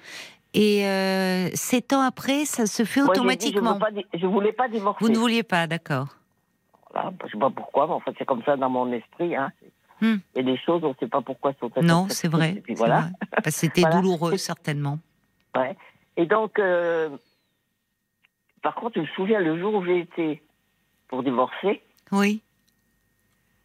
Et 0.53 0.85
euh, 0.85 1.49
sept 1.53 1.93
ans 1.93 2.01
après, 2.01 2.45
ça 2.45 2.65
se 2.65 2.83
fait 2.83 3.01
Moi, 3.01 3.13
j'ai 3.15 3.21
dit, 3.21 3.21
automatiquement? 3.21 3.79
je, 4.13 4.19
je 4.19 4.25
voulais 4.27 4.51
pas 4.51 4.67
divorcer. 4.67 4.97
Vous 5.03 5.09
ne 5.09 5.17
vouliez 5.17 5.43
pas, 5.43 5.65
d'accord. 5.67 6.17
Voilà, 6.93 7.11
je 7.25 7.31
sais 7.31 7.37
pas 7.39 7.49
pourquoi, 7.49 7.87
mais 7.87 7.93
en 7.93 7.99
fait, 8.01 8.13
c'est 8.17 8.25
comme 8.25 8.43
ça 8.43 8.57
dans 8.57 8.69
mon 8.69 8.91
esprit. 8.91 9.35
Hein. 9.35 9.51
Hmm. 10.01 10.17
Il 10.35 10.37
y 10.45 10.49
a 10.49 10.51
des 10.51 10.57
choses, 10.57 10.83
on 10.83 10.89
ne 10.89 10.93
sait 10.99 11.07
pas 11.07 11.21
pourquoi 11.21 11.53
sont 11.59 11.71
Non, 11.81 12.07
c'est 12.09 12.27
vrai. 12.27 12.55
Et 12.57 12.61
puis 12.61 12.73
voilà. 12.73 13.01
vrai. 13.01 13.11
Parce 13.31 13.43
que 13.45 13.51
C'était 13.51 13.81
Voilà. 13.85 13.95
douloureux, 13.97 14.37
certainement. 14.37 14.99
Ouais. 15.55 15.75
Et 16.17 16.25
donc, 16.25 16.59
euh, 16.59 17.09
par 18.61 18.75
contre, 18.75 18.95
je 18.95 19.01
me 19.01 19.05
souviens 19.07 19.39
le 19.39 19.59
jour 19.59 19.73
où 19.75 19.85
j'ai 19.85 19.99
été 19.99 20.41
pour 21.07 21.23
divorcer, 21.23 21.81
Oui. 22.11 22.41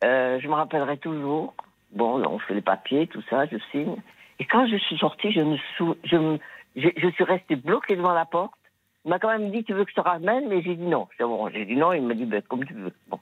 euh, 0.04 0.38
je 0.40 0.48
me 0.48 0.54
rappellerai 0.54 0.98
toujours. 0.98 1.54
Bon, 1.92 2.22
on 2.24 2.38
fait 2.38 2.54
les 2.54 2.60
papiers, 2.62 3.06
tout 3.06 3.22
ça, 3.30 3.46
je 3.46 3.56
signe. 3.70 3.96
Et 4.38 4.44
quand 4.44 4.66
je 4.66 4.76
suis 4.76 4.98
sortie, 4.98 5.32
je 5.32 5.40
me 5.40 5.56
sou... 5.76 5.94
je 6.04 6.16
me... 6.16 6.38
je, 6.76 6.88
je 6.96 7.08
suis 7.10 7.24
restée 7.24 7.56
bloquée 7.56 7.96
devant 7.96 8.12
la 8.12 8.26
porte. 8.26 8.52
Il 9.06 9.10
m'a 9.10 9.18
quand 9.20 9.28
même 9.28 9.50
dit, 9.52 9.62
tu 9.64 9.72
veux 9.72 9.84
que 9.84 9.90
je 9.90 9.94
te 9.96 10.00
ramène 10.00 10.48
Mais 10.48 10.60
j'ai 10.62 10.74
dit 10.74 10.82
non. 10.82 11.06
J'ai 11.16 11.24
bon, 11.24 11.48
j'ai 11.50 11.64
dit 11.64 11.76
non, 11.76 11.92
il 11.92 12.02
m'a 12.02 12.14
dit, 12.14 12.24
ben, 12.26 12.42
comme 12.42 12.64
tu 12.66 12.74
veux. 12.74 12.92
Bon. 13.08 13.18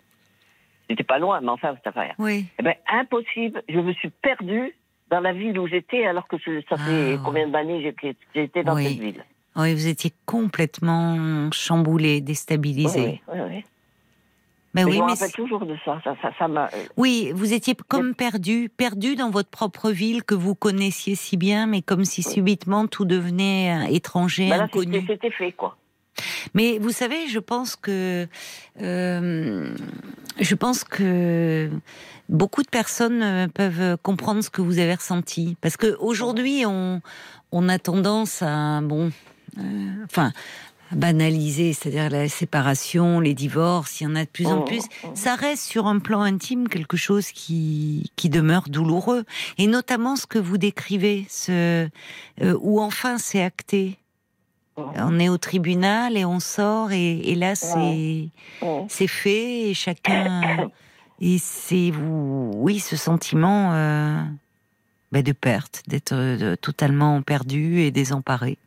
C'était 0.89 1.05
pas 1.05 1.19
loin, 1.19 1.41
mais 1.41 1.51
enfin, 1.51 1.75
ça 1.85 1.93
fait 1.93 2.01
rien. 2.01 2.15
Oui. 2.19 2.47
Eh 2.59 2.63
ben, 2.63 2.75
impossible. 2.89 3.63
Je 3.69 3.79
me 3.79 3.93
suis 3.93 4.09
perdue 4.11 4.75
dans 5.11 5.21
la 5.21 5.33
ville 5.33 5.59
où 5.59 5.67
j'étais, 5.69 6.07
alors 6.07 6.27
que 6.27 6.37
je- 6.39 6.63
ça 6.69 6.77
fait 6.79 7.15
Ah. 7.19 7.23
combien 7.25 7.47
d'années 7.49 7.83
j'étais 7.83 8.17
j'étais 8.35 8.65
dans 8.65 8.75
Oui. 8.75 8.89
cette 8.89 8.99
ville? 8.99 9.25
Oui, 9.57 9.73
vous 9.75 9.87
étiez 9.87 10.11
complètement 10.27 11.51
chamboulé, 11.53 12.21
déstabilisé. 12.21 13.01
Oui, 13.01 13.21
oui, 13.35 13.41
oui. 13.51 13.65
Oui. 14.75 14.83
Ben 14.83 14.85
Mais 14.87 14.91
oui, 14.91 14.97
je 14.97 15.01
me 15.03 15.07
mais 15.07 15.13
rappelle 15.13 15.29
c'est- 15.29 15.37
toujours 15.37 15.65
de 15.67 15.77
ça. 15.85 16.01
Ça, 16.05 16.17
ça, 16.39 16.45
euh, 16.47 16.67
oui, 16.97 17.31
vous 17.35 17.53
étiez 17.53 17.75
comme 17.89 18.15
perdu, 18.15 18.69
perdu 18.77 19.15
dans 19.17 19.31
votre 19.31 19.49
propre 19.51 19.91
ville 19.91 20.25
que 20.25 20.35
vous 20.35 20.55
connaissiez 20.55 21.15
si 21.15 21.37
bien, 21.37 21.67
mais 21.67 21.81
comme 21.83 22.05
si 22.05 22.23
subitement 22.23 22.87
tout 22.87 23.05
devenait 23.05 23.87
euh, 23.87 23.95
étranger, 23.95 24.49
ben 24.51 24.57
là, 24.59 24.65
inconnu. 24.65 25.05
c'était 25.07 25.31
fait, 25.31 25.53
quoi. 25.53 25.77
Mais 26.55 26.79
vous 26.79 26.91
savez, 26.91 27.27
je 27.29 27.41
pense 27.41 27.75
que 27.77 28.27
euh, 28.81 29.75
je 30.41 30.55
pense 30.55 30.85
que 30.85 31.69
beaucoup 32.29 32.63
de 32.63 32.69
personnes 32.69 33.49
peuvent 33.53 33.97
comprendre 34.03 34.43
ce 34.43 34.51
que 34.51 34.63
vous 34.63 34.79
avez 34.79 34.95
ressenti, 34.95 35.57
parce 35.61 35.77
que 35.77 35.97
aujourd'hui 35.99 36.65
on 36.67 37.01
on 37.53 37.69
a 37.69 37.79
tendance 37.79 38.43
à 38.43 38.81
bon, 38.81 39.11
euh, 39.59 39.63
enfin 40.05 40.33
banaliser, 40.93 41.73
c'est-à-dire 41.73 42.11
la 42.11 42.29
séparation, 42.29 43.21
les 43.21 43.35
divorces, 43.35 44.01
il 44.01 44.05
y 44.05 44.07
en 44.07 44.15
a 44.17 44.25
de 44.25 44.31
plus 44.31 44.47
en 44.47 44.59
Mhm, 44.59 44.65
plus. 44.65 44.85
mhm. 45.05 45.17
Ça 45.17 45.35
reste 45.35 45.65
sur 45.65 45.87
un 45.87 45.99
plan 45.99 46.21
intime 46.23 46.69
quelque 46.69 46.97
chose 46.97 47.31
qui 47.33 48.11
qui 48.17 48.29
demeure 48.29 48.65
douloureux, 48.69 49.25
et 49.59 49.67
notamment 49.67 50.17
ce 50.17 50.27
que 50.27 50.39
vous 50.39 50.59
décrivez, 50.59 51.27
ce 51.29 51.89
euh, 52.43 52.59
où 52.61 52.81
enfin 52.81 53.19
c'est 53.19 53.43
acté. 53.43 53.99
On 54.77 55.21
est 55.21 55.29
au 55.29 55.39
tribunal 55.39 56.17
et 56.17 56.25
on 56.25 56.41
sort 56.41 56.91
et, 56.91 57.19
et 57.19 57.35
là 57.37 57.55
c'est 57.55 58.29
c'est 58.89 59.07
fait 59.07 59.71
et 59.71 59.75
chacun 59.75 60.69
et 61.21 61.39
c'est 61.39 61.93
vous 61.93 62.51
oui 62.57 62.81
ce 62.81 62.97
sentiment 62.97 63.73
euh, 63.73 64.21
bah, 65.13 65.23
de 65.23 65.31
perte 65.31 65.85
d'être 65.87 66.13
euh, 66.15 66.57
totalement 66.57 67.23
perdu 67.23 67.83
et 67.83 67.93
désemparé. 67.93 68.59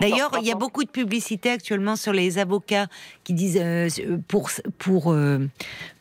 D'ailleurs, 0.00 0.30
il 0.40 0.46
y 0.46 0.52
a 0.52 0.54
beaucoup 0.54 0.84
de 0.84 0.90
publicité 0.90 1.50
actuellement 1.50 1.96
sur 1.96 2.12
les 2.12 2.38
avocats 2.38 2.86
qui 3.24 3.32
disent 3.34 3.58
euh, 3.60 3.88
pour 4.28 4.50
pour 4.78 5.12
euh, 5.12 5.48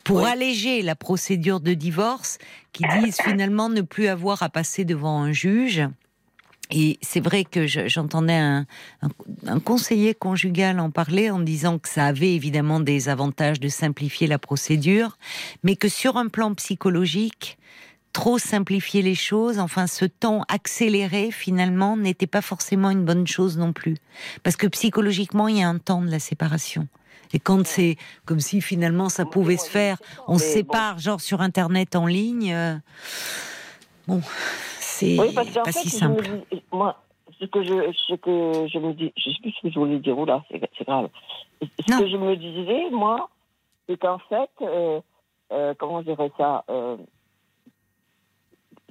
pour 0.03 0.17
Oui. 0.17 0.29
alléger 0.29 0.81
la 0.81 0.95
procédure 0.95 1.59
de 1.59 1.73
divorce, 1.73 2.37
qui 2.73 2.83
disent 2.99 3.17
finalement 3.19 3.69
ne 3.69 3.81
plus 3.81 4.07
avoir 4.07 4.43
à 4.43 4.49
passer 4.49 4.85
devant 4.85 5.21
un 5.21 5.31
juge. 5.31 5.81
Et 6.71 6.97
c'est 7.03 7.19
vrai 7.19 7.43
que 7.43 7.67
je- 7.67 7.87
j'entendais 7.87 8.33
un, 8.33 8.65
un, 9.03 9.09
un 9.45 9.59
conseiller 9.59 10.15
conjugal 10.15 10.79
en 10.79 10.89
parler 10.89 11.29
en 11.29 11.39
disant 11.39 11.77
que 11.77 11.87
ça 11.87 12.05
avait 12.05 12.33
évidemment 12.33 12.79
des 12.79 13.07
avantages 13.07 13.59
de 13.59 13.67
simplifier 13.69 14.25
la 14.25 14.39
procédure, 14.39 15.17
mais 15.63 15.75
que 15.75 15.87
sur 15.89 16.17
un 16.17 16.27
plan 16.27 16.53
psychologique, 16.55 17.57
trop 18.15 18.37
simplifier 18.37 19.01
les 19.01 19.13
choses, 19.13 19.59
enfin 19.59 19.87
ce 19.87 20.05
temps 20.05 20.43
accéléré 20.47 21.31
finalement 21.31 21.97
n'était 21.97 22.27
pas 22.27 22.41
forcément 22.41 22.89
une 22.89 23.03
bonne 23.03 23.27
chose 23.27 23.57
non 23.57 23.73
plus. 23.73 23.97
Parce 24.41 24.55
que 24.55 24.67
psychologiquement, 24.67 25.49
il 25.49 25.57
y 25.57 25.63
a 25.63 25.67
un 25.67 25.77
temps 25.79 26.01
de 26.01 26.09
la 26.09 26.19
séparation. 26.19 26.87
Et 27.33 27.39
quand 27.39 27.67
c'est 27.67 27.97
comme 28.25 28.39
si 28.39 28.61
finalement 28.61 29.09
ça 29.09 29.25
pouvait 29.25 29.57
se 29.57 29.69
faire, 29.69 29.97
on 30.29 30.37
se 30.37 30.45
sépare 30.45 30.97
genre 30.97 31.19
sur 31.19 31.41
Internet 31.41 31.97
en 31.97 32.05
ligne, 32.05 32.53
euh, 32.53 32.75
bon, 34.07 34.21
c'est 34.79 35.19
Oui, 35.19 35.33
parce 35.35 35.49
pas 35.49 35.65
fait, 35.65 35.71
si 35.73 35.89
simple. 35.89 36.23
dis- 36.51 36.63
moi, 36.71 37.03
ce 37.37 37.45
que 37.47 37.63
je, 37.63 37.91
ce 38.07 38.13
que 38.15 38.67
je 38.71 38.79
me 38.79 38.93
dis, 38.93 39.11
je 39.17 39.29
sais 39.29 39.41
plus 39.41 39.51
ce 39.51 39.61
que 39.67 39.69
je 39.73 39.77
voulais 39.79 39.99
dire, 39.99 40.17
oula, 40.17 40.41
c'est 40.49 40.61
c'est 40.77 40.85
grave. 40.87 41.09
Ce 41.61 41.91
Non. 41.91 41.99
que 41.99 42.07
je 42.07 42.15
me 42.15 42.35
disais, 42.37 42.89
moi, 42.91 43.29
c'est 43.89 43.97
qu'en 43.97 44.19
fait, 44.29 44.49
euh, 44.61 45.01
euh, 45.51 45.73
comment 45.77 46.01
dirais 46.01 46.31
ça, 46.37 46.63
euh, 46.69 46.95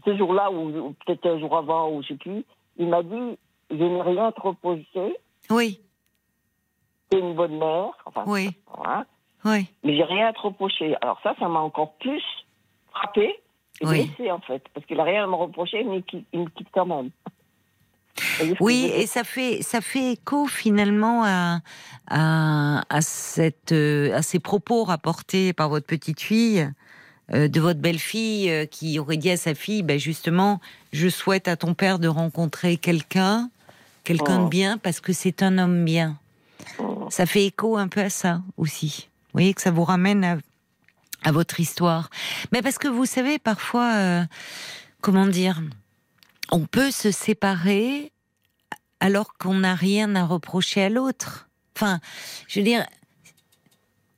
ce 0.05 0.17
jour-là, 0.17 0.51
ou, 0.51 0.95
peut-être 1.07 1.27
un 1.27 1.39
jour 1.39 1.57
avant, 1.57 1.91
ou 1.91 2.03
je 2.03 2.09
sais 2.09 2.15
plus, 2.17 2.45
il 2.77 2.89
m'a 2.89 3.03
dit, 3.03 3.39
je 3.71 3.77
n'ai 3.77 4.03
rien 4.03 4.27
à 4.27 4.33
te 4.33 4.41
reprocher, 4.41 5.17
Oui, 5.51 5.81
t'es 7.11 7.19
une 7.19 7.35
bonne 7.35 7.59
mère, 7.59 7.91
enfin, 8.07 8.25
oui, 8.27 8.51
voilà, 8.75 9.07
oui. 9.45 9.67
mais 9.83 9.97
j'ai 9.97 10.05
rien 10.05 10.29
à 10.29 10.33
te 10.33 10.41
reprocher. 10.41 10.97
Alors 11.01 11.21
ça, 11.23 11.35
ça 11.39 11.49
m'a 11.49 11.61
encore 11.61 11.95
plus 11.95 12.23
frappé 12.91 13.41
et 13.81 13.87
Oui. 13.87 14.07
blessé, 14.07 14.31
en 14.31 14.41
fait, 14.41 14.63
parce 14.73 14.87
qu'il 14.87 15.01
a 15.01 15.05
rien 15.05 15.25
à 15.25 15.27
me 15.27 15.35
reprocher, 15.35 15.85
mais 15.85 16.03
il, 16.33 16.41
me 16.41 16.49
quitte 16.51 16.69
quand 16.73 16.87
même. 16.87 17.11
Oui, 18.61 18.91
et 18.95 19.07
ça 19.07 19.25
fait 19.25 19.63
ça 19.63 19.81
fait 19.81 20.13
écho 20.13 20.47
finalement 20.47 21.25
à 21.25 21.59
à, 22.09 22.83
à 22.89 23.01
cette 23.01 23.73
euh, 23.73 24.15
à 24.15 24.23
ces 24.23 24.39
propos 24.39 24.85
rapportés 24.85 25.53
par 25.53 25.69
votre 25.69 25.87
petite 25.87 26.21
fille. 26.21 26.69
Euh, 27.33 27.49
de 27.49 27.61
votre 27.61 27.81
belle-fille 27.81 28.51
euh, 28.51 28.67
qui 28.67 28.99
aurait 28.99 29.17
dit 29.17 29.31
à 29.31 29.37
sa 29.37 29.55
fille, 29.55 29.83
ben 29.83 29.99
justement, 29.99 30.61
je 30.93 31.09
souhaite 31.09 31.49
à 31.49 31.57
ton 31.57 31.75
père 31.75 31.99
de 31.99 32.09
rencontrer 32.09 32.77
quelqu'un, 32.77 33.51
quelqu'un 34.05 34.41
de 34.41 34.45
Oh. 34.45 34.49
bien, 34.49 34.77
parce 34.77 35.01
que 35.01 35.13
c'est 35.13 35.43
un 35.43 35.57
homme 35.57 35.85
bien. 35.85 36.19
Oh. 36.79 37.09
Ça 37.11 37.25
fait 37.25 37.47
écho 37.47 37.79
un 37.79 37.89
peu 37.89 38.03
à 38.03 38.11
ça 38.11 38.43
aussi. 38.59 39.09
Vous 39.27 39.41
voyez 39.41 39.55
que 39.55 39.63
ça 39.63 39.71
vous 39.71 39.85
ramène 39.85 40.23
à, 40.23 40.37
à 41.23 41.33
votre 41.33 41.61
histoire. 41.61 42.11
Mais 42.53 42.61
parce 42.61 42.79
que 42.79 42.89
vous 42.89 43.07
savez, 43.07 43.39
parfois, 43.39 43.95
euh, 43.95 44.25
comment 45.01 45.27
dire, 45.27 45.63
on 46.53 46.67
peut 46.67 46.91
se 46.91 47.11
séparer 47.11 48.13
alors 49.01 49.35
qu'on 49.39 49.55
n'a 49.55 49.75
rien 49.75 50.15
à 50.15 50.25
reprocher 50.25 50.83
à 50.83 50.89
l'autre. 50.91 51.49
Enfin, 51.75 52.01
je 52.49 52.61
veux 52.61 52.65
dire, 52.65 52.87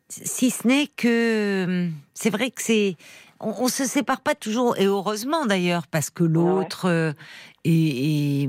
si 0.09 0.50
ce 0.50 0.66
n'est 0.66 0.88
que 0.88 1.88
c'est 2.16 2.30
vrai 2.30 2.50
que 2.50 2.62
c'est 2.62 2.96
on, 3.40 3.50
on 3.64 3.68
se 3.68 3.84
sépare 3.84 4.20
pas 4.22 4.34
toujours 4.34 4.76
et 4.78 4.86
heureusement 4.86 5.44
d'ailleurs 5.46 5.86
parce 5.86 6.08
que 6.10 6.24
l'autre 6.24 6.86
euh, 6.88 7.12
est, 7.64 8.44
est, 8.44 8.48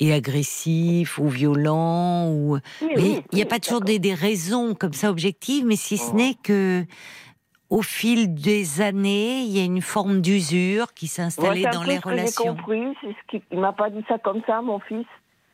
est 0.00 0.12
agressif 0.12 1.18
ou 1.18 1.28
violent 1.28 2.28
ou 2.30 2.58
Oui, 2.82 2.88
mais 2.96 3.02
oui, 3.02 3.22
il 3.32 3.36
n'y 3.36 3.42
a 3.42 3.46
pas 3.46 3.60
toujours 3.60 3.80
des, 3.80 3.98
des 3.98 4.14
raisons 4.14 4.74
comme 4.74 4.92
ça 4.92 5.10
objectives 5.10 5.64
mais 5.64 5.76
si 5.76 5.96
ce 5.96 6.10
Oh. 6.12 6.16
n'est 6.16 6.34
que 6.34 6.84
au 7.70 7.82
fil 7.82 8.34
des 8.34 8.80
années 8.82 9.40
il 9.42 9.56
y 9.56 9.60
a 9.60 9.64
une 9.64 9.80
forme 9.82 10.20
d'usure 10.20 10.92
qui 10.94 11.06
s'est 11.06 11.22
installée 11.22 11.62
dans 11.72 11.82
les 11.84 11.98
relations. 11.98 12.44
J'ai 12.44 12.50
compris, 12.50 12.82
ce 13.30 13.36
il 13.52 13.58
m'a 13.60 13.72
pas 13.72 13.88
dit 13.90 14.04
ça 14.08 14.18
comme 14.18 14.42
ça, 14.46 14.60
mon 14.62 14.80
fils. 14.80 15.06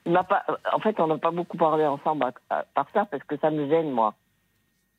Il 0.07 0.13
m'a 0.13 0.25
pas. 0.25 0.43
En 0.73 0.81
fait, 0.81 0.99
on 0.99 1.07
n'a 1.07 1.19
pas 1.19 1.31
beaucoup 1.31 1.59
parlé 1.59 1.85
ensemble 1.87 2.25
à- 2.25 2.33
à- 2.57 2.65
par 2.75 2.87
ça 2.95 3.05
parce 3.05 3.23
que 3.25 3.37
ça 3.39 3.51
me 3.51 3.69
gêne, 3.69 3.91
moi. 3.91 4.15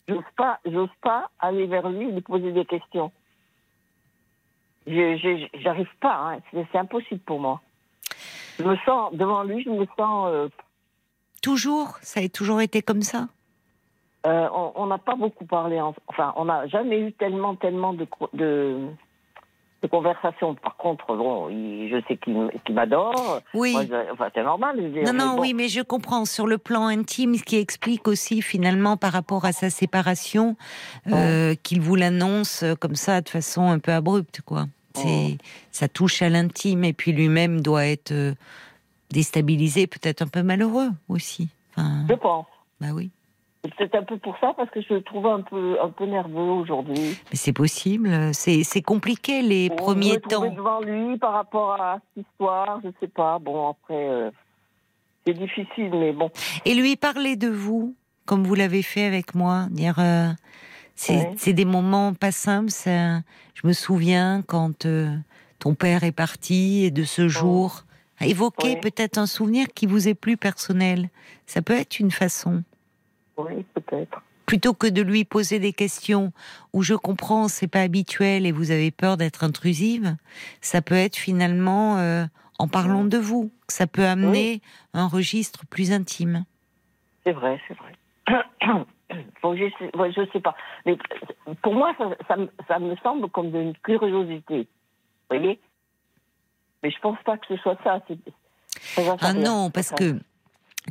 J'ose 0.08 0.24
pas, 0.36 0.60
j'ose 0.66 0.90
pas 1.02 1.30
aller 1.40 1.68
vers 1.68 1.88
lui 1.90 2.08
et 2.10 2.12
lui 2.12 2.22
poser 2.22 2.52
des 2.52 2.66
questions. 2.66 3.12
Je, 4.88 5.48
j'arrive 5.62 5.90
pas. 6.00 6.16
hein. 6.34 6.40
C'est, 6.72 6.78
impossible 6.78 7.22
pour 7.22 7.40
moi. 7.40 7.62
Je 8.60 8.64
me 8.64 8.76
sens 8.78 9.14
devant 9.14 9.44
lui, 9.44 9.64
je 9.64 9.70
me 9.70 9.86
sens. 9.98 10.28
euh, 10.32 10.50
Toujours, 11.42 11.98
ça 12.02 12.20
a 12.20 12.30
toujours 12.30 12.62
été 12.62 12.82
comme 12.82 13.02
ça? 13.02 13.28
euh, 14.28 14.48
on 14.54 14.86
n'a 14.86 15.00
pas 15.00 15.16
beaucoup 15.16 15.46
parlé. 15.46 15.80
en- 15.82 15.96
enfin, 16.08 16.34
on 16.36 16.46
n'a 16.46 16.68
jamais 16.68 17.00
eu 17.00 17.12
tellement, 17.14 17.56
tellement 17.56 17.94
de, 17.94 18.08
de 19.82 19.88
conversations. 19.88 20.54
Par 20.56 20.76
contre, 20.78 21.16
bon, 21.16 21.50
il- 21.50 21.90
je 21.90 22.02
sais 22.08 22.18
qu'il, 22.18 22.50
m'adore. 22.74 23.42
Oui. 23.54 23.72
Moi, 23.74 23.86
je- 23.86 24.14
enfin, 24.14 24.28
c'est 24.34 24.44
normal. 24.44 24.76
je 24.78 24.82
veux 24.84 24.90
dire, 24.90 25.04
Non, 25.04 25.14
mais 25.14 25.20
non, 25.20 25.36
bon. 25.36 25.42
oui, 25.42 25.54
mais 25.54 25.68
je 25.70 25.82
comprends. 25.82 26.26
Sur 26.26 26.46
le 26.48 26.58
plan 26.58 26.86
intime, 26.88 27.36
ce 27.36 27.44
qui 27.44 27.58
explique 27.58 28.08
aussi 28.08 28.42
finalement 28.42 28.96
par 28.98 29.12
rapport 29.14 29.46
à 29.46 29.52
sa 29.52 29.70
séparation, 29.70 30.56
euh, 31.12 31.56
qu'il 31.64 31.82
vous 31.82 31.96
l'annonce 31.96 32.64
euh, 32.64 32.76
comme 32.76 32.96
ça 32.96 33.22
de 33.22 33.30
façon 33.30 33.70
un 33.70 33.80
peu 33.80 33.92
abrupte, 33.92 34.42
quoi. 34.42 34.66
Ça 35.72 35.88
touche 35.88 36.22
à 36.22 36.30
l'intime 36.30 36.84
et 36.84 36.94
puis 36.94 37.12
lui-même 37.14 37.62
doit 37.62 37.86
être 37.88 38.12
euh, 38.12 38.34
déstabilisé, 39.10 39.88
peut-être 39.88 40.22
un 40.22 40.28
peu 40.28 40.44
malheureux 40.44 40.90
aussi. 41.10 41.50
Enfin, 41.76 42.06
Je 42.10 42.14
pense. 42.16 42.46
bah 42.80 42.88
oui, 42.94 43.10
C'est 43.78 43.94
un 43.94 44.02
peu 44.04 44.18
pour 44.18 44.36
ça, 44.40 44.54
parce 44.58 44.70
que 44.72 44.82
je 44.82 44.96
le 44.96 45.04
trouve 45.04 45.28
un 45.28 45.42
peu, 45.42 45.78
un 45.82 45.90
peu 45.90 46.06
nerveux 46.06 46.40
aujourd'hui. 46.40 47.16
mais 47.32 47.36
c'est 47.36 47.54
possible. 47.54 48.34
C'est, 48.34 48.82
compliqué 48.82 49.44
les 49.44 49.70
premiers 49.70 50.20
temps. 50.20 50.50
devant 50.52 50.82
lui 50.82 51.18
par 51.20 51.34
rapport 51.34 51.80
à 51.80 52.00
cette 52.16 52.26
histoire, 52.26 52.80
je 52.84 52.90
sais 53.00 53.08
pas. 53.08 53.38
Bon, 53.38 53.70
après, 53.70 54.10
euh, 54.10 54.32
c'est 55.26 55.34
difficile, 55.38 55.92
mais 55.94 56.12
bon. 56.12 56.32
Et 56.66 56.74
lui 56.74 56.96
parler 56.96 57.36
de 57.36 57.50
vous, 57.50 57.96
comme 58.26 58.44
vous 58.44 58.56
l'avez 58.56 58.82
fait 58.82 59.06
avec 59.06 59.36
moi, 59.36 59.68
dire 59.70 60.00
euh, 60.00 60.30
c'est 60.96 61.30
Ouais. 61.46 61.54
des 61.54 61.66
moments 61.66 62.14
pas 62.16 62.32
simples. 62.32 62.72
ça. 62.72 63.20
Je 63.54 63.68
me 63.68 63.74
souviens 63.74 64.42
quand 64.48 64.88
euh, 64.88 65.16
ton 65.60 65.76
père 65.76 66.04
est 66.04 66.12
parti 66.12 66.84
et 66.84 66.90
de 66.90 67.04
ce 67.04 67.28
jour, 67.28 67.84
évoquer 68.22 68.70
Ouais. 68.74 68.80
peut-être 68.80 69.20
un 69.20 69.28
souvenir 69.28 69.68
qui 69.76 69.86
vous 69.86 70.08
est 70.08 70.16
plus 70.16 70.36
personnel. 70.38 71.10
Ça 71.46 71.62
peut 71.62 71.76
être 71.78 72.00
une 72.00 72.12
façon. 72.12 72.64
Oui, 73.50 73.66
peut-être. 73.74 74.22
Plutôt 74.46 74.74
que 74.74 74.88
de 74.88 75.02
lui 75.02 75.24
poser 75.24 75.60
des 75.60 75.72
questions 75.72 76.34
où 76.74 76.84
je 76.84 76.94
comprends 76.94 77.48
c'est 77.48 77.68
pas 77.68 77.82
habituel 77.82 78.46
et 78.46 78.52
vous 78.52 78.72
avez 78.72 78.92
peur 78.92 79.16
d'être 79.18 79.44
intrusive, 79.44 80.18
ça 80.60 80.82
peut 80.82 80.96
être 80.96 81.16
finalement 81.16 81.98
euh, 82.00 82.26
en 82.60 82.68
parlant 82.68 83.06
de 83.06 83.18
vous. 83.18 83.52
Ça 83.70 83.88
peut 83.88 84.06
amener 84.06 84.62
un 84.94 85.08
registre 85.08 85.66
plus 85.68 85.92
intime. 85.94 86.44
C'est 87.24 87.32
vrai, 87.32 87.60
c'est 87.68 87.78
vrai. 87.78 87.94
Bon, 89.44 89.58
je, 89.58 89.66
sais, 89.78 89.98
ouais, 89.98 90.14
je 90.14 90.22
sais 90.32 90.40
pas. 90.40 90.56
Mais 90.86 90.98
pour 91.62 91.74
moi, 91.74 91.94
ça, 91.98 92.10
ça, 92.30 92.38
me- 92.38 92.50
ça 92.66 92.80
me 92.80 92.96
semble 92.98 93.28
comme 93.30 93.52
d'une 93.52 93.74
curiosité. 93.84 94.60
Vous 95.30 95.38
voyez? 95.38 95.60
Mais 96.82 96.92
je 96.92 97.00
pense 97.00 97.18
pas 97.26 97.38
que 97.38 97.46
ce 97.50 97.58
soit 97.58 97.78
ça. 97.84 98.02
ça 98.96 99.02
Ah 99.20 99.34
non, 99.34 99.70
parce 99.70 99.92
que 99.92 100.18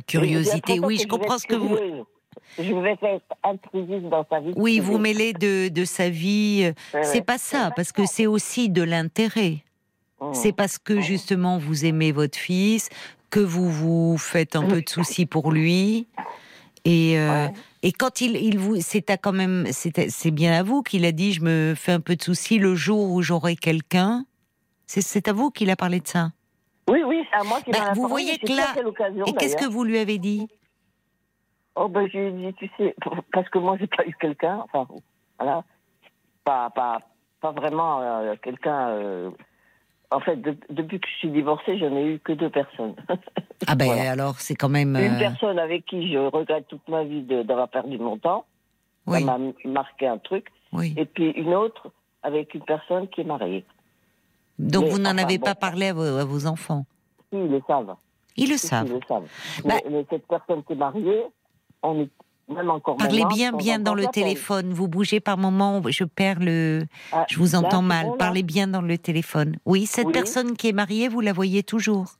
curiosité, 0.07 0.79
oui, 0.79 0.97
je 0.99 1.07
comprends 1.07 1.39
ce 1.39 1.47
que 1.47 1.55
vous. 1.55 1.77
Je 2.57 2.73
vais 2.73 2.91
être 3.01 3.21
intrusif 3.43 4.03
dans 4.09 4.25
sa 4.29 4.39
vie. 4.39 4.53
Oui, 4.55 4.79
vous 4.79 4.97
mêlez 4.97 5.33
de, 5.33 5.69
de 5.69 5.85
sa 5.85 6.09
vie. 6.09 6.71
C'est 7.03 7.25
pas 7.25 7.37
ça, 7.37 7.71
parce 7.75 7.91
que 7.91 8.05
c'est 8.05 8.27
aussi 8.27 8.69
de 8.69 8.83
l'intérêt. 8.83 9.63
Mmh. 10.19 10.33
C'est 10.33 10.51
parce 10.51 10.77
que 10.77 11.01
justement 11.01 11.57
vous 11.57 11.85
aimez 11.85 12.11
votre 12.11 12.37
fils, 12.37 12.89
que 13.29 13.39
vous 13.39 13.69
vous 13.69 14.17
faites 14.17 14.55
un 14.55 14.63
peu 14.63 14.81
de 14.81 14.89
soucis 14.89 15.25
pour 15.25 15.51
lui. 15.51 16.07
Et, 16.83 17.17
euh, 17.17 17.45
Ouais. 17.47 17.53
et 17.83 17.91
quand 17.91 18.21
il, 18.21 18.35
il 18.35 18.57
vous, 18.59 18.81
c'est 18.81 19.03
quand 19.21 19.31
même, 19.31 19.67
c'est 19.71 20.31
bien 20.31 20.53
à 20.53 20.63
vous 20.63 20.81
qu'il 20.83 21.05
a 21.05 21.11
dit, 21.11 21.31
je 21.31 21.41
me 21.41 21.73
fais 21.75 21.91
un 21.93 21.99
peu 21.99 22.15
de 22.15 22.23
soucis 22.23 22.57
le 22.57 22.75
jour 22.75 23.11
où 23.11 23.21
j'aurai 23.21 23.55
quelqu'un. 23.55 24.25
C'est- 24.87 25.27
à 25.29 25.33
vous 25.33 25.51
qu'il 25.51 25.69
a 25.69 25.75
parlé 25.75 25.99
de 26.01 26.07
ça? 26.07 26.31
Oui, 26.89 26.99
oui, 27.05 27.23
c'est 27.31 27.39
à 27.39 27.43
moi 27.43 27.61
qui 27.61 27.71
Bah, 27.71 27.77
a 27.91 27.93
vous 27.93 28.01
parlé, 28.07 28.09
voyez 28.25 28.37
que 28.39 28.51
là- 28.51 28.73
Et 29.27 29.33
qu'est-ce 29.33 29.55
que 29.55 29.65
vous 29.65 29.83
lui 29.83 29.97
avez 29.99 30.17
dit? 30.17 30.47
Oh, 31.75 31.87
ben, 31.87 32.07
je 32.11 32.17
lui 32.17 32.27
ai 32.47 32.51
dit, 32.51 32.53
tu 32.57 32.69
sais, 32.77 32.95
parce 33.31 33.47
que 33.49 33.57
moi, 33.59 33.77
j'ai 33.79 33.87
pas 33.87 34.05
eu 34.05 34.13
quelqu'un, 34.19 34.63
enfin, 34.71 34.87
voilà, 35.39 35.63
pas, 36.43 36.69
pas, 36.71 36.99
pas 37.39 37.51
vraiment 37.51 38.01
euh, 38.01 38.35
quelqu'un. 38.41 38.89
euh, 38.89 39.29
en 40.13 40.19
fait, 40.19 40.35
de- 40.35 40.57
depuis 40.69 40.99
que 40.99 41.07
je 41.07 41.15
suis 41.19 41.29
divorcée, 41.31 41.77
je 41.77 41.85
n'ai 41.85 42.15
eu 42.15 42.19
que 42.19 42.33
deux 42.33 42.49
personnes. 42.49 42.95
Ah 43.67 43.75
ben 43.75 43.85
Voilà. 43.85 44.09
alors 44.13 44.39
c'est 44.39 44.55
quand 44.55 44.69
même. 44.69 44.95
Une 44.95 45.13
euh, 45.13 45.19
personne 45.19 45.59
avec 45.59 45.85
qui 45.85 46.11
je 46.11 46.17
regrette 46.17 46.67
toute 46.67 46.85
ma 46.89 47.03
vie 47.03 47.21
d'avoir 47.21 47.69
perdu 47.69 47.99
mon 47.99 48.17
temps, 48.17 48.43
oui, 49.05 49.23
ça 49.23 49.37
m'a 49.37 49.51
marqué 49.65 50.07
un 50.07 50.17
truc, 50.17 50.47
oui. 50.73 50.95
et 50.97 51.05
puis 51.05 51.29
une 51.29 51.53
autre 51.53 51.91
avec 52.23 52.55
une 52.55 52.63
personne 52.63 53.07
qui 53.09 53.21
est 53.21 53.23
mariée. 53.23 53.63
Donc 54.57 54.85
mais 54.85 54.89
vous 54.89 54.97
n'en 54.97 55.11
enfin, 55.11 55.19
avez 55.19 55.37
bon. 55.37 55.45
pas 55.45 55.53
parlé 55.53 55.89
à 55.89 55.93
vos, 55.93 56.01
à 56.01 56.25
vos 56.25 56.47
enfants? 56.47 56.85
Si, 57.31 57.37
ils 57.37 57.51
le 57.51 57.61
savent. 57.67 57.95
Ils 58.35 58.49
le 58.49 58.57
savent. 58.57 58.87
Ils 58.87 58.93
le 58.95 58.99
savent. 59.07 59.27
Bah- 59.63 59.75
mais, 59.85 59.91
mais 59.91 60.05
cette 60.09 60.25
personne 60.27 60.63
qui 60.63 60.73
est 60.73 60.75
mariée, 60.75 61.25
on 61.83 62.01
est 62.03 62.09
même 62.49 62.69
encore 62.69 62.97
Parlez 62.97 63.19
maintenant, 63.19 63.35
bien, 63.35 63.51
bien 63.53 63.79
dans 63.79 63.93
le 63.95 64.07
téléphone. 64.07 64.73
Vous 64.73 64.87
bougez 64.89 65.19
par 65.21 65.37
moments, 65.37 65.81
je 65.87 66.03
perds 66.03 66.39
le. 66.39 66.81
Ah, 67.13 67.25
Je 67.29 67.37
vous 67.37 67.55
entends 67.55 67.81
c'est 67.81 67.87
mal. 67.87 68.05
bon, 68.07 68.17
Parlez 68.17 68.43
bien 68.43 68.67
dans 68.67 68.81
le 68.81 68.97
téléphone. 68.97 69.55
Oui, 69.65 69.85
cette 69.85 70.07
Oui. 70.07 70.11
personne 70.13 70.57
qui 70.57 70.67
est 70.69 70.73
mariée, 70.73 71.07
vous 71.07 71.21
la 71.21 71.31
voyez 71.33 71.63
toujours? 71.63 72.15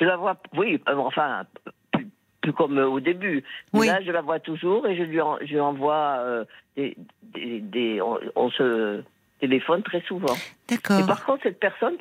Je 0.00 0.04
la 0.04 0.16
vois, 0.16 0.36
oui, 0.56 0.80
euh, 0.88 0.94
enfin, 0.96 1.44
plus, 1.90 2.06
plus 2.42 2.52
comme 2.52 2.78
euh, 2.78 2.86
au 2.86 3.00
début. 3.00 3.42
Oui. 3.72 3.86
Là, 3.88 4.00
je 4.02 4.10
la 4.12 4.20
vois 4.20 4.38
toujours 4.38 4.86
et 4.86 4.96
je 4.96 5.02
lui, 5.02 5.20
en- 5.20 5.38
je 5.40 5.46
lui 5.46 5.60
envoie 5.60 6.16
euh, 6.20 6.44
des. 6.76 6.96
des, 7.34 7.60
des- 7.60 8.00
on, 8.00 8.18
on 8.36 8.50
se 8.50 9.02
téléphone 9.40 9.82
très 9.82 10.02
souvent. 10.02 10.34
Et 10.70 10.74
D'accord. 10.76 11.06
par 11.06 11.24
contre, 11.24 11.42
cette 11.42 11.58
personne, 11.58 11.94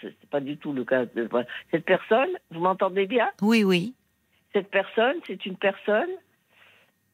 c'est 0.00 0.14
pas 0.30 0.40
du 0.40 0.56
tout 0.56 0.72
le 0.72 0.84
cas 0.84 1.04
de. 1.06 1.28
Cette 1.70 1.84
personne, 1.84 2.30
vous 2.50 2.60
m'entendez 2.60 3.06
bien? 3.06 3.28
Oui, 3.42 3.62
oui. 3.64 3.94
Cette 4.54 4.70
personne, 4.70 5.16
c'est 5.26 5.46
une 5.46 5.56
personne 5.56 6.10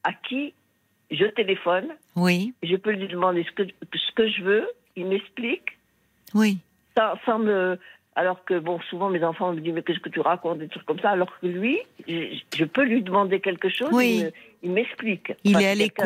à 0.03 0.13
qui 0.13 0.53
je 1.11 1.25
téléphone, 1.25 1.87
Oui, 2.15 2.53
je 2.63 2.75
peux 2.75 2.91
lui 2.91 3.07
demander 3.07 3.43
ce 3.43 3.51
que, 3.51 3.63
ce 3.93 4.11
que 4.15 4.27
je 4.27 4.43
veux, 4.43 4.67
il 4.95 5.07
m'explique, 5.07 5.77
oui. 6.33 6.57
sans, 6.97 7.13
sans 7.25 7.39
me. 7.39 7.79
Alors 8.15 8.43
que, 8.43 8.59
bon, 8.59 8.79
souvent 8.89 9.09
mes 9.09 9.23
enfants 9.23 9.53
me 9.53 9.61
disent, 9.61 9.73
mais 9.73 9.81
qu'est-ce 9.81 9.99
que 9.99 10.09
tu 10.09 10.19
racontes, 10.19 10.57
des 10.59 10.67
trucs 10.67 10.85
comme 10.85 10.99
ça, 10.99 11.11
alors 11.11 11.31
que 11.39 11.47
lui, 11.47 11.79
je, 12.07 12.37
je 12.55 12.65
peux 12.65 12.83
lui 12.83 13.01
demander 13.01 13.39
quelque 13.39 13.69
chose, 13.69 13.89
Oui. 13.93 14.17
il 14.17 14.25
me- 14.25 14.31
il 14.63 14.71
m'explique. 14.71 15.31
Il 15.45 15.55
Enfin, 15.55 15.65
est 15.65 15.69
à 15.69 15.75
l'écoute, 15.75 16.05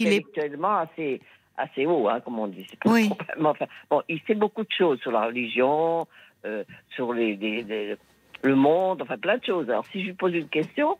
il 0.00 0.06
est- 0.08 0.10
intellectuellement 0.10 0.76
assez, 0.78 1.20
assez 1.56 1.86
haut, 1.86 2.08
hein, 2.08 2.20
comme 2.20 2.38
on 2.40 2.48
dit. 2.48 2.66
Oui. 2.84 3.08
Enfin, 3.44 3.66
bon, 3.88 4.02
il 4.08 4.20
sait 4.26 4.34
beaucoup 4.34 4.62
de 4.64 4.72
choses 4.76 4.98
sur 5.00 5.12
la 5.12 5.26
religion, 5.26 6.06
euh, 6.44 6.64
sur 6.96 7.12
les, 7.12 7.36
les- 7.36 7.62
les- 7.62 7.96
le 8.42 8.56
monde, 8.56 9.00
enfin 9.02 9.16
plein 9.16 9.38
de 9.38 9.44
choses. 9.44 9.70
Alors 9.70 9.86
si 9.92 10.00
je 10.00 10.06
lui 10.06 10.14
pose 10.14 10.34
une 10.34 10.48
question, 10.48 10.98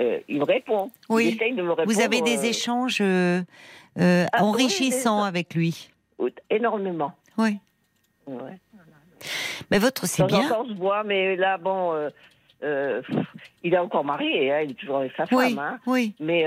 euh, 0.00 0.18
il 0.28 0.38
me 0.38 0.44
répond. 0.44 0.90
Oui. 1.08 1.28
Il 1.28 1.34
essaye 1.36 1.54
de 1.54 1.62
me 1.62 1.70
répondre. 1.70 1.92
Vous 1.92 2.00
avez 2.00 2.20
des 2.22 2.38
euh, 2.38 2.48
échanges 2.50 2.98
euh, 3.00 3.42
euh, 3.98 4.26
Ah, 4.32 4.44
enrichissants 4.44 5.22
avec 5.22 5.54
lui. 5.54 5.90
énormément. 6.50 7.12
Oui. 7.38 7.58
Ouais. 8.26 8.58
Mais 9.70 9.78
votre, 9.78 10.06
c'est 10.06 10.24
bien. 10.24 10.50
on 10.58 10.66
se 10.68 10.74
voit, 10.74 11.04
mais 11.04 11.36
là, 11.36 11.58
bon, 11.58 11.92
il 12.62 13.74
est 13.74 13.78
encore 13.78 14.04
marié, 14.04 14.52
hein, 14.52 14.60
il 14.62 14.70
est 14.72 14.74
toujours 14.74 14.98
avec 14.98 15.12
sa 15.16 15.24
Oui, 15.32 15.54
femme. 15.54 15.58
Hein. 15.58 15.78
oui, 15.86 16.14
Mais 16.20 16.44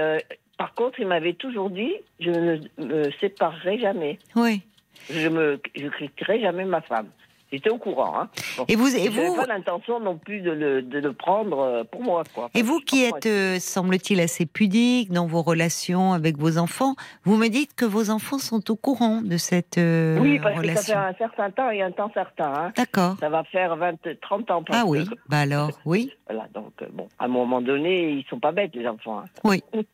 par 0.58 0.74
contre, 0.74 1.00
il 1.00 1.08
m'avait 1.08 1.34
toujours 1.34 1.70
dit, 1.70 1.94
je 2.20 2.30
ne 2.32 2.58
me 2.78 3.12
séparerai 3.20 3.80
jamais. 3.80 4.20
oui. 4.36 4.62
Je 5.10 5.28
ne 5.28 5.58
je 5.76 5.88
critiquerai 5.90 6.40
jamais 6.40 6.64
ma 6.64 6.80
femme. 6.80 7.10
J'étais 7.54 7.70
au 7.70 7.78
courant. 7.78 8.20
Hein. 8.20 8.30
Bon. 8.58 8.66
Et 8.68 8.76
vous, 8.76 8.88
et 8.88 9.04
Je 9.04 9.10
n'avais 9.12 9.28
vous, 9.28 9.36
pas 9.36 9.46
l'intention 9.46 10.00
non 10.00 10.18
plus 10.18 10.42
de 10.42 10.50
le, 10.50 10.82
de 10.82 10.98
le 10.98 11.14
prendre 11.14 11.60
euh, 11.60 11.84
pour 11.84 12.02
moi. 12.02 12.24
Quoi. 12.34 12.50
Et 12.56 12.64
vous 12.64 12.80
qui 12.80 13.04
êtes, 13.04 13.28
euh, 13.28 13.60
semble-t-il, 13.60 14.20
assez 14.20 14.48
pudique 14.48 15.12
dans 15.12 15.28
vos 15.28 15.44
relations 15.44 16.14
avec 16.14 16.36
vos 16.40 16.58
enfants, 16.58 16.96
vous 17.26 17.38
me 17.38 17.50
dites 17.50 17.76
que 17.76 17.86
vos 17.86 18.10
enfants 18.10 18.40
sont 18.40 18.72
au 18.72 18.76
courant 18.76 19.22
de 19.22 19.38
cette 19.38 19.78
euh, 19.78 20.18
Oui, 20.20 20.40
parce 20.40 20.60
que 20.62 20.68
ça 20.74 20.82
fait 20.82 20.94
un 20.94 21.14
certain 21.14 21.52
temps 21.52 21.70
et 21.70 21.84
un 21.84 21.92
temps 21.92 22.10
certain. 22.12 22.52
Hein. 22.56 22.74
D'accord. 22.76 23.18
Ça 23.20 23.30
va 23.30 23.44
faire 23.44 23.76
20, 23.76 23.98
30 24.20 24.50
ans. 24.50 24.64
Ah 24.72 24.86
oui, 24.88 25.08
bah 25.30 25.42
alors, 25.42 25.70
oui. 25.86 26.12
Voilà, 26.28 26.48
donc, 26.56 26.72
euh, 26.82 26.88
bon, 26.92 27.08
à 27.20 27.26
un 27.26 27.28
moment 27.28 27.62
donné, 27.62 28.10
ils 28.10 28.26
sont 28.30 28.40
pas 28.40 28.52
bêtes, 28.52 28.74
les 28.74 28.88
enfants. 28.88 29.22
hein. 29.44 29.58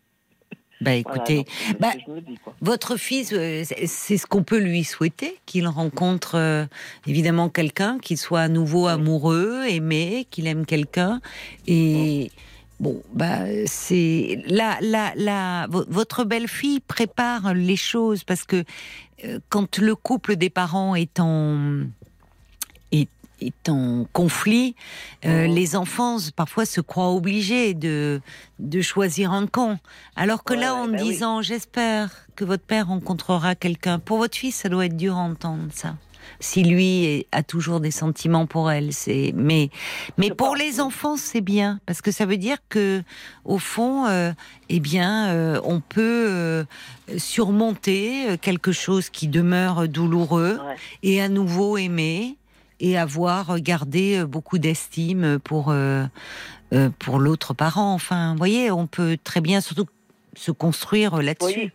Bah 0.82 0.92
Voilà, 0.92 0.98
écoutez, 1.00 1.36
donc, 1.38 1.80
bah, 1.80 1.92
me 2.08 2.22
dis, 2.22 2.38
votre 2.62 2.96
fils, 2.98 3.32
euh, 3.34 3.64
c'est 3.86 4.18
ce 4.18 4.26
qu'on 4.26 4.44
peut 4.44 4.60
lui 4.60 4.84
souhaiter, 4.84 5.38
qu'il 5.46 5.68
rencontre 5.68 6.36
euh, 6.36 6.66
évidemment 7.06 7.50
quelqu'un, 7.50 8.00
qu'il 8.00 8.18
soit 8.18 8.42
à 8.42 8.48
nouveau 8.48 8.88
amoureux, 8.88 9.64
aimé, 9.68 10.26
qu'il 10.32 10.48
aime 10.48 10.66
quelqu'un. 10.66 11.20
Et 11.68 12.32
bon, 12.80 13.02
bah 13.14 13.40
c'est 13.66 14.42
là, 14.48 14.78
là, 14.82 15.12
là, 15.18 15.68
vo- 15.68 15.86
votre 15.90 16.24
belle-fille 16.24 16.80
prépare 16.80 17.54
les 17.54 17.76
choses 17.76 18.24
parce 18.24 18.44
que 18.46 18.64
euh, 19.26 19.40
quand 19.50 19.80
le 19.80 19.96
couple 19.96 20.38
des 20.38 20.50
parents 20.50 20.96
est 20.96 21.20
en 21.20 21.82
est, 23.42 23.70
en 23.70 24.06
conflit, 24.14 24.76
euh, 25.26 25.48
Mhm. 25.48 25.54
les 25.56 25.76
enfants 25.76 26.18
parfois 26.36 26.66
se 26.66 26.82
croient 26.82 27.12
obligés 27.12 27.74
de 27.74 28.22
de 28.60 28.82
choisir 28.82 29.32
un 29.32 29.48
camp. 29.48 29.78
Alors 30.16 30.44
que 30.44 30.54
Ouais, 30.54 30.60
là, 30.60 30.76
en 30.76 30.88
bah 30.88 30.98
oui. 31.02 31.10
disant, 31.12 31.42
j'espère 31.42 32.10
que 32.36 32.44
votre 32.46 32.64
père 32.64 32.88
rencontrera 32.88 33.56
quelqu'un. 33.56 34.00
Pour 34.00 34.18
votre 34.18 34.38
fille, 34.38 34.52
ça 34.52 34.68
doit 34.70 34.86
être 34.86 34.98
dur 34.98 35.16
à 35.16 35.22
entendre 35.22 35.70
ça. 35.74 35.96
Si 36.42 36.64
lui 36.64 37.26
a 37.32 37.42
toujours 37.42 37.80
des 37.80 37.90
sentiments 37.92 38.46
pour 38.46 38.70
elle, 38.70 38.94
c'est 38.94 39.34
mais 39.36 39.70
mais 40.18 40.28
Je 40.28 40.34
pour 40.34 40.50
pense, 40.50 40.60
les 40.60 40.80
enfants 40.80 41.18
c'est 41.18 41.42
bien 41.42 41.80
parce 41.88 42.02
que 42.02 42.12
ça 42.12 42.26
veut 42.28 42.38
dire 42.38 42.58
que 42.70 43.02
au 43.46 43.58
fond, 43.58 44.06
euh, 44.06 44.32
eh 44.70 44.80
bien, 44.80 45.30
euh, 45.30 45.60
on 45.64 45.80
peut 45.80 46.26
euh, 46.30 46.64
surmonter 47.18 48.30
euh, 48.32 48.38
quelque 48.38 48.72
chose 48.72 49.10
qui 49.10 49.28
demeure 49.28 49.88
douloureux 49.88 50.60
Ouais. 50.66 50.76
et 51.04 51.22
à 51.22 51.30
nouveau 51.30 51.78
aimer 51.78 52.36
et 52.80 52.98
avoir 52.98 53.60
gardé 53.60 54.20
euh, 54.20 54.26
beaucoup 54.26 54.58
d'estime 54.58 55.40
pour 55.44 55.70
euh, 55.70 56.04
euh, 56.74 56.90
pour 57.00 57.20
l'autre 57.20 57.54
parent. 57.54 57.94
Enfin, 57.94 58.32
vous 58.34 58.38
voyez, 58.38 58.72
on 58.72 58.88
peut 58.88 59.18
très 59.24 59.42
bien 59.42 59.62
surtout 59.62 59.86
se 60.36 60.52
construire 60.52 61.22
là-dessus. 61.22 61.60
Oui. 61.60 61.72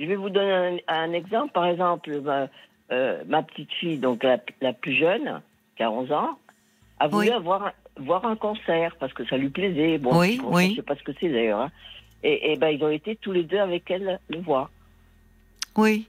Je 0.00 0.06
vais 0.06 0.16
vous 0.16 0.28
donner 0.30 0.80
un, 0.88 0.94
un 1.02 1.12
exemple. 1.12 1.52
Par 1.52 1.66
exemple, 1.66 2.20
ma, 2.20 2.48
euh, 2.90 3.22
ma 3.28 3.42
petite 3.44 3.72
fille, 3.74 3.98
donc 3.98 4.24
la, 4.24 4.38
la 4.60 4.72
plus 4.72 4.94
jeune, 4.96 5.40
qui 5.76 5.82
a 5.84 5.90
11 5.90 6.10
ans, 6.12 6.38
a 6.98 7.06
voulu 7.08 7.28
Oui. 7.28 7.32
avoir, 7.32 7.72
voir 7.98 8.24
un 8.24 8.34
concert 8.36 8.96
parce 8.98 9.12
que 9.12 9.24
ça 9.26 9.36
lui 9.36 9.50
plaisait. 9.50 9.98
Bon, 9.98 10.18
Oui, 10.18 10.38
bon, 10.42 10.54
oui. 10.56 10.70
Je 10.70 10.76
sais 10.76 10.82
pas 10.82 10.96
ce 10.96 11.02
que 11.04 11.12
c'est 11.20 11.28
d'ailleurs. 11.30 11.60
hein. 11.60 11.70
Et, 12.24 12.52
et 12.52 12.56
ben, 12.56 12.68
ils 12.70 12.82
ont 12.82 12.88
été 12.90 13.14
tous 13.16 13.30
les 13.32 13.44
deux 13.44 13.58
avec 13.58 13.88
elle 13.90 14.18
le 14.28 14.40
voir. 14.40 14.70
Oui, 15.76 16.08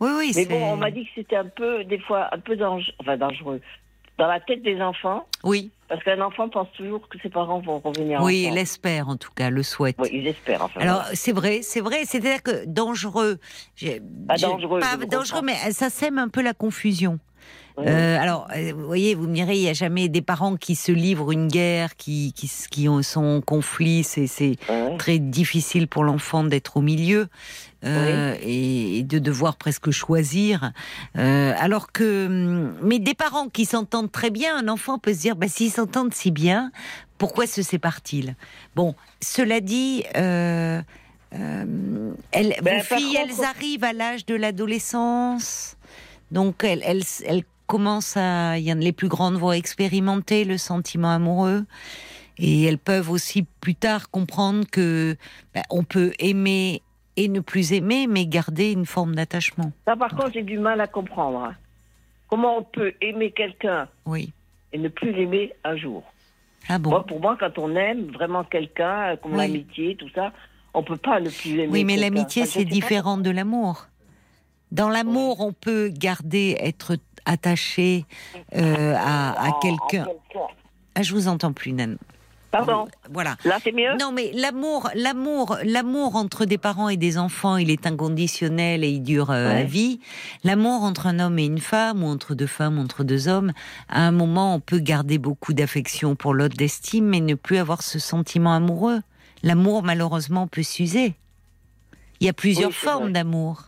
oui, 0.00 0.10
oui. 0.16 0.32
Mais 0.36 0.46
bon, 0.46 0.72
on 0.72 0.76
m'a 0.76 0.90
dit 0.90 1.04
que 1.04 1.10
c'était 1.14 1.36
un 1.36 1.46
peu, 1.46 1.84
des 1.84 1.98
fois, 2.00 2.28
un 2.32 2.38
peu 2.38 2.56
dangereux, 2.56 2.92
enfin 3.00 3.16
dangereux, 3.16 3.60
dans 4.18 4.26
la 4.26 4.40
tête 4.40 4.62
des 4.62 4.80
enfants, 4.80 5.26
Oui, 5.44 5.70
parce 5.88 6.02
qu'un 6.02 6.20
enfant 6.20 6.48
pense 6.48 6.66
toujours 6.76 7.08
que 7.08 7.18
ses 7.20 7.28
parents 7.28 7.60
vont 7.60 7.78
revenir. 7.78 8.20
oui, 8.22 8.42
ensemble. 8.46 8.56
l'espère 8.56 9.08
en 9.08 9.16
tout 9.16 9.30
cas, 9.34 9.48
le 9.50 9.62
souhaite. 9.62 9.96
Oui, 10.00 10.08
ils 10.12 10.26
espèrent. 10.26 10.62
Enfin, 10.64 10.80
Alors 10.80 11.00
voilà. 11.02 11.14
c'est 11.14 11.32
vrai, 11.32 11.60
c'est 11.62 11.80
vrai. 11.80 12.04
C'est-à-dire 12.04 12.42
que 12.42 12.64
dangereux, 12.66 13.38
Pas 14.26 14.36
dangereux, 14.36 14.80
pas 14.80 14.96
dangereux, 14.96 15.40
comprends. 15.40 15.42
mais 15.64 15.72
ça 15.72 15.88
sème 15.88 16.18
un 16.18 16.28
peu 16.28 16.42
la 16.42 16.52
confusion. 16.52 17.18
Euh, 17.80 18.18
alors, 18.20 18.48
euh, 18.56 18.72
vous 18.76 18.86
voyez, 18.86 19.14
vous 19.14 19.28
me 19.28 19.34
direz, 19.34 19.54
il 19.56 19.60
n'y 19.62 19.68
a 19.68 19.72
jamais 19.72 20.08
des 20.08 20.20
parents 20.20 20.56
qui 20.56 20.74
se 20.74 20.90
livrent 20.90 21.30
une 21.30 21.46
guerre, 21.46 21.94
qui, 21.94 22.32
qui, 22.34 22.50
qui 22.72 22.88
ont, 22.88 23.02
sont 23.04 23.24
en 23.24 23.40
conflit. 23.40 24.02
C'est 24.02 24.26
Ouais. 24.68 24.96
très 24.98 25.20
difficile 25.20 25.86
pour 25.86 26.02
l'enfant 26.02 26.42
d'être 26.42 26.76
au 26.76 26.80
milieu 26.80 27.28
euh, 27.84 28.34
et, 28.42 28.98
et 28.98 29.02
de 29.04 29.20
devoir 29.20 29.54
presque 29.54 29.92
choisir. 29.92 30.72
Euh, 31.16 31.54
alors 31.56 31.92
que, 31.92 32.26
hum, 32.26 32.74
mais 32.82 32.98
des 32.98 33.14
parents 33.14 33.46
qui 33.48 33.64
s'entendent 33.64 34.10
très 34.10 34.30
bien, 34.30 34.56
un 34.58 34.66
enfant 34.66 34.98
peut 34.98 35.14
se 35.14 35.20
dire, 35.20 35.36
bah, 35.36 35.46
s'ils 35.46 35.70
s'entendent 35.70 36.12
si 36.12 36.32
bien, 36.32 36.72
pourquoi 37.16 37.46
se 37.46 37.62
séparent-ils? 37.62 38.34
Bon, 38.74 38.96
cela 39.22 39.60
dit. 39.60 40.02
Elles, 40.14 40.84
Ben, 41.30 42.78
vos 42.78 42.96
filles, 42.96 43.14
contre- 43.16 43.28
elles 43.38 43.44
arrivent 43.44 43.84
à 43.84 43.92
l'âge 43.92 44.24
de 44.26 44.34
l'adolescence, 44.34 45.76
donc 46.30 46.64
elles, 46.64 46.82
elles, 46.84 47.02
elles 47.26 47.44
commencent 47.66 48.16
à, 48.16 48.58
il 48.58 48.64
y 48.64 48.72
en 48.72 48.76
a 48.78 48.80
les 48.80 48.92
plus 48.92 49.08
grandes 49.08 49.36
vont 49.36 49.52
expérimenter 49.52 50.44
le 50.44 50.56
sentiment 50.58 51.10
amoureux, 51.10 51.64
et 52.38 52.64
elles 52.64 52.78
peuvent 52.78 53.10
aussi 53.10 53.44
plus 53.60 53.74
tard 53.74 54.10
comprendre 54.10 54.64
que 54.70 55.16
ben, 55.54 55.62
on 55.70 55.84
peut 55.84 56.12
aimer 56.18 56.82
et 57.16 57.28
ne 57.28 57.40
plus 57.40 57.72
aimer, 57.72 58.06
mais 58.06 58.26
garder 58.26 58.70
une 58.72 58.86
forme 58.86 59.16
d'attachement. 59.16 59.72
Ça, 59.86 59.96
par 59.96 60.10
contre, 60.10 60.32
j'ai 60.34 60.42
du 60.44 60.58
mal 60.58 60.80
à 60.80 60.86
comprendre. 60.86 61.40
hein. 61.40 61.56
Comment 62.28 62.58
on 62.58 62.62
peut 62.62 62.92
aimer 63.00 63.32
quelqu'un 63.32 63.88
Oui. 64.06 64.32
et 64.72 64.78
ne 64.78 64.88
plus 64.88 65.12
l'aimer 65.12 65.52
un 65.64 65.76
jour? 65.76 66.04
Ah 66.68 66.78
bon? 66.78 66.90
Moi, 66.90 67.04
Pour 67.06 67.20
moi, 67.20 67.36
quand 67.40 67.58
on 67.58 67.74
aime 67.74 68.12
vraiment 68.12 68.44
quelqu'un, 68.44 69.16
comme 69.16 69.32
Oui. 69.32 69.38
l'amitié, 69.38 69.96
tout 69.96 70.08
ça, 70.14 70.32
on 70.74 70.82
peut 70.84 70.96
pas 70.96 71.18
ne 71.18 71.28
plus 71.30 71.56
l'aimer. 71.56 71.72
Oui, 71.72 71.84
mais 71.84 71.96
l'amitié, 71.96 72.46
c'est 72.46 72.64
différent 72.64 73.18
de 73.18 73.30
l'amour. 73.30 73.88
Dans 74.72 74.88
l'amour, 74.88 75.40
on 75.40 75.52
peut 75.52 75.88
garder, 75.88 76.56
être 76.60 76.96
attaché 77.24 78.04
euh, 78.54 78.94
à, 78.96 79.48
à 79.48 79.52
quelqu'un. 79.60 80.06
Ah, 80.94 81.02
je 81.02 81.12
vous 81.14 81.28
entends 81.28 81.52
plus, 81.52 81.72
Nan. 81.72 81.96
Pardon. 82.50 82.88
Voilà. 83.12 83.36
Là, 83.44 83.58
c'est 83.62 83.72
mieux 83.72 83.94
Non, 84.00 84.10
mais 84.10 84.32
l'amour, 84.34 84.88
l'amour, 84.94 85.58
l'amour 85.64 86.16
entre 86.16 86.46
des 86.46 86.56
parents 86.56 86.88
et 86.88 86.96
des 86.96 87.18
enfants, 87.18 87.58
il 87.58 87.70
est 87.70 87.86
inconditionnel 87.86 88.84
et 88.84 88.88
il 88.88 89.02
dure 89.02 89.30
euh, 89.30 89.50
à 89.50 89.54
Ouais. 89.56 89.64
vie. 89.64 90.00
L'amour 90.44 90.82
entre 90.82 91.06
un 91.06 91.18
homme 91.18 91.38
et 91.38 91.44
une 91.44 91.58
femme, 91.60 92.02
ou 92.02 92.06
entre 92.06 92.34
deux 92.34 92.46
femmes, 92.46 92.78
ou 92.78 92.80
entre 92.82 93.04
deux 93.04 93.28
hommes, 93.28 93.52
à 93.90 94.00
un 94.00 94.12
moment, 94.12 94.54
on 94.54 94.60
peut 94.60 94.78
garder 94.78 95.18
beaucoup 95.18 95.52
d'affection 95.52 96.16
pour 96.16 96.32
l'autre, 96.32 96.56
d'estime, 96.56 97.04
mais 97.04 97.20
ne 97.20 97.34
plus 97.34 97.58
avoir 97.58 97.82
ce 97.82 97.98
sentiment 97.98 98.54
amoureux. 98.54 99.00
L'amour, 99.42 99.82
malheureusement, 99.82 100.46
peut 100.46 100.62
s'user. 100.62 101.14
Il 102.20 102.26
y 102.26 102.30
a 102.30 102.32
plusieurs 102.32 102.70
Oui, 102.70 102.74
formes 102.74 103.12
d'amour. 103.12 103.64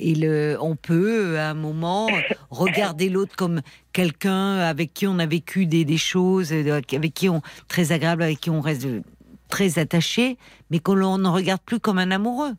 Et 0.00 0.14
le, 0.14 0.56
on 0.60 0.76
peut, 0.76 1.38
à 1.38 1.50
un 1.50 1.54
moment, 1.54 2.08
regarder 2.50 3.08
l'autre 3.08 3.34
comme 3.36 3.62
quelqu'un 3.92 4.58
avec 4.58 4.94
qui 4.94 5.06
on 5.08 5.18
a 5.18 5.26
vécu 5.26 5.66
des, 5.66 5.84
des 5.84 5.98
choses, 5.98 6.52
euh, 6.52 6.80
avec 6.92 7.14
qui 7.14 7.28
on 7.28 7.42
très 7.66 7.90
agréable, 7.90 8.22
avec 8.22 8.40
qui 8.40 8.48
on 8.50 8.60
reste 8.60 8.86
très 9.48 9.78
attaché, 9.78 10.38
mais 10.70 10.78
qu'on 10.78 11.18
ne 11.18 11.28
regarde 11.28 11.60
plus 11.62 11.80
comme 11.80 11.98
un 11.98 12.10
amoureux 12.12 12.52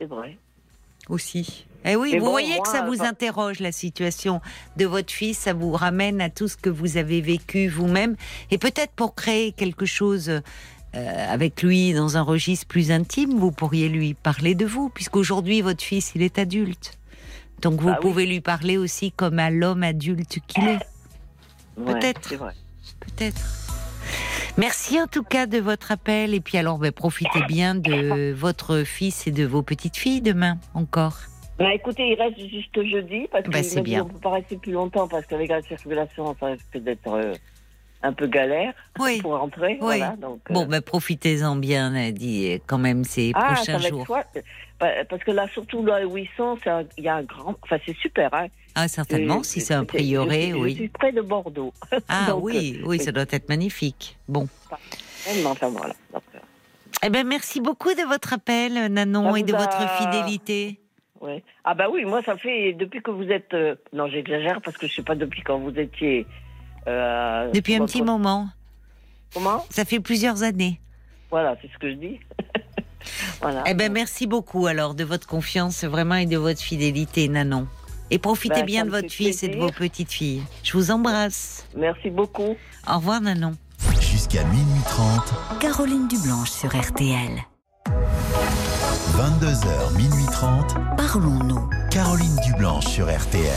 C'est 0.00 0.06
vrai. 0.06 0.38
aussi. 1.08 1.66
Eh 1.88 1.94
oui, 1.94 2.10
Mais 2.12 2.18
vous 2.18 2.24
bon, 2.26 2.30
voyez 2.32 2.58
que 2.60 2.68
ça 2.68 2.84
vous 2.84 3.02
interroge 3.02 3.60
la 3.60 3.70
situation 3.70 4.40
de 4.76 4.86
votre 4.86 5.12
fils, 5.12 5.38
ça 5.38 5.52
vous 5.54 5.70
ramène 5.70 6.20
à 6.20 6.30
tout 6.30 6.48
ce 6.48 6.56
que 6.56 6.68
vous 6.70 6.96
avez 6.96 7.20
vécu 7.20 7.68
vous-même, 7.68 8.16
et 8.50 8.58
peut-être 8.58 8.92
pour 8.92 9.14
créer 9.14 9.52
quelque 9.52 9.86
chose 9.86 10.42
euh, 10.96 11.26
avec 11.32 11.62
lui 11.62 11.92
dans 11.92 12.16
un 12.16 12.22
registre 12.22 12.66
plus 12.66 12.90
intime, 12.90 13.38
vous 13.38 13.52
pourriez 13.52 13.88
lui 13.88 14.14
parler 14.14 14.54
de 14.54 14.64
vous, 14.66 14.88
puisqu'aujourd'hui 14.88 15.60
votre 15.60 15.82
fils 15.82 16.12
il 16.14 16.22
est 16.22 16.38
adulte, 16.38 16.98
donc 17.62 17.80
vous 17.80 17.88
Bah 17.88 17.98
oui. 18.02 18.08
pouvez 18.08 18.26
lui 18.26 18.40
parler 18.40 18.76
aussi 18.78 19.12
comme 19.12 19.38
à 19.38 19.50
l'homme 19.50 19.82
adulte 19.82 20.38
qu'il 20.46 20.64
est, 20.66 20.78
Ouais, 21.76 21.92
Peut-être. 21.92 22.30
Peut-être. 23.00 23.42
Merci 24.56 24.98
en 25.00 25.06
tout 25.06 25.22
cas 25.22 25.44
de 25.46 25.58
votre 25.58 25.92
appel, 25.92 26.32
et 26.32 26.40
puis 26.40 26.56
alors 26.56 26.78
ben, 26.78 26.90
profitez 26.90 27.42
bien 27.46 27.74
de 27.74 28.32
votre 28.32 28.84
fils 28.84 29.26
et 29.26 29.30
de 29.30 29.44
vos 29.44 29.62
petites 29.62 29.96
filles 29.98 30.22
demain 30.22 30.56
encore. 30.72 31.18
Bah, 31.58 31.72
écoutez, 31.74 32.08
il 32.08 32.14
reste 32.20 32.38
juste 32.38 32.82
jeudi, 32.90 33.26
parce 33.30 33.44
Bah, 33.48 33.60
que 33.60 33.64
c'est 33.66 33.82
bien. 33.82 34.02
on 34.04 34.06
peut 34.08 34.18
pas 34.18 34.30
rester 34.30 34.56
plus 34.56 34.72
longtemps, 34.72 35.06
parce 35.08 35.26
qu'avec 35.26 35.50
la 35.50 35.60
circulation, 35.62 36.34
ça 36.40 36.46
risque 36.46 36.78
d'être 36.78 37.08
euh, 37.08 37.34
un 38.02 38.12
peu 38.12 38.26
galère 38.26 38.72
Oui. 38.98 39.20
pour 39.20 39.32
rentrer. 39.38 39.78
Voilà, 39.80 40.14
donc, 40.16 40.40
euh, 40.50 40.54
Bon, 40.54 40.66
ben, 40.66 40.80
profitez-en 40.80 41.56
bien, 41.56 41.94
euh, 41.94 42.12
euh, 42.22 42.58
quand 42.66 42.78
même 42.78 43.04
ces 43.04 43.32
ah, 43.34 43.54
prochains 43.54 43.78
jours. 43.78 44.06
Bah, 44.78 44.88
Parce 45.08 45.24
que 45.24 45.30
là, 45.30 45.46
surtout 45.48 45.84
là 45.84 46.06
où 46.06 46.16
ils 46.18 46.28
sont, 46.36 46.58
il 46.98 47.04
y 47.04 47.08
a 47.08 47.16
un 47.16 47.22
grand. 47.22 47.56
Enfin, 47.62 47.78
c'est 47.86 47.96
super. 47.96 48.32
Hein. 48.34 48.46
Ah, 48.74 48.88
certainement, 48.88 49.38
Euh, 49.38 49.42
si 49.42 49.60
c'est 49.62 49.72
un 49.74 49.84
prieuré, 49.86 50.42
je, 50.42 50.46
suis- 50.48 50.52
oui. 50.54 50.70
Je 50.72 50.76
suis 50.76 50.88
près 50.88 51.12
de 51.12 51.22
Bordeaux. 51.22 51.72
Ah 52.08 52.26
donc, 52.28 52.44
oui, 52.44 52.80
oui, 52.84 52.98
ça 52.98 53.10
doit 53.12 53.24
être 53.30 53.48
magnifique. 53.48 54.18
Bon. 54.28 54.46
Mais 55.34 55.46
enfin, 55.46 55.68
voilà. 55.70 55.94
Donc, 56.12 56.22
euh, 56.34 56.38
Eh 57.02 57.08
ben, 57.10 57.26
merci 57.26 57.60
beaucoup 57.60 57.94
de 57.94 58.06
votre 58.06 58.34
appel, 58.34 58.76
euh, 58.76 58.88
Nanon, 58.88 59.32
Ça 59.32 59.38
et 59.40 59.42
de 59.42 59.54
a- 59.54 59.58
votre 59.58 59.90
fidélité. 59.98 60.78
ouais. 61.22 61.42
Ah 61.64 61.74
bah 61.74 61.86
oui, 61.90 62.04
moi, 62.04 62.22
ça 62.22 62.36
fait 62.36 62.74
depuis 62.74 63.00
que 63.02 63.10
vous 63.10 63.28
êtes. 63.30 63.54
euh, 63.54 63.74
Non, 63.94 64.06
j'exagère 64.08 64.60
parce 64.60 64.76
que 64.76 64.86
je 64.86 64.94
sais 64.94 65.02
pas 65.02 65.14
depuis 65.14 65.42
quand 65.42 65.58
vous 65.58 65.76
étiez. 65.78 66.26
Euh, 66.86 67.50
Depuis 67.52 67.74
un 67.74 67.78
votre- 67.78 67.92
petit 67.92 68.02
moment. 68.02 68.48
Comment? 69.34 69.64
Ça 69.70 69.84
fait 69.84 70.00
plusieurs 70.00 70.42
années. 70.42 70.80
Voilà, 71.30 71.56
c'est 71.60 71.68
ce 71.72 71.78
que 71.78 71.90
je 71.90 71.96
dis. 71.96 72.20
voilà. 73.42 73.64
Eh 73.66 73.74
ben, 73.74 73.92
merci 73.92 74.26
beaucoup 74.26 74.66
alors 74.66 74.94
de 74.94 75.04
votre 75.04 75.26
confiance 75.26 75.84
vraiment 75.84 76.14
et 76.14 76.26
de 76.26 76.36
votre 76.36 76.60
fidélité, 76.60 77.28
Nanon. 77.28 77.66
Et 78.10 78.18
profitez 78.18 78.60
Ben, 78.60 78.66
bien 78.66 78.84
de 78.84 78.90
votre 78.90 79.10
fils 79.10 79.42
et 79.42 79.48
de 79.48 79.56
vos 79.58 79.70
petites 79.72 80.12
filles. 80.12 80.42
Je 80.62 80.72
vous 80.74 80.90
embrasse. 80.92 81.66
Merci 81.76 82.08
beaucoup. 82.10 82.56
Au 82.88 82.96
revoir, 82.96 83.20
Nanon. 83.20 83.56
Jusqu'à 84.00 84.44
minuit 84.44 84.82
30, 84.86 85.58
Caroline 85.60 86.06
Dublanche 86.08 86.50
sur 86.50 86.68
RTL. 86.74 87.42
22h, 89.16 89.96
minuit 89.96 90.26
30, 90.32 90.74
Parlons-nous. 90.96 91.68
Caroline 91.90 92.36
Dublanche 92.44 92.86
sur 92.86 93.06
RTL. 93.06 93.50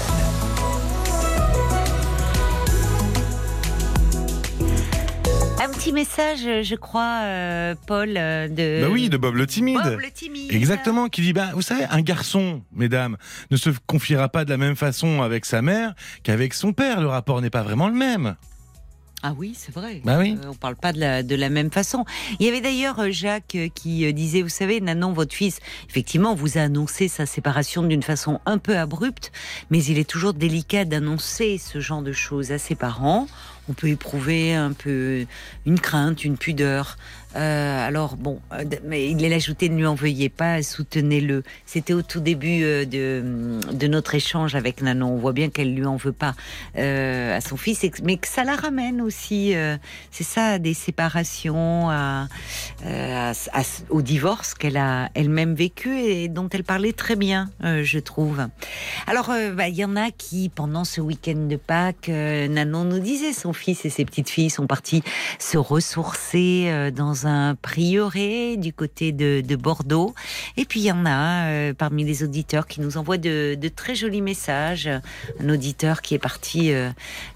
Petit 5.80 5.94
message, 5.94 6.64
je 6.64 6.76
crois, 6.76 7.22
euh, 7.24 7.74
Paul, 7.88 8.16
euh, 8.18 8.50
de. 8.50 8.82
Bah 8.82 8.90
oui, 8.92 9.08
de 9.08 9.16
Bob 9.16 9.36
le 9.36 9.48
timide. 9.48 9.80
Bob 9.82 10.02
le 10.02 10.12
timide. 10.12 10.52
Exactement, 10.52 11.08
qui 11.08 11.22
dit, 11.22 11.32
bah, 11.32 11.52
vous 11.54 11.62
savez, 11.62 11.86
un 11.90 12.02
garçon, 12.02 12.64
mesdames, 12.74 13.16
ne 13.50 13.56
se 13.56 13.70
confiera 13.88 14.28
pas 14.28 14.44
de 14.44 14.50
la 14.50 14.58
même 14.58 14.76
façon 14.76 15.22
avec 15.22 15.46
sa 15.46 15.62
mère 15.62 15.94
qu'avec 16.24 16.54
son 16.54 16.74
père. 16.74 17.00
Le 17.00 17.08
rapport 17.08 17.42
n'est 17.42 17.50
pas 17.50 17.64
vraiment 17.64 17.88
le 17.88 17.94
même. 17.94 18.36
Ah 19.22 19.34
oui, 19.38 19.54
c'est 19.58 19.74
vrai. 19.74 20.02
Bah 20.06 20.18
oui. 20.20 20.38
Euh, 20.42 20.50
on 20.50 20.54
parle 20.54 20.78
pas 20.78 20.94
de 20.94 21.00
la, 21.00 21.24
de 21.24 21.36
la 21.36 21.50
même 21.50 21.72
façon. 21.72 22.06
Il 22.40 22.46
y 22.46 22.50
avait 22.50 22.62
d'ailleurs 22.62 23.00
euh, 23.00 23.12
Jacques 23.12 23.56
euh, 23.56 23.68
qui 23.74 24.12
disait, 24.14 24.42
vous 24.42 24.50
savez, 24.50 24.80
Nanon, 24.80 25.12
votre 25.12 25.36
fils, 25.36 25.60
effectivement, 25.90 26.36
vous 26.36 26.58
a 26.58 26.62
annoncé 26.62 27.10
sa 27.10 27.26
séparation 27.26 27.84
d'une 27.84 28.04
façon 28.04 28.40
un 28.46 28.58
peu 28.58 28.78
abrupte, 28.78 29.32
mais 29.72 29.84
il 29.84 30.00
est 30.00 30.10
toujours 30.10 30.34
délicat 30.34 30.86
d'annoncer 30.86 31.58
ce 31.58 31.80
genre 31.82 32.02
de 32.02 32.14
choses 32.14 32.52
à 32.52 32.58
ses 32.58 32.76
parents. 32.76 33.28
On 33.70 33.74
peut 33.74 33.90
éprouver 33.90 34.56
un 34.56 34.72
peu 34.72 35.26
une 35.66 35.80
crainte, 35.80 36.24
une 36.24 36.38
pudeur. 36.38 36.98
Euh, 37.36 37.88
alors 37.88 38.16
bon, 38.16 38.40
euh, 38.54 38.64
mais 38.84 39.10
il 39.10 39.34
ajouté, 39.34 39.70
ne 39.70 39.78
lui 39.78 39.86
en 39.86 39.96
veuillez 39.96 40.30
pas, 40.30 40.64
soutenez-le. 40.64 41.44
C'était 41.66 41.94
au 41.94 42.02
tout 42.02 42.20
début 42.20 42.64
euh, 42.64 42.86
de, 42.86 43.88
notre 43.88 44.16
échange 44.16 44.56
avec 44.56 44.82
Nanon. 44.82 45.14
On 45.14 45.18
voit 45.18 45.34
bien 45.34 45.50
qu'elle 45.50 45.74
lui 45.76 45.86
en 45.86 45.96
veut 45.96 46.12
pas 46.12 46.34
à 46.76 47.42
son 47.42 47.58
fils, 47.58 47.86
mais 48.04 48.18
que 48.18 48.28
ça 48.28 48.44
la 48.44 48.56
ramène 48.56 49.02
aussi. 49.02 49.54
c'est 50.12 50.24
ça, 50.24 50.60
des 50.60 50.74
séparations, 50.74 51.90
au 53.90 54.02
divorce 54.02 54.54
qu'elle 54.54 54.78
a 54.78 55.10
elle-même 55.14 55.56
vécu 55.56 55.98
et 55.98 56.28
dont 56.28 56.50
elle 56.50 56.64
parlait 56.64 56.94
très 56.94 57.16
bien, 57.16 57.50
je 57.62 58.00
trouve. 58.00 58.48
Alors, 59.08 59.32
bah, 59.56 59.68
il 59.68 59.76
y 59.76 59.86
en 59.86 59.96
a 59.96 60.12
qui, 60.12 60.50
pendant 60.50 60.84
ce 60.84 61.02
week-end 61.02 61.48
de 61.48 61.56
Pâques, 61.56 62.10
Nanon 62.10 62.84
nous 62.84 63.00
disait, 63.00 63.34
son 63.34 63.54
fils 63.54 63.86
et 63.86 63.90
ses 63.90 64.06
petites 64.06 64.30
filles 64.30 64.50
sont 64.50 64.68
partis 64.68 65.04
se 65.40 65.58
ressourcer 65.58 66.68
euh, 66.68 66.92
un 67.26 67.56
prieuré 67.56 68.58
du 68.58 68.74
côté 68.74 69.12
de, 69.12 69.42
de 69.42 69.56
Bordeaux. 69.56 70.14
Et 70.58 70.66
puis, 70.66 70.82
il 70.82 70.86
y 70.86 70.92
en 70.92 71.06
a 71.06 71.48
euh, 71.48 71.74
parmi 71.74 72.04
les 72.04 72.24
auditeurs 72.24 72.68
qui 72.68 72.82
nous 72.82 72.98
envoient 72.98 73.18
de, 73.18 73.58
très 73.76 73.96
jolis 73.96 74.22
messages. 74.22 74.90
Un 75.40 75.50
auditeur 75.50 76.02
qui 76.02 76.16
est 76.16 76.20
parti 76.20 76.72
euh, 76.72 76.90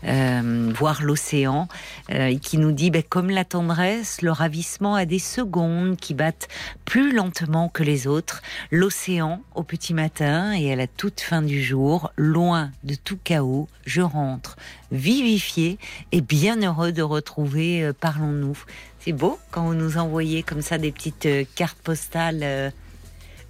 euh, 0.06 0.72
voir 0.76 1.04
l'océan 1.04 1.68
et 2.10 2.40
qui 2.40 2.58
nous 2.58 2.72
dit, 2.72 2.92
ben, 2.92 3.04
comme 3.04 3.30
la 3.30 3.46
tendresse, 3.46 4.22
le 4.22 4.32
ravissement 4.32 4.96
a 4.96 5.06
des 5.06 5.20
secondes 5.20 5.98
qui 5.98 6.14
battent 6.14 6.48
plus 6.86 7.14
lentement 7.14 7.70
que 7.70 7.84
les 7.84 8.08
autres. 8.08 8.42
L'océan 8.72 9.42
au 9.56 9.64
petit 9.64 9.94
matin 9.94 10.54
et 10.54 10.72
à 10.72 10.76
la 10.76 10.88
toute 10.88 11.22
fin 11.22 11.42
du 11.42 11.64
jour, 11.64 12.12
loin 12.18 12.72
de 12.84 12.96
tout 12.96 13.18
chaos, 13.24 13.68
je 13.86 14.02
rentre 14.02 14.58
vivifié 14.92 15.78
et 16.12 16.22
bien 16.22 16.62
heureux 16.62 16.92
de 16.92 17.02
retrouver 17.02 17.92
Parlons-nous. 18.00 18.58
C'est 19.06 19.12
beau 19.12 19.38
quand 19.52 19.64
vous 19.64 19.74
nous 19.74 19.98
envoyez 19.98 20.44
comme 20.44 20.62
ça 20.62 20.78
des 20.78 20.94
petites 20.94 21.26
euh, 21.26 21.44
cartes 21.58 21.78
postales 21.80 22.40
euh, 22.42 22.70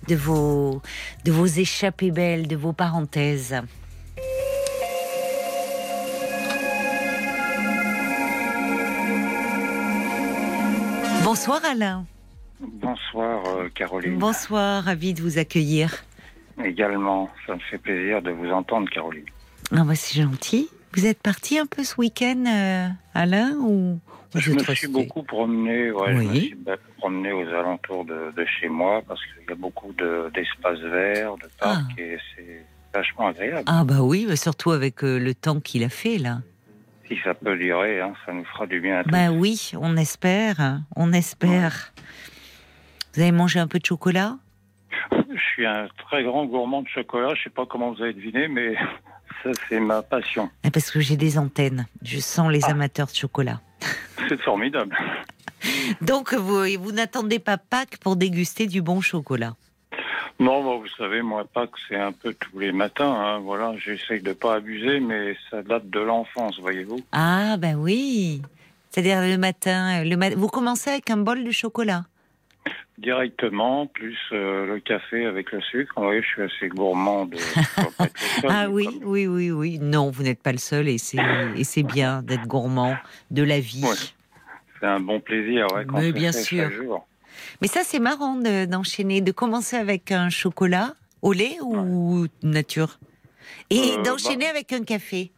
de 0.08 0.16
vos, 0.16 0.82
de 1.26 1.32
vos 1.32 1.46
échappées 1.46 2.10
belles, 2.10 2.48
de 2.48 2.56
vos 2.56 2.74
parenthèses. 2.74 3.56
Bonsoir 11.24 11.62
Alain. 11.66 12.08
Bonsoir 12.60 13.46
euh, 13.46 13.70
Caroline. 13.76 14.18
Bonsoir, 14.18 14.84
ravi 14.84 15.14
de 15.14 15.22
vous 15.22 15.38
accueillir. 15.38 16.04
Également, 16.66 17.30
ça 17.46 17.54
me 17.54 17.60
fait 17.60 17.78
plaisir 17.78 18.24
de 18.24 18.32
vous 18.32 18.50
entendre 18.50 18.90
Caroline. 18.90 19.26
Ah 19.72 19.84
bah 19.84 19.94
c'est 19.94 20.20
gentil. 20.20 20.68
Vous 20.96 21.06
êtes 21.06 21.22
parti 21.22 21.60
un 21.60 21.68
peu 21.68 21.84
ce 21.84 21.96
week-end, 22.00 22.44
euh, 22.48 22.88
Alain, 23.14 23.52
ou 23.60 24.00
Je 24.36 24.52
me 24.52 24.64
suis 24.76 24.88
beaucoup 24.88 25.24
promené, 25.24 25.92
ouais, 25.92 26.14
je 26.16 26.22
me 26.22 26.28
Oui. 26.30 26.40
suis 26.48 26.58
promené 26.98 27.32
aux 27.32 27.48
alentours 27.50 28.06
de, 28.06 28.32
de 28.36 28.46
chez 28.46 28.68
moi 28.70 29.02
parce 29.08 29.20
qu'il 29.26 29.50
y 29.50 29.52
a 29.52 29.56
beaucoup 29.56 29.92
de- 29.94 30.32
d'espaces 30.34 30.80
verts, 30.80 31.36
de 31.38 31.48
parcs 31.60 31.98
et 32.00 32.18
c'est 32.36 32.66
vachement 32.94 33.28
agréable. 33.28 33.64
Ah 33.68 33.84
bah 33.84 34.02
oui, 34.02 34.26
bah 34.28 34.36
surtout 34.36 34.72
avec 34.72 35.04
euh, 35.04 35.18
le 35.20 35.34
temps 35.34 35.60
qu'il 35.60 35.84
a 35.84 35.90
fait 35.90 36.18
là. 36.18 36.42
Si 37.08 37.18
ça 37.24 37.34
peut 37.34 37.58
durer, 37.58 38.00
hein, 38.02 38.14
ça 38.26 38.32
nous 38.34 38.46
fera 38.46 38.66
du 38.66 38.80
bien 38.80 39.00
à 39.00 39.04
tous. 39.04 39.10
Bah 39.12 39.30
oui, 39.32 39.72
on 39.80 39.98
espère, 39.98 40.80
on 40.96 41.12
espère. 41.14 41.94
Vous 43.14 43.22
avez 43.22 43.32
mangé 43.32 43.60
un 43.60 43.68
peu 43.68 43.80
de 43.80 43.86
chocolat? 43.86 44.38
Je 45.12 45.40
suis 45.54 45.66
un 45.66 45.88
très 46.08 46.24
grand 46.24 46.46
gourmand 46.46 46.82
de 46.82 46.88
chocolat, 46.88 47.34
je 47.36 47.44
sais 47.44 47.50
pas 47.50 47.66
comment 47.66 47.92
vous 47.92 48.02
avez 48.02 48.14
deviné, 48.14 48.48
mais 48.48 48.74
ça 49.44 49.50
c'est 49.70 49.80
ma 49.80 50.02
passion. 50.02 50.50
Ah, 50.64 50.70
Parce 50.72 50.90
que 50.92 51.00
j'ai 51.00 51.18
des 51.18 51.38
antennes. 51.38 51.86
Je 52.04 52.20
sens 52.20 52.52
les 52.52 52.62
Ah. 52.64 52.72
amateurs 52.72 53.08
de 53.08 53.14
chocolat. 53.16 53.60
C'est 54.30 54.42
formidable. 54.42 54.96
Donc 56.02 56.34
vous, 56.34 56.64
vous 56.80 56.92
n'attendez 56.92 57.40
pas 57.40 57.58
Pâques 57.58 57.98
pour 57.98 58.16
déguster 58.16 58.68
du 58.68 58.82
bon 58.82 59.02
chocolat. 59.02 59.56
Non, 60.40 60.64
bah, 60.64 60.78
vous 60.82 60.90
savez, 60.98 61.22
moi, 61.22 61.46
Pâques, 61.46 61.72
c'est 61.88 61.96
un 62.00 62.12
peu 62.12 62.34
tous 62.34 62.60
les 62.60 62.72
matins. 62.72 63.14
hein, 63.14 63.40
voilà, 63.40 63.74
j'essaye 63.78 64.22
de 64.22 64.34
pas 64.34 64.56
abuser, 64.56 65.00
mais 65.00 65.38
ça 65.50 65.62
date 65.62 65.90
de 65.90 66.00
l'enfance, 66.00 66.60
voyez-vous. 66.60 67.00
Ah 67.12 67.56
bah 67.58 67.74
oui. 67.78 68.42
C'est-à-dire 68.90 69.22
le 69.22 69.38
matin, 69.38 70.04
le 70.04 70.16
ma- 70.18 70.32
vous 70.36 70.48
commencez 70.48 70.90
avec 70.90 71.10
un 71.10 71.18
bol 71.18 71.44
de 71.44 71.52
chocolat. 71.52 72.04
Directement, 73.00 73.88
plus 73.88 74.18
euh, 74.32 74.68
le 74.68 74.80
café 74.80 75.26
avec 75.26 75.52
le 75.52 75.62
sucre. 75.62 75.94
Voyez, 75.98 76.22
je 76.22 76.28
suis 76.28 76.42
assez 76.44 76.68
gourmand. 76.70 77.26
De... 77.26 77.38
Ah 78.48 78.70
oui, 78.70 78.86
comme- 78.86 79.10
oui, 79.10 79.26
oui, 79.28 79.52
oui. 79.52 79.80
Non, 79.80 80.12
vous 80.12 80.24
n'êtes 80.24 80.42
pas 80.44 80.52
le 80.52 80.58
seul 80.60 80.88
et 80.88 80.98
c'est 80.98 81.84
bien 81.84 82.22
d'être 82.22 82.48
gourmand 82.48 82.96
de 83.32 83.44
la 83.44 83.60
vie. 83.60 83.84
Ouais. 83.84 83.96
C'est 84.80 84.86
un 84.86 85.00
bon 85.00 85.20
plaisir, 85.20 85.66
ouais, 85.74 85.86
quand 85.86 85.98
Mais 85.98 86.12
bien 86.12 86.32
fait 86.32 86.44
sûr. 86.44 86.72
jour. 86.72 87.08
Mais 87.62 87.68
ça, 87.68 87.82
c'est 87.84 88.00
marrant 88.00 88.36
de- 88.36 88.66
d'enchaîner, 88.66 89.22
de 89.22 89.32
commencer 89.32 89.76
avec 89.76 90.12
un 90.12 90.30
chocolat 90.30 90.94
au 91.22 91.34
lait 91.34 91.58
ou 91.62 92.28
nature? 92.44 93.00
Et 93.70 93.96
Euh, 93.98 94.04
d'enchaîner 94.04 94.46
avec 94.48 94.72
un 94.72 94.84
café? 94.84 95.32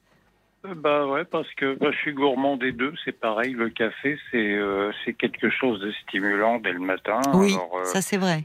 Bah 0.76 1.06
ouais, 1.08 1.26
parce 1.26 1.52
que 1.56 1.76
bah, 1.76 1.90
je 1.92 1.98
suis 1.98 2.14
gourmand 2.14 2.58
des 2.58 2.72
deux, 2.72 2.94
c'est 3.04 3.12
pareil. 3.20 3.54
Le 3.54 3.70
café, 3.70 4.18
c'est 4.32 4.54
euh, 4.54 4.92
c'est 5.04 5.14
quelque 5.14 5.50
chose 5.50 5.80
de 5.80 5.92
stimulant 6.04 6.60
dès 6.60 6.74
le 6.74 6.80
matin. 6.80 7.20
oui, 7.34 7.54
Alors, 7.54 7.78
euh, 7.78 7.84
ça 7.86 8.02
c'est 8.02 8.18
vrai. 8.18 8.44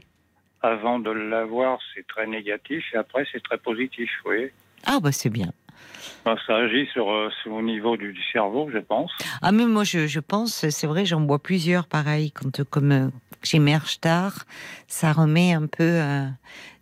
avant 0.61 0.99
de 0.99 1.09
l'avoir, 1.11 1.79
c'est 1.95 2.05
très 2.07 2.27
négatif, 2.27 2.83
et 2.93 2.97
après, 2.97 3.25
c'est 3.31 3.41
très 3.43 3.57
positif, 3.57 4.09
voyez. 4.23 4.51
Ah 4.85 4.99
bah 5.01 5.11
c'est 5.11 5.29
bien. 5.29 5.51
Bah, 6.25 6.35
ça 6.45 6.57
agit 6.57 6.87
sur, 6.93 7.11
euh, 7.11 7.29
sur 7.41 7.53
au 7.53 7.61
niveau 7.61 7.97
du, 7.97 8.13
du 8.13 8.23
cerveau, 8.31 8.69
je 8.71 8.77
pense. 8.79 9.11
Ah 9.41 9.51
mais 9.51 9.65
moi 9.65 9.83
je, 9.83 10.07
je 10.07 10.19
pense, 10.19 10.67
c'est 10.69 10.87
vrai, 10.87 11.05
j'en 11.05 11.21
bois 11.21 11.39
plusieurs 11.39 11.87
pareil 11.87 12.31
quand 12.31 12.63
comme 12.69 13.11
j'émerge 13.43 13.99
tard, 13.99 14.45
ça 14.87 15.11
remet 15.13 15.53
un 15.53 15.65
peu, 15.67 15.99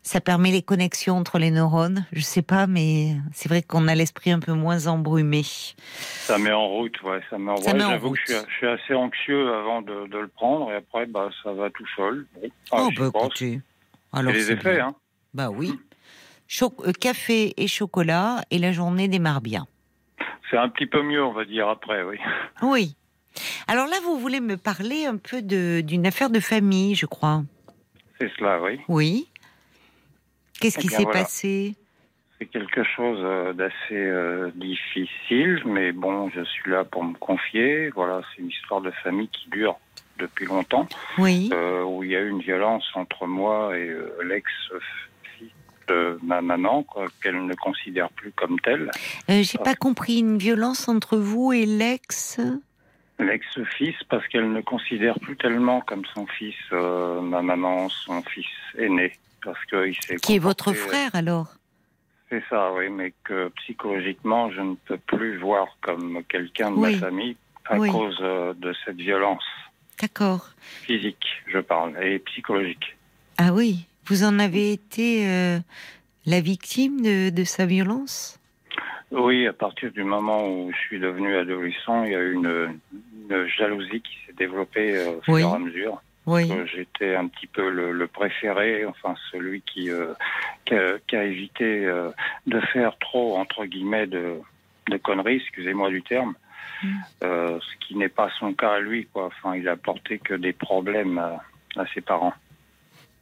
ça 0.10 0.22
permet 0.22 0.50
les 0.50 0.64
connexions 0.64 1.18
entre 1.18 1.38
les 1.38 1.52
neurones. 1.52 2.04
Je 2.14 2.22
sais 2.22 2.42
pas, 2.42 2.66
mais 2.66 3.16
c'est 3.32 3.48
vrai 3.48 3.62
qu'on 3.62 3.88
a 3.88 3.94
l'esprit 3.94 4.32
un 4.32 4.40
peu 4.40 4.54
moins 4.54 4.88
embrumé. 4.88 5.44
Ça 5.44 6.40
met 6.40 6.52
en 6.52 6.68
route, 6.68 7.00
ouais. 7.04 7.22
Ça 7.30 7.38
met 7.38 7.52
en 7.52 7.58
Ça 7.58 7.72
ouais, 7.74 7.78
met 7.78 7.84
en 7.84 7.90
J'avoue 7.92 8.12
que 8.14 8.18
je 8.20 8.26
suis, 8.26 8.36
route. 8.40 8.48
je 8.50 8.56
suis 8.56 8.68
assez 8.68 8.94
anxieux 8.96 9.54
avant 9.54 9.84
de, 9.84 10.08
de 10.08 10.18
le 10.18 10.28
prendre, 10.28 10.72
et 10.72 10.78
après, 10.78 11.06
bah, 11.06 11.30
ça 11.44 11.54
va 11.54 11.70
tout 11.70 11.86
seul. 11.96 12.26
Bon, 12.34 12.50
ah, 12.72 12.78
oh 12.82 12.90
je 12.92 13.00
bah 13.00 13.12
écoutez, 13.14 13.62
alors 14.12 14.34
les 14.34 14.52
effets, 14.52 14.78
bien. 14.78 14.88
hein. 14.88 14.96
Bah 15.36 15.52
oui. 15.52 15.74
Cho- 16.48 16.74
euh, 16.88 16.92
café 16.92 17.54
et 17.62 17.68
chocolat 17.68 18.44
et 18.50 18.58
la 18.58 18.72
journée 18.72 19.08
démarre 19.08 19.42
bien. 19.42 19.68
C'est 20.50 20.58
un 20.58 20.70
petit 20.70 20.88
peu 20.88 21.04
mieux, 21.04 21.24
on 21.24 21.34
va 21.34 21.46
dire, 21.46 21.68
après, 21.70 22.02
oui. 22.02 22.18
Oui. 22.64 22.96
Alors 23.68 23.86
là, 23.86 23.98
vous 24.04 24.18
voulez 24.18 24.40
me 24.40 24.58
parler 24.58 25.06
un 25.06 25.18
peu 25.18 25.44
d'une 25.44 26.08
affaire 26.08 26.32
de 26.32 26.40
famille, 26.40 26.96
je 26.96 27.06
crois. 27.06 27.44
C'est 28.20 28.32
cela, 28.40 28.60
oui. 28.64 28.80
Oui. 28.88 29.28
Qu'est-ce 30.60 30.78
Eh 30.80 30.82
qui 30.82 30.90
s'est 30.90 31.04
voilà. 31.04 31.22
passé? 31.22 31.76
C'est 32.38 32.46
quelque 32.46 32.84
chose 32.84 33.20
euh, 33.22 33.52
d'assez 33.54 33.74
euh, 33.92 34.50
difficile, 34.56 35.62
mais 35.66 35.92
bon, 35.92 36.30
je 36.30 36.42
suis 36.46 36.72
là 36.72 36.86
pour 36.86 37.04
me 37.04 37.14
confier. 37.16 37.90
Voilà, 37.90 38.22
c'est 38.34 38.42
une 38.42 38.48
histoire 38.50 38.80
de 38.82 38.92
famille 39.04 39.28
qui 39.28 39.50
dure 39.50 39.78
depuis 40.18 40.46
longtemps, 40.46 40.88
Oui. 41.18 41.50
euh, 41.54 41.84
où 41.84 42.04
il 42.04 42.12
y 42.12 42.16
a 42.16 42.22
eu 42.22 42.30
une 42.30 42.42
violence 42.42 42.86
entre 42.96 43.26
moi 43.26 43.78
et 43.78 43.88
euh, 43.90 44.14
l'ex-fils 44.24 45.50
de 45.88 46.20
ma 46.24 46.42
maman, 46.42 46.86
qu'elle 47.24 47.46
ne 47.46 47.54
considère 47.56 48.10
plus 48.12 48.32
comme 48.32 48.60
telle. 48.60 48.92
J'ai 49.28 49.58
pas 49.58 49.76
compris 49.76 50.20
une 50.20 50.38
violence 50.38 50.88
entre 50.88 51.18
vous 51.18 51.52
et 51.52 51.66
l'ex? 51.66 52.40
L'ex-fils, 53.18 53.96
parce 54.10 54.26
qu'elle 54.28 54.52
ne 54.52 54.62
considère 54.62 55.20
plus 55.20 55.36
tellement 55.36 55.82
comme 55.82 56.06
son 56.14 56.26
fils, 56.28 56.56
ma 56.72 57.42
maman, 57.42 57.90
son 57.90 58.22
fils 58.22 58.46
aîné, 58.78 59.14
parce 59.44 59.64
qu'il 59.66 59.96
s'est 60.06 60.18
Qui 60.18 60.36
est 60.36 60.40
votre 60.40 60.74
frère 60.74 61.12
alors? 61.14 61.54
C'est 62.30 62.44
ça, 62.50 62.72
oui, 62.74 62.90
mais 62.90 63.14
que 63.24 63.50
psychologiquement, 63.58 64.52
je 64.52 64.62
ne 64.62 64.76
peux 64.76 64.98
plus 65.00 65.38
voir 65.38 65.68
comme 65.82 66.24
quelqu'un 66.30 66.72
de 66.72 66.76
Oui. 66.78 66.94
ma 66.94 67.00
famille 67.00 67.36
à 67.66 67.78
Oui. 67.80 67.92
cause 67.92 68.18
euh, 68.22 68.54
de 68.54 68.74
cette 68.86 68.98
violence 68.98 69.44
D'accord. 70.00 70.50
physique, 70.84 71.26
je 71.48 71.60
parle, 71.60 72.02
et 72.04 72.20
psychologique. 72.20 72.96
Ah 73.38 73.52
oui. 73.54 73.86
Vous 74.06 74.24
en 74.24 74.40
avez 74.40 74.72
été 74.74 75.28
euh, 75.28 75.60
la 76.26 76.40
victime 76.42 77.02
de, 77.02 77.30
de 77.30 77.44
sa 77.44 77.66
violence? 77.66 78.40
Oui, 79.12 79.48
à 79.48 79.54
partir 79.54 79.92
du 79.92 80.04
moment 80.04 80.48
où 80.48 80.72
je 80.72 80.78
suis 80.78 81.00
devenu 81.00 81.36
adolescent, 81.36 82.04
il 82.04 82.12
y 82.12 82.16
a 82.16 82.20
eu 82.20 82.34
une, 82.34 82.80
une 83.30 83.48
jalousie 83.48 84.02
qui 84.02 84.14
s'est 84.28 84.34
développée 84.34 84.96
euh, 84.98 85.18
au 85.18 85.22
fur 85.22 85.40
et 85.40 85.44
à 85.44 85.58
mesure. 85.58 86.02
Oui. 86.30 86.52
Euh, 86.52 86.66
J'étais 86.66 87.16
un 87.16 87.28
petit 87.28 87.48
peu 87.48 87.70
le, 87.70 87.92
le 87.92 88.08
préféré, 88.08 88.86
enfin 88.86 89.16
celui 89.32 89.62
qui, 89.62 89.90
euh, 89.90 90.14
qui, 90.66 90.74
a, 90.76 90.94
qui 91.08 91.16
a 91.16 91.24
évité 91.24 91.86
euh, 91.86 92.10
de 92.48 92.60
faire 92.62 92.98
trop, 93.00 93.38
entre 93.38 93.66
guillemets, 93.66 94.08
de, 94.08 94.36
de 94.90 94.98
conneries, 94.98 95.38
excusez-moi 95.38 95.90
du 95.90 96.02
terme, 96.02 96.34
Mm. 96.82 96.88
Euh, 97.26 97.60
ce 97.60 97.86
qui 97.86 97.98
n'est 97.98 98.08
pas 98.08 98.30
son 98.40 98.54
cas 98.54 98.76
à 98.76 98.80
lui. 98.80 99.06
Quoi. 99.12 99.26
Enfin, 99.26 99.54
il 99.58 99.68
a 99.68 99.74
apporté 99.74 100.18
que 100.18 100.34
des 100.34 100.54
problèmes 100.54 101.18
à, 101.18 101.44
à 101.76 101.86
ses 101.94 102.00
parents. 102.00 102.34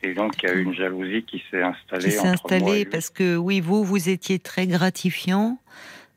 Et 0.03 0.13
donc, 0.13 0.33
il 0.43 0.47
y 0.47 0.51
a 0.51 0.53
eu 0.53 0.61
une 0.61 0.75
jalousie 0.75 1.23
qui 1.23 1.43
s'est 1.49 1.63
installée 1.63 2.03
Qui 2.03 2.11
s'est 2.11 2.19
entre 2.19 2.27
moi 2.27 2.51
et 2.51 2.55
installé 2.61 2.83
lui. 2.83 2.85
parce 2.91 3.09
que 3.09 3.35
oui, 3.35 3.59
vous, 3.59 3.83
vous 3.83 4.09
étiez 4.09 4.37
très 4.37 4.67
gratifiant 4.67 5.57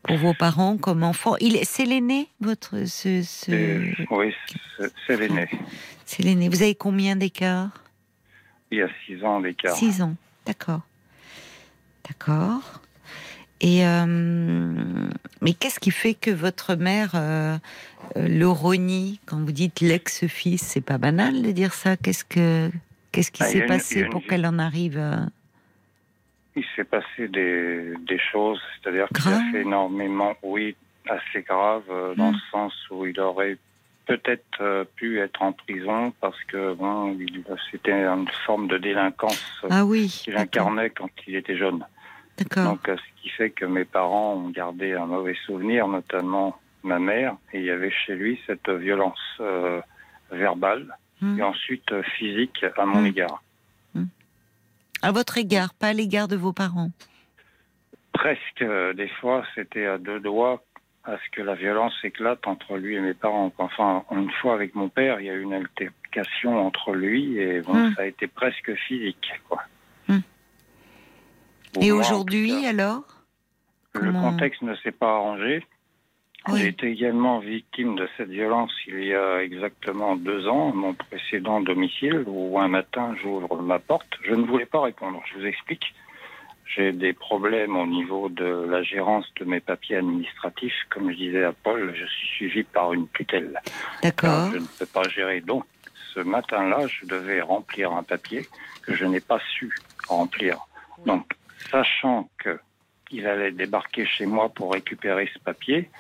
pour 0.02 0.18
vos 0.18 0.34
parents 0.34 0.76
comme 0.76 1.02
enfant. 1.02 1.34
Il 1.40 1.56
est- 1.56 1.64
c'est 1.64 1.86
l'aîné, 1.86 2.28
votre 2.40 2.84
ce, 2.86 3.22
ce- 3.22 3.50
Et- 3.52 3.94
Oui, 4.10 4.34
c'est 5.06 5.16
l'aîné. 5.18 5.48
C'est 6.10 6.24
l'aîné. 6.24 6.48
Vous 6.48 6.62
avez 6.62 6.74
combien 6.74 7.14
d'écart? 7.14 7.70
Il 8.72 8.78
y 8.78 8.82
a 8.82 8.88
six 9.06 9.24
ans 9.24 9.40
d'écart. 9.40 9.76
Six 9.76 10.02
ans. 10.02 10.16
D'accord. 10.44 10.80
D'accord. 12.08 12.82
Et 13.60 13.86
euh, 13.86 14.06
mais 15.40 15.52
qu'est-ce 15.52 15.78
qui 15.78 15.92
fait 15.92 16.14
que 16.14 16.32
votre 16.32 16.74
mère 16.74 17.12
euh, 17.14 17.56
euh, 18.16 18.26
le 18.26 18.48
renie? 18.48 19.20
Quand 19.24 19.38
vous 19.38 19.52
dites 19.52 19.80
l'ex-fils 19.80 20.60
C'est 20.62 20.80
pas 20.80 20.98
banal 20.98 21.42
de 21.42 21.52
dire 21.52 21.74
ça. 21.74 21.96
Qu'est-ce 21.96 22.24
que 22.24 22.70
qu'est-ce 23.12 23.30
qui 23.30 23.44
Ah, 23.44 23.46
s'est 23.46 23.66
passé 23.66 24.00
une 24.00 24.10
pour 24.10 24.24
qu'elle 24.24 24.46
en 24.46 24.58
arrive 24.58 24.98
à... 24.98 25.26
Il 26.56 26.64
s'est 26.74 26.84
passé 26.84 27.28
des, 27.28 27.94
des 28.08 28.18
choses, 28.32 28.60
c'est-à-dire 28.82 29.06
qu'il 29.14 29.32
a 29.32 29.40
fait 29.52 29.60
énormément, 29.60 30.34
oui, 30.42 30.74
assez 31.08 31.42
grave, 31.42 31.84
euh, 31.88 32.16
dans 32.16 32.32
le 32.32 32.38
sens 32.50 32.72
où 32.90 33.06
il 33.06 33.18
aurait 33.20 33.56
peut-être 34.06 34.60
euh, 34.60 34.84
pu 34.96 35.20
être 35.20 35.40
en 35.42 35.52
prison 35.52 36.12
parce 36.20 36.42
que 36.44 36.74
bon, 36.74 37.16
c'était 37.70 37.92
une 37.92 38.26
forme 38.46 38.66
de 38.68 38.78
délinquance 38.78 39.42
euh, 39.64 39.68
Ah 39.70 39.84
oui. 39.84 40.08
qu'il 40.24 40.36
incarnait 40.36 40.90
quand 40.90 41.10
il 41.26 41.36
était 41.36 41.56
jeune. 41.56 41.84
Donc, 42.56 42.88
euh, 42.88 42.96
ce 42.96 43.22
qui 43.22 43.28
fait 43.28 43.50
que 43.50 43.66
mes 43.66 43.84
parents 43.84 44.34
ont 44.34 44.48
gardé 44.50 44.92
un 44.94 45.04
mauvais 45.06 45.36
souvenir, 45.46 45.86
notamment 45.86 46.58
ma 46.82 46.98
mère, 46.98 47.36
et 47.52 47.58
il 47.58 47.64
y 47.66 47.70
avait 47.70 47.90
chez 47.90 48.14
lui 48.14 48.40
cette 48.46 48.68
violence 48.70 49.18
euh, 49.40 49.80
verbale 50.30 50.96
Hmm. 51.22 51.38
et 51.38 51.42
ensuite 51.42 52.00
physique 52.16 52.64
à 52.78 52.86
mon 52.86 53.02
Mm. 53.02 53.06
égard. 53.06 53.42
À 55.02 55.12
votre 55.12 55.36
égard, 55.36 55.74
pas 55.74 55.88
à 55.88 55.92
l'égard 55.92 56.28
de 56.28 56.36
vos 56.36 56.54
parents? 56.54 56.90
presque 58.14 58.64
des 58.96 59.08
fois 59.20 59.44
c'était 59.54 59.84
à 59.86 59.98
deux 59.98 60.18
doigts 60.20 60.62
à 61.10 61.18
ce 61.18 61.30
que 61.30 61.42
la 61.42 61.54
violence 61.54 61.94
éclate 62.04 62.46
entre 62.46 62.76
lui 62.76 62.94
et 62.96 63.00
mes 63.00 63.14
parents. 63.14 63.52
Enfin, 63.58 64.04
une 64.12 64.30
fois 64.30 64.54
avec 64.54 64.74
mon 64.74 64.88
père, 64.88 65.20
il 65.20 65.26
y 65.26 65.30
a 65.30 65.34
eu 65.34 65.42
une 65.42 65.54
altercation 65.54 66.66
entre 66.66 66.92
lui 66.92 67.38
et 67.38 67.60
bon, 67.60 67.74
Hmm. 67.74 67.94
ça 67.94 68.02
a 68.02 68.06
été 68.06 68.26
presque 68.26 68.74
physique. 68.86 69.32
Quoi. 69.48 69.62
Ou 71.76 71.82
Et 71.82 71.92
aujourd'hui, 71.92 72.66
alors 72.66 73.02
Le 73.94 74.00
comment- 74.00 74.30
contexte 74.32 74.62
ne 74.62 74.74
s'est 74.76 74.90
pas 74.92 75.14
arrangé. 75.16 75.64
Oui. 76.48 76.60
J'ai 76.60 76.68
été 76.68 76.86
également 76.90 77.38
victime 77.38 77.96
de 77.96 78.08
cette 78.16 78.30
violence 78.30 78.72
il 78.86 79.04
y 79.04 79.14
a 79.14 79.42
exactement 79.42 80.16
deux 80.16 80.48
ans, 80.48 80.70
à 80.70 80.74
mon 80.74 80.94
précédent 80.94 81.60
domicile, 81.60 82.24
où 82.26 82.58
un 82.58 82.68
matin 82.68 83.14
j'ouvre 83.22 83.60
ma 83.60 83.78
porte. 83.78 84.08
Je 84.24 84.34
ne 84.34 84.44
voulais 84.46 84.64
pas 84.66 84.80
répondre, 84.80 85.22
je 85.30 85.38
vous 85.38 85.44
explique. 85.46 85.94
J'ai 86.74 86.92
des 86.92 87.12
problèmes 87.12 87.76
au 87.76 87.86
niveau 87.86 88.28
de 88.28 88.44
la 88.44 88.82
gérance 88.82 89.26
de 89.40 89.44
mes 89.44 89.60
papiers 89.60 89.96
administratifs. 89.96 90.86
Comme 90.88 91.10
je 91.10 91.16
disais 91.16 91.44
à 91.44 91.52
Paul, 91.52 91.92
je 91.96 92.04
suis 92.04 92.28
suivi 92.28 92.62
par 92.62 92.92
une 92.92 93.08
tutelle. 93.08 93.60
D'accord. 94.02 94.50
je 94.52 94.58
ne 94.58 94.66
peux 94.78 94.86
pas 94.86 95.08
gérer. 95.08 95.40
Donc, 95.40 95.64
ce 96.14 96.20
matin-là, 96.20 96.86
je 96.86 97.06
devais 97.06 97.40
remplir 97.40 97.92
un 97.92 98.04
papier 98.04 98.46
que 98.82 98.94
je 98.94 99.04
n'ai 99.04 99.20
pas 99.20 99.40
su 99.52 99.74
remplir. 100.08 100.58
Donc, 101.06 101.32
sachant 101.70 102.28
que 102.38 102.58
il 103.10 103.26
allait 103.26 103.50
débarquer 103.50 104.06
chez 104.06 104.26
moi 104.26 104.48
pour 104.48 104.72
récupérer 104.72 105.28
ce 105.34 105.40
papier, 105.40 105.90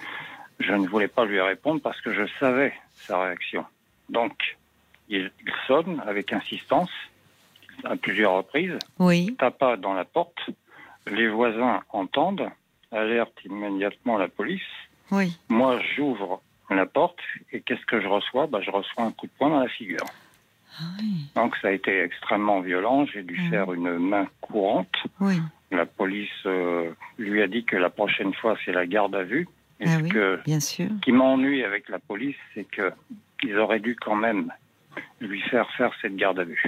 je 0.60 0.72
ne 0.72 0.86
voulais 0.86 1.08
pas 1.08 1.24
lui 1.24 1.40
répondre 1.40 1.80
parce 1.80 2.00
que 2.00 2.12
je 2.12 2.22
savais 2.38 2.72
sa 2.94 3.20
réaction. 3.20 3.64
Donc, 4.08 4.56
il 5.08 5.32
sonne 5.66 6.00
avec 6.06 6.32
insistance 6.32 6.90
à 7.84 7.96
plusieurs 7.96 8.32
reprises, 8.34 8.78
Oui. 8.98 9.34
tapa 9.38 9.76
dans 9.76 9.94
la 9.94 10.04
porte, 10.04 10.38
les 11.10 11.28
voisins 11.28 11.82
entendent, 11.90 12.48
alertent 12.92 13.44
immédiatement 13.44 14.18
la 14.18 14.28
police. 14.28 14.60
Oui. 15.10 15.36
Moi, 15.48 15.80
j'ouvre 15.96 16.40
la 16.70 16.86
porte 16.86 17.18
et 17.52 17.60
qu'est-ce 17.60 17.84
que 17.86 18.00
je 18.00 18.06
reçois? 18.06 18.46
Bah, 18.46 18.60
Je 18.62 18.70
reçois 18.70 19.04
un 19.04 19.12
coup 19.12 19.26
de 19.26 19.32
poing 19.38 19.50
dans 19.50 19.60
la 19.60 19.68
figure. 19.68 20.04
Ah 20.78 20.84
oui. 21.00 21.26
Donc 21.34 21.56
ça 21.56 21.68
a 21.68 21.72
été 21.72 22.00
extrêmement 22.00 22.60
violent. 22.60 23.04
J'ai 23.06 23.22
dû 23.22 23.40
Mhm. 23.40 23.50
faire 23.50 23.72
une 23.72 23.98
main 23.98 24.26
courante. 24.40 24.94
Oui. 25.20 25.34
La 25.72 25.84
police 25.86 26.28
euh, 26.46 26.90
lui 27.18 27.42
a 27.42 27.48
dit 27.48 27.64
que 27.64 27.76
la 27.76 27.90
prochaine 27.90 28.32
fois, 28.34 28.56
c'est 28.64 28.72
la 28.72 28.86
garde 28.86 29.14
à 29.16 29.24
vue. 29.24 29.48
Et 29.80 29.84
Ah 29.86 29.98
ce 29.98 30.02
oui. 30.02 30.08
que, 30.10 30.40
Bien 30.44 30.60
sûr. 30.60 30.88
qui 31.02 31.10
m'ennuie 31.12 31.64
avec 31.64 31.88
la 31.88 31.98
police, 31.98 32.36
c'est 32.54 32.64
que 32.64 32.92
ils 33.42 33.56
auraient 33.58 33.80
dû 33.80 33.96
quand 33.96 34.14
même 34.16 34.52
lui 35.20 35.40
faire 35.42 35.68
faire 35.72 35.92
cette 36.02 36.16
garde 36.16 36.38
à 36.38 36.44
vue. 36.44 36.62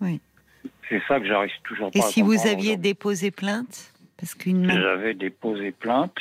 Oui. 0.00 0.20
C'est 0.88 1.02
ça 1.06 1.20
que 1.20 1.26
j'arrive 1.26 1.52
toujours 1.64 1.90
Et 1.94 2.00
pas 2.00 2.06
à 2.06 2.08
si 2.08 2.22
vous 2.22 2.46
aviez 2.46 2.76
déposé 2.76 3.30
plainte 3.30 3.92
Parce 4.16 4.34
qu'une 4.34 4.66
main. 4.66 4.80
J'avais 4.80 5.14
déposé 5.14 5.70
plainte. 5.70 6.18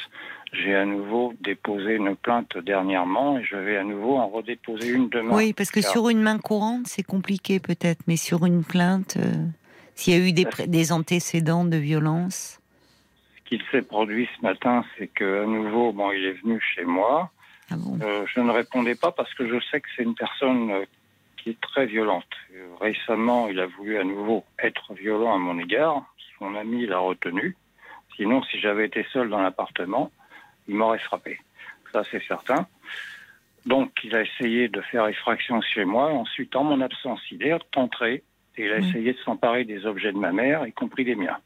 J'ai 0.53 0.75
à 0.75 0.85
nouveau 0.85 1.33
déposé 1.41 1.95
une 1.95 2.15
plainte 2.15 2.57
dernièrement 2.57 3.37
et 3.37 3.43
je 3.43 3.55
vais 3.55 3.77
à 3.77 3.83
nouveau 3.83 4.17
en 4.17 4.27
redéposer 4.29 4.89
une 4.89 5.09
demain. 5.09 5.35
Oui, 5.35 5.53
parce 5.53 5.69
que 5.69 5.79
Car- 5.79 5.91
sur 5.91 6.09
une 6.09 6.21
main 6.21 6.39
courante, 6.39 6.87
c'est 6.87 7.03
compliqué 7.03 7.59
peut-être, 7.59 8.01
mais 8.07 8.15
sur 8.15 8.45
une 8.45 8.63
plainte, 8.63 9.17
euh, 9.17 9.45
s'il 9.93 10.13
y 10.13 10.17
a 10.17 10.27
eu 10.27 10.33
des, 10.33 10.91
antécédents 10.91 11.65
de 11.65 11.77
violence. 11.77 12.59
Ce 13.37 13.49
qui 13.49 13.61
s'est 13.71 13.83
produit 13.83 14.27
ce 14.37 14.41
matin, 14.43 14.83
c'est 14.97 15.07
que 15.07 15.43
à 15.43 15.45
nouveau, 15.45 15.91
bon, 15.91 16.11
il 16.11 16.25
est 16.25 16.41
venu 16.41 16.59
chez 16.75 16.83
moi. 16.83 17.31
Ah 17.69 17.75
bon? 17.77 17.99
Euh, 18.01 18.25
je 18.33 18.39
ne 18.39 18.51
répondais 18.51 18.95
pas 18.95 19.11
parce 19.11 19.31
que 19.35 19.47
je 19.47 19.59
sais 19.69 19.79
que 19.79 19.87
c'est 19.95 20.03
une 20.03 20.15
personne 20.15 20.71
euh, 20.71 20.85
qui 21.41 21.51
est 21.51 21.61
très 21.61 21.85
violente. 21.85 22.25
Récemment, 22.79 23.47
il 23.47 23.59
a 23.59 23.65
voulu 23.65 23.97
à 23.97 24.03
nouveau 24.03 24.43
être 24.61 24.93
violent 24.93 25.33
à 25.33 25.37
mon 25.37 25.57
égard. 25.59 26.03
Son 26.37 26.55
ami 26.55 26.85
l'a 26.85 26.99
retenu. 26.99 27.55
Sinon, 28.15 28.43
si 28.43 28.59
j'avais 28.59 28.85
été 28.85 29.05
seul 29.11 29.29
dans 29.29 29.41
l'appartement, 29.41 30.11
il 30.67 30.75
m'aurait 30.75 30.99
frappé. 30.99 31.39
Ça, 31.91 32.03
c'est 32.11 32.23
certain. 32.27 32.67
Donc, 33.65 33.91
il 34.03 34.15
a 34.15 34.21
essayé 34.21 34.67
de 34.67 34.81
faire 34.81 35.07
effraction 35.07 35.61
chez 35.61 35.85
moi. 35.85 36.11
Ensuite, 36.11 36.55
en 36.55 36.63
mon 36.63 36.81
absence, 36.81 37.21
il 37.31 37.43
est 37.43 37.57
entré 37.75 38.23
et 38.57 38.65
il 38.65 38.71
a 38.71 38.77
Oui. 38.77 38.89
essayé 38.89 39.13
de 39.13 39.17
s'emparer 39.19 39.63
des 39.65 39.85
objets 39.85 40.11
de 40.11 40.17
ma 40.17 40.31
mère, 40.31 40.65
y 40.67 40.73
compris 40.73 41.05
des 41.05 41.15
miens. 41.15 41.37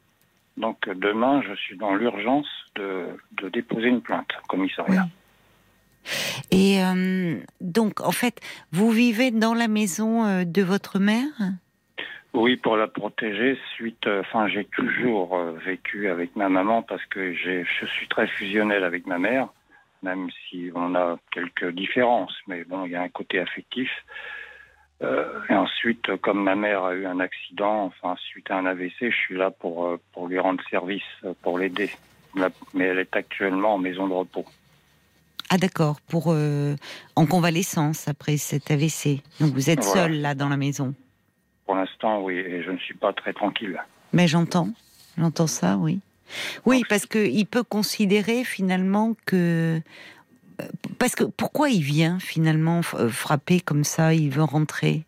Donc, 0.56 0.88
demain, 0.88 1.42
je 1.46 1.54
suis 1.54 1.76
dans 1.76 1.94
l'urgence 1.94 2.48
de, 2.76 3.06
de 3.32 3.48
déposer 3.48 3.88
une 3.88 4.02
plainte 4.02 4.30
au 4.42 4.46
commissariat. 4.46 5.06
Et 6.50 6.82
euh, 6.82 7.36
donc, 7.60 8.00
en 8.00 8.12
fait, 8.12 8.40
vous 8.72 8.90
vivez 8.90 9.30
dans 9.30 9.54
la 9.54 9.68
maison 9.68 10.24
euh, 10.24 10.44
de 10.44 10.62
votre 10.62 10.98
mère? 10.98 11.28
Oui, 12.32 12.56
pour 12.56 12.76
la 12.76 12.88
protéger, 12.88 13.58
suite, 13.74 14.06
euh, 14.06 14.20
enfin, 14.20 14.48
j'ai 14.48 14.64
toujours 14.64 15.36
vécu 15.64 16.08
avec 16.08 16.34
ma 16.36 16.48
maman 16.48 16.82
parce 16.82 17.04
que 17.06 17.32
je 17.32 17.64
suis 17.86 18.08
très 18.08 18.26
fusionnel 18.26 18.82
avec 18.84 19.06
ma 19.06 19.18
mère, 19.18 19.48
même 20.02 20.28
si 20.48 20.70
on 20.74 20.94
a 20.96 21.16
quelques 21.30 21.70
différences, 21.70 22.34
mais 22.48 22.64
bon, 22.64 22.84
il 22.86 22.92
y 22.92 22.96
a 22.96 23.02
un 23.02 23.08
côté 23.08 23.38
affectif. 23.38 23.90
Et 25.50 25.54
ensuite, 25.54 26.16
comme 26.22 26.42
ma 26.42 26.54
mère 26.54 26.84
a 26.84 26.94
eu 26.94 27.04
un 27.04 27.20
accident, 27.20 27.84
enfin, 27.84 28.16
suite 28.30 28.50
à 28.50 28.56
un 28.56 28.64
AVC, 28.64 29.10
je 29.10 29.16
suis 29.16 29.36
là 29.36 29.50
pour, 29.50 29.98
pour 30.12 30.28
lui 30.28 30.38
rendre 30.38 30.62
service, 30.70 31.02
pour 31.42 31.58
l'aider. 31.58 31.90
La- 32.34 32.48
Mais 32.72 32.84
elle 32.84 33.00
est 33.00 33.14
actuellement 33.14 33.74
en 33.74 33.78
maison 33.78 34.08
de 34.08 34.14
repos. 34.14 34.46
Ah 35.54 35.56
d'accord, 35.56 36.00
pour 36.08 36.32
euh, 36.32 36.74
en 37.14 37.26
convalescence 37.26 38.08
après 38.08 38.38
cet 38.38 38.72
AVC. 38.72 39.22
Donc 39.38 39.52
vous 39.52 39.70
êtes 39.70 39.84
Voilà. 39.84 40.08
seul 40.08 40.20
là 40.20 40.34
dans 40.34 40.48
la 40.48 40.56
maison. 40.56 40.94
Pour 41.64 41.76
l'instant, 41.76 42.22
oui, 42.22 42.34
et 42.38 42.64
je 42.64 42.72
ne 42.72 42.78
suis 42.78 42.94
pas 42.94 43.12
très 43.12 43.32
tranquille. 43.32 43.80
Mais 44.12 44.26
j'entends, 44.26 44.70
j'entends 45.16 45.46
ça, 45.46 45.76
oui. 45.76 46.00
Oui, 46.66 46.82
parce 46.88 47.06
que 47.06 47.24
il 47.24 47.44
peut 47.46 47.62
considérer 47.62 48.42
finalement 48.42 49.14
que 49.26 49.78
euh, 50.60 50.64
parce 50.98 51.14
que 51.14 51.22
pourquoi 51.22 51.70
il 51.70 51.82
vient 51.82 52.18
finalement 52.18 52.80
euh, 52.94 53.08
frapper 53.08 53.60
comme 53.60 53.84
ça, 53.84 54.12
il 54.12 54.30
veut 54.30 54.42
rentrer? 54.42 55.04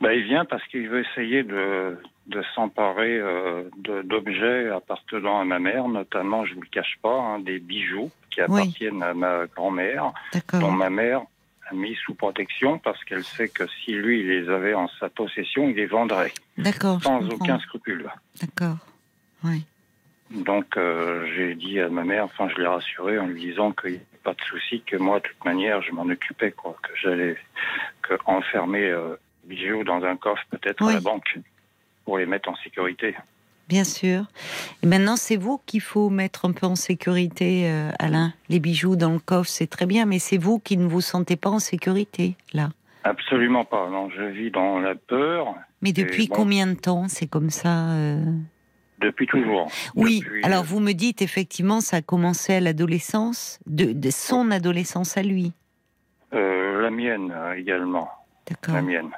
Bah, 0.00 0.14
il 0.14 0.22
vient 0.22 0.44
parce 0.44 0.64
qu'il 0.68 0.88
veut 0.88 1.04
essayer 1.04 1.42
de, 1.42 1.98
de 2.28 2.42
s'emparer 2.54 3.18
euh, 3.18 3.64
d'objets 4.04 4.68
appartenant 4.68 5.40
à 5.40 5.44
ma 5.44 5.58
mère, 5.58 5.88
notamment, 5.88 6.44
je 6.44 6.54
vous 6.54 6.60
le 6.60 6.68
cache 6.68 6.98
pas, 7.02 7.14
hein, 7.18 7.38
des 7.40 7.58
bijoux 7.58 8.10
qui 8.30 8.40
Oui. 8.40 8.60
appartiennent 8.60 9.02
à 9.02 9.14
ma 9.14 9.46
grand-mère, 9.46 10.12
dont 10.52 10.70
ma 10.70 10.90
mère 10.90 11.22
a 11.70 11.74
mis 11.74 11.94
sous 11.96 12.14
protection 12.14 12.78
parce 12.78 13.02
qu'elle 13.04 13.24
sait 13.24 13.48
que 13.48 13.64
si 13.66 13.92
lui 13.92 14.20
il 14.20 14.28
les 14.28 14.48
avait 14.50 14.74
en 14.74 14.88
sa 15.00 15.08
possession, 15.08 15.68
il 15.68 15.76
les 15.76 15.86
vendrait 15.86 16.32
D'accord. 16.56 17.02
sans 17.02 17.26
aucun 17.30 17.58
scrupule. 17.60 18.08
D'accord. 18.40 18.76
Oui. 19.44 19.64
Donc 20.30 20.76
euh, 20.76 21.26
j'ai 21.34 21.54
dit 21.54 21.80
à 21.80 21.88
ma 21.88 22.04
mère, 22.04 22.24
enfin 22.24 22.48
je 22.54 22.60
l'ai 22.60 22.66
rassurée 22.66 23.18
en 23.18 23.26
lui 23.26 23.40
disant 23.40 23.72
qu'il 23.72 23.92
n'y 23.92 23.96
avait 23.96 24.04
pas 24.22 24.34
de 24.34 24.42
souci, 24.42 24.82
que 24.82 24.96
moi 24.96 25.20
de 25.20 25.24
toute 25.28 25.42
manière 25.44 25.80
je 25.82 25.92
m'en 25.92 26.04
occupais, 26.06 26.52
quoi, 26.52 26.76
que 26.82 26.90
j'allais 27.00 27.36
que 28.02 28.14
enfermer 28.26 28.84
euh, 28.88 29.16
bijoux 29.44 29.84
dans 29.84 30.02
un 30.04 30.16
coffre 30.16 30.42
peut-être 30.50 30.84
Oui. 30.84 30.92
à 30.92 30.94
la 30.96 31.00
banque 31.00 31.38
pour 32.08 32.16
les 32.16 32.24
mettre 32.24 32.48
en 32.48 32.56
sécurité. 32.64 33.14
Bien 33.68 33.84
sûr. 33.84 34.24
Et 34.82 34.86
maintenant, 34.86 35.16
c'est 35.16 35.36
vous 35.36 35.60
qu'il 35.66 35.82
faut 35.82 36.08
mettre 36.08 36.46
un 36.46 36.52
peu 36.52 36.64
en 36.66 36.74
sécurité, 36.74 37.68
euh, 37.68 37.90
Alain. 37.98 38.32
Les 38.48 38.60
bijoux 38.60 38.96
dans 38.96 39.12
le 39.12 39.18
coffre, 39.18 39.50
c'est 39.50 39.66
très 39.66 39.84
bien, 39.84 40.06
mais 40.06 40.18
c'est 40.18 40.38
vous 40.38 40.58
qui 40.58 40.78
ne 40.78 40.88
vous 40.88 41.02
sentez 41.02 41.36
pas 41.36 41.50
en 41.50 41.58
sécurité, 41.58 42.34
là. 42.54 42.70
Absolument 43.04 43.66
pas. 43.66 43.90
Non, 43.90 44.08
je 44.08 44.22
vis 44.22 44.50
dans 44.50 44.78
la 44.78 44.94
peur 44.94 45.54
Mais 45.82 45.92
depuis 45.92 46.28
bon. 46.28 46.34
combien 46.36 46.66
de 46.66 46.78
temps 46.78 47.08
c'est 47.08 47.26
comme 47.26 47.50
ça 47.50 47.90
euh 47.90 48.24
depuis 49.00 49.26
toujours. 49.28 49.70
Oui, 49.94 50.20
Depuis- 50.24 50.42
alors 50.44 50.64
vous 50.64 50.80
me 50.80 50.92
dites 50.92 51.20
effectivement, 51.22 51.80
ça 51.82 51.98
a 51.98 52.02
commencé 52.02 52.54
à 52.54 52.60
l'adolescence, 52.60 53.60
de, 53.66 53.92
de 53.92 54.10
son 54.10 54.50
adolescence 54.50 55.16
à 55.18 55.22
lui. 55.22 55.52
Euh, 56.32 56.80
la 56.82 56.90
mienne 56.90 57.32
également. 57.56 58.08
D'accord. 58.48 58.74
La 58.74 58.82
mienne. 58.82 59.10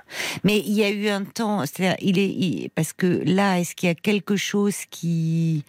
Mais 0.44 0.58
il 0.58 0.72
y 0.72 0.82
a 0.84 0.90
eu 0.90 1.08
un 1.08 1.24
temps, 1.24 1.60
c'est-à-dire, 1.66 1.96
il 2.00 2.18
est, 2.18 2.28
il- 2.28 2.70
parce 2.74 2.92
que 2.92 3.22
là, 3.24 3.58
est-ce 3.60 3.74
qu'il 3.74 3.88
y 3.88 3.92
a 3.92 3.94
quelque 3.94 4.36
chose 4.36 4.84
qui, 4.86 5.64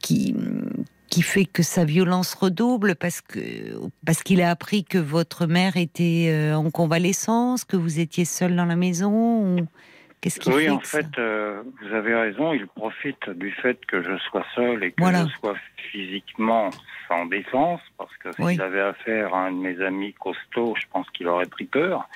qui, 0.00 0.34
qui 1.10 1.22
fait 1.22 1.44
que 1.44 1.62
sa 1.62 1.84
violence 1.84 2.34
redouble 2.34 2.94
parce 2.94 3.20
que, 3.20 3.40
parce 4.06 4.22
qu'il 4.22 4.40
a 4.40 4.50
appris 4.50 4.84
que 4.84 4.98
votre 4.98 5.46
mère 5.46 5.76
était 5.76 6.28
euh, 6.30 6.54
en 6.54 6.70
convalescence, 6.70 7.64
que 7.64 7.76
vous 7.76 7.98
étiez 8.00 8.24
seul 8.24 8.54
dans 8.56 8.66
la 8.66 8.76
maison, 8.76 9.56
ou 9.56 9.66
qu'est-ce 10.20 10.38
qui 10.38 10.50
Oui, 10.50 10.64
fait 10.64 10.70
en 10.70 10.80
fait, 10.80 11.06
euh, 11.18 11.62
vous 11.82 11.94
avez 11.94 12.14
raison. 12.14 12.52
Il 12.52 12.66
profite 12.68 13.28
du 13.30 13.50
fait 13.50 13.84
que 13.86 14.02
je 14.02 14.16
sois 14.30 14.44
seul 14.54 14.84
et 14.84 14.92
que 14.92 15.02
Voilà. 15.02 15.26
je 15.26 15.38
sois 15.40 15.54
physiquement 15.90 16.70
sans 17.08 17.26
défense, 17.26 17.80
parce 17.98 18.16
que 18.18 18.32
s'il 18.32 18.44
Oui. 18.44 18.60
avait 18.60 18.80
affaire 18.80 19.34
à 19.34 19.46
un 19.46 19.52
de 19.52 19.58
mes 19.58 19.78
amis 19.84 20.14
costauds, 20.14 20.74
je 20.80 20.86
pense 20.92 21.06
qu'il 21.10 21.26
aurait 21.28 21.46
pris 21.46 21.64
peur. 21.66 22.08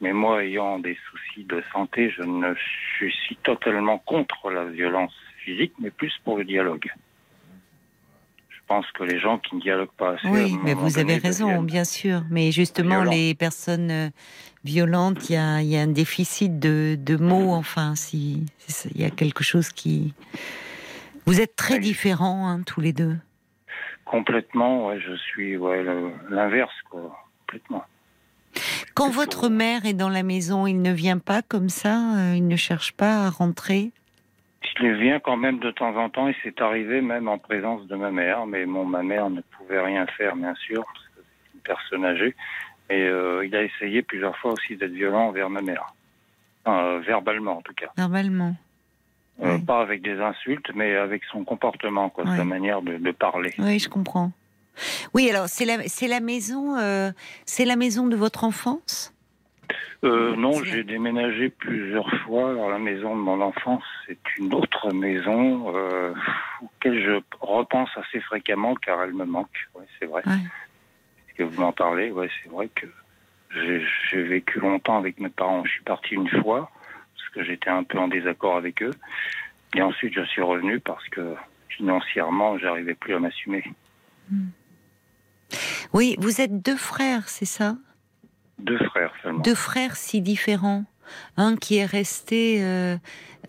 Mais 0.00 0.12
moi, 0.12 0.44
ayant 0.44 0.78
des 0.78 0.96
soucis 1.10 1.44
de 1.44 1.62
santé, 1.72 2.10
je 2.16 2.22
ne 2.22 2.54
je 2.98 3.08
suis 3.08 3.36
totalement 3.36 3.98
contre 3.98 4.50
la 4.50 4.64
violence 4.64 5.12
physique, 5.44 5.72
mais 5.78 5.90
plus 5.90 6.12
pour 6.24 6.38
le 6.38 6.44
dialogue. 6.44 6.90
Je 8.48 8.58
pense 8.66 8.86
que 8.92 9.02
les 9.02 9.18
gens 9.18 9.38
qui 9.38 9.56
ne 9.56 9.60
dialoguent 9.60 9.96
pas 9.98 10.12
assez. 10.12 10.28
Oui, 10.28 10.56
mais 10.62 10.74
vous 10.74 10.98
avez 10.98 11.16
raison, 11.16 11.62
bien 11.62 11.84
sûr. 11.84 12.22
Mais 12.30 12.52
justement, 12.52 13.02
les 13.02 13.34
personnes 13.34 13.90
euh, 13.90 14.08
violentes, 14.64 15.28
il 15.28 15.32
y 15.34 15.36
a, 15.36 15.60
il 15.60 15.66
y 15.68 15.76
a 15.76 15.80
un 15.80 15.88
déficit 15.88 16.58
de, 16.60 16.96
de 16.98 17.16
mots. 17.16 17.52
Enfin, 17.52 17.94
si 17.96 18.46
c'est 18.58 18.72
ça, 18.72 18.88
il 18.94 19.00
y 19.00 19.04
a 19.04 19.10
quelque 19.10 19.42
chose 19.42 19.70
qui. 19.70 20.14
Vous 21.26 21.40
êtes 21.40 21.56
très 21.56 21.74
Oui. 21.74 21.80
différents, 21.80 22.48
hein, 22.48 22.62
tous 22.62 22.80
les 22.80 22.92
deux. 22.92 23.16
Complètement, 24.04 24.86
ouais, 24.86 25.00
je 25.00 25.14
suis 25.16 25.56
ouais, 25.56 25.84
l'inverse. 26.30 26.72
Complètement. 26.90 27.84
Quand 28.94 29.10
votre 29.10 29.48
mère 29.48 29.86
est 29.86 29.94
dans 29.94 30.08
la 30.08 30.22
maison, 30.22 30.66
il 30.66 30.82
ne 30.82 30.92
vient 30.92 31.18
pas 31.18 31.42
comme 31.42 31.68
ça. 31.68 32.16
euh, 32.18 32.34
il 32.36 32.46
ne 32.48 32.56
cherche 32.56 32.92
pas 32.92 33.26
à 33.26 33.30
rentrer? 33.30 33.92
Il 34.82 34.94
vient 34.94 35.20
quand 35.20 35.36
même 35.36 35.58
de 35.58 35.70
temps 35.70 35.94
en 35.96 36.08
temps 36.08 36.28
et 36.28 36.36
c'est 36.42 36.60
arrivé 36.60 37.00
même 37.02 37.28
en 37.28 37.38
présence 37.38 37.86
de 37.86 37.96
ma 37.96 38.10
mère, 38.10 38.46
mais 38.46 38.64
bon, 38.66 38.84
ma 38.84 39.02
mère 39.02 39.28
ne 39.30 39.40
pouvait 39.42 39.80
rien 39.80 40.06
faire, 40.16 40.36
bien 40.36 40.54
sûr, 40.54 40.84
parce 40.84 41.06
que 41.08 41.20
c'est 41.22 41.54
une 41.54 41.60
personne 41.60 42.04
âgée. 42.04 42.34
Et 42.88 43.02
euh, 43.02 43.44
il 43.46 43.54
a 43.54 43.62
essayé 43.62 44.02
plusieurs 44.02 44.36
fois 44.38 44.52
aussi 44.52 44.76
d'être 44.76 44.92
violent 44.92 45.28
envers 45.28 45.48
ma 45.50 45.60
mère. 45.60 45.86
Enfin, 46.64 46.78
euh, 46.84 46.98
verbalement, 47.00 47.58
en 47.58 47.62
tout 47.62 47.74
cas. 47.74 47.90
Euh, 49.42 49.54
Oui. 49.56 49.62
Pas 49.64 49.80
avec 49.80 50.02
des 50.02 50.18
insultes, 50.18 50.70
mais 50.74 50.96
avec 50.96 51.22
son 51.32 51.44
comportement, 51.44 52.08
quoi, 52.10 52.24
sa 52.36 52.44
manière 52.44 52.82
de, 52.82 52.96
de 52.98 53.10
parler. 53.12 53.54
Oui, 53.58 53.78
je 53.78 53.88
comprends. 53.88 54.32
Oui, 55.14 55.28
alors 55.30 55.48
c'est 55.48 55.64
la, 55.64 55.88
c'est 55.88 56.08
la 56.08 56.20
maison, 56.20 56.76
euh, 56.78 57.10
c'est 57.44 57.64
la 57.64 57.76
maison 57.76 58.06
de 58.06 58.16
votre 58.16 58.44
enfance? 58.44 59.12
Euh, 60.02 60.34
non, 60.34 60.64
j'ai 60.64 60.82
déménagé 60.82 61.50
plusieurs 61.50 62.10
fois. 62.22 62.50
Alors, 62.50 62.70
la 62.70 62.78
maison 62.78 63.14
de 63.14 63.20
mon 63.20 63.40
enfance, 63.42 63.84
c'est 64.06 64.18
une 64.38 64.54
autre 64.54 64.92
maison 64.92 65.74
euh, 65.76 66.14
auquel 66.62 67.02
je 67.04 67.20
repense 67.40 67.90
assez 67.96 68.20
fréquemment 68.20 68.74
car 68.74 69.02
elle 69.02 69.12
me 69.12 69.24
manque. 69.24 69.68
Ouais, 69.74 69.84
c'est 69.98 70.06
vrai. 70.06 70.22
Ouais. 70.26 70.32
Est-ce 70.32 71.34
que 71.36 71.42
vous 71.42 71.60
m'en 71.60 71.72
parlez? 71.72 72.10
Ouais, 72.10 72.30
c'est 72.42 72.50
vrai 72.50 72.68
que 72.74 72.86
j'ai 73.54 73.84
j'ai 74.10 74.22
vécu 74.22 74.58
longtemps 74.60 74.96
avec 74.96 75.20
mes 75.20 75.28
parents. 75.28 75.64
Je 75.64 75.72
suis 75.72 75.82
parti 75.82 76.14
une 76.14 76.28
fois 76.28 76.70
parce 77.14 77.28
que 77.34 77.44
j'étais 77.44 77.70
un 77.70 77.84
peu 77.84 77.98
en 77.98 78.08
désaccord 78.08 78.56
avec 78.56 78.82
eux. 78.82 78.94
Et 79.74 79.82
ensuite, 79.82 80.14
je 80.14 80.24
suis 80.24 80.42
revenu 80.42 80.80
parce 80.80 81.06
que 81.10 81.34
financièrement, 81.68 82.58
j'arrivais 82.58 82.94
plus 82.94 83.14
à 83.14 83.18
m'assumer. 83.18 83.64
Oui, 85.92 86.16
vous 86.18 86.40
êtes 86.40 86.62
deux 86.62 86.76
frères, 86.76 87.28
c'est 87.28 87.44
ça? 87.44 87.76
Deux 88.58 88.78
frères 88.78 89.12
seulement. 89.22 89.40
Deux 89.40 89.54
frères 89.54 89.96
si 89.96 90.20
différents. 90.20 90.84
Un 91.36 91.56
qui 91.56 91.78
est 91.78 91.86
resté. 91.86 92.62
euh, 92.62 92.96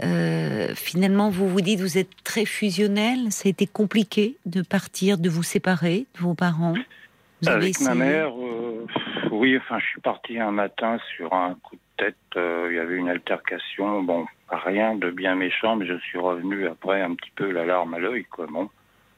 euh, 0.03 0.73
finalement, 0.73 1.30
vous 1.30 1.47
vous 1.47 1.61
dites, 1.61 1.80
vous 1.80 1.97
êtes 1.97 2.23
très 2.23 2.45
fusionnel. 2.45 3.31
Ça 3.31 3.47
a 3.47 3.49
été 3.49 3.68
compliqué 3.68 4.38
de 4.45 4.61
partir, 4.63 5.18
de 5.18 5.30
vous 5.30 5.43
séparer 5.43 6.07
de 6.15 6.19
vos 6.19 6.34
parents. 6.34 6.73
Vous 7.41 7.49
avez 7.49 7.65
Avec 7.65 7.81
ma 7.81 7.93
mère, 7.93 8.31
euh, 8.39 8.85
oui, 9.31 9.57
enfin, 9.57 9.80
je 9.80 9.85
suis 9.85 10.01
parti 10.01 10.39
un 10.39 10.51
matin 10.51 10.97
sur 11.15 11.34
un 11.34 11.55
coup 11.63 11.76
de 11.76 12.05
tête. 12.05 12.15
il 12.35 12.76
y 12.76 12.80
avait 12.80 12.95
une 12.95 13.09
altercation. 13.09 14.01
Bon, 14.01 14.26
rien 14.49 14.95
de 14.95 15.11
bien 15.11 15.35
méchant, 15.35 15.76
mais 15.76 15.85
je 15.85 15.97
suis 15.99 16.18
revenu 16.18 16.68
après 16.68 17.01
un 17.01 17.13
petit 17.13 17.31
peu 17.35 17.51
la 17.51 17.65
larme 17.65 17.93
à 17.93 17.99
l'œil, 17.99 18.26
quoi. 18.26 18.47
Bon. 18.47 18.69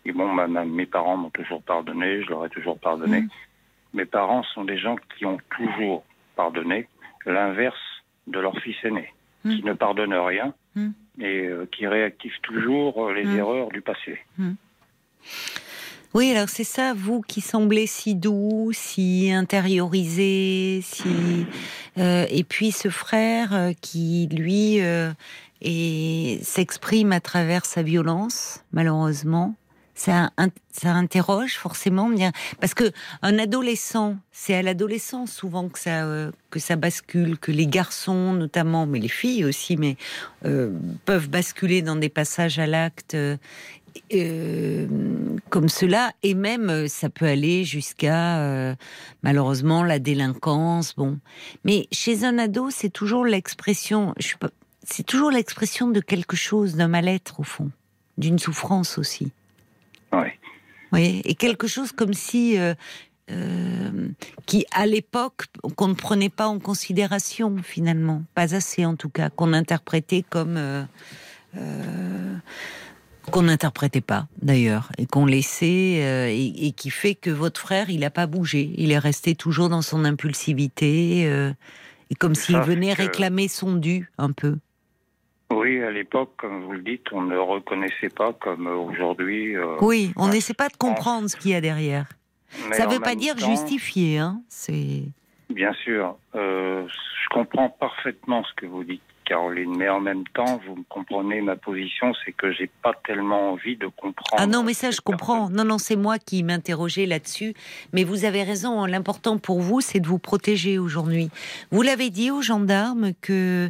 Et 0.05 0.11
bon, 0.11 0.27
ma- 0.27 0.47
ma- 0.47 0.65
mes 0.65 0.85
parents 0.85 1.17
m'ont 1.17 1.29
toujours 1.29 1.61
pardonné, 1.63 2.23
je 2.23 2.29
leur 2.29 2.45
ai 2.45 2.49
toujours 2.49 2.77
pardonné. 2.79 3.21
Mm. 3.21 3.29
Mes 3.93 4.05
parents 4.05 4.43
sont 4.53 4.65
des 4.65 4.77
gens 4.77 4.95
qui 5.17 5.25
ont 5.25 5.37
toujours 5.57 6.03
pardonné, 6.35 6.87
l'inverse 7.25 7.77
de 8.27 8.39
leur 8.39 8.57
fils 8.59 8.75
aîné, 8.83 9.13
Mm. 9.45 9.55
qui 9.55 9.63
ne 9.63 9.73
pardonne 9.73 10.13
rien 10.13 10.53
Mm. 10.75 10.89
et 11.19 11.45
euh, 11.45 11.67
qui 11.71 11.87
réactive 11.87 12.33
toujours 12.41 13.05
euh, 13.07 13.13
les 13.13 13.27
erreurs 13.35 13.69
du 13.69 13.81
passé. 13.81 14.19
Oui, 16.13 16.31
alors 16.31 16.49
c'est 16.49 16.63
ça, 16.63 16.93
vous 16.95 17.21
qui 17.21 17.41
semblez 17.41 17.87
si 17.87 18.13
doux, 18.13 18.69
si 18.73 19.31
intériorisé, 19.31 20.81
si 20.83 21.45
euh, 21.97 22.25
et 22.29 22.43
puis 22.43 22.71
ce 22.71 22.89
frère 22.89 23.53
euh, 23.53 23.71
qui 23.81 24.27
lui 24.31 24.79
euh, 24.81 25.11
s'exprime 26.41 27.11
à 27.13 27.19
travers 27.19 27.65
sa 27.65 27.81
violence, 27.83 28.63
malheureusement. 28.73 29.55
Ça, 29.95 30.31
in- 30.37 30.49
ça 30.71 30.91
interroge 30.93 31.57
forcément 31.57 32.09
bien 32.09 32.31
parce 32.59 32.73
que 32.73 32.91
un 33.21 33.37
adolescent, 33.37 34.17
c'est 34.31 34.55
à 34.55 34.63
l'adolescence 34.63 35.31
souvent 35.31 35.69
que 35.69 35.77
ça 35.77 36.03
euh, 36.05 36.31
que 36.49 36.59
ça 36.59 36.75
bascule, 36.75 37.37
que 37.37 37.51
les 37.51 37.67
garçons 37.67 38.33
notamment, 38.33 38.87
mais 38.87 38.99
les 38.99 39.07
filles 39.07 39.45
aussi, 39.45 39.77
mais 39.77 39.95
euh, 40.45 40.71
peuvent 41.05 41.29
basculer 41.29 41.83
dans 41.83 41.95
des 41.95 42.09
passages 42.09 42.57
à 42.57 42.65
l'acte 42.65 43.15
euh, 43.15 44.87
comme 45.49 45.69
cela, 45.69 46.11
et 46.23 46.33
même 46.33 46.87
ça 46.87 47.09
peut 47.09 47.27
aller 47.27 47.63
jusqu'à 47.63 48.75
malheureusement 49.21 49.83
la 49.83 49.99
délinquance. 49.99 50.95
Bon, 50.95 51.19
mais 51.63 51.87
chez 51.91 52.23
un 52.23 52.39
ado, 52.39 52.69
c'est 52.71 52.89
toujours 52.89 53.25
l'expression. 53.25 54.15
C'est 54.83 55.05
toujours 55.05 55.29
l'expression 55.29 55.87
de 55.89 55.99
quelque 55.99 56.35
chose, 56.35 56.75
d'un 56.75 56.87
mal-être 56.87 57.39
au 57.39 57.43
fond, 57.43 57.69
d'une 58.17 58.39
souffrance 58.39 58.97
aussi. 58.97 59.31
Oui. 60.93 61.21
Et 61.25 61.35
quelque 61.35 61.67
chose 61.67 61.91
comme 61.91 62.13
si, 62.13 62.57
euh, 62.57 62.73
euh, 63.31 64.09
qui 64.45 64.65
à 64.71 64.85
l'époque, 64.85 65.45
qu'on 65.75 65.89
ne 65.89 65.93
prenait 65.95 66.29
pas 66.29 66.47
en 66.47 66.59
considération 66.59 67.57
finalement, 67.63 68.23
pas 68.35 68.55
assez 68.55 68.85
en 68.85 68.95
tout 68.95 69.09
cas, 69.09 69.29
qu'on 69.29 69.53
interprétait 69.53 70.23
comme. 70.29 70.57
euh, 70.57 70.83
qu'on 73.31 73.43
n'interprétait 73.43 74.01
pas 74.01 74.27
d'ailleurs 74.41 74.91
et 74.97 75.05
qu'on 75.05 75.25
laissait 75.25 75.99
euh, 76.01 76.27
et, 76.27 76.67
et 76.67 76.71
qui 76.73 76.89
fait 76.89 77.15
que 77.15 77.29
votre 77.29 77.59
frère 77.61 77.89
il 77.89 78.01
n'a 78.01 78.09
pas 78.09 78.27
bougé 78.27 78.73
il 78.77 78.91
est 78.91 78.97
resté 78.97 79.35
toujours 79.35 79.69
dans 79.69 79.81
son 79.81 80.03
impulsivité 80.03 81.25
euh, 81.27 81.53
et 82.09 82.15
comme 82.15 82.35
s'il 82.35 82.57
venait 82.57 82.93
réclamer 82.93 83.47
son 83.47 83.75
dû 83.75 84.11
un 84.17 84.31
peu 84.31 84.57
Oui, 85.55 85.81
à 85.83 85.91
l'époque, 85.91 86.31
comme 86.37 86.63
vous 86.63 86.73
le 86.73 86.81
dites, 86.81 87.05
on 87.11 87.21
ne 87.21 87.37
reconnaissait 87.37 88.09
pas 88.09 88.33
comme 88.33 88.67
aujourd'hui. 88.67 89.55
euh, 89.55 89.77
oui 89.81 90.11
on 90.15 90.27
n'essaie 90.27 90.53
pas 90.53 90.69
de 90.69 90.77
comprendre 90.77 91.27
ce 91.29 91.35
qu'il 91.35 91.51
y 91.51 91.55
a 91.55 91.61
derrière 91.61 92.07
mais 92.69 92.75
ça 92.75 92.85
en 92.85 92.89
veut 92.89 92.99
pas 92.99 93.15
dire 93.15 93.35
temps, 93.35 93.49
justifier 93.49 94.19
hein 94.19 94.41
c'est 94.49 95.03
Bien 95.49 95.73
sûr, 95.73 96.17
euh, 96.35 96.87
je 96.87 97.29
comprends 97.29 97.69
parfaitement 97.69 98.43
ce 98.43 98.53
que 98.55 98.65
vous 98.65 98.83
dites, 98.83 99.01
Caroline, 99.23 99.75
mais 99.77 99.89
en 99.89 99.99
même 99.99 100.23
temps, 100.33 100.59
vous 100.65 100.75
me 100.75 100.83
comprenez 100.89 101.41
ma 101.41 101.55
position, 101.55 102.13
c'est 102.23 102.31
que 102.31 102.51
j'ai 102.51 102.69
pas 102.81 102.93
tellement 103.05 103.51
envie 103.51 103.75
de 103.75 103.87
comprendre. 103.87 104.37
Ah 104.37 104.47
non, 104.47 104.63
mais 104.63 104.73
ça, 104.73 104.91
je 104.91 105.01
comprends. 105.01 105.49
Non, 105.49 105.63
non, 105.65 105.77
c'est 105.77 105.95
moi 105.95 106.19
qui 106.19 106.43
m'interrogeais 106.43 107.05
là-dessus. 107.05 107.53
Mais 107.93 108.03
vous 108.03 108.25
avez 108.25 108.43
raison. 108.43 108.85
L'important 108.85 109.37
pour 109.37 109.61
vous, 109.61 109.81
c'est 109.81 109.99
de 109.99 110.07
vous 110.07 110.19
protéger 110.19 110.77
aujourd'hui. 110.77 111.29
Vous 111.71 111.81
l'avez 111.81 112.09
dit 112.09 112.31
aux 112.31 112.41
gendarmes 112.41 113.11
que 113.21 113.69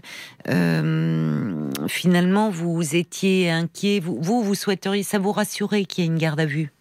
euh, 0.49 1.69
finalement 1.88 2.49
vous 2.49 2.95
étiez 2.95 3.49
inquiet. 3.49 3.99
Vous, 3.99 4.17
vous, 4.21 4.43
vous 4.43 4.55
souhaiteriez, 4.55 5.03
ça 5.03 5.19
vous 5.19 5.31
rassurer 5.31 5.85
qu'il 5.85 6.03
y 6.03 6.07
ait 6.07 6.11
une 6.11 6.17
garde 6.17 6.39
à 6.39 6.45
vue? 6.45 6.71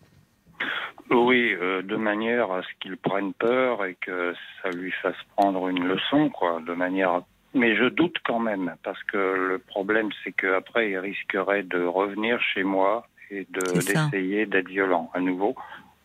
Oui, 1.10 1.52
euh, 1.60 1.82
de 1.82 1.96
manière 1.96 2.50
à 2.52 2.62
ce 2.62 2.68
qu'il 2.80 2.96
prenne 2.96 3.34
peur 3.34 3.84
et 3.84 3.96
que 4.00 4.34
ça 4.62 4.70
lui 4.70 4.92
fasse 5.02 5.16
prendre 5.36 5.68
une 5.68 5.84
leçon, 5.84 6.30
quoi, 6.30 6.60
de 6.66 6.72
manière. 6.72 7.22
Mais 7.54 7.76
je 7.76 7.84
doute 7.84 8.16
quand 8.24 8.38
même, 8.38 8.74
parce 8.82 9.02
que 9.04 9.16
le 9.16 9.58
problème, 9.58 10.08
c'est 10.24 10.32
qu'après, 10.32 10.90
il 10.90 10.98
risquerait 10.98 11.62
de 11.62 11.82
revenir 11.84 12.40
chez 12.40 12.62
moi 12.62 13.06
et 13.30 13.46
de 13.50 13.80
d'essayer 13.80 14.46
d'être 14.46 14.68
violent 14.68 15.10
à 15.14 15.20
nouveau. 15.20 15.54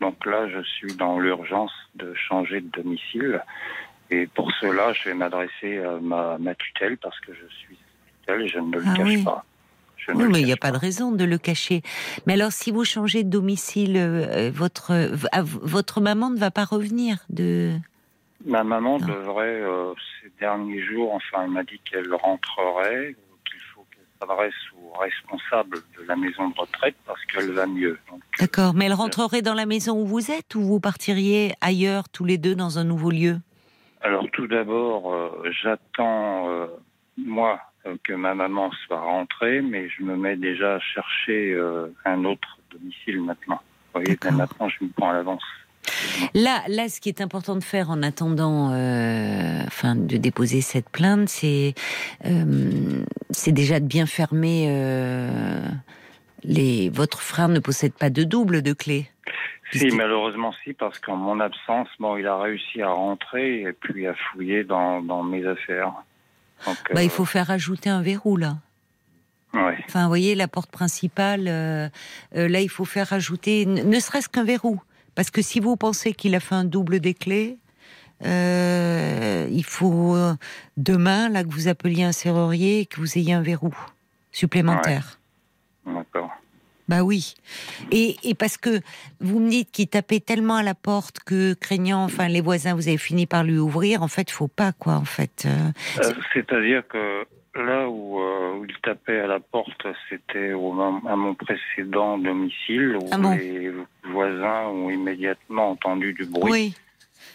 Donc 0.02 0.26
là, 0.26 0.48
je 0.50 0.62
suis 0.62 0.94
dans 0.96 1.20
l'urgence 1.20 1.72
de 1.96 2.14
changer 2.14 2.62
de 2.62 2.70
domicile. 2.70 3.42
Et 4.10 4.28
pour 4.28 4.52
cela, 4.54 4.94
je 4.94 5.10
vais 5.10 5.16
m'adresser 5.16 5.80
à 5.80 6.00
ma, 6.02 6.38
ma 6.38 6.54
tutelle, 6.56 6.98
parce 6.98 7.20
que 7.22 7.34
je 7.34 7.48
suis 7.56 7.78
tutelle 8.22 8.42
et 8.42 8.48
je 8.48 8.60
ne 8.60 8.78
le 8.78 8.84
Ah 8.86 8.94
cache 8.96 9.08
oui. 9.08 9.24
pas. 9.24 9.46
Oui, 10.14 10.26
mais 10.30 10.40
il 10.40 10.46
n'y 10.46 10.54
a 10.54 10.58
pas 10.58 10.72
de 10.72 10.78
raison 10.78 11.12
de 11.12 11.26
le 11.26 11.38
cacher. 11.38 11.82
Mais 12.26 12.34
alors, 12.34 12.52
si 12.54 12.72
vous 12.72 12.86
changez 12.86 13.24
de 13.24 13.30
domicile, 13.30 13.98
euh, 13.98 14.52
votre 14.54 14.92
euh, 14.92 15.16
votre 15.44 16.00
maman 16.00 16.30
ne 16.30 16.38
va 16.38 16.52
pas 16.52 16.64
revenir 16.64 17.26
de. 17.30 17.74
Ma 18.46 18.64
maman 18.64 19.00
Non. 19.00 19.08
devrait, 19.08 19.62
euh, 19.62 19.94
ces 20.22 20.32
derniers 20.40 20.82
jours, 20.82 21.14
enfin, 21.14 21.44
elle 21.46 21.52
m'a 21.52 21.64
dit 21.64 21.80
qu'elle 21.84 22.14
rentrerait, 22.14 23.16
qu'il 23.50 23.60
faut 23.74 23.86
qu'elle 23.92 24.06
s'adresse 24.20 24.54
au 24.76 24.98
responsable 24.98 25.80
de 26.00 26.06
la 26.08 26.16
maison 26.16 26.50
de 26.50 26.56
retraite 26.56 26.96
parce 27.06 27.24
qu'elle 27.26 27.52
va 27.52 27.66
mieux. 27.66 27.98
Donc, 28.10 28.22
D'accord. 28.40 28.74
Mais 28.74 28.86
elle 28.86 28.94
rentrerait 28.94 29.42
dans 29.42 29.54
la 29.56 29.66
maison 29.66 30.00
où 30.00 30.06
vous 30.06 30.32
êtes 30.32 30.56
ou 30.56 30.62
vous 30.62 30.80
partiriez 30.80 31.54
ailleurs 31.62 32.10
tous 32.10 32.26
les 32.26 32.38
deux 32.38 32.56
dans 32.56 32.78
un 32.80 32.84
nouveau 32.84 33.10
lieu? 33.12 33.38
Alors, 34.02 34.26
tout 34.32 34.48
d'abord, 34.48 35.12
euh, 35.14 35.50
j'attends, 35.64 36.50
euh, 36.50 36.68
moi, 37.18 37.60
euh, 37.88 37.96
que 38.04 38.14
ma 38.14 38.36
maman 38.36 38.72
soit 38.86 39.00
rentrée, 39.02 39.62
mais 39.62 39.90
je 39.90 40.04
me 40.04 40.16
mets 40.16 40.36
déjà 40.38 40.76
à 40.76 40.80
chercher 40.80 41.54
euh, 41.54 41.88
un 42.06 42.24
autre 42.24 42.60
domicile 42.72 43.22
maintenant. 43.22 43.60
Vous 43.94 44.02
voyez, 44.02 44.18
maintenant, 44.32 44.70
je 44.70 44.84
me 44.84 44.90
prends 44.96 45.10
à 45.10 45.14
l'avance. 45.14 45.44
Là, 46.34 46.64
là, 46.68 46.90
ce 46.90 47.00
qui 47.00 47.10
est 47.10 47.22
important 47.22 47.56
de 47.56 47.64
faire 47.64 47.90
en 47.90 48.04
attendant, 48.04 48.72
euh, 48.72 49.62
enfin, 49.68 49.96
de 49.96 50.18
déposer 50.18 50.62
cette 50.62 50.90
plainte, 50.90 51.30
c'est, 51.30 51.74
euh, 52.26 53.04
c'est 53.32 53.52
déjà 53.52 53.80
de 53.80 53.86
bien 53.86 54.06
fermer. 54.06 54.68
euh, 54.70 55.62
les, 56.44 56.90
votre 56.90 57.22
frère 57.22 57.50
ne 57.50 57.60
possède 57.60 57.94
pas 57.94 58.10
de 58.10 58.24
double 58.24 58.62
de 58.62 58.74
clé. 58.74 59.10
Si, 59.74 59.88
malheureusement, 59.88 60.54
si, 60.64 60.72
parce 60.74 60.98
qu'en 61.00 61.18
mon 61.18 61.40
absence, 61.42 61.90
bon, 62.00 62.16
il 62.16 62.26
a 62.26 62.38
réussi 62.40 62.82
à 62.82 62.90
rentrer 62.90 63.62
et 63.64 63.74
puis 63.74 64.08
à 64.08 64.14
fouiller 64.14 64.64
dans, 64.64 65.02
dans 65.02 65.24
mes 65.24 65.46
affaires. 65.46 65.92
Donc, 66.66 66.78
Bah, 66.94 67.04
il 67.04 67.10
faut 67.10 67.26
faire 67.26 67.52
ajouter 67.52 67.90
un 67.90 68.02
verrou 68.02 68.38
là. 68.38 68.58
ouais. 69.54 69.78
Enfin, 69.88 70.04
vous 70.04 70.08
voyez, 70.08 70.36
la 70.36 70.48
porte 70.48 70.72
principale, 70.72 71.48
euh, 71.48 71.90
euh, 72.36 72.48
là, 72.48 72.62
il 72.62 72.70
faut 72.70 72.86
faire 72.86 73.12
ajouter, 73.12 73.66
ne 73.66 74.00
serait-ce 74.00 74.30
qu'un 74.30 74.46
verrou. 74.46 74.80
Parce 75.18 75.32
que 75.32 75.42
si 75.42 75.60
vous 75.60 75.76
pensez 75.78 76.14
qu'il 76.14 76.36
a 76.36 76.40
fait 76.40 76.54
un 76.54 76.64
double 76.64 77.00
des 77.00 77.16
clés, 77.16 77.58
euh, 78.24 79.48
il 79.50 79.64
faut 79.64 80.16
euh, 80.16 80.36
demain, 80.78 81.28
là, 81.30 81.44
que 81.44 81.50
vous 81.50 81.68
appeliez 81.68 82.04
un 82.04 82.12
serrurier 82.12 82.82
et 82.82 82.86
que 82.86 82.98
vous 83.02 83.18
ayez 83.18 83.34
un 83.34 83.42
verrou 83.42 83.76
supplémentaire. 84.32 85.20
D'accord. 85.88 86.30
Bah 86.88 87.02
oui. 87.02 87.34
Et, 87.92 88.16
et 88.22 88.36
parce 88.36 88.58
que 88.58 88.80
vous 89.20 89.40
me 89.40 89.50
dites 89.50 89.72
qu'il 89.72 89.88
tapait 89.88 90.20
tellement 90.20 90.58
à 90.58 90.62
la 90.62 90.76
porte 90.76 91.18
que 91.26 91.56
craignant, 91.56 92.04
enfin 92.04 92.28
les 92.28 92.42
voisins, 92.42 92.76
vous 92.76 92.88
avez 92.88 92.98
fini 92.98 93.26
par 93.26 93.44
lui 93.44 93.58
ouvrir. 93.58 94.04
En 94.04 94.08
fait, 94.08 94.30
faut 94.30 94.48
pas 94.48 94.72
quoi. 94.72 94.94
En 94.94 95.06
fait. 95.06 95.48
Euh, 95.48 96.12
C'est-à-dire 96.32 96.84
que 96.88 97.26
là 97.58 97.88
où, 97.90 98.20
euh, 98.20 98.58
où 98.60 98.66
il 98.66 98.76
tapait 98.84 99.20
à 99.20 99.28
la 99.28 99.40
porte, 99.40 99.86
c'était 100.10 100.52
à 100.52 100.56
mon 101.16 101.36
précédent 101.36 102.18
domicile 102.18 102.98
où 103.02 103.08
Ah 103.12 103.18
bon? 103.18 103.36
les 103.36 103.72
voisins 104.12 104.68
ont 104.68 104.90
immédiatement 104.90 105.72
entendu 105.72 106.14
du 106.14 106.26
bruit 106.26 106.52
Oui. 106.52 106.74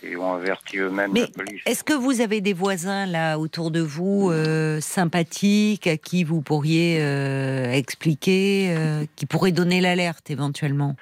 et 0.03 0.17
ont 0.17 0.33
averti 0.35 0.79
eux-mêmes 0.79 1.15
la 1.15 1.27
police. 1.27 1.63
Est-ce 1.67 1.85
que 1.85 1.93
vous 1.95 2.21
avez 2.21 2.41
des 2.41 2.53
voisins 2.53 3.07
là 3.07 3.39
autour 3.39 3.71
de 3.71 3.81
vous 3.81 4.31
euh, 4.31 4.81
sympathiques 4.81 5.87
à 5.87 5.97
qui 5.97 6.25
vous 6.25 6.41
pourriez 6.41 6.99
euh, 7.01 7.71
expliquer, 7.73 8.75
euh, 8.77 9.05
qui 9.17 9.27
pourraient 9.27 9.53
donner 9.53 9.81
l'alerte 9.81 10.31
éventuellement? 10.31 10.97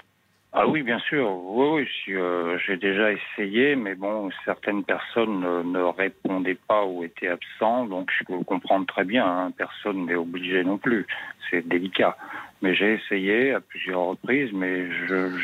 Ah 0.53 0.67
oui, 0.67 0.83
bien 0.83 0.99
sûr. 0.99 1.31
Oui, 1.31 1.85
oui. 2.09 2.15
euh, 2.15 2.59
J'ai 2.67 2.77
déjà 2.77 3.13
essayé, 3.13 3.77
mais 3.77 3.95
bon, 3.95 4.31
certaines 4.45 4.83
personnes 4.83 5.41
ne, 5.41 5.63
ne 5.63 5.83
répondaient 5.83 6.59
pas 6.67 6.85
ou 6.85 7.05
étaient 7.05 7.29
absents, 7.29 7.87
donc 7.87 8.11
je 8.19 8.25
peux 8.25 8.43
comprendre 8.43 8.85
très 8.87 9.05
bien. 9.05 9.25
hein, 9.25 9.53
personne 9.57 10.07
n'est 10.07 10.17
obligé 10.17 10.65
non 10.65 10.77
plus. 10.77 11.07
C'est 11.49 11.67
délicat. 11.67 12.17
Mais 12.63 12.75
j'ai 12.75 12.93
essayé 12.95 13.53
à 13.55 13.61
plusieurs 13.61 14.01
reprises, 14.03 14.51
mais 14.53 14.85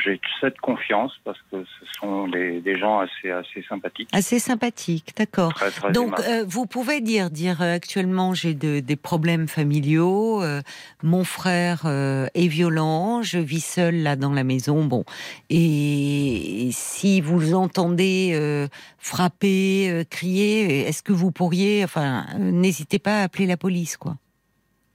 j'ai 0.04 0.20
cette 0.40 0.58
confiance 0.58 1.12
parce 1.24 1.38
que 1.50 1.64
ce 1.64 1.86
sont 1.98 2.28
des, 2.28 2.60
des 2.60 2.78
gens 2.78 2.98
assez, 2.98 3.30
assez 3.30 3.64
sympathiques, 3.66 4.08
Assez 4.12 4.38
sympathiques, 4.38 5.14
d'accord. 5.16 5.52
Donc, 5.94 6.20
euh, 6.28 6.44
vous 6.46 6.66
pouvez 6.66 7.00
dire, 7.00 7.30
dire 7.30 7.62
euh, 7.62 7.74
actuellement 7.74 8.34
j'ai 8.34 8.52
de- 8.52 8.80
des 8.80 8.96
problèmes 8.96 9.48
familiaux, 9.48 10.42
euh, 10.42 10.60
mon 11.02 11.24
frère 11.24 11.86
est 11.86 12.48
violent, 12.48 13.22
je 13.22 13.38
vis 13.38 13.64
seule 13.64 14.02
là 14.02 14.16
dans 14.16 14.32
la 14.32 14.44
maison, 14.44 14.84
bon. 14.84 15.04
Et 15.48 16.68
si 16.72 17.20
vous 17.22 17.54
entendez 17.54 18.66
frapper, 18.98 20.04
crier, 20.10 20.80
est-ce 20.88 21.02
que 21.02 21.12
vous 21.12 21.30
pourriez, 21.30 21.82
enfin, 21.84 22.26
n'hésitez 22.38 22.98
pas 22.98 23.20
à 23.20 23.22
appeler 23.22 23.46
la 23.46 23.56
police, 23.56 23.96
quoi. 23.96 24.16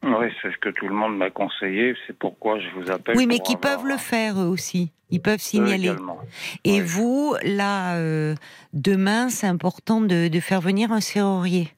Oui, 0.04 0.28
c'est 0.42 0.52
ce 0.52 0.58
que 0.58 0.70
tout 0.70 0.88
le 0.88 0.96
monde 0.96 1.16
m'a 1.18 1.30
conseillé. 1.30 1.96
C'est 2.08 2.18
pourquoi 2.18 2.60
je 2.60 2.68
vous 2.76 2.90
appelle. 2.90 3.16
Oui, 3.18 3.28
mais 3.28 3.40
qui 3.40 3.54
avoir 3.56 3.78
peuvent 3.78 3.88
le 3.88 3.98
faire 3.98 4.40
eux 4.40 4.48
aussi. 4.48 4.92
Ils 5.12 5.22
peuvent 5.22 5.42
signaler. 5.42 5.90
également. 5.90 6.20
Et 6.64 6.82
Oui. 6.82 6.88
vous, 6.88 7.36
là, 7.44 7.96
euh, 7.98 8.34
demain, 8.74 9.30
c'est 9.30 9.48
important 9.48 10.02
de, 10.02 10.28
de 10.28 10.40
faire 10.40 10.62
venir 10.62 10.92
un 10.92 11.02
serrurier. 11.02 11.70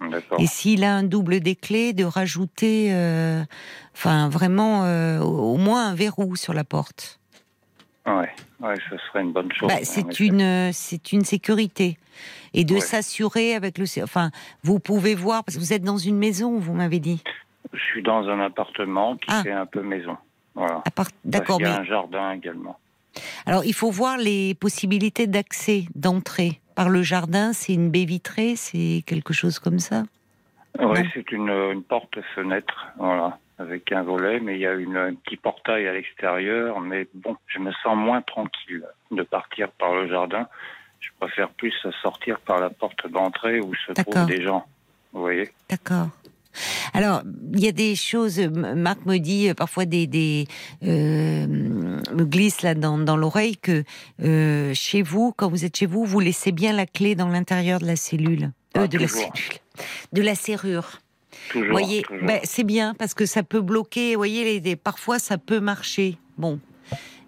D'accord. 0.00 0.40
Et 0.40 0.46
s'il 0.46 0.82
a 0.82 0.94
un 0.96 1.04
double 1.04 1.40
des 1.40 1.54
clés, 1.54 1.92
de 1.92 2.04
rajouter, 2.04 2.88
euh, 2.92 3.44
enfin 3.94 4.28
vraiment, 4.28 4.84
euh, 4.84 5.20
au 5.20 5.56
moins 5.56 5.88
un 5.90 5.94
verrou 5.94 6.34
sur 6.36 6.52
la 6.54 6.64
porte. 6.64 7.20
Ouais, 8.06 8.30
ouais, 8.60 8.74
ce 8.90 8.96
serait 9.08 9.22
une 9.22 9.32
bonne 9.32 9.52
chose. 9.52 9.68
Bah, 9.68 9.78
c'est 9.82 10.20
une, 10.20 10.42
euh, 10.42 10.70
c'est 10.72 11.12
une 11.12 11.24
sécurité. 11.24 11.96
Et 12.52 12.64
de 12.64 12.74
Ouais. 12.74 12.80
s'assurer 12.80 13.54
avec 13.54 13.78
le, 13.78 13.84
enfin, 14.02 14.30
vous 14.62 14.78
pouvez 14.78 15.14
voir 15.14 15.42
parce 15.44 15.56
que 15.56 15.60
vous 15.60 15.72
êtes 15.72 15.82
dans 15.84 15.96
une 15.98 16.18
maison, 16.18 16.58
vous 16.58 16.72
m'avez 16.74 16.98
dit. 17.00 17.22
Je 17.74 17.82
suis 17.82 18.02
dans 18.02 18.28
un 18.28 18.40
appartement 18.40 19.16
qui 19.16 19.26
Ah. 19.28 19.42
fait 19.42 19.52
un 19.52 19.66
peu 19.66 19.82
maison. 19.82 20.16
Voilà. 20.54 20.82
D'accord, 21.24 21.56
qu'il 21.58 21.66
y 21.66 21.68
mais 21.68 21.74
a 21.76 21.80
un 21.80 21.84
jardin 21.84 22.32
également. 22.32 22.78
alors 23.46 23.64
il 23.64 23.74
faut 23.74 23.90
voir 23.90 24.16
les 24.18 24.54
possibilités 24.54 25.26
d'accès, 25.26 25.84
d'entrée 25.94 26.60
par 26.76 26.88
le 26.88 27.02
jardin. 27.02 27.52
C'est 27.52 27.74
une 27.74 27.90
baie 27.90 28.04
vitrée, 28.04 28.54
c'est 28.56 29.02
quelque 29.06 29.32
chose 29.32 29.58
comme 29.58 29.78
ça? 29.80 30.04
Oui, 30.80 31.00
c'est 31.14 31.30
une, 31.32 31.50
une 31.50 31.82
porte-fenêtre, 31.84 32.86
voilà, 32.98 33.38
avec 33.58 33.92
un 33.92 34.02
volet, 34.02 34.40
mais 34.40 34.54
il 34.54 34.60
y 34.60 34.66
a 34.66 34.74
une, 34.74 34.96
un 34.96 35.14
petit 35.14 35.36
portail 35.36 35.86
à 35.86 35.92
l'extérieur. 35.92 36.80
Mais 36.80 37.06
bon, 37.14 37.36
je 37.46 37.58
me 37.60 37.70
sens 37.82 37.96
moins 37.96 38.22
tranquille 38.22 38.84
de 39.12 39.22
partir 39.22 39.70
par 39.72 39.94
le 39.94 40.08
jardin. 40.08 40.48
Je 41.00 41.10
préfère 41.20 41.50
plus 41.50 41.72
sortir 42.02 42.40
par 42.40 42.58
la 42.60 42.70
porte 42.70 43.06
d'entrée 43.08 43.60
où 43.60 43.72
se 43.74 43.92
trouvent 43.92 44.26
des 44.26 44.42
gens. 44.42 44.66
Vous 45.12 45.20
voyez 45.20 45.50
D'accord. 45.70 46.08
Alors, 46.92 47.22
il 47.52 47.60
y 47.60 47.68
a 47.68 47.72
des 47.72 47.96
choses, 47.96 48.38
Marc 48.38 49.04
me 49.06 49.18
dit 49.18 49.48
euh, 49.48 49.54
parfois 49.54 49.84
des, 49.84 50.06
des 50.06 50.46
euh, 50.84 51.46
me 51.46 52.24
glisse 52.24 52.62
là 52.62 52.74
dans, 52.74 52.98
dans 52.98 53.16
l'oreille 53.16 53.56
que 53.56 53.84
euh, 54.22 54.72
chez 54.74 55.02
vous, 55.02 55.32
quand 55.36 55.48
vous 55.48 55.64
êtes 55.64 55.76
chez 55.76 55.86
vous, 55.86 56.04
vous 56.04 56.20
laissez 56.20 56.52
bien 56.52 56.72
la 56.72 56.86
clé 56.86 57.14
dans 57.14 57.28
l'intérieur 57.28 57.80
de 57.80 57.86
la 57.86 57.96
cellule, 57.96 58.52
Euh, 58.76 58.82
Ah, 58.84 58.86
de 58.88 58.98
la 58.98 59.08
cellule, 59.08 59.32
de 60.12 60.22
la 60.22 60.34
serrure. 60.34 61.00
Toujours. 61.50 61.70
Voyez, 61.72 62.04
ben, 62.22 62.40
c'est 62.44 62.64
bien 62.64 62.94
parce 62.94 63.12
que 63.14 63.26
ça 63.26 63.42
peut 63.42 63.60
bloquer. 63.60 64.14
Voyez, 64.16 64.60
les, 64.60 64.76
parfois 64.76 65.18
ça 65.18 65.36
peut 65.36 65.60
marcher. 65.60 66.16
Bon. 66.38 66.58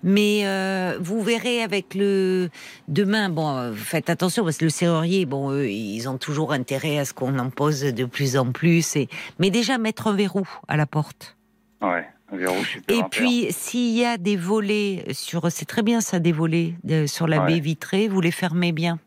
Mais 0.03 0.43
euh, 0.45 0.99
vous 1.01 1.23
verrez 1.23 1.63
avec 1.63 1.95
le 1.95 2.49
demain. 2.89 3.29
Bon, 3.29 3.57
euh, 3.57 3.73
faites 3.73 4.11
attention 4.11 4.45
parce 4.45 4.59
que 4.59 4.65
le 4.65 4.71
serrurier, 4.71 5.27
bon, 5.27 5.51
eux, 5.51 5.69
ils 5.69 6.09
ont 6.09 6.19
toujours 6.19 6.53
intérêt 6.53 6.99
à 6.99 7.05
ce 7.05 7.13
qu'on 7.15 7.39
en 7.39 7.51
pose 7.51 7.81
de 7.83 8.05
plus 8.05 8.37
en 8.37 8.53
plus. 8.53 8.97
Et 8.97 9.09
mais 9.39 9.51
déjà 9.51 9.79
mettre 9.79 10.07
un 10.07 10.15
verrou 10.17 10.47
à 10.69 10.77
la 10.77 10.87
porte. 10.87 11.37
Ouais, 11.83 12.07
un 12.33 12.37
verrou 12.37 12.57
Et 12.61 12.65
supplémentaire. 12.65 13.09
puis 13.11 13.47
s'il 13.51 13.97
y 13.97 14.05
a 14.05 14.17
des 14.19 14.37
volets 14.37 15.05
sur, 15.13 15.51
c'est 15.51 15.67
très 15.67 15.83
bien 15.83 16.01
ça, 16.01 16.19
des 16.19 16.33
volets 16.33 16.75
euh, 16.91 17.07
sur 17.07 17.27
la 17.27 17.41
Ouais. 17.41 17.55
baie 17.55 17.61
vitrée, 17.61 18.09
vous 18.09 18.21
les 18.21 18.31
fermez 18.31 18.73
bien. 18.73 18.99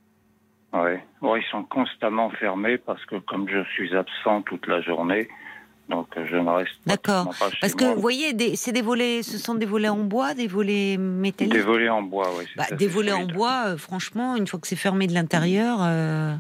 Ouais. 0.74 1.04
Bon, 1.22 1.36
ils 1.36 1.44
sont 1.50 1.64
constamment 1.64 2.30
fermés 2.30 2.78
parce 2.78 3.04
que 3.06 3.16
comme 3.16 3.48
je 3.50 3.64
suis 3.74 3.96
absent 3.96 4.44
toute 4.44 4.68
la 4.68 4.82
journée, 4.82 5.28
donc 5.90 6.08
je 6.16 6.36
ne 6.36 6.50
reste 6.50 6.72
D'accord. 6.86 7.34
chez 7.34 7.58
Parce 7.62 7.74
que 7.76 7.84
moi. 7.86 7.96
vous 7.96 8.02
voyez, 8.02 8.34
des- 8.34 8.56
c'est 8.56 8.72
des 8.72 8.82
volets, 8.82 9.24
ce 9.24 9.38
sont 9.38 9.56
des 9.56 9.66
volets 9.66 9.90
en 9.90 9.98
bois, 10.04 10.34
des 10.34 10.48
volets 10.48 10.98
métalliques. 10.98 11.54
Des 11.54 11.62
volets 11.62 11.90
en 11.90 12.02
bois, 12.04 12.30
oui. 12.38 12.46
Bah, 12.56 12.66
des 12.72 12.88
volets 12.88 13.12
en 13.12 13.26
bois, 13.26 13.64
euh, 13.68 13.78
franchement, 13.78 14.36
une 14.36 14.48
fois 14.48 14.60
que 14.60 14.68
c'est 14.68 14.76
fermé 14.76 15.08
de 15.08 15.14
l'intérieur, 15.14 15.80
euh, 15.82 16.34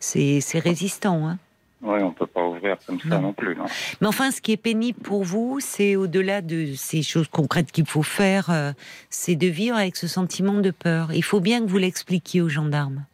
c'est 0.00 0.40
c'est 0.40 0.58
résistant. 0.60 1.28
Hein. 1.28 1.38
Oui, 1.84 2.00
on 2.00 2.12
peut 2.12 2.26
pas 2.28 2.44
ouvrir 2.46 2.76
comme 2.86 3.00
ça 3.00 3.08
Non. 3.08 3.20
non 3.22 3.32
plus. 3.32 3.56
Non. 3.56 3.64
Mais 4.00 4.06
enfin, 4.06 4.30
ce 4.30 4.40
qui 4.40 4.52
est 4.52 4.56
pénible 4.56 5.00
pour 5.00 5.24
vous, 5.24 5.58
c'est 5.58 5.96
au-delà 5.96 6.40
de 6.40 6.74
ces 6.76 7.02
choses 7.02 7.26
concrètes 7.26 7.72
qu'il 7.72 7.86
faut 7.86 8.04
faire, 8.04 8.50
euh, 8.50 8.70
c'est 9.10 9.34
de 9.34 9.48
vivre 9.48 9.76
avec 9.76 9.96
ce 9.96 10.06
sentiment 10.06 10.54
de 10.60 10.70
peur. 10.70 11.12
Il 11.12 11.24
faut 11.24 11.40
bien 11.40 11.60
que 11.60 11.66
vous 11.66 11.78
l'expliquiez 11.78 12.40
aux 12.40 12.48
gendarmes. 12.48 13.04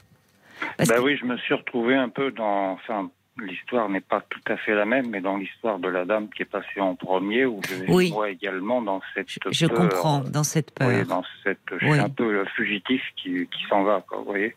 Parce 0.77 0.90
Bah 0.90 0.97
que- 0.97 1.01
oui, 1.01 1.16
je 1.19 1.24
me 1.24 1.39
suis 1.39 1.55
retrouvé 1.55 1.94
un 1.94 2.10
peu 2.10 2.31
dans. 2.31 2.73
Enfin, 2.73 3.09
l'histoire 3.40 3.89
n'est 3.89 4.01
pas 4.01 4.23
tout 4.28 4.40
à 4.52 4.56
fait 4.56 4.74
la 4.74 4.85
même, 4.85 5.09
mais 5.10 5.20
dans 5.20 5.36
l'histoire 5.36 5.78
de 5.78 5.89
la 5.89 6.05
dame 6.05 6.28
qui 6.28 6.43
est 6.43 6.47
passée 6.47 6.81
en 6.81 6.94
premier, 6.94 7.44
où 7.47 7.60
je 7.69 7.93
Oui. 7.93 8.10
vois 8.10 8.31
également 8.31 8.82
dans 8.82 9.01
cette 9.15 9.28
je, 9.31 9.39
je 9.51 9.66
peur. 9.66 9.77
comprends 9.77 10.20
dans 10.20 10.44
cette 10.44 10.70
peur. 10.73 10.89
Oui, 10.89 11.05
dans 11.06 11.24
cette. 11.44 11.59
Je 11.81 11.86
Oui. 11.86 11.93
suis 11.93 12.01
un 12.01 12.09
peu 12.10 12.32
le 12.32 12.44
fugitif 12.56 13.02
qui, 13.16 13.47
qui 13.47 13.62
s'en 13.69 13.82
va, 13.85 14.05
quoi, 14.09 14.19
vous 14.19 14.24
voyez. 14.24 14.55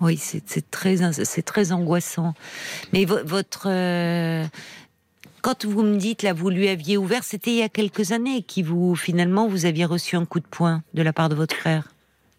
Oui, 0.00 0.16
c'est 0.16 0.70
très, 0.70 0.96
c'est 1.12 1.42
très 1.42 1.72
angoissant. 1.72 2.34
Mais 2.92 3.04
vo- 3.04 3.24
votre. 3.24 3.68
euh, 3.68 4.44
quand 5.42 5.64
vous 5.64 5.82
me 5.82 5.96
dites, 5.96 6.22
là, 6.22 6.32
vous 6.32 6.50
lui 6.50 6.68
aviez 6.68 6.96
ouvert, 6.96 7.24
c'était 7.24 7.50
il 7.50 7.56
y 7.56 7.62
a 7.62 7.68
quelques 7.68 8.12
années 8.12 8.42
qui 8.42 8.62
vous, 8.62 8.94
finalement, 8.96 9.46
vous 9.48 9.66
aviez 9.66 9.84
reçu 9.84 10.16
un 10.16 10.24
coup 10.24 10.40
de 10.40 10.46
poing 10.46 10.82
de 10.94 11.02
la 11.02 11.12
part 11.12 11.28
de 11.28 11.34
votre 11.34 11.54
frère. 11.54 11.88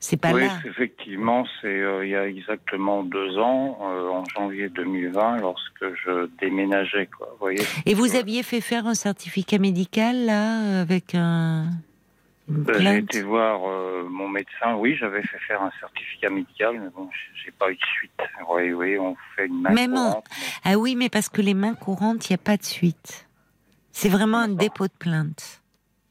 C'est 0.01 0.15
pas 0.15 0.31
oui, 0.31 0.45
là. 0.45 0.53
effectivement, 0.65 1.45
c'est 1.61 1.67
euh, 1.67 2.05
il 2.05 2.11
y 2.11 2.15
a 2.15 2.25
exactement 2.25 3.03
deux 3.03 3.37
ans, 3.37 3.77
euh, 3.81 4.09
en 4.09 4.23
janvier 4.25 4.69
2020, 4.69 5.37
lorsque 5.39 5.93
je 6.05 6.29
déménageais, 6.39 7.07
quoi, 7.07 7.27
vous 7.33 7.37
voyez. 7.39 7.61
Et 7.85 7.93
vous 7.93 8.15
aviez 8.15 8.41
fait 8.43 8.61
faire 8.61 8.87
un 8.87 8.93
certificat 8.93 9.57
médical, 9.57 10.25
là, 10.25 10.79
avec 10.81 11.15
un. 11.15 11.65
Euh, 12.49 12.79
J'ai 12.79 12.97
été 12.97 13.21
voir 13.21 13.59
euh, 13.69 14.07
mon 14.09 14.29
médecin. 14.29 14.73
Oui, 14.75 14.95
j'avais 14.95 15.21
fait 15.21 15.37
faire 15.39 15.61
un 15.61 15.71
certificat 15.81 16.29
médical, 16.29 16.79
mais 16.79 16.89
bon, 16.95 17.09
j'ai- 17.35 17.51
pas 17.51 17.69
eu 17.69 17.75
de 17.75 17.81
suite. 17.97 18.11
Oui, 18.49 18.71
oui, 18.71 18.97
on 18.97 19.17
fait 19.35 19.47
une 19.47 19.61
main 19.61 19.71
Même 19.71 19.93
en- 19.95 20.11
courante, 20.11 20.25
Ah 20.63 20.77
oui, 20.77 20.95
mais 20.95 21.09
parce 21.09 21.27
que 21.27 21.41
les 21.41 21.53
mains 21.53 21.73
courantes, 21.75 22.29
il 22.29 22.33
n'y 22.33 22.35
a 22.35 22.43
pas 22.43 22.55
de 22.55 22.63
suite. 22.63 23.27
C'est 23.91 24.07
vraiment 24.07 24.37
un 24.37 24.47
dépôt 24.47 24.87
de 24.87 24.93
plainte. 24.97 25.61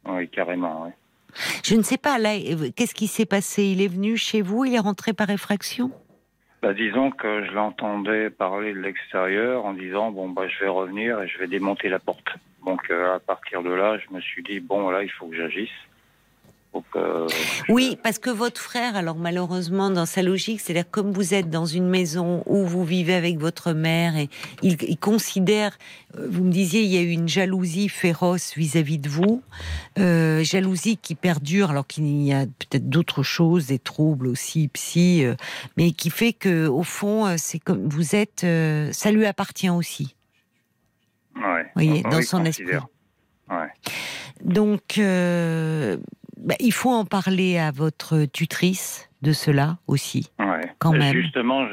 Oui, 0.07 0.29
carrément. 0.29 0.85
Oui. 0.85 0.91
Je 1.65 1.75
ne 1.75 1.83
sais 1.83 1.99
pas, 1.99 2.19
là, 2.19 2.35
qu'est-ce 2.77 2.95
qui 2.95 3.07
s'est 3.07 3.27
passé? 3.27 3.65
Il 3.65 3.83
est 3.83 3.89
venu 3.89 4.17
chez 4.17 4.43
vous, 4.43 4.65
il 4.65 4.75
est 4.75 4.79
rentré 4.79 5.13
par 5.13 5.31
effraction? 5.31 5.91
Bah, 6.61 6.75
disons 6.75 7.11
que 7.13 7.45
je 7.45 7.53
l'entendais 7.53 8.31
parler 8.31 8.73
de 8.73 8.81
l'extérieur 8.81 9.65
en 9.65 9.75
disant 9.75 10.11
bon 10.11 10.29
bah 10.29 10.49
je 10.49 10.59
vais 10.59 10.69
revenir 10.69 11.21
et 11.21 11.29
je 11.29 11.39
vais 11.39 11.47
démonter 11.47 11.89
la 11.89 12.01
porte. 12.01 12.27
Donc 12.67 12.91
euh, 12.91 13.15
à 13.15 13.21
partir 13.21 13.63
de 13.63 13.71
là, 13.71 13.97
je 13.99 14.13
me 14.13 14.21
suis 14.21 14.43
dit 14.43 14.59
bon 14.59 14.91
là 14.91 15.05
il 15.05 15.11
faut 15.11 15.29
que 15.29 15.37
j'agisse. 15.37 15.71
Oui, 17.69 17.99
parce 18.03 18.19
que 18.19 18.31
votre 18.31 18.61
frère, 18.61 18.97
alors 18.97 19.17
malheureusement, 19.17 19.91
dans 19.91 20.07
sa 20.07 20.23
logique, 20.23 20.61
c'est-à-dire 20.61 20.91
comme 20.91 21.13
vous 21.13 21.35
êtes 21.35 21.51
dans 21.51 21.67
une 21.67 21.89
maison 21.89 22.43
où 22.47 22.65
vous 22.65 22.85
vivez 22.85 23.15
avec 23.15 23.39
votre 23.39 23.73
mère, 23.73 24.17
et 24.17 24.29
il, 24.63 24.77
il 24.83 24.99
considère, 24.99 25.77
euh, 26.17 26.27
vous 26.31 26.45
me 26.45 26.51
disiez, 26.51 26.83
il 26.83 26.91
y 26.91 26.99
a 26.99 27.03
eu 27.03 27.11
une 27.11 27.29
jalousie 27.29 27.89
féroce 27.89 28.55
vis-à-vis 28.57 28.99
de 28.99 29.09
vous, 29.09 29.43
euh, 29.99 30.43
jalousie 30.43 30.97
qui 30.97 31.15
perdure, 31.15 31.71
alors 31.71 31.87
qu'il 31.87 32.07
y 32.23 32.33
a 32.33 32.47
peut-être 32.47 32.89
d'autres 32.89 33.23
choses, 33.23 33.67
des 33.67 33.79
troubles 33.79 34.27
aussi 34.27 34.69
psy, 34.69 35.25
euh, 35.25 35.35
mais 35.77 35.93
qui 35.93 36.11
fait 36.11 36.33
que 36.33 36.67
au 36.67 36.83
fond, 36.83 37.37
c'est 37.37 37.59
comme 37.59 37.89
vous 37.89 38.15
êtes, 38.15 38.47
ça 38.93 39.11
lui 39.11 39.27
appartient 39.27 39.71
aussi. 39.71 40.15
Ouais. 41.37 41.67
voyez, 41.75 41.93
Oui, 41.93 42.03
dans 42.11 42.23
son 42.23 42.45
esprit. 42.45 42.67
Ouais. 43.51 43.69
Donc, 44.43 44.99
euh, 44.99 45.97
bah, 46.45 46.55
il 46.61 46.73
faut 46.73 46.91
en 46.91 47.05
parler 47.05 47.59
à 47.59 47.71
votre 47.71 48.25
tutrice 48.25 49.09
de 49.23 49.33
cela 49.33 49.79
aussi. 49.87 50.31
Ouais. 50.39 50.71
Quand 50.79 50.93
Mais 50.93 50.99
même. 50.99 51.13
Justement, 51.15 51.67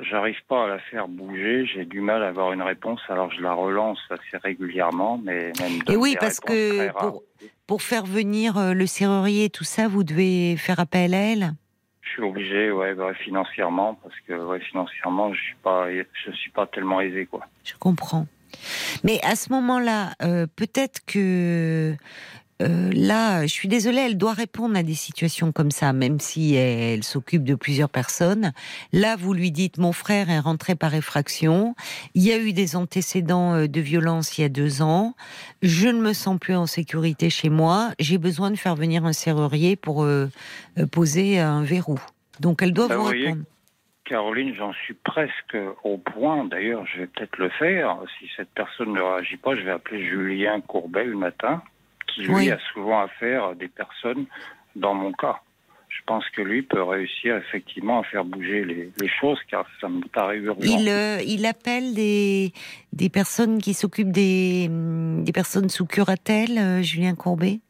j'arrive 0.00 0.38
pas 0.48 0.64
à 0.64 0.68
la 0.68 0.78
faire 0.80 1.06
bouger. 1.06 1.64
J'ai 1.72 1.84
du 1.84 2.00
mal 2.00 2.22
à 2.22 2.28
avoir 2.28 2.52
une 2.52 2.62
réponse. 2.62 3.00
Alors 3.08 3.30
je 3.30 3.40
la 3.40 3.52
relance 3.52 3.98
assez 4.10 4.36
régulièrement, 4.42 5.20
mais 5.22 5.52
même. 5.60 5.80
Et 5.88 5.96
oui, 5.96 6.16
parce 6.18 6.40
que 6.40 6.90
pour, 6.98 7.22
pour 7.66 7.82
faire 7.82 8.04
venir 8.04 8.58
euh, 8.58 8.72
le 8.74 8.86
serrurier 8.86 9.44
et 9.44 9.50
tout 9.50 9.64
ça, 9.64 9.86
vous 9.86 10.02
devez 10.02 10.56
faire 10.56 10.80
appel 10.80 11.14
à 11.14 11.18
elle? 11.18 11.52
Je 12.00 12.08
suis 12.14 12.22
obligé, 12.22 12.70
ouais, 12.70 12.94
bah, 12.94 13.12
financièrement, 13.22 13.94
parce 14.02 14.14
que 14.26 14.32
ouais, 14.32 14.60
financièrement, 14.60 15.32
je 15.34 15.40
suis 15.40 15.56
pas, 15.62 15.88
je 15.92 16.32
suis 16.32 16.50
pas 16.50 16.66
tellement 16.66 17.00
aisé, 17.00 17.26
quoi. 17.26 17.46
Je 17.64 17.74
comprends. 17.78 18.26
Mais 19.04 19.20
à 19.22 19.36
ce 19.36 19.52
moment-là, 19.52 20.14
euh, 20.22 20.46
peut-être 20.56 21.04
que 21.06 21.94
euh, 22.60 22.90
là, 22.92 23.42
je 23.42 23.52
suis 23.52 23.68
désolée, 23.68 23.98
elle 23.98 24.18
doit 24.18 24.32
répondre 24.32 24.76
à 24.76 24.82
des 24.82 24.94
situations 24.94 25.52
comme 25.52 25.70
ça, 25.70 25.92
même 25.92 26.18
si 26.18 26.54
elle, 26.54 26.80
elle 26.80 27.04
s'occupe 27.04 27.44
de 27.44 27.54
plusieurs 27.54 27.88
personnes. 27.88 28.52
Là, 28.92 29.16
vous 29.16 29.32
lui 29.32 29.52
dites, 29.52 29.78
mon 29.78 29.92
frère 29.92 30.28
est 30.30 30.40
rentré 30.40 30.74
par 30.74 30.94
effraction. 30.94 31.74
Il 32.14 32.22
y 32.22 32.32
a 32.32 32.38
eu 32.38 32.52
des 32.52 32.74
antécédents 32.74 33.54
euh, 33.54 33.68
de 33.68 33.80
violence 33.80 34.38
il 34.38 34.42
y 34.42 34.44
a 34.44 34.48
deux 34.48 34.82
ans. 34.82 35.14
Je 35.62 35.88
ne 35.88 36.00
me 36.00 36.12
sens 36.12 36.38
plus 36.38 36.56
en 36.56 36.66
sécurité 36.66 37.30
chez 37.30 37.48
moi. 37.48 37.90
J'ai 37.98 38.18
besoin 38.18 38.50
de 38.50 38.56
faire 38.56 38.74
venir 38.74 39.04
un 39.04 39.12
serrurier 39.12 39.76
pour 39.76 40.02
euh, 40.02 40.28
poser 40.90 41.38
un 41.38 41.62
verrou. 41.62 42.00
Donc, 42.40 42.62
elle 42.62 42.72
doit 42.72 42.88
Bah, 42.88 42.96
vous 42.96 43.04
voyez, 43.04 43.26
répondre. 43.26 43.44
Caroline, 44.04 44.54
j'en 44.56 44.72
suis 44.72 44.94
presque 44.94 45.56
au 45.84 45.98
point. 45.98 46.44
D'ailleurs, 46.46 46.86
je 46.86 47.00
vais 47.00 47.06
peut-être 47.06 47.36
le 47.36 47.50
faire. 47.50 47.98
Si 48.18 48.28
cette 48.36 48.48
personne 48.50 48.94
ne 48.94 49.00
réagit 49.00 49.36
pas, 49.36 49.54
je 49.54 49.60
vais 49.60 49.70
appeler 49.70 50.08
Julien 50.08 50.60
Courbet 50.62 51.04
le 51.04 51.16
matin, 51.16 51.62
qui 52.08 52.22
lui 52.22 52.34
Oui. 52.34 52.50
a 52.50 52.58
souvent 52.72 53.00
affaire 53.00 53.44
à 53.44 53.54
des 53.54 53.68
personnes 53.68 54.26
dans 54.76 54.94
mon 54.94 55.12
cas. 55.12 55.40
Je 55.88 56.02
pense 56.06 56.24
que 56.30 56.42
lui 56.42 56.62
peut 56.62 56.82
réussir 56.82 57.36
effectivement 57.36 58.00
à 58.00 58.04
faire 58.04 58.24
bouger 58.24 58.64
les, 58.64 58.92
les 59.00 59.08
choses, 59.08 59.38
car 59.50 59.66
ça 59.80 59.88
me 59.88 60.02
paraît 60.08 60.36
urgent. 60.36 60.60
Il, 60.62 60.88
euh, 60.88 61.20
il 61.26 61.46
appelle 61.46 61.94
des, 61.94 62.52
des 62.92 63.08
personnes 63.08 63.58
qui 63.58 63.72
s'occupent 63.74 64.12
des, 64.12 64.66
hum, 64.68 65.24
des 65.24 65.32
personnes 65.32 65.68
sous 65.70 65.86
curatelle, 65.86 66.58
euh, 66.58 66.82
Julien 66.82 67.14
Courbet? 67.14 67.60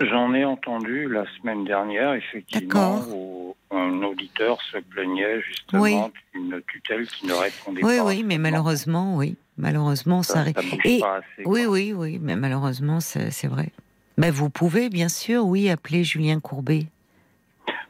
J'en 0.00 0.32
ai 0.34 0.44
entendu 0.44 1.08
la 1.08 1.24
semaine 1.36 1.64
dernière, 1.64 2.14
effectivement, 2.14 3.00
D'accord. 3.00 3.47
Un 3.70 4.02
auditeur 4.02 4.60
se 4.62 4.78
plaignait 4.78 5.40
justement 5.42 5.82
Oui. 5.82 5.96
d'une 6.34 6.60
tutelle 6.68 7.06
qui 7.06 7.26
ne 7.26 7.32
répondait 7.34 7.84
Oui, 7.84 7.96
pas. 7.98 8.04
oui, 8.04 8.22
mais 8.24 8.38
malheureusement, 8.38 9.16
oui. 9.16 9.36
Malheureusement, 9.56 10.22
ça 10.22 10.44
ça, 10.44 10.52
ça 10.52 10.60
Et- 10.84 11.00
pas 11.00 11.16
assez. 11.16 11.42
Oui, 11.44 11.66
oui, 11.66 11.92
oui, 11.92 12.18
mais 12.22 12.36
malheureusement, 12.36 13.00
c'est 13.00 13.46
vrai. 13.48 13.70
Ben, 14.16 14.30
vous 14.30 14.50
pouvez, 14.50 14.88
bien 14.88 15.08
sûr, 15.08 15.44
oui, 15.46 15.68
appeler 15.68 16.04
Julien 16.04 16.40
Courbet. 16.40 16.86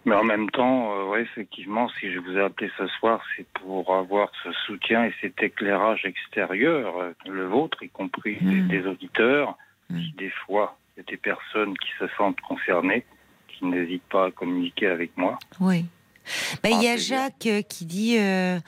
Mais 0.04 0.14
en 0.14 0.24
même 0.24 0.48
temps, 0.50 0.92
euh, 0.96 1.04
ouais, 1.10 1.22
effectivement, 1.22 1.88
si 2.00 2.10
je 2.10 2.18
vous 2.18 2.32
ai 2.38 2.40
appelé 2.40 2.70
ce 2.78 2.86
soir, 2.86 3.20
c'est 3.36 3.46
pour 3.60 3.94
avoir 3.94 4.30
ce 4.42 4.50
soutien 4.66 5.04
et 5.04 5.14
cet 5.20 5.42
éclairage 5.42 6.04
extérieur, 6.06 6.96
euh, 6.98 7.12
le 7.26 7.46
vôtre, 7.46 7.82
y 7.82 7.88
compris 7.90 8.36
des, 8.40 8.60
des 8.62 8.86
auditeurs, 8.86 9.56
Mm. 9.90 10.00
qui 10.00 10.12
des 10.18 10.30
fois, 10.44 10.76
il 10.96 11.00
y 11.00 11.02
a 11.02 11.10
des 11.10 11.16
personnes 11.16 11.72
qui 11.78 11.88
se 11.98 12.06
sentent 12.18 12.40
concernées, 12.42 13.06
qui 13.58 13.66
n'hésitent 13.66 14.08
pas 14.10 14.26
à 14.26 14.30
communiquer 14.30 14.86
avec 14.86 15.16
moi. 15.16 15.38
Oui. 15.60 15.84
Ben, 16.62 16.70
il 16.70 16.82
y 16.82 16.88
a 16.88 16.92
Ah. 16.92 16.96
Jacques 16.96 17.46
euh, 17.46 17.62
qui 17.62 17.86
dit 17.86 18.16
euh, 18.18 18.58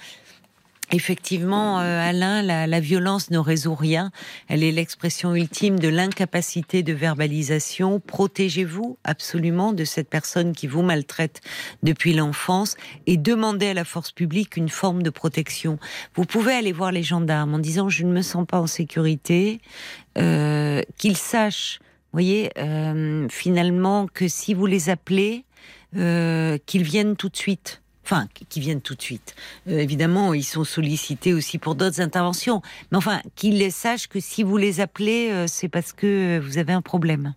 effectivement, 0.92 1.78
euh, 1.80 2.08
Alain, 2.08 2.42
la, 2.42 2.66
la 2.66 2.80
violence 2.80 3.30
ne 3.30 3.38
résout 3.38 3.74
rien. 3.74 4.10
Elle 4.48 4.64
est 4.64 4.72
l'expression 4.72 5.34
ultime 5.34 5.78
de 5.78 5.88
l'incapacité 5.88 6.82
de 6.82 6.92
verbalisation. 6.92 8.00
Protégez-vous 8.00 8.98
absolument 9.04 9.72
de 9.72 9.84
cette 9.84 10.08
personne 10.08 10.52
qui 10.52 10.66
vous 10.66 10.82
maltraite 10.82 11.42
depuis 11.82 12.14
l'enfance 12.14 12.76
et 13.06 13.16
demandez 13.16 13.68
à 13.68 13.74
la 13.74 13.84
force 13.84 14.10
publique 14.10 14.56
une 14.56 14.70
forme 14.70 15.02
de 15.02 15.10
protection. 15.10 15.78
Vous 16.14 16.24
pouvez 16.24 16.54
aller 16.54 16.72
voir 16.72 16.92
les 16.92 17.02
gendarmes 17.02 17.54
en 17.54 17.58
disant 17.58 17.88
je 17.88 18.04
ne 18.04 18.12
me 18.12 18.22
sens 18.22 18.46
pas 18.46 18.60
en 18.60 18.66
sécurité, 18.66 19.60
euh, 20.18 20.82
qu'ils 20.96 21.16
sachent. 21.16 21.78
Vous 22.12 22.16
voyez, 22.16 22.50
euh, 22.58 23.28
finalement, 23.30 24.08
que 24.12 24.26
si 24.26 24.52
vous 24.52 24.66
les 24.66 24.90
appelez, 24.90 25.44
euh, 25.96 26.58
qu'ils 26.66 26.82
viennent 26.82 27.16
tout 27.16 27.28
de 27.28 27.36
suite. 27.36 27.82
Enfin, 28.04 28.26
qu'ils 28.48 28.62
viennent 28.62 28.80
tout 28.80 28.96
de 28.96 29.02
suite. 29.02 29.36
Euh, 29.68 29.78
évidemment, 29.78 30.34
ils 30.34 30.44
sont 30.44 30.64
sollicités 30.64 31.32
aussi 31.32 31.58
pour 31.58 31.76
d'autres 31.76 32.00
interventions. 32.00 32.62
Mais 32.90 32.98
enfin, 32.98 33.20
qu'ils 33.36 33.70
sachent 33.70 34.08
que 34.08 34.18
si 34.18 34.42
vous 34.42 34.56
les 34.56 34.80
appelez, 34.80 35.30
euh, 35.30 35.46
c'est 35.46 35.68
parce 35.68 35.92
que 35.92 36.40
vous 36.40 36.58
avez 36.58 36.72
un 36.72 36.82
problème. 36.82 37.34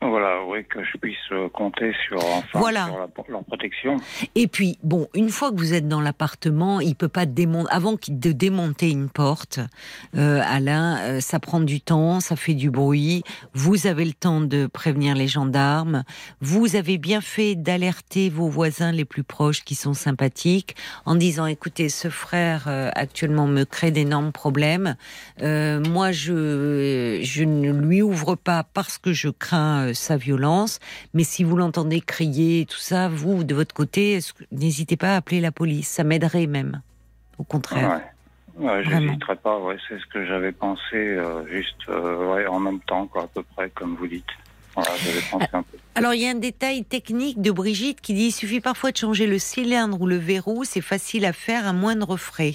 Voilà, 0.00 0.44
oui, 0.46 0.64
que 0.64 0.84
je 0.84 0.96
puisse 0.96 1.16
euh, 1.32 1.48
compter 1.48 1.92
sur, 2.06 2.18
enfin, 2.24 2.58
Voilà. 2.60 2.86
sur 2.86 2.98
la- 2.98 3.08
leur 3.28 3.44
protection. 3.44 3.96
Et 4.36 4.46
puis, 4.46 4.78
bon, 4.84 5.08
une 5.12 5.28
fois 5.28 5.50
que 5.50 5.56
vous 5.56 5.74
êtes 5.74 5.88
dans 5.88 6.00
l'appartement, 6.00 6.80
il 6.80 6.94
peut 6.94 7.08
pas 7.08 7.26
démonter, 7.26 7.68
avant 7.72 7.94
de 8.08 8.32
démonter 8.32 8.90
une 8.90 9.08
porte, 9.08 9.58
euh, 10.16 10.40
Alain, 10.46 10.98
euh, 11.00 11.20
ça 11.20 11.40
prend 11.40 11.58
du 11.58 11.80
temps, 11.80 12.20
ça 12.20 12.36
fait 12.36 12.54
du 12.54 12.70
bruit. 12.70 13.24
Vous 13.54 13.88
avez 13.88 14.04
le 14.04 14.12
temps 14.12 14.40
de 14.40 14.66
prévenir 14.68 15.16
les 15.16 15.26
gendarmes. 15.26 16.04
Vous 16.40 16.76
avez 16.76 16.96
bien 16.96 17.20
fait 17.20 17.56
d'alerter 17.56 18.28
vos 18.30 18.48
voisins 18.48 18.92
les 18.92 19.04
plus 19.04 19.24
proches 19.24 19.64
qui 19.64 19.74
sont 19.74 19.94
sympathiques 19.94 20.76
en 21.06 21.16
disant, 21.16 21.46
écoutez, 21.46 21.88
ce 21.88 22.08
frère 22.08 22.66
euh, 22.68 22.90
actuellement 22.94 23.48
me 23.48 23.64
crée 23.64 23.90
d'énormes 23.90 24.30
problèmes. 24.30 24.94
Euh, 25.42 25.80
moi, 25.80 26.12
je, 26.12 27.18
je 27.22 27.42
ne 27.42 27.72
lui 27.72 28.00
ouvre 28.00 28.36
pas 28.36 28.62
parce 28.62 28.98
que 28.98 29.12
je 29.12 29.28
crains 29.28 29.87
euh, 29.88 29.94
sa 29.94 30.16
violence. 30.16 30.78
Mais 31.14 31.24
si 31.24 31.44
vous 31.44 31.56
l'entendez 31.56 32.00
crier 32.00 32.62
et 32.62 32.66
tout 32.66 32.78
ça, 32.78 33.08
vous, 33.08 33.44
de 33.44 33.54
votre 33.54 33.74
côté, 33.74 34.20
n'hésitez 34.52 34.96
pas 34.96 35.14
à 35.14 35.16
appeler 35.16 35.40
la 35.40 35.52
police. 35.52 35.88
Ça 35.88 36.04
m'aiderait 36.04 36.46
même. 36.46 36.82
Au 37.38 37.44
contraire. 37.44 37.90
Ouais. 37.90 38.02
Ouais, 38.58 38.82
Vraiment. 38.82 39.06
j'hésiterai 39.06 39.36
pas, 39.36 39.58
ouais, 39.60 39.76
c'est 39.88 40.00
ce 40.00 40.06
que 40.06 40.26
j'avais 40.26 40.50
pensé, 40.50 40.96
euh, 40.96 41.46
juste 41.46 41.88
euh, 41.88 42.34
ouais, 42.34 42.46
en 42.48 42.58
même 42.58 42.80
temps, 42.80 43.06
quoi, 43.06 43.22
à 43.22 43.26
peu 43.28 43.44
près, 43.54 43.70
comme 43.70 43.94
vous 43.94 44.08
dites. 44.08 44.26
Voilà, 44.74 44.90
un 45.52 45.62
peu. 45.62 45.78
Alors, 45.94 46.14
il 46.14 46.22
y 46.22 46.26
a 46.26 46.30
un 46.30 46.34
détail 46.34 46.84
technique 46.84 47.40
de 47.40 47.52
Brigitte 47.52 48.00
qui 48.00 48.14
dit 48.14 48.26
il 48.26 48.32
suffit 48.32 48.60
parfois 48.60 48.90
de 48.90 48.96
changer 48.96 49.26
le 49.26 49.38
cylindre 49.38 50.00
ou 50.00 50.06
le 50.06 50.16
verrou, 50.16 50.64
c'est 50.64 50.80
facile 50.80 51.24
à 51.24 51.32
faire 51.32 51.66
à 51.66 51.72
moindre 51.72 52.16
frais. 52.16 52.54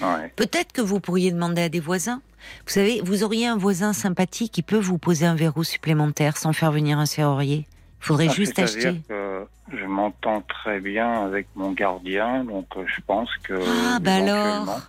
Ouais. 0.00 0.32
Peut-être 0.36 0.72
que 0.72 0.80
vous 0.80 1.00
pourriez 1.00 1.32
demander 1.32 1.62
à 1.62 1.68
des 1.68 1.80
voisins. 1.80 2.20
Vous 2.66 2.72
savez, 2.72 3.00
vous 3.04 3.22
auriez 3.24 3.46
un 3.46 3.56
voisin 3.56 3.92
sympathique 3.92 4.52
qui 4.52 4.62
peut 4.62 4.78
vous 4.78 4.98
poser 4.98 5.26
un 5.26 5.34
verrou 5.34 5.64
supplémentaire 5.64 6.36
sans 6.36 6.52
faire 6.52 6.72
venir 6.72 6.98
un 6.98 7.06
serrurier. 7.06 7.66
Il 8.00 8.06
faudrait 8.06 8.28
Ah, 8.30 8.34
juste 8.34 8.58
acheter. 8.58 9.00
que 9.08 9.46
je 9.72 9.84
m'entends 9.86 10.42
très 10.42 10.80
bien 10.80 11.24
avec 11.24 11.46
mon 11.54 11.72
gardien, 11.72 12.44
donc 12.44 12.66
euh, 12.76 12.84
je 12.86 13.00
pense 13.06 13.30
que. 13.42 13.54
Ah, 13.86 13.98
bah 14.00 14.16
alors. 14.16 14.80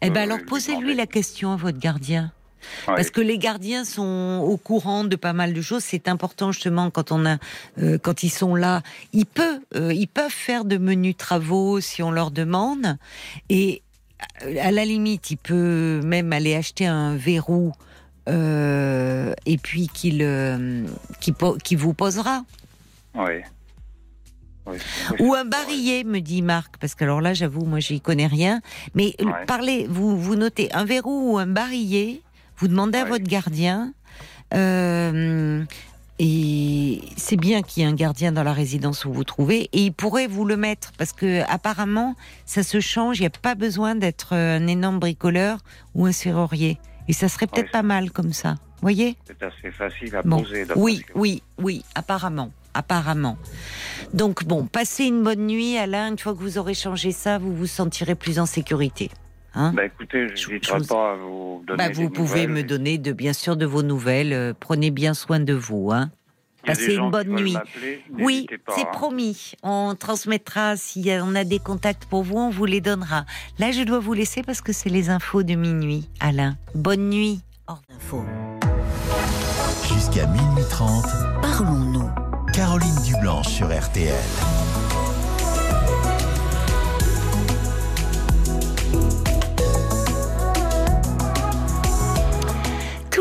Eh 0.00 0.10
ben 0.10 0.22
alors, 0.22 0.38
lui 0.38 0.44
posez-lui 0.46 0.94
la 0.94 1.06
question 1.06 1.52
à 1.52 1.56
votre 1.56 1.78
gardien. 1.78 2.32
ouais. 2.88 2.94
Parce 2.94 3.10
que 3.10 3.20
les 3.20 3.36
gardiens 3.38 3.84
sont 3.84 4.40
au 4.42 4.56
courant 4.56 5.04
de 5.04 5.16
pas 5.16 5.32
mal 5.34 5.52
de 5.52 5.60
choses. 5.60 5.82
C'est 5.84 6.08
important 6.08 6.52
justement 6.52 6.90
quand 6.90 7.12
on 7.12 7.26
a, 7.26 7.36
euh, 7.78 7.98
quand 7.98 8.22
ils 8.22 8.30
sont 8.30 8.54
là, 8.54 8.82
ils 9.12 9.26
peuvent, 9.26 9.58
euh, 9.74 9.92
ils 9.92 10.06
peuvent 10.08 10.30
faire 10.30 10.64
de 10.64 10.78
menus 10.78 11.16
travaux 11.18 11.80
si 11.80 12.02
on 12.02 12.10
leur 12.12 12.30
demande. 12.30 12.96
Et 13.50 13.82
à 14.60 14.70
la 14.70 14.84
limite, 14.84 15.30
il 15.30 15.36
peut 15.36 16.00
même 16.04 16.32
aller 16.32 16.54
acheter 16.54 16.86
un 16.86 17.16
verrou 17.16 17.72
euh, 18.28 19.34
et 19.46 19.58
puis 19.58 19.88
qu'il, 19.88 20.20
euh, 20.22 20.86
qui, 21.20 21.32
po- 21.32 21.56
qui 21.62 21.76
vous 21.76 21.92
posera. 21.94 22.44
C'est- 24.66 25.22
Ou 25.22 25.34
un 25.34 25.44
barillet, 25.44 26.04
me 26.04 26.20
dit 26.20 26.40
Marc, 26.40 26.76
parce 26.78 26.94
que 26.94 27.04
alors 27.04 27.20
là, 27.20 27.34
j'avoue, 27.34 27.66
moi, 27.66 27.80
j'y 27.80 28.00
connais 28.00 28.26
rien. 28.26 28.62
Mais 28.94 29.14
euh, 29.20 29.24
Ouais. 29.26 29.44
parlez, 29.46 29.86
vous, 29.88 30.16
vous 30.18 30.36
notez 30.36 30.72
un 30.72 30.84
verrou 30.86 31.32
ou 31.34 31.38
un 31.38 31.46
barillet, 31.46 32.22
vous 32.56 32.68
demandez 32.68 32.98
à 32.98 33.04
Ouais. 33.04 33.10
votre 33.10 33.24
gardien. 33.24 33.92
euh, 34.54 35.64
et 36.18 37.00
c'est 37.16 37.36
bien 37.36 37.62
qu'il 37.62 37.82
y 37.82 37.86
ait 37.86 37.88
un 37.88 37.94
gardien 37.94 38.30
dans 38.32 38.42
la 38.44 38.52
résidence 38.52 39.04
où 39.04 39.12
vous 39.12 39.24
trouvez, 39.24 39.68
et 39.72 39.84
il 39.86 39.92
pourrait 39.92 40.26
vous 40.28 40.44
le 40.44 40.56
mettre, 40.56 40.92
parce 40.96 41.12
que 41.12 41.42
apparemment, 41.50 42.14
ça 42.46 42.62
se 42.62 42.80
change, 42.80 43.18
il 43.18 43.22
n'y 43.22 43.26
a 43.26 43.30
pas 43.30 43.54
besoin 43.54 43.94
d'être 43.94 44.34
euh, 44.34 44.58
un 44.58 44.66
énorme 44.66 44.98
bricoleur 45.00 45.58
ou 45.94 46.06
un 46.06 46.12
serrurier. 46.12 46.78
Et 47.08 47.12
ça 47.12 47.28
serait 47.28 47.46
peut-être 47.46 47.66
Ouais. 47.66 47.70
pas 47.72 47.82
mal 47.82 48.10
comme 48.12 48.32
ça. 48.32 48.54
Voyez? 48.80 49.16
C'est 49.26 49.42
assez 49.42 49.70
facile 49.70 50.14
à 50.16 50.22
Bon, 50.22 50.42
poser. 50.42 50.66
oui, 50.76 51.02
que- 51.06 51.12
oui, 51.18 51.42
oui, 51.58 51.84
apparemment, 51.94 52.50
apparemment. 52.74 53.36
Donc 54.12 54.44
bon, 54.44 54.66
passez 54.66 55.04
une 55.06 55.22
bonne 55.22 55.46
nuit, 55.46 55.76
Alain. 55.78 56.08
Une 56.08 56.18
fois 56.18 56.32
que 56.34 56.38
vous 56.38 56.58
aurez 56.58 56.74
changé 56.74 57.10
ça, 57.12 57.38
vous 57.38 57.54
vous 57.54 57.66
sentirez 57.66 58.14
plus 58.14 58.38
en 58.38 58.46
sécurité. 58.46 59.10
Hein 59.54 59.72
Bah 59.74 59.84
écoutez, 59.86 60.28
je 60.34 60.48
n'hésiterai 60.48 60.78
vous- 60.80 60.86
pas 60.86 61.12
à 61.12 61.16
vous 61.16 61.62
donner 61.66 61.76
bah, 61.78 61.88
des 61.88 61.94
vous 61.94 62.10
pouvez 62.10 62.46
nouvelles. 62.46 62.64
me 62.64 62.68
donner 62.68 62.98
de 62.98 63.12
bien 63.12 63.32
sûr 63.32 63.56
de 63.56 63.66
vos 63.66 63.82
nouvelles. 63.82 64.32
Euh, 64.32 64.52
prenez 64.58 64.90
bien 64.90 65.14
soin 65.14 65.38
de 65.40 65.52
vous. 65.54 65.90
Hein. 65.92 66.10
Passez 66.66 66.94
une 66.94 67.10
bonne 67.10 67.28
nuit. 67.28 67.56
Oui, 68.18 68.46
c'est 68.74 68.80
hein. 68.82 68.88
promis. 68.92 69.52
On 69.62 69.94
transmettra 69.94 70.76
si 70.76 71.10
on 71.22 71.34
a 71.34 71.44
des 71.44 71.58
contacts 71.58 72.06
pour 72.06 72.22
vous, 72.22 72.36
on 72.38 72.48
vous 72.50 72.64
les 72.64 72.80
donnera. 72.80 73.26
Là, 73.58 73.70
je 73.70 73.82
dois 73.82 73.98
vous 73.98 74.14
laisser 74.14 74.42
parce 74.42 74.62
que 74.62 74.72
c'est 74.72 74.88
les 74.88 75.10
infos 75.10 75.42
de 75.42 75.54
minuit. 75.56 76.08
Alain, 76.20 76.56
bonne 76.74 77.10
nuit. 77.10 77.42
Au 77.68 77.74
revoir. 77.74 78.24
Info. 78.24 78.24
Jusqu'à 79.94 80.26
minuit 80.26 80.64
30, 80.70 81.04
Parlons-nous. 81.42 82.10
Caroline 82.54 82.96
Dublanche 83.04 83.48
sur 83.48 83.66
RTL. 83.66 84.14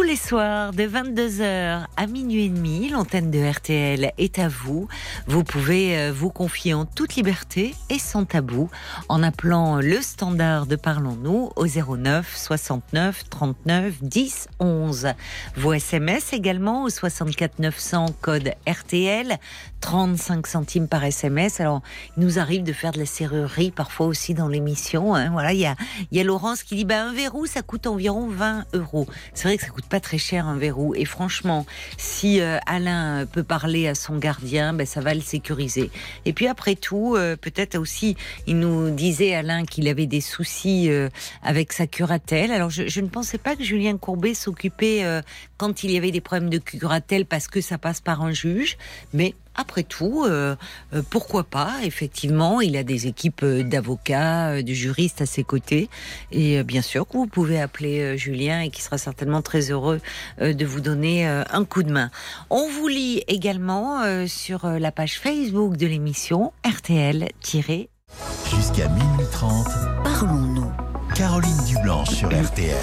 Tous 0.04 0.10
les 0.10 0.16
soirs, 0.18 0.74
de 0.74 0.84
22h 0.84 1.86
à 1.96 2.08
minuit 2.08 2.44
et 2.44 2.50
demi, 2.50 2.90
l'antenne 2.90 3.32
de 3.32 3.40
RTL 3.40 4.12
est 4.18 4.38
à 4.38 4.50
vous. 4.50 4.90
Vous 5.28 5.46
pouvez 5.46 5.98
euh, 5.98 6.12
vous 6.12 6.30
confier 6.30 6.74
en 6.74 6.84
toute 6.84 7.16
liberté 7.16 7.74
et 7.90 8.00
sans 8.00 8.26
tabou 8.26 8.70
en 9.08 9.24
appelant 9.24 9.78
le 9.78 10.02
standard 10.02 10.66
de 10.66 10.76
Parlons-nous 10.76 11.52
au 11.56 11.66
09 11.66 12.36
69 12.36 13.30
39 13.30 14.04
10 14.04 14.50
11. 14.60 15.08
Vos 15.56 15.72
SMS 15.72 16.34
également 16.34 16.84
au 16.84 16.90
64 16.90 17.60
900 17.60 18.08
code 18.20 18.52
RTL, 18.68 19.38
35 19.80 20.48
centimes 20.48 20.90
par 20.90 21.06
SMS. 21.06 21.62
Alors, 21.62 21.82
il 22.18 22.26
nous 22.26 22.40
arrive 22.40 22.64
de 22.64 22.74
faire 22.74 22.92
de 22.92 23.00
la 23.00 23.06
serrurerie 23.06 23.72
parfois 23.72 24.08
aussi 24.08 24.34
dans 24.34 24.50
l'émission. 24.50 25.16
hein. 25.16 25.30
Voilà, 25.32 25.54
il 25.54 25.62
y 25.62 25.66
a, 25.66 25.78
y 26.12 26.20
a 26.20 26.26
Laurence 26.26 26.64
qui 26.64 26.76
dit 26.76 26.84
bah, 26.84 27.06
un 27.06 27.14
verrou, 27.14 27.46
ça 27.46 27.62
coûte 27.62 27.88
environ 27.88 28.28
20 28.28 28.66
euros. 28.74 29.08
C'est 29.34 29.48
vrai 29.48 29.56
que 29.56 29.64
ça 29.64 29.70
coûte 29.70 29.86
pas 29.94 30.00
très 30.04 30.20
cher 30.20 30.48
un 30.48 30.58
verrou. 30.58 30.94
Et 30.94 31.06
franchement, 31.06 31.66
si 31.98 32.40
euh, 32.40 32.60
Alain 32.68 33.26
peut 33.26 33.42
parler 33.42 33.88
à 33.88 33.96
son 33.96 34.18
gardien, 34.20 34.74
ben, 34.74 34.86
ça 34.86 35.02
va 35.02 35.16
le 35.16 35.22
sécuriser. 35.22 35.90
Et 36.26 36.34
puis 36.34 36.48
après 36.48 36.76
tout, 36.76 37.16
euh, 37.16 37.36
peut-être 37.36 37.78
aussi, 37.78 38.16
il 38.46 38.60
nous 38.60 38.92
disait 38.92 39.34
Alain 39.34 39.66
qu'il 39.66 39.88
avait 39.88 40.06
des 40.06 40.22
soucis 40.22 40.90
euh, 40.90 41.10
avec 41.42 41.74
sa 41.74 41.88
curatelle. 41.88 42.52
Alors 42.52 42.70
je, 42.70 42.88
je 42.88 43.02
ne 43.02 43.08
pensais 43.08 43.38
pas 43.38 43.56
que 43.56 43.64
Julien 43.64 43.98
Courbet 43.98 44.34
s'occupait 44.34 45.04
euh, 45.04 45.22
quand 45.58 45.84
il 45.84 45.92
y 45.92 45.98
avait 45.98 46.12
des 46.12 46.22
problèmes 46.22 46.50
de 46.50 46.58
curatelle 46.58 47.26
parce 47.26 47.48
que 47.48 47.62
ça 47.62 47.78
passe 47.78 48.02
par 48.02 48.22
un 48.22 48.34
juge, 48.34 48.78
mais 49.14 49.34
après 49.56 49.84
tout, 49.84 50.24
euh, 50.26 50.56
euh, 50.94 51.02
pourquoi 51.10 51.44
pas 51.44 51.74
Effectivement, 51.84 52.62
il 52.62 52.76
a 52.78 52.84
des 52.84 53.08
équipes 53.08 53.44
euh, 53.44 53.64
d'avocats, 53.64 54.62
de 54.62 54.74
juristes 54.74 55.22
à 55.22 55.26
ses 55.26 55.44
côtés. 55.44 55.90
Et 56.32 56.64
bien 56.64 56.82
sûr 56.82 57.08
que 57.08 57.18
vous 57.18 57.28
pouvez 57.28 57.62
appeler 57.62 58.18
Julien 58.18 58.62
et 58.62 58.70
qui 58.70 58.82
sera 58.82 58.98
certainement 58.98 59.42
très 59.42 59.72
heureux 59.72 60.00
de 60.42 60.66
vous 60.66 60.80
donner 60.82 61.26
un 61.26 61.66
coup 61.66 61.84
de 61.84 61.92
main. 61.92 62.10
On 62.50 62.68
vous 62.70 62.88
lit 62.88 63.24
également 63.28 64.02
sur 64.28 64.68
la 64.68 64.92
page 64.92 65.20
Facebook 65.20 65.78
de 65.78 65.88
l'émission 65.88 66.54
RTL- 66.66 67.28
Jusqu'à 68.50 68.88
minuit 68.90 69.26
30, 69.32 69.68
Parlons-nous. 70.04 70.72
Caroline 71.16 71.64
Dublanche 71.68 72.10
sur 72.10 72.30
RTL. 72.30 72.76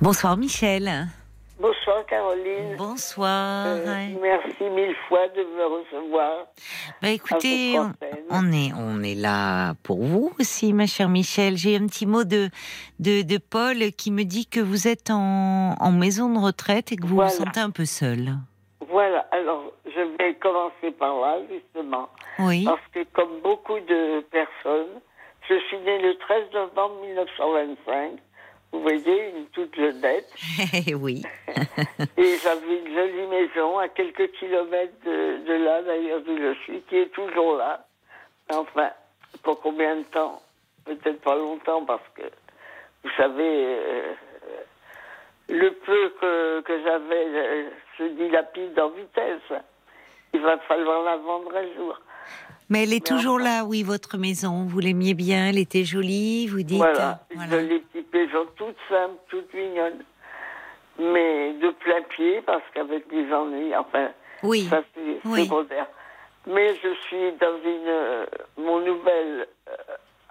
Bonsoir 0.00 0.36
Michel. 0.36 1.08
Bonsoir 1.64 2.04
Caroline. 2.04 2.76
Bonsoir. 2.76 3.64
Euh, 3.68 4.06
merci 4.20 4.64
mille 4.64 4.94
fois 5.08 5.26
de 5.28 5.40
me 5.40 5.64
recevoir. 5.64 6.46
Bah 7.00 7.08
écoutez, 7.08 7.78
on, 8.28 8.52
est 8.52 8.70
on 8.78 9.02
est 9.02 9.14
là 9.14 9.72
pour 9.82 10.02
vous 10.02 10.30
aussi, 10.38 10.74
ma 10.74 10.84
chère 10.84 11.08
Michel. 11.08 11.56
J'ai 11.56 11.76
un 11.76 11.86
petit 11.86 12.04
mot 12.04 12.24
de, 12.24 12.50
de 12.98 13.22
de 13.22 13.38
Paul 13.38 13.78
qui 13.96 14.10
me 14.10 14.24
dit 14.24 14.46
que 14.46 14.60
vous 14.60 14.88
êtes 14.88 15.08
en, 15.10 15.74
en 15.80 15.90
maison 15.90 16.28
de 16.28 16.38
retraite 16.38 16.92
et 16.92 16.96
que 16.96 17.06
vous 17.06 17.14
Voilà. 17.14 17.30
vous 17.30 17.36
sentez 17.44 17.60
un 17.60 17.70
peu 17.70 17.86
seul. 17.86 18.34
Voilà, 18.90 19.20
alors 19.32 19.72
je 19.86 20.02
vais 20.18 20.34
commencer 20.34 20.90
par 20.98 21.18
là 21.18 21.38
justement. 21.50 22.10
Oui. 22.40 22.64
Parce 22.66 22.86
que 22.92 23.04
comme 23.14 23.40
beaucoup 23.42 23.80
de 23.80 24.20
personnes, 24.30 25.00
je 25.48 25.54
suis 25.68 25.78
née 25.78 25.98
le 26.02 26.14
13 26.18 26.42
novembre 26.52 27.00
1925. 27.06 28.18
Vous 28.74 28.82
voyez, 28.82 29.30
une 29.30 29.46
toute 29.50 29.72
jeunette. 29.76 30.28
oui. 31.00 31.22
Et 32.16 32.36
j'avais 32.42 32.80
une 32.80 32.92
jolie 32.92 33.26
maison 33.28 33.78
à 33.78 33.86
quelques 33.86 34.32
kilomètres 34.32 34.98
de, 35.06 35.46
de 35.46 35.52
là, 35.64 35.80
d'ailleurs, 35.82 36.20
d'où 36.22 36.36
je 36.36 36.54
suis, 36.64 36.80
qui 36.82 36.96
est 36.96 37.12
toujours 37.12 37.56
là. 37.56 37.86
Enfin, 38.50 38.90
pour 39.44 39.60
combien 39.60 39.94
de 39.94 40.02
temps? 40.02 40.42
Peut-être 40.84 41.20
pas 41.20 41.36
longtemps, 41.36 41.84
parce 41.84 42.02
que, 42.16 42.22
vous 43.04 43.10
savez, 43.16 43.64
euh, 43.78 44.12
le 45.50 45.70
peu 45.70 46.12
que, 46.20 46.60
que 46.62 46.82
j'avais 46.82 47.26
euh, 47.28 47.70
se 47.96 48.02
dilapide 48.02 48.80
en 48.80 48.88
vitesse. 48.88 49.60
Il 50.32 50.40
va 50.40 50.58
falloir 50.58 51.04
la 51.04 51.16
vendre 51.18 51.54
un 51.54 51.74
jour. 51.76 51.96
Mais 52.70 52.84
elle 52.84 52.92
est 52.92 53.08
Mais 53.10 53.16
toujours 53.16 53.38
là, 53.38 53.64
oui, 53.64 53.82
votre 53.82 54.16
maison. 54.16 54.64
Vous 54.64 54.80
l'aimiez 54.80 55.14
bien, 55.14 55.48
elle 55.48 55.58
était 55.58 55.84
jolie, 55.84 56.46
vous 56.46 56.62
dites. 56.62 56.78
Voilà, 56.78 57.20
euh, 57.30 57.34
une 57.34 57.50
jolie 57.50 57.78
petite 57.80 58.12
maison 58.12 58.46
toute 58.56 58.76
simple, 58.88 59.14
toute 59.28 59.52
mignonne. 59.54 60.02
Mais 60.98 61.52
de 61.54 61.70
plein 61.70 62.02
pied, 62.08 62.40
parce 62.46 62.62
qu'avec 62.72 63.04
les 63.12 63.32
ennuis, 63.32 63.74
enfin, 63.76 64.08
Oui. 64.42 64.66
Ça, 64.70 64.82
c'est 64.94 65.28
Oui. 65.28 65.44
secondaire. 65.44 65.86
Mais 66.46 66.74
je 66.74 66.94
suis 67.06 67.32
dans 67.40 67.56
une, 67.64 67.88
euh, 67.88 68.26
mon 68.58 68.78
nouvel 68.80 69.46
euh, 69.68 69.72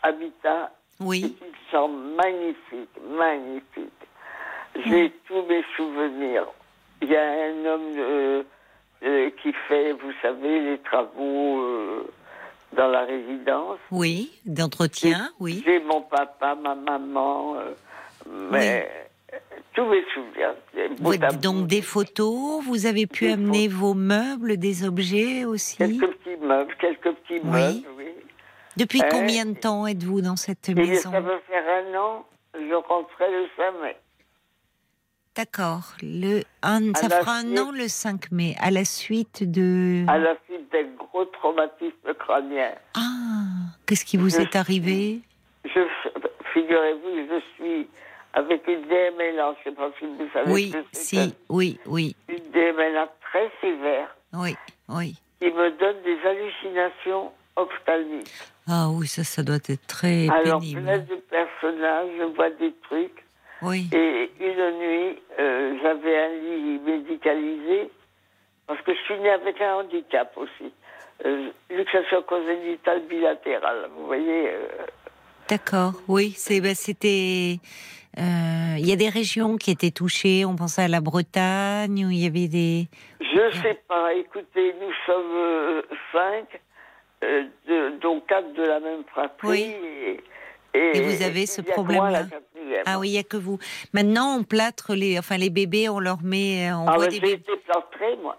habitat. 0.04 0.72
Oui. 1.00 1.36
C'est 1.40 1.46
une 1.48 1.54
chambre 1.72 1.98
magnifique, 2.16 2.90
magnifique. 3.10 3.92
J'ai 4.86 5.12
tous 5.28 5.42
mes 5.50 5.64
souvenirs. 5.76 6.46
Il 7.02 7.10
y 7.10 7.16
a 7.16 7.24
un 7.24 7.66
homme 7.66 7.94
euh, 7.98 9.30
qui 9.42 9.52
fait, 9.68 9.92
vous 9.94 10.14
savez, 10.22 10.62
les 10.62 10.78
travaux 10.80 11.62
dans 12.76 12.88
la 12.88 13.06
résidence. 13.06 13.78
Oui, 13.92 14.32
d'entretien, 14.46 15.32
oui. 15.40 15.64
J'ai 15.66 15.80
mon 15.82 16.02
papa, 16.02 16.56
ma 16.56 16.76
maman, 16.76 17.56
euh, 17.58 17.74
mais 18.52 18.90
euh, 19.34 19.38
tous 19.74 19.86
mes 19.86 20.04
souvenirs. 20.14 20.56
Donc 21.42 21.68
des 21.68 21.82
photos, 21.82 22.64
vous 22.66 22.86
avez 22.86 23.08
pu 23.08 23.26
Des 23.26 23.34
amener 23.34 23.68
vos 23.68 23.94
meubles, 23.94 24.58
des 24.58 24.86
objets 24.86 25.46
aussi? 25.46 25.78
Quelques 25.78 26.08
petits 26.18 26.38
meubles, 26.42 26.76
quelques 26.80 27.12
petits 27.16 27.42
Oui. 27.44 27.84
meubles, 27.84 27.88
oui. 27.98 28.06
Depuis 28.78 29.02
Euh, 29.04 29.08
combien 29.12 29.46
de 29.46 29.54
temps 29.56 29.86
êtes-vous 29.86 30.22
dans 30.22 30.36
cette 30.36 30.70
Et 30.70 30.74
maison? 30.74 31.12
ça 31.12 31.22
va 31.22 31.38
faire 31.48 31.64
un 31.86 31.96
an, 32.00 32.26
je 32.56 32.74
rentrerai 32.74 33.32
le 33.32 33.48
5 33.56 33.72
mai. 33.82 33.96
D'accord. 35.36 35.94
Le, 36.04 36.42
un, 36.62 36.94
ça 36.94 37.10
fera 37.10 37.38
un 37.38 37.58
an 37.58 37.72
le 37.72 37.88
5 37.88 38.32
mai, 38.32 38.56
à 38.62 38.70
la 38.70 38.86
suite 38.86 39.50
de... 39.50 40.06
À 40.08 40.20
la 40.20 40.36
suite 40.46 40.72
d'un 40.72 40.84
gros 40.96 41.26
traumatisme 41.48 42.14
crânien. 42.18 42.72
Ah, 42.96 43.02
qu'est-ce 43.86 44.06
qui 44.06 44.16
vous 44.16 44.30
Je 44.30 44.40
est 44.40 44.56
arrivé? 44.56 45.20
Je, 45.66 45.80
figurez-vous, 46.54 47.28
je 47.30 47.40
suis 47.56 47.88
avec 48.34 48.66
une 48.68 48.82
DMLA, 48.84 49.54
je 49.64 49.70
ne 49.70 49.76
sais 49.76 49.82
pas 49.82 49.90
si 50.00 50.06
vous 50.06 50.30
savez 50.32 50.52
Oui, 50.52 50.72
que 50.72 50.78
si, 50.94 51.36
oui, 51.50 51.78
oui, 51.86 52.16
Une 52.30 52.50
DMLA 52.52 53.10
très 53.30 53.52
sévère 53.60 54.16
oui, 54.34 54.56
oui. 54.88 55.16
qui 55.42 55.48
me 55.52 55.70
donne 55.78 56.02
des 56.04 56.18
hallucinations 56.26 57.32
ophtalmiques. 57.58 58.32
Ah 58.68 58.88
oui, 58.90 59.06
ça, 59.08 59.24
ça 59.26 59.44
doit 59.44 59.58
être 59.58 59.86
très 59.88 60.30
Alors, 60.30 60.62
pénible. 60.62 60.82
plein 60.84 60.98
de 61.00 61.16
personnages, 61.30 62.10
je 62.18 62.24
vois 62.36 62.50
des 62.52 62.74
trucs. 62.84 63.24
Oui, 63.62 63.88
Et 63.94 64.32
une 64.40 64.78
nuit, 64.80 65.20
euh, 65.40 65.78
j'avais 65.82 66.18
un 66.20 66.30
lit 66.30 66.80
médicalisé, 66.86 67.90
parce 68.68 68.82
que 68.82 68.94
je 68.94 69.00
suis 69.02 69.20
née 69.20 69.30
avec 69.30 69.60
un 69.62 69.76
handicap 69.76 70.32
aussi. 70.38 70.72
Euh, 71.26 71.50
luxation 71.70 72.22
congénitale 72.24 73.02
bilatérale, 73.10 73.90
vous 73.98 74.06
voyez. 74.08 74.50
euh, 74.50 74.68
d'accord. 75.48 75.94
Oui, 76.08 76.34
c'est, 76.36 76.60
ben, 76.62 76.76
c'était... 76.76 77.60
euh, 78.20 78.76
Il 78.78 78.86
y 78.88 78.92
a 78.92 78.96
des 78.98 79.10
régions 79.10 79.56
qui 79.58 79.72
étaient 79.72 79.92
touchées. 79.92 80.44
On 80.46 80.56
pensait 80.56 80.84
à 80.84 80.88
la 80.88 81.00
Bretagne 81.02 82.06
où 82.06 82.10
il 82.12 82.20
y 82.24 82.28
avait 82.28 82.48
des. 82.50 82.88
je 83.22 83.52
sais 83.62 83.80
pas, 83.88 84.14
écoutez, 84.14 84.74
nous 84.82 84.92
sommes 85.06 85.82
cinq, 86.12 86.46
de- 87.22 87.98
dont 88.02 88.20
quatre 88.22 88.52
de 88.54 88.64
la 88.64 88.80
même 88.82 89.04
fratrie. 89.06 89.48
Oui. 89.50 89.76
Et, 90.74 90.78
et- 90.78 90.98
Et 90.98 91.02
vous 91.02 91.22
avez 91.24 91.46
ce 91.46 91.62
problème-là. 91.62 92.24
Ah 92.86 93.00
oui, 93.00 93.10
il 93.10 93.14
y 93.14 93.18
a 93.18 93.24
que 93.24 93.38
vous. 93.38 93.60
Maintenant, 93.94 94.38
on 94.40 94.44
plâtre 94.44 94.94
les, 94.96 95.18
enfin 95.20 95.38
les 95.38 95.50
bébés, 95.52 95.88
on 95.88 96.00
leur 96.00 96.22
met, 96.24 96.72
on 96.74 96.86
Ah, 96.88 96.96
voit 96.96 97.06
mais 97.06 97.12
des 97.12 97.20
bébés. 97.20 97.34
été 97.34 97.56
plâtrée, 97.58 98.18
moi. 98.22 98.38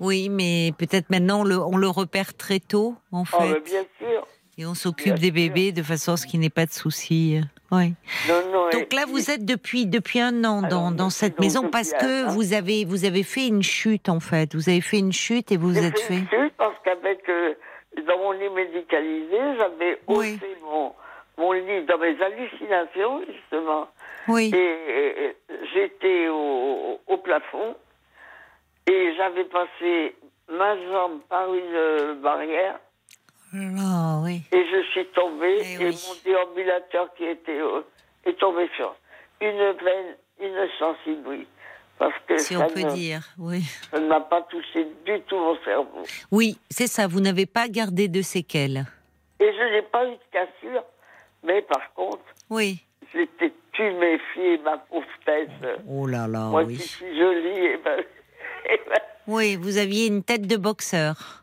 Oui, 0.00 0.28
mais 0.28 0.72
peut-être 0.78 1.10
maintenant 1.10 1.40
on 1.40 1.44
le, 1.44 1.58
on 1.58 1.76
le 1.76 1.88
repère 1.88 2.34
très 2.36 2.58
tôt, 2.60 2.94
en 3.12 3.24
Ah, 3.32 3.38
fait, 3.42 3.52
mais 3.54 3.60
bien 3.60 3.84
sûr. 3.98 4.26
et 4.58 4.66
on 4.66 4.74
s'occupe 4.74 5.14
des 5.18 5.30
bébés 5.30 5.72
de 5.72 5.82
façon 5.82 6.12
à 6.12 6.16
ce 6.16 6.26
qu'il 6.26 6.40
n'y 6.40 6.46
ait 6.46 6.50
pas 6.50 6.66
de 6.66 6.72
soucis. 6.72 7.40
Oui. 7.72 7.94
Non, 8.28 8.34
non, 8.52 8.70
Donc 8.70 8.92
là, 8.92 9.04
vous 9.06 9.30
êtes 9.30 9.44
depuis 9.44 9.86
depuis 9.86 10.20
un 10.20 10.44
an 10.44 10.62
dans, 10.62 10.90
dans 10.90 11.10
cette 11.10 11.40
maison 11.40 11.68
parce 11.70 11.92
que 11.92 12.30
vous 12.30 12.52
avez 12.52 12.84
vous 12.84 13.04
avez 13.04 13.22
fait 13.22 13.46
une 13.48 13.62
chute 13.62 14.08
en 14.08 14.20
fait. 14.20 14.54
Vous 14.54 14.68
avez 14.68 14.80
fait 14.80 14.98
une 14.98 15.12
chute 15.12 15.50
et 15.50 15.56
vous 15.56 15.76
êtes 15.78 15.98
fait 15.98 16.14
fait. 16.14 16.18
une 16.20 16.28
chute 16.28 16.54
parce 16.56 16.76
qu'avec 16.84 17.28
euh, 17.28 17.54
dans 18.06 18.18
mon 18.18 18.32
lit 18.32 18.50
médicalisé, 18.50 19.38
j'avais 19.58 19.98
Oui. 20.08 20.34
haussé 20.34 20.56
mon, 20.62 20.92
mon 21.38 21.52
lit 21.52 21.84
dans 21.86 21.98
mes 21.98 22.16
hallucinations, 22.22 23.22
justement. 23.32 23.88
Oui. 24.28 24.52
Et, 24.54 25.26
et- 25.26 25.36
j'étais 25.72 26.28
au, 26.28 27.00
au 27.08 27.16
plafond 27.18 27.74
et 28.86 29.14
j'avais 29.16 29.44
passé 29.44 30.14
ma 30.50 30.76
jambe 30.90 31.20
par 31.28 31.52
une 31.54 32.20
barrière 32.22 32.78
Ah 33.54 34.20
oui. 34.22 34.42
et 34.52 34.64
je 34.70 34.82
suis 34.90 35.06
tombée 35.14 35.58
Eh 35.62 35.74
et 35.82 35.88
oui. 35.88 36.06
mon 36.08 36.14
déambulateur 36.24 37.12
qui 37.14 37.24
était 37.24 37.60
euh, 37.60 37.80
est 38.26 38.38
tombé 38.38 38.68
sur 38.76 38.94
une 39.40 39.72
veine, 39.72 40.16
une 40.40 40.68
sensible, 40.78 41.26
oui. 41.28 41.46
Parce 41.98 42.14
que 42.26 42.36
Si 42.38 42.54
ça 42.54 42.60
on 42.66 42.68
peut 42.72 42.80
ne- 42.80 42.92
dire, 42.92 43.20
oui. 43.38 43.62
ça 43.90 44.00
ne 44.00 44.08
m'a 44.08 44.20
pas 44.20 44.42
touché 44.42 44.86
du 45.06 45.20
tout 45.22 45.36
mon 45.38 45.56
cerveau. 45.62 46.02
Oui, 46.32 46.58
c'est 46.68 46.88
ça, 46.88 47.06
vous 47.06 47.20
n'avez 47.20 47.46
pas 47.46 47.68
gardé 47.68 48.08
de 48.08 48.20
séquelles. 48.22 48.84
Et 49.38 49.52
je 49.52 49.72
n'ai 49.74 49.82
pas 49.82 50.04
eu 50.06 50.12
de 50.12 50.18
cassure, 50.32 50.82
mais 51.44 51.62
par 51.62 51.92
contre, 51.94 52.24
Oui. 52.50 52.82
j'étais 53.12 53.52
tuméfiée, 53.72 54.58
ma 54.64 54.78
pauvre 54.78 55.06
tête. 55.24 55.50
Oh 55.88 56.06
là 56.06 56.26
là, 56.26 56.46
Moi 56.48 56.64
oui. 56.64 56.76
qui 56.76 56.82
suis 56.82 57.16
jolie, 57.18 57.48
et 57.48 57.72
et 57.74 57.76
ben, 57.78 58.02
Oui, 59.26 59.56
vous 59.56 59.78
aviez 59.78 60.06
une 60.06 60.22
tête 60.22 60.46
de 60.46 60.56
boxeur. 60.58 61.42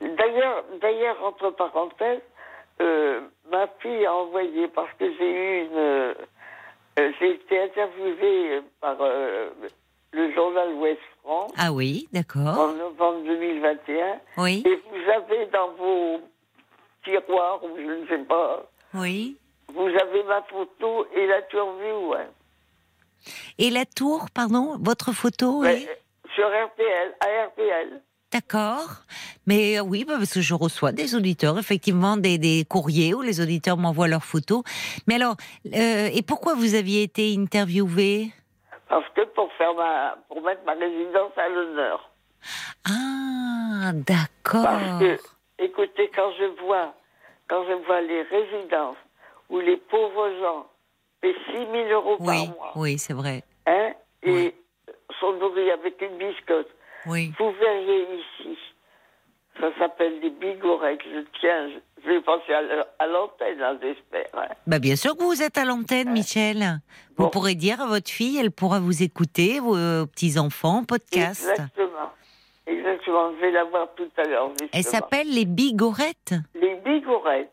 D'ailleurs, 0.00 0.64
d'ailleurs, 0.80 1.22
entre 1.22 1.50
parenthèses, 1.50 2.22
euh, 2.80 3.20
ma 3.50 3.66
fille 3.80 4.06
a 4.06 4.14
envoyé 4.14 4.66
parce 4.68 4.88
que 4.98 5.04
j'ai 5.18 5.30
eu 5.30 5.64
une, 5.66 5.76
euh, 5.76 6.14
j'ai 7.20 7.32
été 7.34 7.60
interviewée 7.64 8.62
par 8.80 8.96
euh, 9.00 9.50
le 10.12 10.32
journal 10.32 10.72
Ouest 10.74 11.00
France 11.22 11.52
Ah 11.58 11.70
oui, 11.72 12.08
d'accord. 12.12 12.58
en 12.58 12.72
novembre 12.72 13.24
2021, 13.26 14.20
Oui, 14.38 14.62
et 14.64 14.76
vous 14.76 15.10
avez 15.10 15.46
dans 15.46 15.72
vos 15.72 16.20
tiroirs 17.04 17.62
ou 17.62 17.76
je 17.76 17.82
ne 17.82 18.06
sais 18.06 18.24
pas, 18.24 18.64
oui. 18.94 19.36
vous 19.74 19.86
avez 19.86 20.22
ma 20.22 20.40
photo 20.44 21.06
et 21.14 21.26
la 21.26 21.42
turvue, 21.42 22.06
ouais. 22.06 22.26
Et 23.58 23.68
la 23.70 23.84
tour, 23.84 24.26
pardon, 24.32 24.76
votre 24.80 25.12
photo, 25.12 25.60
oui. 25.60 25.86
Sur 26.38 26.46
RTL, 26.46 27.14
à 27.20 27.46
RTL. 27.48 28.00
D'accord. 28.32 28.88
Mais 29.46 29.78
euh, 29.78 29.82
oui, 29.82 30.04
bah, 30.04 30.14
parce 30.18 30.34
que 30.34 30.40
je 30.40 30.54
reçois 30.54 30.92
des 30.92 31.14
auditeurs, 31.16 31.58
effectivement, 31.58 32.16
des, 32.16 32.38
des 32.38 32.64
courriers 32.68 33.12
où 33.14 33.22
les 33.22 33.40
auditeurs 33.40 33.76
m'envoient 33.76 34.06
leurs 34.06 34.22
photos. 34.24 34.62
Mais 35.08 35.16
alors, 35.16 35.34
euh, 35.74 36.08
et 36.12 36.22
pourquoi 36.22 36.54
vous 36.54 36.74
aviez 36.74 37.02
été 37.02 37.34
interviewé? 37.36 38.28
Parce 38.88 39.08
que 39.16 39.22
pour 39.34 39.50
faire 39.54 39.74
ma, 39.74 40.16
pour 40.28 40.40
mettre 40.42 40.62
ma 40.64 40.74
résidence 40.74 41.32
à 41.36 41.48
l'honneur. 41.48 42.10
Ah, 42.86 43.92
Parce 43.92 43.94
d'accord. 43.94 44.98
que, 45.00 45.18
écoutez, 45.58 46.10
quand 46.14 46.30
je 46.38 46.44
vois, 46.64 46.94
quand 47.48 47.64
je 47.66 47.72
vois 47.86 48.00
les 48.02 48.22
résidences 48.22 48.96
où 49.50 49.58
les 49.58 49.76
pauvres 49.76 50.30
gens 50.40 50.66
paient 51.20 51.34
6 51.50 51.66
000 51.72 51.88
euros 51.90 52.16
Oui, 52.20 52.26
par 52.46 52.56
mois, 52.56 52.72
oui, 52.76 52.98
c'est 52.98 53.12
vrai. 53.14 53.42
hein, 53.66 53.90
et 54.22 54.30
Oui. 54.30 54.54
Sont 55.20 55.32
nourris 55.34 55.70
avec 55.70 56.00
une 56.02 56.18
biscotte, 56.18 56.68
Oui. 57.06 57.32
vous 57.38 57.50
verriez 57.52 58.06
ici, 58.20 58.58
ça 59.60 59.70
s'appelle 59.78 60.20
des 60.20 60.30
bigorettes. 60.30 61.00
Je 61.04 61.20
tiens, 61.40 61.68
je, 62.04 62.08
vais 62.08 62.20
passer 62.20 62.52
à 62.52 63.06
l'antenne, 63.06 63.58
là, 63.58 63.76
j'espère. 63.82 64.26
hein. 64.34 64.46
Bah 64.66 64.78
bien 64.78 64.94
sûr 64.96 65.16
que 65.16 65.24
vous 65.24 65.42
êtes 65.42 65.58
à 65.58 65.64
l'antenne, 65.64 66.10
Michel. 66.12 66.80
Vous 67.16 67.28
pourrez 67.28 67.54
dire 67.56 67.80
à 67.80 67.86
votre 67.86 68.10
fille, 68.10 68.38
elle 68.38 68.52
pourra 68.52 68.78
vous 68.80 69.02
écouter, 69.02 69.58
vos 69.60 69.76
euh, 69.76 70.06
petits-enfants, 70.06 70.84
podcast. 70.84 71.48
Exactement. 71.50 72.12
Exactement. 72.66 73.32
Je 73.34 73.40
vais 73.40 73.50
la 73.50 73.64
voir 73.64 73.88
tout 73.96 74.08
à 74.18 74.22
l'heure. 74.24 74.52
Elle 74.72 74.84
s'appelle 74.84 75.28
les 75.34 75.46
Bigorettes. 75.46 76.34
Les 76.54 76.76
bigorettes, 76.76 77.50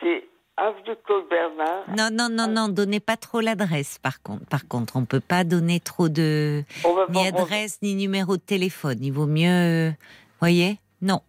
c'est 0.00 0.24
Avenue 0.58 0.96
Claude 1.04 1.28
Bernard. 1.28 1.84
Non, 1.96 2.08
non, 2.10 2.28
non, 2.30 2.48
non, 2.48 2.68
donnez 2.68 3.00
pas 3.00 3.16
trop 3.18 3.40
l'adresse, 3.40 3.98
par 3.98 4.22
contre. 4.22 4.46
Par 4.46 4.66
contre, 4.66 4.96
on 4.96 5.04
peut 5.04 5.20
pas 5.20 5.44
donner 5.44 5.80
trop 5.80 6.08
de... 6.08 6.64
Ni 7.10 7.26
adresse, 7.28 7.78
ni 7.82 7.94
numéro 7.94 8.36
de 8.38 8.42
téléphone. 8.42 8.98
Il 9.02 9.12
vaut 9.12 9.26
mieux... 9.26 9.50
euh, 9.50 9.90
voyez? 10.40 10.78
Non. 11.02 11.20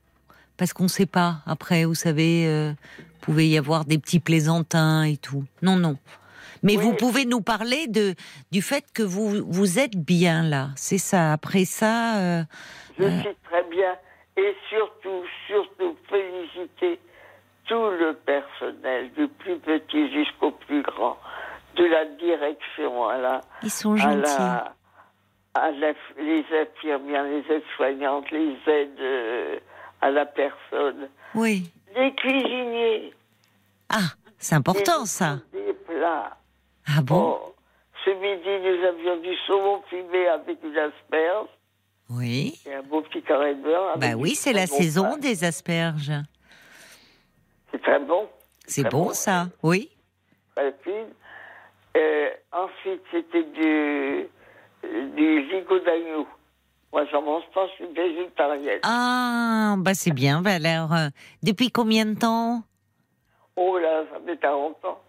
Parce 0.56 0.72
qu'on 0.72 0.88
sait 0.88 1.06
pas. 1.06 1.40
Après, 1.46 1.84
vous 1.84 1.94
savez, 1.94 2.48
euh, 2.48 2.72
pouvait 3.20 3.48
y 3.48 3.58
avoir 3.58 3.84
des 3.84 3.98
petits 3.98 4.22
plaisantins 4.22 5.04
et 5.04 5.18
tout. 5.18 5.44
Non, 5.62 5.76
non. 5.76 5.98
Mais 6.64 6.78
Oui. 6.78 6.84
vous 6.84 6.94
pouvez 6.94 7.26
nous 7.26 7.42
parler 7.42 7.88
de 7.88 8.16
du 8.52 8.62
fait 8.62 8.84
que 8.94 9.04
vous 9.04 9.44
vous 9.46 9.78
êtes 9.78 9.96
bien 9.98 10.42
là. 10.42 10.70
C'est 10.76 10.98
ça. 10.98 11.34
Après 11.34 11.66
ça, 11.66 12.18
euh, 12.18 12.44
Je 12.98 13.04
suis 13.04 13.36
très 13.44 13.64
bien. 13.70 13.94
Et 14.38 14.56
surtout, 14.70 15.24
surtout, 15.48 15.96
féliciter 16.10 17.00
tout 17.68 17.90
le 17.90 18.14
personnel, 18.26 19.12
du 19.14 19.28
plus 19.28 19.58
petit 19.60 20.12
jusqu'au 20.12 20.52
plus 20.52 20.82
grand, 20.82 21.18
de 21.76 21.84
la 21.86 22.06
direction 22.06 23.08
à 23.08 23.18
la, 23.18 23.42
ils 23.64 23.70
sont 23.70 23.94
à 23.94 23.98
gentils. 23.98 24.22
la, 24.40 24.74
à 25.54 25.72
la- 25.72 25.94
les 26.18 26.46
infirmières, 26.62 27.24
les 27.24 27.44
aides-soignantes, 27.56 28.30
les 28.32 28.58
aides 28.68 29.00
euh, 29.00 29.60
à 30.02 30.10
la 30.12 30.26
personne, 30.26 31.10
Oui. 31.36 31.70
les 31.96 32.14
cuisiniers. 32.16 33.14
Ah, 33.90 34.10
c'est 34.38 34.56
important 34.56 35.06
ça. 35.06 35.40
Des 35.54 35.74
plats. 35.74 36.38
Ah 36.88 37.02
bon? 37.02 37.38
Oh, 37.42 37.56
ce 38.06 38.12
midi, 38.12 38.50
nous 38.64 38.86
avions 38.88 39.18
du 39.22 39.36
saumon 39.46 39.82
fumé 39.90 40.28
avec 40.28 40.58
une 40.64 40.78
asperge 40.78 41.48
Oui. 42.10 42.60
et 42.66 42.74
un 42.76 42.82
beau 42.84 43.02
petit 43.02 43.22
carré 43.22 43.56
de 43.56 43.62
beurre. 43.64 43.98
Bah 43.98 44.14
oui, 44.18 44.36
c'est 44.36 44.54
la 44.54 44.66
bon 44.68 44.76
saison 44.78 45.04
pain. 45.12 45.18
des 45.18 45.44
asperges. 45.44 46.12
C'est 47.78 47.92
très 47.92 48.00
bon. 48.00 48.28
C'est 48.66 48.84
bon 48.90 49.06
bon. 49.06 49.14
ça. 49.14 49.48
Oui. 49.64 49.90
Euh, 51.96 52.30
ensuite, 52.52 53.02
c'était 53.12 53.44
du, 53.44 54.28
du 55.16 55.50
gigot 55.50 55.80
d'agneau. 55.80 56.28
Moi, 56.94 57.06
j'en 57.12 57.22
mange 57.22 57.44
pas, 57.54 57.68
je 57.68 57.74
suis 57.86 57.94
végétarienne. 57.94 58.80
Ah, 58.84 59.76
bah 59.78 59.94
c'est 59.94 60.12
bien. 60.12 60.42
Bah 60.42 60.54
alors, 60.56 60.94
euh, 60.94 61.08
depuis 61.44 61.70
combien 61.72 62.06
de 62.06 62.16
temps? 62.18 62.62
Oh 63.56 63.78
là, 63.78 64.04
ça 64.12 64.20
fait 64.26 64.38
40 64.38 64.86
ans. 64.86 65.00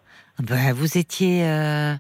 bah, 0.40 0.72
Vous 0.74 0.98
étiez, 0.98 1.44
euh, 1.44 1.92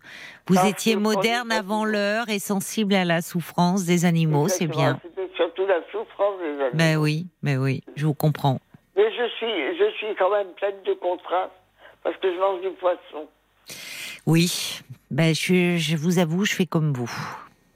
vous 0.46 0.54
Parce 0.56 0.68
étiez 0.68 0.96
moderne 0.96 1.52
avant 1.52 1.84
l'heure 1.84 2.28
et 2.28 2.38
sensible 2.38 2.94
à 2.94 3.04
la 3.04 3.20
souffrance 3.22 3.84
des 3.84 4.04
animaux, 4.04 4.48
c'est 4.48 4.66
bien. 4.66 4.98
C'était 5.02 5.30
surtout 5.36 5.66
la 5.66 5.80
souffrance 5.92 6.38
des 6.40 6.46
animaux. 6.60 6.70
Ben 6.74 6.96
oui, 6.96 7.26
ben 7.42 7.58
oui, 7.58 7.82
je 7.96 8.06
vous 8.06 8.14
comprends. 8.14 8.58
Mais 8.98 9.10
je 9.12 9.28
suis, 9.36 9.78
je 9.78 9.90
suis 9.96 10.14
quand 10.18 10.30
même 10.30 10.48
pleine 10.56 10.82
de 10.84 10.92
contrastes 10.94 11.52
parce 12.02 12.16
que 12.16 12.30
je 12.34 12.38
mange 12.38 12.60
du 12.60 12.70
poisson. 12.70 13.28
Oui, 14.26 14.80
ben 15.10 15.34
je, 15.34 15.76
je 15.78 15.96
vous 15.96 16.18
avoue, 16.18 16.44
je 16.44 16.54
fais 16.54 16.66
comme 16.66 16.92
vous. 16.92 17.10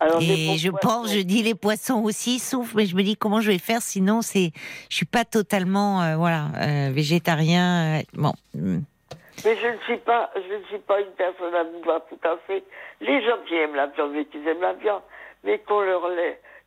Alors, 0.00 0.20
Et 0.20 0.58
je 0.58 0.68
poissons. 0.70 0.88
pense, 0.88 1.14
je 1.14 1.20
dis 1.20 1.42
les 1.44 1.54
poissons 1.54 2.02
aussi 2.02 2.40
souffrent, 2.40 2.74
mais 2.76 2.86
je 2.86 2.96
me 2.96 3.02
dis 3.02 3.16
comment 3.16 3.40
je 3.40 3.52
vais 3.52 3.58
faire 3.58 3.80
sinon 3.80 4.20
c'est, 4.20 4.50
je 4.90 4.96
suis 4.96 5.06
pas 5.06 5.24
totalement, 5.24 6.02
euh, 6.02 6.16
voilà, 6.16 6.46
euh, 6.60 6.90
végétarien. 6.92 8.00
euh, 8.00 8.02
bon. 8.14 8.32
Mais 8.54 9.56
je 9.56 9.66
ne 9.68 9.78
suis 9.86 9.98
pas, 9.98 10.30
je 10.34 10.54
ne 10.56 10.64
suis 10.64 10.78
pas 10.80 11.00
une 11.00 11.12
personne 11.16 11.54
à 11.54 11.62
vouloir 11.62 12.00
tout 12.08 12.18
à 12.28 12.36
fait. 12.48 12.64
Les 13.00 13.24
gens 13.24 13.38
qui 13.46 13.54
aiment 13.54 13.76
la 13.76 13.86
viande, 13.86 14.12
mais 14.12 14.24
qui 14.24 14.38
aiment 14.38 14.60
la 14.60 14.72
viande, 14.74 15.02
mais 15.44 15.58
qu'on 15.60 15.80
leur 15.80 16.02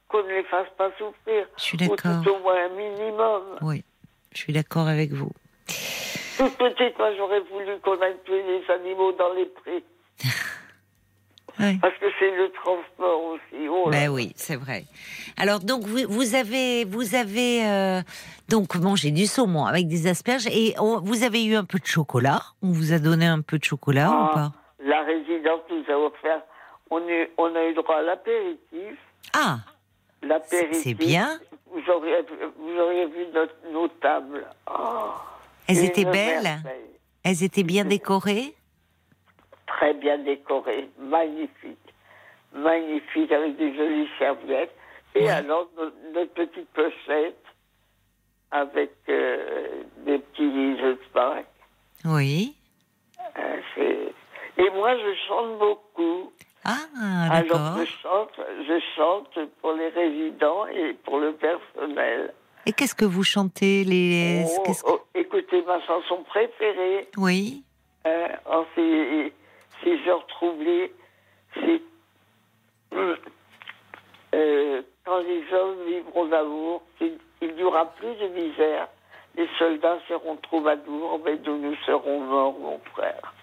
qu'on 0.07 0.23
ne 0.23 0.29
les 0.29 0.43
fasse 0.43 0.67
pas 0.77 0.89
souffrir. 0.97 1.45
je 1.57 1.61
suis 1.61 1.77
Ou 1.77 1.87
d'accord. 1.95 2.21
tout 2.23 2.29
au 2.31 2.39
moins 2.39 2.65
un 2.65 2.69
minimum. 2.69 3.41
Oui, 3.61 3.83
je 4.35 4.41
suis 4.41 4.53
d'accord 4.53 4.87
avec 4.87 5.11
vous. 5.11 5.31
Toute 6.37 6.55
petite, 6.57 6.97
moi, 6.99 7.09
j'aurais 7.17 7.39
voulu 7.51 7.79
qu'on 7.83 7.99
aille 8.01 8.17
tuer 8.25 8.43
les 8.43 8.73
animaux 8.73 9.11
dans 9.13 9.33
les 9.33 9.45
prés. 9.45 9.83
Oui. 11.57 11.77
Parce 11.81 11.97
que 11.99 12.07
c'est 12.19 12.31
le 12.35 12.51
transport 12.51 13.23
aussi. 13.23 13.67
Oh. 13.69 13.89
Ben 13.89 14.09
oui, 14.09 14.33
c'est 14.35 14.57
vrai. 14.57 14.83
Alors 15.37 15.61
donc 15.61 15.83
vous, 15.83 15.99
vous 16.09 16.35
avez 16.35 16.83
vous 16.83 17.15
avez 17.15 17.65
euh, 17.65 18.01
donc 18.49 18.75
mangé 18.75 19.11
du 19.11 19.25
saumon 19.25 19.65
avec 19.65 19.87
des 19.87 20.07
asperges 20.07 20.47
et 20.47 20.75
on- 20.79 20.99
vous 20.99 21.23
avez 21.23 21.45
eu 21.45 21.55
un 21.55 21.63
peu 21.63 21.79
de 21.79 21.85
chocolat? 21.85 22.41
On 22.61 22.71
vous 22.73 22.91
a 22.91 22.99
donné 22.99 23.25
un 23.25 23.39
peu 23.39 23.57
de 23.57 23.63
chocolat 23.63 24.09
Ah, 24.11 24.29
ou 24.29 24.33
pas? 24.33 24.51
La 24.83 25.01
résidence 25.03 25.61
nous 25.69 25.85
a 25.93 25.97
offert, 25.97 26.41
on, 26.91 26.99
est, 27.07 27.31
on 27.37 27.55
a 27.55 27.63
eu 27.69 27.73
droit 27.73 27.99
à 27.99 28.01
l'apéritif. 28.01 28.97
Ah, 29.33 29.59
c'est 30.49 30.93
bien. 30.93 31.39
Vous 31.67 31.81
auriez, 31.91 32.15
vous 32.57 32.77
auriez 32.79 33.05
vu 33.07 33.25
notre- 33.33 33.55
nos 33.71 33.87
tables. 33.87 34.45
Oh, 34.71 35.11
Elles 35.67 35.83
étaient 35.83 36.05
belles. 36.05 36.43
merveille. 36.43 36.81
Elles 37.23 37.43
étaient 37.43 37.63
bien 37.63 37.85
décorées. 37.85 38.53
Très 39.67 39.93
bien 39.93 40.17
décorées, 40.19 40.89
magnifiques. 40.99 41.77
Magnifiques, 42.53 43.31
avec 43.31 43.57
des 43.57 43.75
jolies 43.75 44.07
serviettes. 44.17 44.73
Et 45.15 45.23
Ouais. 45.23 45.29
alors, 45.29 45.69
notre, 45.75 45.95
notre 46.13 46.33
petite 46.33 46.69
pochette 46.69 47.41
avec 48.51 48.91
euh, 49.09 49.83
des 50.05 50.19
petits 50.19 50.43
œufs 50.81 50.97
de 50.99 51.05
Pâques. 51.13 51.45
Oui. 52.05 52.55
Euh, 53.37 53.57
Et 54.57 54.69
moi, 54.69 54.95
je 54.97 55.13
chante 55.27 55.59
beaucoup. 55.59 56.31
Ah, 56.65 57.27
Alors, 57.31 57.77
je 57.77 57.85
chante, 58.01 58.39
je 58.67 58.79
chante 58.95 59.39
pour 59.61 59.73
les 59.73 59.89
résidents 59.89 60.65
et 60.67 60.93
pour 61.05 61.19
le 61.19 61.33
personnel. 61.33 62.33
Et 62.65 62.73
qu'est-ce 62.73 62.95
que 62.95 63.05
vous 63.05 63.23
chantez 63.23 63.83
les 63.83 64.43
Oh, 64.67 64.73
oh, 64.87 64.99
écoutez, 65.13 65.61
ma 65.61 65.79
chanson 65.85 66.23
préférée, 66.23 67.07
Oui. 67.17 67.63
hein, 68.05 68.29
en 68.47 68.65
ces, 68.73 69.31
ces 69.83 70.09
heures 70.09 70.25
troublées, 70.25 70.91
c'est 71.53 71.81
euh, 74.33 74.81
quand 75.05 75.19
les 75.19 75.43
hommes 75.53 75.77
vivront 75.87 76.25
d'amour, 76.25 76.81
il 76.99 77.17
il 77.41 77.53
n'y 77.53 77.63
aura 77.63 77.85
plus 77.85 78.15
de 78.15 78.27
misère. 78.29 78.87
Les 79.35 79.47
soldats 79.59 79.99
seront 80.07 80.37
troubadours, 80.37 81.19
mais 81.23 81.37
nous, 81.45 81.57
nous 81.59 81.75
serons 81.85 82.21
morts, 82.21 82.57
mon 82.59 82.79
frère. 82.93 83.34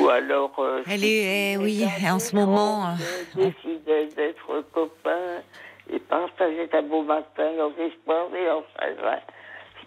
Ou 0.00 0.08
alors. 0.08 0.52
euh, 0.58 0.82
Elle 0.90 1.04
est- 1.04 1.52
eh 1.54 1.56
oui, 1.58 1.84
en 2.10 2.18
ce 2.18 2.34
moment, 2.36 2.86
euh, 2.86 2.94
Des 3.34 3.50
fidèles 3.52 4.08
partagez 6.00 6.68
un 6.72 6.82
beau 6.82 7.02
matin 7.02 7.52
leurs 7.56 7.78
espoirs 7.78 8.26
et 8.34 8.44
leurs 8.44 8.64
chagrins. 8.78 9.20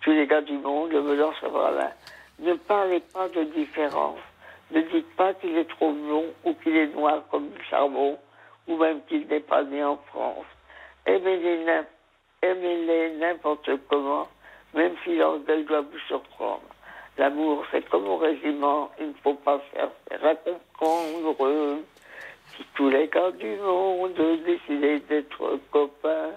Tous 0.02 0.12
les 0.12 0.28
gars 0.28 0.42
du 0.42 0.58
monde, 0.58 0.92
le 0.92 1.02
bonheur 1.02 1.34
sera 1.42 1.72
là. 1.72 1.92
Ne 2.40 2.54
parlez 2.54 3.02
pas 3.14 3.28
de 3.30 3.44
différence. 3.44 4.20
Ne 4.72 4.82
dites 4.82 5.14
pas 5.18 5.34
qu'il 5.34 5.58
est 5.58 5.68
trop 5.70 5.92
blond 5.92 6.26
ou 6.46 6.54
qu'il 6.54 6.76
est 6.78 6.88
noir 6.88 7.22
comme 7.30 7.50
du 7.50 7.64
charbon 7.70 8.18
ou 8.68 8.78
même 8.78 9.02
qu'il 9.10 9.28
n'est 9.28 9.42
pas 9.42 9.64
né 9.64 9.84
en 9.84 9.98
France. 10.08 10.46
Aimez-les 11.06 11.66
n'im- 11.66 11.86
aimez-les 12.42 13.18
n'importe 13.18 13.70
comment, 13.90 14.28
même 14.74 14.94
si 15.04 15.16
l'orgueil 15.18 15.66
doit 15.66 15.82
vous 15.82 16.00
surprendre. 16.08 16.62
L'amour, 17.20 17.66
c'est 17.72 17.88
comme 17.90 18.08
au 18.08 18.16
régiment, 18.18 18.90
il 19.00 19.08
ne 19.10 19.14
faut 19.22 19.34
pas 19.34 19.60
faire 19.74 19.90
faire 20.08 20.26
à 20.26 20.36
comprendre. 20.36 21.80
Si 22.56 22.64
tous 22.76 22.90
les 22.90 23.08
gars 23.10 23.32
du 23.32 23.56
monde 23.58 24.14
décidaient 24.46 25.00
d'être 25.02 25.60
copains 25.70 26.32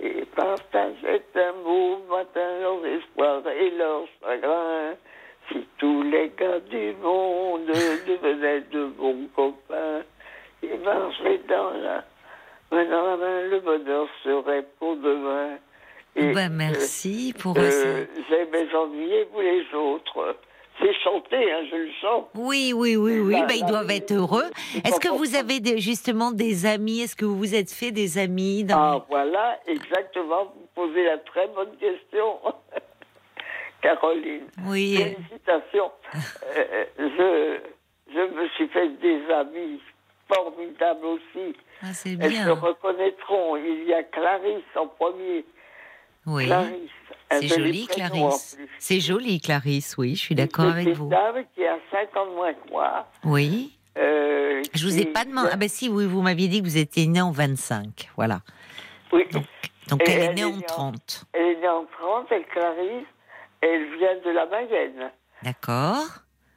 et 0.00 0.24
partageaient 0.36 1.22
un 1.34 1.52
beau 1.64 1.98
matin 2.08 2.48
leurs 2.60 2.86
espoirs 2.86 3.42
et 3.48 3.70
leurs 3.70 4.06
chagrins, 4.20 4.94
si 5.50 5.66
tous 5.78 6.02
les 6.04 6.30
gars 6.38 6.60
du 6.60 6.94
monde 7.02 7.66
devenaient 7.66 8.60
de 8.70 8.86
bons 8.86 9.26
copains 9.34 10.02
et 10.62 10.78
marchaient 10.78 11.40
dans 11.48 11.70
la 11.72 12.04
main 12.70 12.84
dans 12.84 13.06
la 13.06 13.16
main, 13.16 13.42
le 13.48 13.58
bonheur 13.60 14.06
serait 14.24 14.64
pour 14.78 14.94
demain. 14.96 15.58
Et, 16.14 16.32
Ben, 16.34 16.50
merci 16.52 17.34
pour 17.38 17.56
euh, 17.58 17.70
ce- 17.70 18.06
J'ai 18.28 18.44
mes 18.50 18.74
ennuis, 18.74 19.24
vous 19.32 19.40
les 19.40 19.64
autres. 19.74 20.36
C'est 20.80 20.92
chanté, 21.02 21.36
hein, 21.52 21.64
je 21.70 21.76
le 21.76 21.90
sens. 22.02 22.24
Oui, 22.52 22.74
oui, 22.76 22.96
oui, 22.96 23.18
oui. 23.20 23.36
Ben, 23.48 23.54
ils 23.56 23.64
doivent 23.66 23.90
être 23.90 24.12
heureux. 24.12 24.50
Est-ce 24.84 25.00
que 25.00 25.08
vous 25.08 25.34
avez 25.36 25.58
des- 25.60 25.78
justement 25.78 26.32
des 26.32 26.66
amis? 26.66 27.00
Est-ce 27.00 27.16
que 27.16 27.24
vous 27.24 27.38
vous 27.38 27.54
êtes 27.54 27.72
fait 27.72 27.92
des 27.92 28.18
amis 28.18 28.62
dans... 28.64 28.76
Ah, 28.76 29.06
voilà, 29.08 29.58
exactement. 29.66 30.44
Vous 30.54 30.68
posez 30.74 31.02
la 31.04 31.16
très 31.16 31.48
bonne 31.48 31.74
question, 31.78 32.38
Caroline. 33.80 34.46
Oui. 34.68 34.96
Félicitations. 34.96 35.90
Euh, 36.56 36.84
je, 36.98 37.58
je 38.12 38.20
me 38.34 38.48
suis 38.50 38.68
fait 38.68 38.88
des 39.00 39.20
amis 39.32 39.80
formidables 40.32 41.06
aussi. 41.06 41.56
Ah, 41.82 41.86
c'est 41.94 42.10
Elles 42.20 42.32
se 42.32 42.44
bien. 42.44 42.52
reconnaîtront. 42.54 43.56
Il 43.56 43.84
y 43.88 43.94
a 43.94 44.02
Clarisse 44.02 44.62
en 44.76 44.86
premier. 44.88 45.44
Oui. 46.26 46.46
Clarisse. 46.46 46.90
C'est 47.30 47.48
joli 47.48 47.86
Clarisse. 47.86 48.58
C'est 48.78 49.00
joli, 49.00 49.40
Clarisse, 49.40 49.94
oui, 49.96 50.14
je 50.14 50.20
suis 50.20 50.34
d'accord 50.34 50.66
Une 50.66 50.70
avec 50.72 50.88
vous. 50.88 51.08
dame 51.08 51.44
qui 51.54 51.64
a 51.64 51.78
5 51.90 52.14
ans 52.16 52.26
de 52.26 52.32
moins 52.32 52.52
que 52.52 52.70
moi. 52.70 53.06
Oui. 53.24 53.72
euh, 53.96 54.62
Je 54.74 54.84
vous 54.84 54.98
ai 54.98 55.06
pas 55.06 55.24
demandé. 55.24 55.48
Ah, 55.52 55.56
ben 55.56 55.68
si, 55.68 55.88
oui, 55.88 56.04
vous 56.06 56.20
m'aviez 56.20 56.48
dit 56.48 56.60
que 56.60 56.66
vous 56.66 56.76
étiez 56.76 57.06
né 57.06 57.22
en 57.22 57.30
25. 57.30 58.10
Voilà. 58.16 58.40
Oui. 59.12 59.24
Donc, 59.88 60.02
elle 60.06 60.22
est 60.22 60.34
née 60.34 60.44
en 60.44 60.50
née 60.50 60.56
en- 60.56 60.60
30. 60.60 61.24
Elle 61.32 61.42
est 61.42 61.60
née 61.60 61.68
en 61.68 61.86
30, 61.98 62.26
elle 62.30 62.44
Clarisse. 62.46 63.06
Elle 63.62 63.96
vient 63.96 64.16
de 64.24 64.30
la 64.30 64.46
Mayenne. 64.46 65.10
D'accord. 65.42 66.04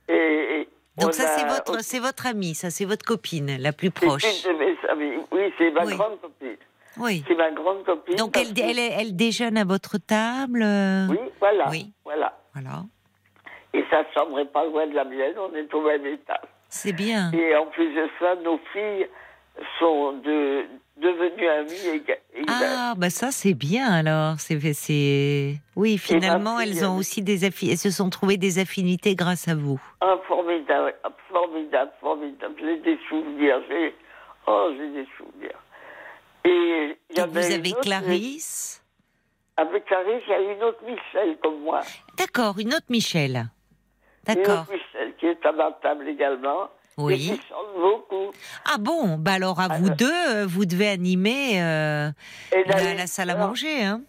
Et, 0.10 0.14
et 0.14 0.70
on 0.98 1.04
Donc 1.06 1.14
ça, 1.14 1.28
c'est 1.38 1.46
votre, 1.48 1.82
c'est 1.84 2.00
votre 2.00 2.26
amie, 2.28 2.54
ça, 2.56 2.70
c'est 2.70 2.86
votre 2.86 3.06
copine 3.06 3.58
la 3.60 3.72
plus 3.74 3.92
proche. 3.92 4.24
une 4.46 4.54
de 4.54 4.58
mes 4.60 4.76
amies. 4.90 5.24
Oui, 5.32 5.54
c'est 5.58 5.72
ma 5.72 5.86
Oui. 5.86 5.96
grande 5.96 6.20
copine. 6.22 6.58
Oui. 6.98 7.24
C'est 7.28 7.36
ma 7.36 7.52
grande 7.52 7.84
copine. 7.84 8.16
Donc 8.16 8.38
elle, 8.38 8.54
que- 8.54 8.62
elle, 8.62 8.80
elle 8.80 9.16
déjeune 9.16 9.58
à 9.58 9.64
votre 9.66 9.98
table 9.98 10.62
euh, 10.64 11.08
Oui, 11.10 11.20
voilà. 11.40 11.70
Oui. 11.70 11.92
Voilà. 12.04 12.38
Voilà. 12.54 12.84
Et 13.74 13.84
sa 13.92 14.06
chambre 14.14 14.40
est 14.40 14.46
pas 14.52 14.64
loin 14.66 14.88
de 14.88 14.94
la 14.96 15.04
mienne, 15.04 15.34
on 15.38 15.54
est 15.56 15.74
au 15.74 15.82
même 15.82 16.06
étage. 16.06 16.38
C'est 16.70 16.94
bien. 16.94 17.32
Et 17.34 17.56
en 17.56 17.66
plus 17.68 17.94
de 17.94 18.08
ça, 18.20 18.36
nos 18.44 18.58
filles 18.72 19.08
sont 19.80 20.14
de, 20.14 20.64
devenues 20.98 21.48
amies 21.48 21.96
exact. 21.96 22.22
Ah, 22.48 22.94
bah 22.98 23.10
ça 23.10 23.32
c'est 23.32 23.54
bien 23.54 23.88
alors. 23.92 24.40
C'est, 24.40 24.60
c'est, 24.74 25.56
oui, 25.76 25.98
finalement 25.98 26.58
fille, 26.60 26.70
elles 26.78 26.86
ont 26.86 26.98
aussi 26.98 27.22
des 27.22 27.48
affi- 27.48 27.70
elles 27.72 27.78
se 27.78 27.92
sont 27.92 28.10
trouvées 28.10 28.38
des 28.38 28.60
affinités 28.60 29.16
grâce 29.16 29.48
à 29.48 29.56
vous. 29.56 29.80
Ah, 30.02 30.16
formidable, 30.28 30.94
formidable, 31.30 31.92
formidable. 32.02 32.56
J'ai 32.60 32.78
des 32.80 32.98
souvenirs. 33.10 33.62
J'ai... 33.70 33.94
Oh, 34.48 34.70
j'ai 34.78 34.90
des 34.90 35.08
souvenirs. 35.18 35.58
Et 36.46 36.98
il 37.10 37.18
y 37.18 37.20
Donc 37.22 37.30
vous 37.32 37.38
avait 37.38 37.48
une 37.48 37.54
avez 37.60 37.72
autre- 37.72 37.82
Clarisse. 37.82 38.84
Avec 39.58 39.86
Clarisse, 39.86 40.24
il 40.28 40.32
y 40.32 40.34
a 40.34 40.40
une 40.54 40.64
autre 40.64 40.80
Michel 40.86 41.38
comme 41.42 41.62
moi. 41.62 41.82
D'accord, 42.18 42.60
une 42.60 42.74
autre 42.74 42.86
Michel. 42.90 43.48
Une 44.28 44.36
D'accord. 44.36 44.62
autre 44.64 44.72
Michel 44.74 45.16
qui 45.18 45.26
est 45.28 45.46
à 45.46 45.52
ma 45.52 45.72
table 45.82 46.08
également. 46.08 46.66
Et 46.98 47.02
Oui. 47.02 47.18
qui 47.18 47.48
chante 47.50 47.76
beaucoup. 47.76 48.32
Ah 48.66 48.78
bon, 48.80 49.18
bah 49.18 49.34
alors 49.34 49.60
à 49.60 49.68
vous 49.78 49.90
deux, 49.90 50.06
euh, 50.30 50.46
vous 50.46 50.66
devez 50.66 50.88
animer 50.88 51.62
euh, 51.62 52.10
la, 52.68 52.94
la 52.94 53.08
salle 53.08 53.30
à 53.32 53.36
manger, 53.36 53.84
hein 53.84 54.02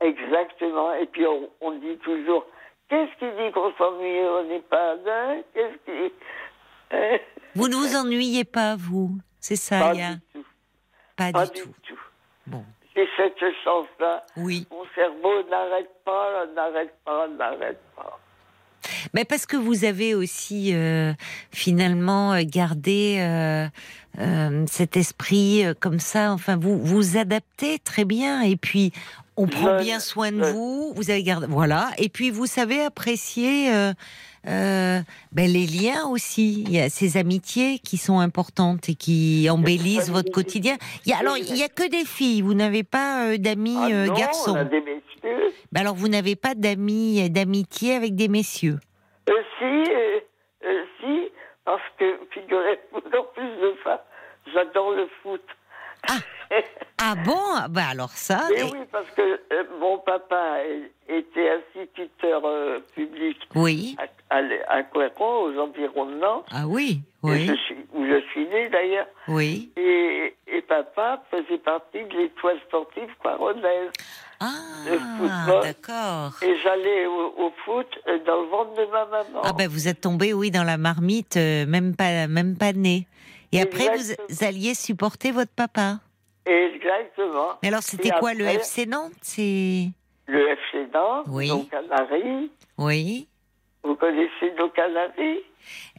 Exactement. 0.00 0.94
Et 0.94 1.06
puis 1.06 1.26
on, 1.26 1.48
on 1.60 1.72
dit 1.78 1.96
toujours 2.04 2.46
qu'est-ce 2.88 3.10
qui 3.18 3.26
dit 3.42 3.52
qu'on 3.52 3.72
s'ennuie 3.76 4.20
au 4.20 4.48
EHPAD 4.50 5.00
hein 5.08 5.42
Qu'est-ce 5.54 5.78
qui. 5.84 6.12
Vous 7.56 7.68
ne 7.68 7.74
vous 7.74 7.96
ennuyez 7.96 8.44
pas, 8.44 8.76
vous 8.76 9.10
C'est 9.40 9.56
ça, 9.56 9.80
Pas 9.80 9.94
il 9.94 10.00
y 10.00 10.02
a 10.04 10.14
du 10.14 10.20
tout. 10.32 10.44
Pas, 11.18 11.32
Pas 11.32 11.46
du 11.46 11.60
tout. 11.60 11.68
tout. 11.86 11.98
Bon, 12.46 12.64
J'ai 12.96 13.06
cette 13.16 13.38
chance-là. 13.64 14.24
oui. 14.36 14.66
Mon 14.70 14.84
cerveau 14.94 15.42
n'arrête 15.50 15.90
pas, 16.04 16.46
n'arrête 16.54 16.94
pas, 17.04 17.28
n'arrête 17.28 17.80
pas. 17.94 18.18
Mais 19.12 19.24
parce 19.24 19.44
que 19.44 19.56
vous 19.56 19.84
avez 19.84 20.14
aussi 20.14 20.72
euh, 20.74 21.12
finalement 21.50 22.32
euh, 22.32 22.42
gardé 22.44 23.16
euh, 23.20 23.66
euh, 24.20 24.64
cet 24.68 24.96
esprit 24.96 25.64
comme 25.80 25.98
ça. 25.98 26.32
Enfin, 26.32 26.56
vous 26.56 26.78
vous 26.78 27.16
adaptez 27.18 27.78
très 27.80 28.04
bien 28.04 28.40
et 28.42 28.56
puis 28.56 28.92
on 29.36 29.46
prend 29.46 29.78
bien 29.78 30.00
soin 30.00 30.32
de 30.32 30.42
vous. 30.44 30.92
Vous 30.96 31.10
avez 31.10 31.22
gardé, 31.22 31.46
voilà. 31.48 31.90
Et 31.98 32.08
puis 32.08 32.30
vous 32.30 32.46
savez 32.46 32.80
apprécier 32.82 33.70
euh, 34.46 35.00
ben, 35.32 35.50
les 35.50 35.66
liens 35.66 36.06
aussi. 36.06 36.62
Il 36.62 36.72
y 36.72 36.80
a 36.80 36.88
ces 36.88 37.16
amitiés 37.16 37.78
qui 37.78 37.96
sont 37.96 38.20
importantes 38.20 38.88
et 38.88 38.94
qui 38.94 39.48
embellissent 39.50 40.10
votre 40.10 40.30
quotidien. 40.30 40.76
Il 41.04 41.10
y 41.10 41.12
a, 41.14 41.18
alors 41.18 41.36
il 41.36 41.56
y 41.56 41.62
a 41.62 41.68
que 41.68 41.88
des 41.88 42.04
filles. 42.04 42.42
Vous 42.42 42.54
n'avez 42.54 42.84
pas 42.84 43.24
euh, 43.26 43.38
d'amis 43.38 43.76
Ah 43.78 43.88
euh, 43.90 44.06
non, 44.06 44.14
garçons. 44.14 44.52
On 44.52 44.56
a 44.56 44.64
des 44.64 44.80
messieurs. 44.80 45.52
Ben 45.72 45.82
alors 45.82 45.94
vous 45.94 46.08
n'avez 46.08 46.36
pas 46.36 46.54
d'amis 46.54 47.22
euh, 47.24 47.28
d'amitié 47.28 47.94
avec 47.94 48.14
des 48.14 48.28
messieurs. 48.28 48.78
Euh, 49.28 49.32
si, 49.58 49.92
euh, 50.64 50.84
si, 51.00 51.30
parce 51.64 51.82
que, 51.98 52.18
figurez-vous, 52.32 52.98
en 52.98 53.24
plus 53.34 53.56
de 53.60 53.74
ça, 53.84 54.06
j'adore 54.54 54.92
le 54.92 55.08
foot. 55.22 55.42
Ah 56.08 56.14
bon? 57.24 57.68
Bah 57.70 57.82
alors 57.90 58.10
ça. 58.10 58.40
Et 58.54 58.60
et- 58.60 58.62
oui, 58.64 58.78
parce 58.90 59.08
que 59.16 59.22
euh, 59.22 59.64
mon 59.80 59.98
papa 59.98 60.56
était 61.08 61.50
instituteur 61.50 62.42
euh, 62.44 62.80
public 62.94 63.36
Oui. 63.54 63.96
à, 64.30 64.36
à, 64.36 64.40
à 64.68 64.82
Coiron, 64.82 65.44
aux 65.44 65.58
environs 65.60 66.06
de 66.06 66.14
Nantes, 66.16 66.46
Ah 66.50 66.66
oui. 66.66 67.00
et 67.24 67.26
Oui. 67.26 67.46
je 67.46 67.54
suis, 67.54 67.76
où 67.94 68.04
je 68.04 68.20
suis 68.30 68.46
né 68.48 68.68
d'ailleurs. 68.68 69.06
Oui. 69.28 69.70
Et, 69.76 70.34
et 70.48 70.62
papa 70.62 71.22
faisait 71.30 71.58
partie 71.58 72.04
de 72.04 72.16
l'étoile 72.16 72.58
sportive 72.66 73.08
coironnaise. 73.22 73.90
Le 74.40 74.98
Ah 74.98 75.46
football. 75.46 75.62
d'accord. 75.62 76.32
Et 76.42 76.56
j'allais 76.62 77.06
au, 77.06 77.34
au 77.46 77.52
foot 77.64 77.88
euh, 78.06 78.18
dans 78.24 78.42
le 78.42 78.48
ventre 78.48 78.74
de 78.74 78.84
ma 78.90 79.04
maman. 79.06 79.40
Ah 79.42 79.52
ben 79.52 79.68
vous 79.68 79.88
êtes 79.88 80.00
tombé 80.00 80.32
oui 80.32 80.50
dans 80.52 80.62
la 80.64 80.76
marmite 80.76 81.36
euh, 81.36 81.66
même 81.66 81.96
pas 81.96 82.28
même 82.28 82.56
pas 82.56 82.72
né. 82.72 83.06
Et 83.50 83.60
après 83.60 83.88
vous 83.96 84.44
alliez 84.44 84.74
supporter 84.74 85.32
votre 85.32 85.50
papa? 85.52 85.98
Exactement. 86.46 87.58
Mais 87.62 87.68
alors 87.68 87.82
c'était 87.82 88.10
quoi 88.18 88.34
le 88.34 88.44
FC 88.46 88.86
Nantes 88.86 89.12
C'est 89.22 89.88
Le 90.26 90.48
FC 90.50 90.88
Nantes, 90.92 91.26
Oui. 91.28 91.48
nos 91.48 91.62
Canaries. 91.64 92.50
oui. 92.78 93.28
Vous 93.84 93.94
connaissez 93.94 94.52
nos 94.58 94.68
Canaries 94.70 95.40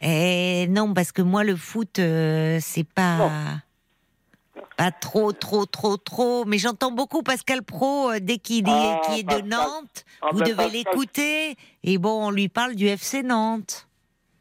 Et 0.02 0.66
non 0.68 0.92
parce 0.94 1.12
que 1.12 1.22
moi 1.22 1.44
le 1.44 1.56
foot 1.56 1.98
euh, 1.98 2.58
c'est 2.60 2.84
pas 2.88 3.16
Non. 3.16 3.30
pas 4.76 4.90
trop 4.90 5.32
trop 5.32 5.66
trop 5.66 5.96
trop. 5.96 6.44
Mais 6.44 6.58
j'entends 6.58 6.92
beaucoup 6.92 7.22
Pascal 7.22 7.62
Pro 7.62 8.10
euh, 8.10 8.18
dès 8.20 8.38
qu'il 8.38 8.68
est 8.68 8.72
Ah, 8.72 9.00
est 9.16 9.22
de. 9.22 9.40
Nantes. 9.48 10.04
Ah, 10.22 10.28
vous 10.32 10.40
ben, 10.40 10.48
devez 10.50 10.68
l'écouter. 10.68 11.56
Et 11.82 11.98
bon 11.98 12.26
on 12.26 12.30
lui 12.30 12.48
parle 12.48 12.74
du 12.74 12.86
FC 12.86 13.22
Nantes. 13.22 13.88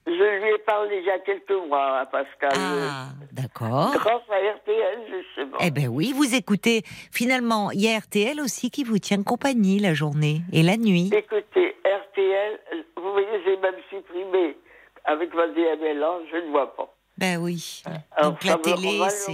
Je 0.08 0.12
lui 0.12 0.50
ai 0.56 0.58
parlé 0.60 0.98
il 1.00 1.06
y 1.06 1.12
a 1.12 1.20
quelques 1.20 1.68
mois 1.68 2.00
à 2.00 2.06
Pascal. 2.08 2.50
Ah 2.56 3.08
d'accord. 3.32 3.92
Grâce 3.94 4.22
à 4.30 4.56
RTL, 4.58 5.00
justement. 5.10 5.58
Eh 5.62 5.70
ben 5.72 5.88
oui, 5.88 6.14
vous 6.16 6.34
écoutez. 6.36 6.82
Finalement, 7.12 7.70
il 7.72 7.82
y 7.82 7.90
a 7.94 8.00
RTL 8.00 8.40
aussi 8.42 8.72
qui 8.72 8.84
vous 8.84 8.98
tient 8.98 9.22
compagnie 9.24 9.78
la 9.80 9.94
journée 9.94 10.42
et 10.52 10.64
la 10.64 10.78
nuit. 10.78 11.10
Écoutez, 11.14 11.76
RTL, 11.86 12.60
vous 12.98 13.12
voyez, 13.12 13.28
j'ai 13.46 13.58
même 13.58 13.76
supprimé 13.90 14.58
avec 15.06 15.34
ma 15.34 15.48
DML, 15.48 16.04
je 16.32 16.38
ne 16.38 16.52
vois 16.52 16.76
pas. 16.76 16.94
Ben 17.18 17.38
oui. 17.38 17.84
Alors, 18.16 18.32
Donc 18.32 18.44
la 18.46 18.56
télé, 18.58 19.00
c'est. 19.10 19.32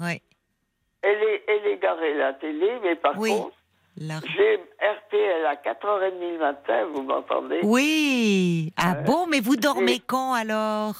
Ouais. 0.00 0.22
Elle 1.02 1.22
est, 1.22 1.42
elle 1.48 1.66
est 1.66 1.78
garée, 1.82 2.14
la 2.14 2.32
télé, 2.34 2.70
mais 2.82 2.94
par 2.94 3.18
Oui. 3.18 3.30
contre, 3.30 3.56
La- 3.98 4.20
j'ai 4.36 4.56
RTL 4.80 5.46
à 5.46 5.56
4h30 5.56 6.18
le 6.20 6.38
matin, 6.38 6.86
vous 6.92 7.02
m'entendez? 7.02 7.60
Oui. 7.62 8.72
Ah 8.76 8.94
bon, 8.94 9.26
mais 9.26 9.40
vous 9.40 9.56
dormez 9.56 10.00
quand 10.00 10.32
alors? 10.32 10.94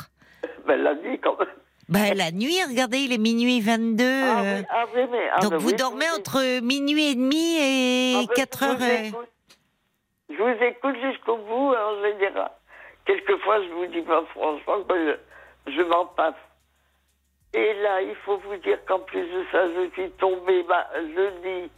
Ben, 0.66 0.80
la 0.82 0.94
nuit, 0.94 1.18
quand 1.18 1.38
même. 1.38 1.48
Bah, 1.88 2.14
la 2.14 2.30
nuit, 2.30 2.56
regardez, 2.68 2.98
il 2.98 3.12
est 3.12 3.18
minuit 3.18 3.60
22. 3.60 4.04
Ah, 4.04 4.40
euh, 4.40 4.58
oui, 4.60 4.66
ah 4.70 4.84
oui, 4.94 5.00
mais. 5.10 5.28
ah, 5.34 5.40
donc 5.40 5.50
bah 5.52 5.56
vous 5.58 5.70
oui, 5.70 5.76
dormez 5.76 6.06
entre 6.16 6.60
minuit 6.60 7.10
et 7.10 7.14
demi 7.14 7.56
et 7.58 8.14
Ah, 8.16 8.24
bah, 8.28 8.34
4 8.36 8.58
je 8.58 8.64
heures. 8.64 8.76
vous 8.76 9.06
écoute. 9.08 9.28
Je 10.30 10.36
vous 10.36 10.64
écoute 10.64 10.96
jusqu'au 11.02 11.36
bout, 11.38 11.72
alors 11.72 11.96
je 12.02 12.18
dire. 12.18 12.48
Quelquefois, 13.04 13.62
je 13.62 13.68
vous 13.70 13.86
dis 13.86 14.02
pas 14.02 14.22
franchement 14.34 14.82
que 14.88 15.18
je, 15.66 15.72
je 15.72 15.82
m'en 15.82 16.06
passe. 16.06 16.34
Et 17.54 17.74
là, 17.82 18.00
il 18.00 18.14
faut 18.24 18.38
vous 18.38 18.56
dire 18.58 18.78
qu'en 18.86 19.00
plus 19.00 19.22
de 19.22 19.44
ça, 19.50 19.66
je 19.68 19.90
suis 19.92 20.10
tombée 20.12 20.62
bah, 20.68 20.86
jeudi. 21.14 21.70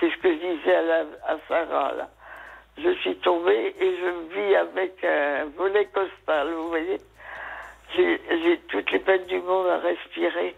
C'est 0.00 0.10
ce 0.10 0.16
que 0.18 0.28
je 0.32 0.56
disais 0.56 0.74
à, 0.74 0.82
la, 0.82 0.98
à 1.26 1.36
Sarah, 1.48 1.94
là. 1.94 2.10
Je 2.78 2.92
suis 3.00 3.16
tombée 3.16 3.74
et 3.80 3.96
je 3.96 4.34
vis 4.34 4.54
avec 4.56 5.02
un 5.02 5.46
volet 5.56 5.86
costal, 5.86 6.52
vous 6.52 6.68
voyez. 6.68 6.98
J'ai 7.96 8.60
toutes 8.68 8.90
les 8.92 8.98
peines 8.98 9.24
du 9.26 9.40
monde 9.40 9.66
à 9.68 9.78
respirer. 9.78 10.54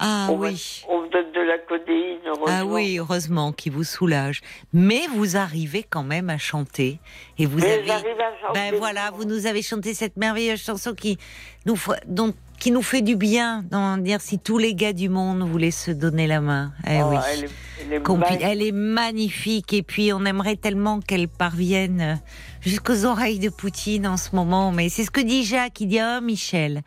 Ah 0.00 0.26
on, 0.30 0.36
me- 0.36 0.48
oui. 0.48 0.84
on 0.88 1.00
me 1.02 1.08
donne 1.08 1.32
de 1.32 1.40
la 1.40 1.58
codéine, 1.58 2.18
heureusement. 2.26 2.46
Ah 2.48 2.64
oui, 2.64 2.98
heureusement, 2.98 3.52
qui 3.52 3.70
vous 3.70 3.82
soulage. 3.82 4.42
Mais 4.72 5.06
vous 5.08 5.36
arrivez 5.36 5.82
quand 5.82 6.04
même 6.04 6.30
à 6.30 6.38
chanter. 6.38 7.00
Et 7.38 7.46
vous 7.46 7.58
Mais 7.58 7.78
avez. 7.78 7.90
à 7.90 7.96
chanter. 8.40 8.52
Ben 8.54 8.74
voilà, 8.76 9.10
vous 9.12 9.24
nous 9.24 9.46
avez 9.46 9.62
chanté 9.62 9.94
cette 9.94 10.16
merveilleuse 10.16 10.62
chanson 10.62 10.94
qui 10.94 11.18
nous, 11.66 11.76
donc, 12.06 12.34
qui 12.58 12.70
nous 12.70 12.82
fait 12.82 13.02
du 13.02 13.16
bien. 13.16 13.64
D'en 13.70 13.96
dire 13.98 14.20
si 14.20 14.38
tous 14.38 14.58
les 14.58 14.74
gars 14.74 14.92
du 14.92 15.08
monde 15.08 15.42
voulaient 15.42 15.70
se 15.70 15.90
donner 15.90 16.26
la 16.26 16.40
main. 16.40 16.72
Eh 16.86 17.00
Oh, 17.02 17.10
oui. 17.10 17.16
elle 17.32 17.44
est, 17.44 17.48
elle 17.90 18.02
magnifique. 18.02 18.40
Elle 18.42 18.62
est 18.62 18.72
magnifique 18.72 19.72
et 19.72 19.82
puis 19.82 20.12
on 20.12 20.24
aimerait 20.24 20.56
tellement 20.56 21.00
qu'elle 21.00 21.28
parvienne 21.28 22.20
jusqu'aux 22.60 23.04
oreilles 23.04 23.38
de 23.38 23.48
Poutine 23.48 24.06
en 24.06 24.16
ce 24.16 24.34
moment. 24.34 24.72
Mais 24.72 24.88
c'est 24.88 25.04
ce 25.04 25.10
que 25.10 25.20
dit 25.20 25.44
Jacques. 25.44 25.80
Il 25.80 25.88
dit 25.88 26.00
oh 26.02 26.20
Michel, 26.20 26.82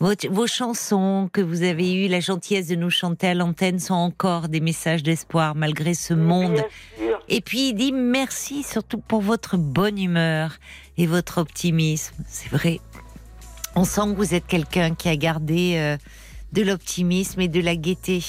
vos, 0.00 0.12
vos 0.30 0.46
chansons 0.46 1.28
que 1.32 1.40
vous 1.40 1.62
avez 1.62 1.92
eu 1.94 2.08
la 2.08 2.20
gentillesse 2.20 2.68
de 2.68 2.74
nous 2.76 2.90
chanter 2.90 3.28
à 3.28 3.34
l'antenne 3.34 3.78
sont 3.78 3.94
encore 3.94 4.48
des 4.48 4.60
messages 4.60 5.02
d'espoir 5.02 5.54
malgré 5.54 5.94
ce 5.94 6.14
monde. 6.14 6.62
Et 7.28 7.40
puis 7.42 7.68
il 7.68 7.74
dit 7.74 7.92
merci 7.92 8.62
surtout 8.64 8.98
pour 8.98 9.20
votre 9.20 9.56
bonne 9.56 9.98
humeur 9.98 10.56
et 10.96 11.06
votre 11.06 11.38
optimisme. 11.38 12.14
C'est 12.26 12.50
vrai. 12.50 12.80
On 13.76 13.84
sent 13.84 14.02
que 14.12 14.16
vous 14.16 14.34
êtes 14.34 14.46
quelqu'un 14.46 14.94
qui 14.94 15.08
a 15.08 15.16
gardé 15.16 15.74
euh, 15.76 15.96
de 16.52 16.62
l'optimisme 16.62 17.40
et 17.40 17.48
de 17.48 17.60
la 17.60 17.76
gaieté. 17.76 18.22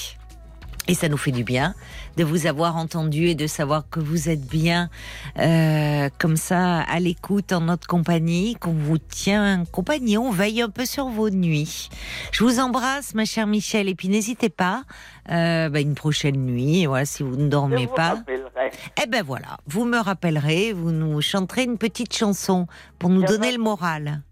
Et 0.88 0.94
ça 0.94 1.08
nous 1.08 1.16
fait 1.16 1.30
du 1.30 1.44
bien 1.44 1.74
de 2.16 2.24
vous 2.24 2.46
avoir 2.46 2.76
entendu 2.76 3.28
et 3.28 3.34
de 3.36 3.46
savoir 3.46 3.84
que 3.88 4.00
vous 4.00 4.28
êtes 4.28 4.44
bien 4.44 4.90
euh, 5.38 6.08
comme 6.18 6.36
ça 6.36 6.80
à 6.80 6.98
l'écoute 6.98 7.52
en 7.52 7.60
notre 7.60 7.86
compagnie, 7.86 8.56
qu'on 8.56 8.72
vous 8.72 8.98
tient 8.98 9.64
compagnie, 9.70 10.18
on 10.18 10.32
veille 10.32 10.60
un 10.60 10.68
peu 10.68 10.84
sur 10.84 11.06
vos 11.06 11.30
nuits. 11.30 11.88
Je 12.32 12.42
vous 12.42 12.58
embrasse, 12.58 13.14
ma 13.14 13.24
chère 13.24 13.46
Michel, 13.46 13.88
et 13.88 13.94
puis 13.94 14.08
n'hésitez 14.08 14.48
pas, 14.50 14.82
euh, 15.30 15.68
bah, 15.68 15.80
une 15.80 15.94
prochaine 15.94 16.36
nuit, 16.44 16.84
voilà, 16.86 17.04
si 17.04 17.22
vous 17.22 17.36
ne 17.36 17.44
Je 17.44 17.48
dormez 17.48 17.86
vous 17.86 17.94
pas. 17.94 18.14
rappellerai. 18.14 18.70
Eh 19.02 19.06
ben 19.06 19.22
voilà, 19.24 19.58
vous 19.68 19.84
me 19.84 19.98
rappellerez, 19.98 20.72
vous 20.72 20.90
nous 20.90 21.20
chanterez 21.22 21.62
une 21.62 21.78
petite 21.78 22.14
chanson 22.14 22.66
pour 22.98 23.08
nous 23.08 23.22
donner 23.22 23.52
le 23.52 23.58
moral. 23.58 24.22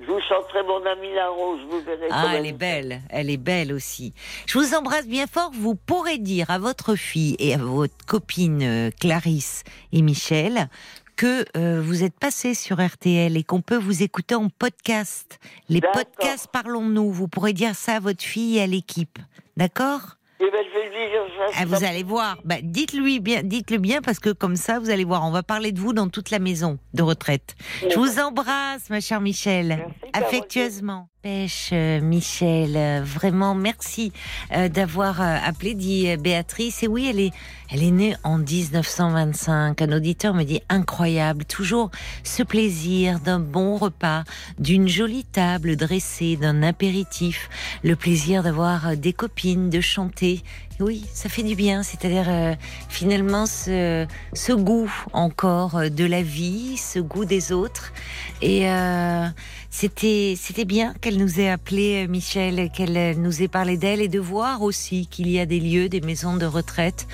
Je 0.00 0.06
vous 0.06 0.20
chanterai 0.20 0.62
mon 0.62 0.84
ami 0.86 1.12
la 1.14 1.28
rose, 1.28 1.60
vous 1.68 1.80
verrez. 1.80 2.08
Ah, 2.10 2.32
elle 2.34 2.46
est 2.46 2.52
belle, 2.52 3.02
elle 3.10 3.28
est 3.28 3.36
belle 3.36 3.72
aussi. 3.72 4.14
Je 4.46 4.58
vous 4.58 4.74
embrasse 4.74 5.06
bien 5.06 5.26
fort. 5.26 5.50
Vous 5.52 5.74
pourrez 5.74 6.16
dire 6.16 6.50
à 6.50 6.58
votre 6.58 6.94
fille 6.94 7.36
et 7.38 7.54
à 7.54 7.58
votre 7.58 8.06
copine 8.06 8.62
euh, 8.62 8.90
Clarisse 8.98 9.62
et 9.92 10.00
Michel 10.00 10.68
que 11.16 11.44
euh, 11.54 11.82
vous 11.82 12.02
êtes 12.02 12.18
passé 12.18 12.54
sur 12.54 12.80
RTL 12.80 13.36
et 13.36 13.44
qu'on 13.44 13.60
peut 13.60 13.76
vous 13.76 14.02
écouter 14.02 14.34
en 14.34 14.48
podcast. 14.48 15.38
Les 15.68 15.82
podcasts 15.82 16.48
Parlons-nous. 16.50 17.12
Vous 17.12 17.28
pourrez 17.28 17.52
dire 17.52 17.74
ça 17.74 17.96
à 17.96 18.00
votre 18.00 18.22
fille 18.22 18.56
et 18.56 18.62
à 18.62 18.66
l'équipe. 18.66 19.18
D'accord? 19.58 20.16
Eh 20.40 20.50
ben, 20.50 20.64
dire 20.88 21.22
ça. 21.36 21.60
Ah, 21.60 21.64
Vous 21.66 21.84
allez 21.84 22.02
voir. 22.02 22.38
Bah, 22.44 22.56
dites-lui 22.62 23.20
bien, 23.20 23.42
dites-le 23.42 23.78
bien 23.78 24.00
parce 24.02 24.18
que 24.18 24.30
comme 24.30 24.56
ça, 24.56 24.78
vous 24.78 24.90
allez 24.90 25.04
voir. 25.04 25.24
On 25.26 25.30
va 25.30 25.42
parler 25.42 25.72
de 25.72 25.80
vous 25.80 25.92
dans 25.92 26.08
toute 26.08 26.30
la 26.30 26.38
maison 26.38 26.78
de 26.94 27.02
retraite. 27.02 27.56
Je 27.88 27.96
vous 27.96 28.18
embrasse, 28.18 28.90
ma 28.90 29.00
chère 29.00 29.20
Michel, 29.20 29.68
Merci, 29.68 30.10
affectueusement. 30.12 31.08
Pêche, 31.22 31.68
euh, 31.74 32.00
Michel, 32.00 32.78
euh, 32.78 33.02
vraiment 33.04 33.54
merci 33.54 34.10
euh, 34.56 34.70
d'avoir 34.70 35.20
appelé, 35.20 35.74
dit 35.74 36.16
Béatrice. 36.16 36.82
Et 36.82 36.88
oui, 36.88 37.08
elle 37.10 37.20
est, 37.20 37.32
elle 37.70 37.82
est 37.82 37.90
née 37.90 38.16
en 38.24 38.38
1925. 38.38 39.82
Un 39.82 39.92
auditeur 39.92 40.32
me 40.32 40.44
dit 40.44 40.62
incroyable, 40.70 41.44
toujours 41.44 41.90
ce 42.24 42.42
plaisir 42.42 43.20
d'un 43.20 43.38
bon 43.38 43.76
repas, 43.76 44.24
d'une 44.58 44.88
jolie 44.88 45.24
table 45.24 45.76
dressée, 45.76 46.36
d'un 46.36 46.62
apéritif, 46.62 47.50
le 47.84 47.96
plaisir 47.96 48.42
d'avoir 48.42 48.96
des 48.96 49.12
copines, 49.12 49.68
de 49.68 49.82
chanter. 49.82 50.40
Oui, 50.80 51.04
ça 51.12 51.28
fait 51.28 51.42
du 51.42 51.56
bien, 51.56 51.82
c'est-à-dire 51.82 52.24
euh, 52.28 52.54
finalement 52.88 53.44
ce, 53.44 54.06
goût 54.54 54.90
encore 55.12 55.76
euh, 55.76 55.88
de 55.90 56.06
la 56.06 56.22
vie, 56.22 56.78
ce 56.78 56.98
goût 56.98 57.26
des 57.26 57.52
autres. 57.52 57.92
Et 58.40 58.70
euh, 58.70 59.26
c'était 59.68 60.64
bien 60.64 60.94
qu'elle 61.02 61.18
nous 61.18 61.38
ait 61.38 61.50
appelé, 61.50 62.08
Michel, 62.08 62.70
qu'elle 62.70 63.20
nous 63.20 63.42
ait 63.42 63.48
parlé 63.48 63.76
d'elle 63.76 64.00
et 64.00 64.08
de 64.08 64.18
voir 64.18 64.62
aussi 64.62 65.06
qu'il 65.06 65.28
y 65.28 65.38
a 65.38 65.44
des 65.44 65.60
lieux, 65.60 65.90
des 65.90 66.00
maisons 66.00 66.36
de 66.36 66.46
retraite 66.46 67.06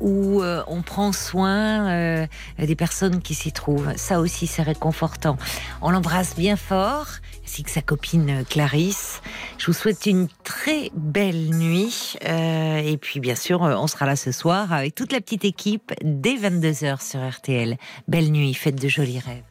où 0.00 0.42
on 0.42 0.82
prend 0.82 1.12
soin 1.12 2.26
des 2.58 2.76
personnes 2.76 3.22
qui 3.22 3.34
s'y 3.34 3.52
trouvent. 3.52 3.92
Ça 3.96 4.20
aussi, 4.20 4.46
c'est 4.46 4.62
réconfortant. 4.62 5.38
On 5.80 5.90
l'embrasse 5.90 6.34
bien 6.36 6.56
fort, 6.56 7.06
ainsi 7.50 7.64
que 7.64 7.70
sa 7.70 7.82
copine 7.82 8.30
euh, 8.30 8.44
Clarisse. 8.44 9.22
Je 9.58 9.66
vous 9.66 9.72
souhaite 9.72 10.06
une 10.06 10.28
très 10.44 10.90
belle 10.94 11.50
nuit. 11.50 12.14
euh, 12.24 12.78
et 12.78 12.96
puis, 12.96 13.18
bien 13.18 13.34
sûr, 13.34 13.64
euh, 13.64 13.74
on 13.74 13.88
sera 13.88 14.06
là 14.06 14.14
ce 14.14 14.30
soir 14.30 14.72
avec 14.72 14.94
toute 14.94 15.12
la 15.12 15.20
petite 15.20 15.44
équipe 15.44 15.92
dès 16.04 16.36
22h 16.36 17.02
sur 17.02 17.28
RTL. 17.28 17.76
Belle 18.06 18.30
nuit, 18.30 18.54
faites 18.54 18.80
de 18.80 18.88
jolis 18.88 19.18
rêves. 19.18 19.49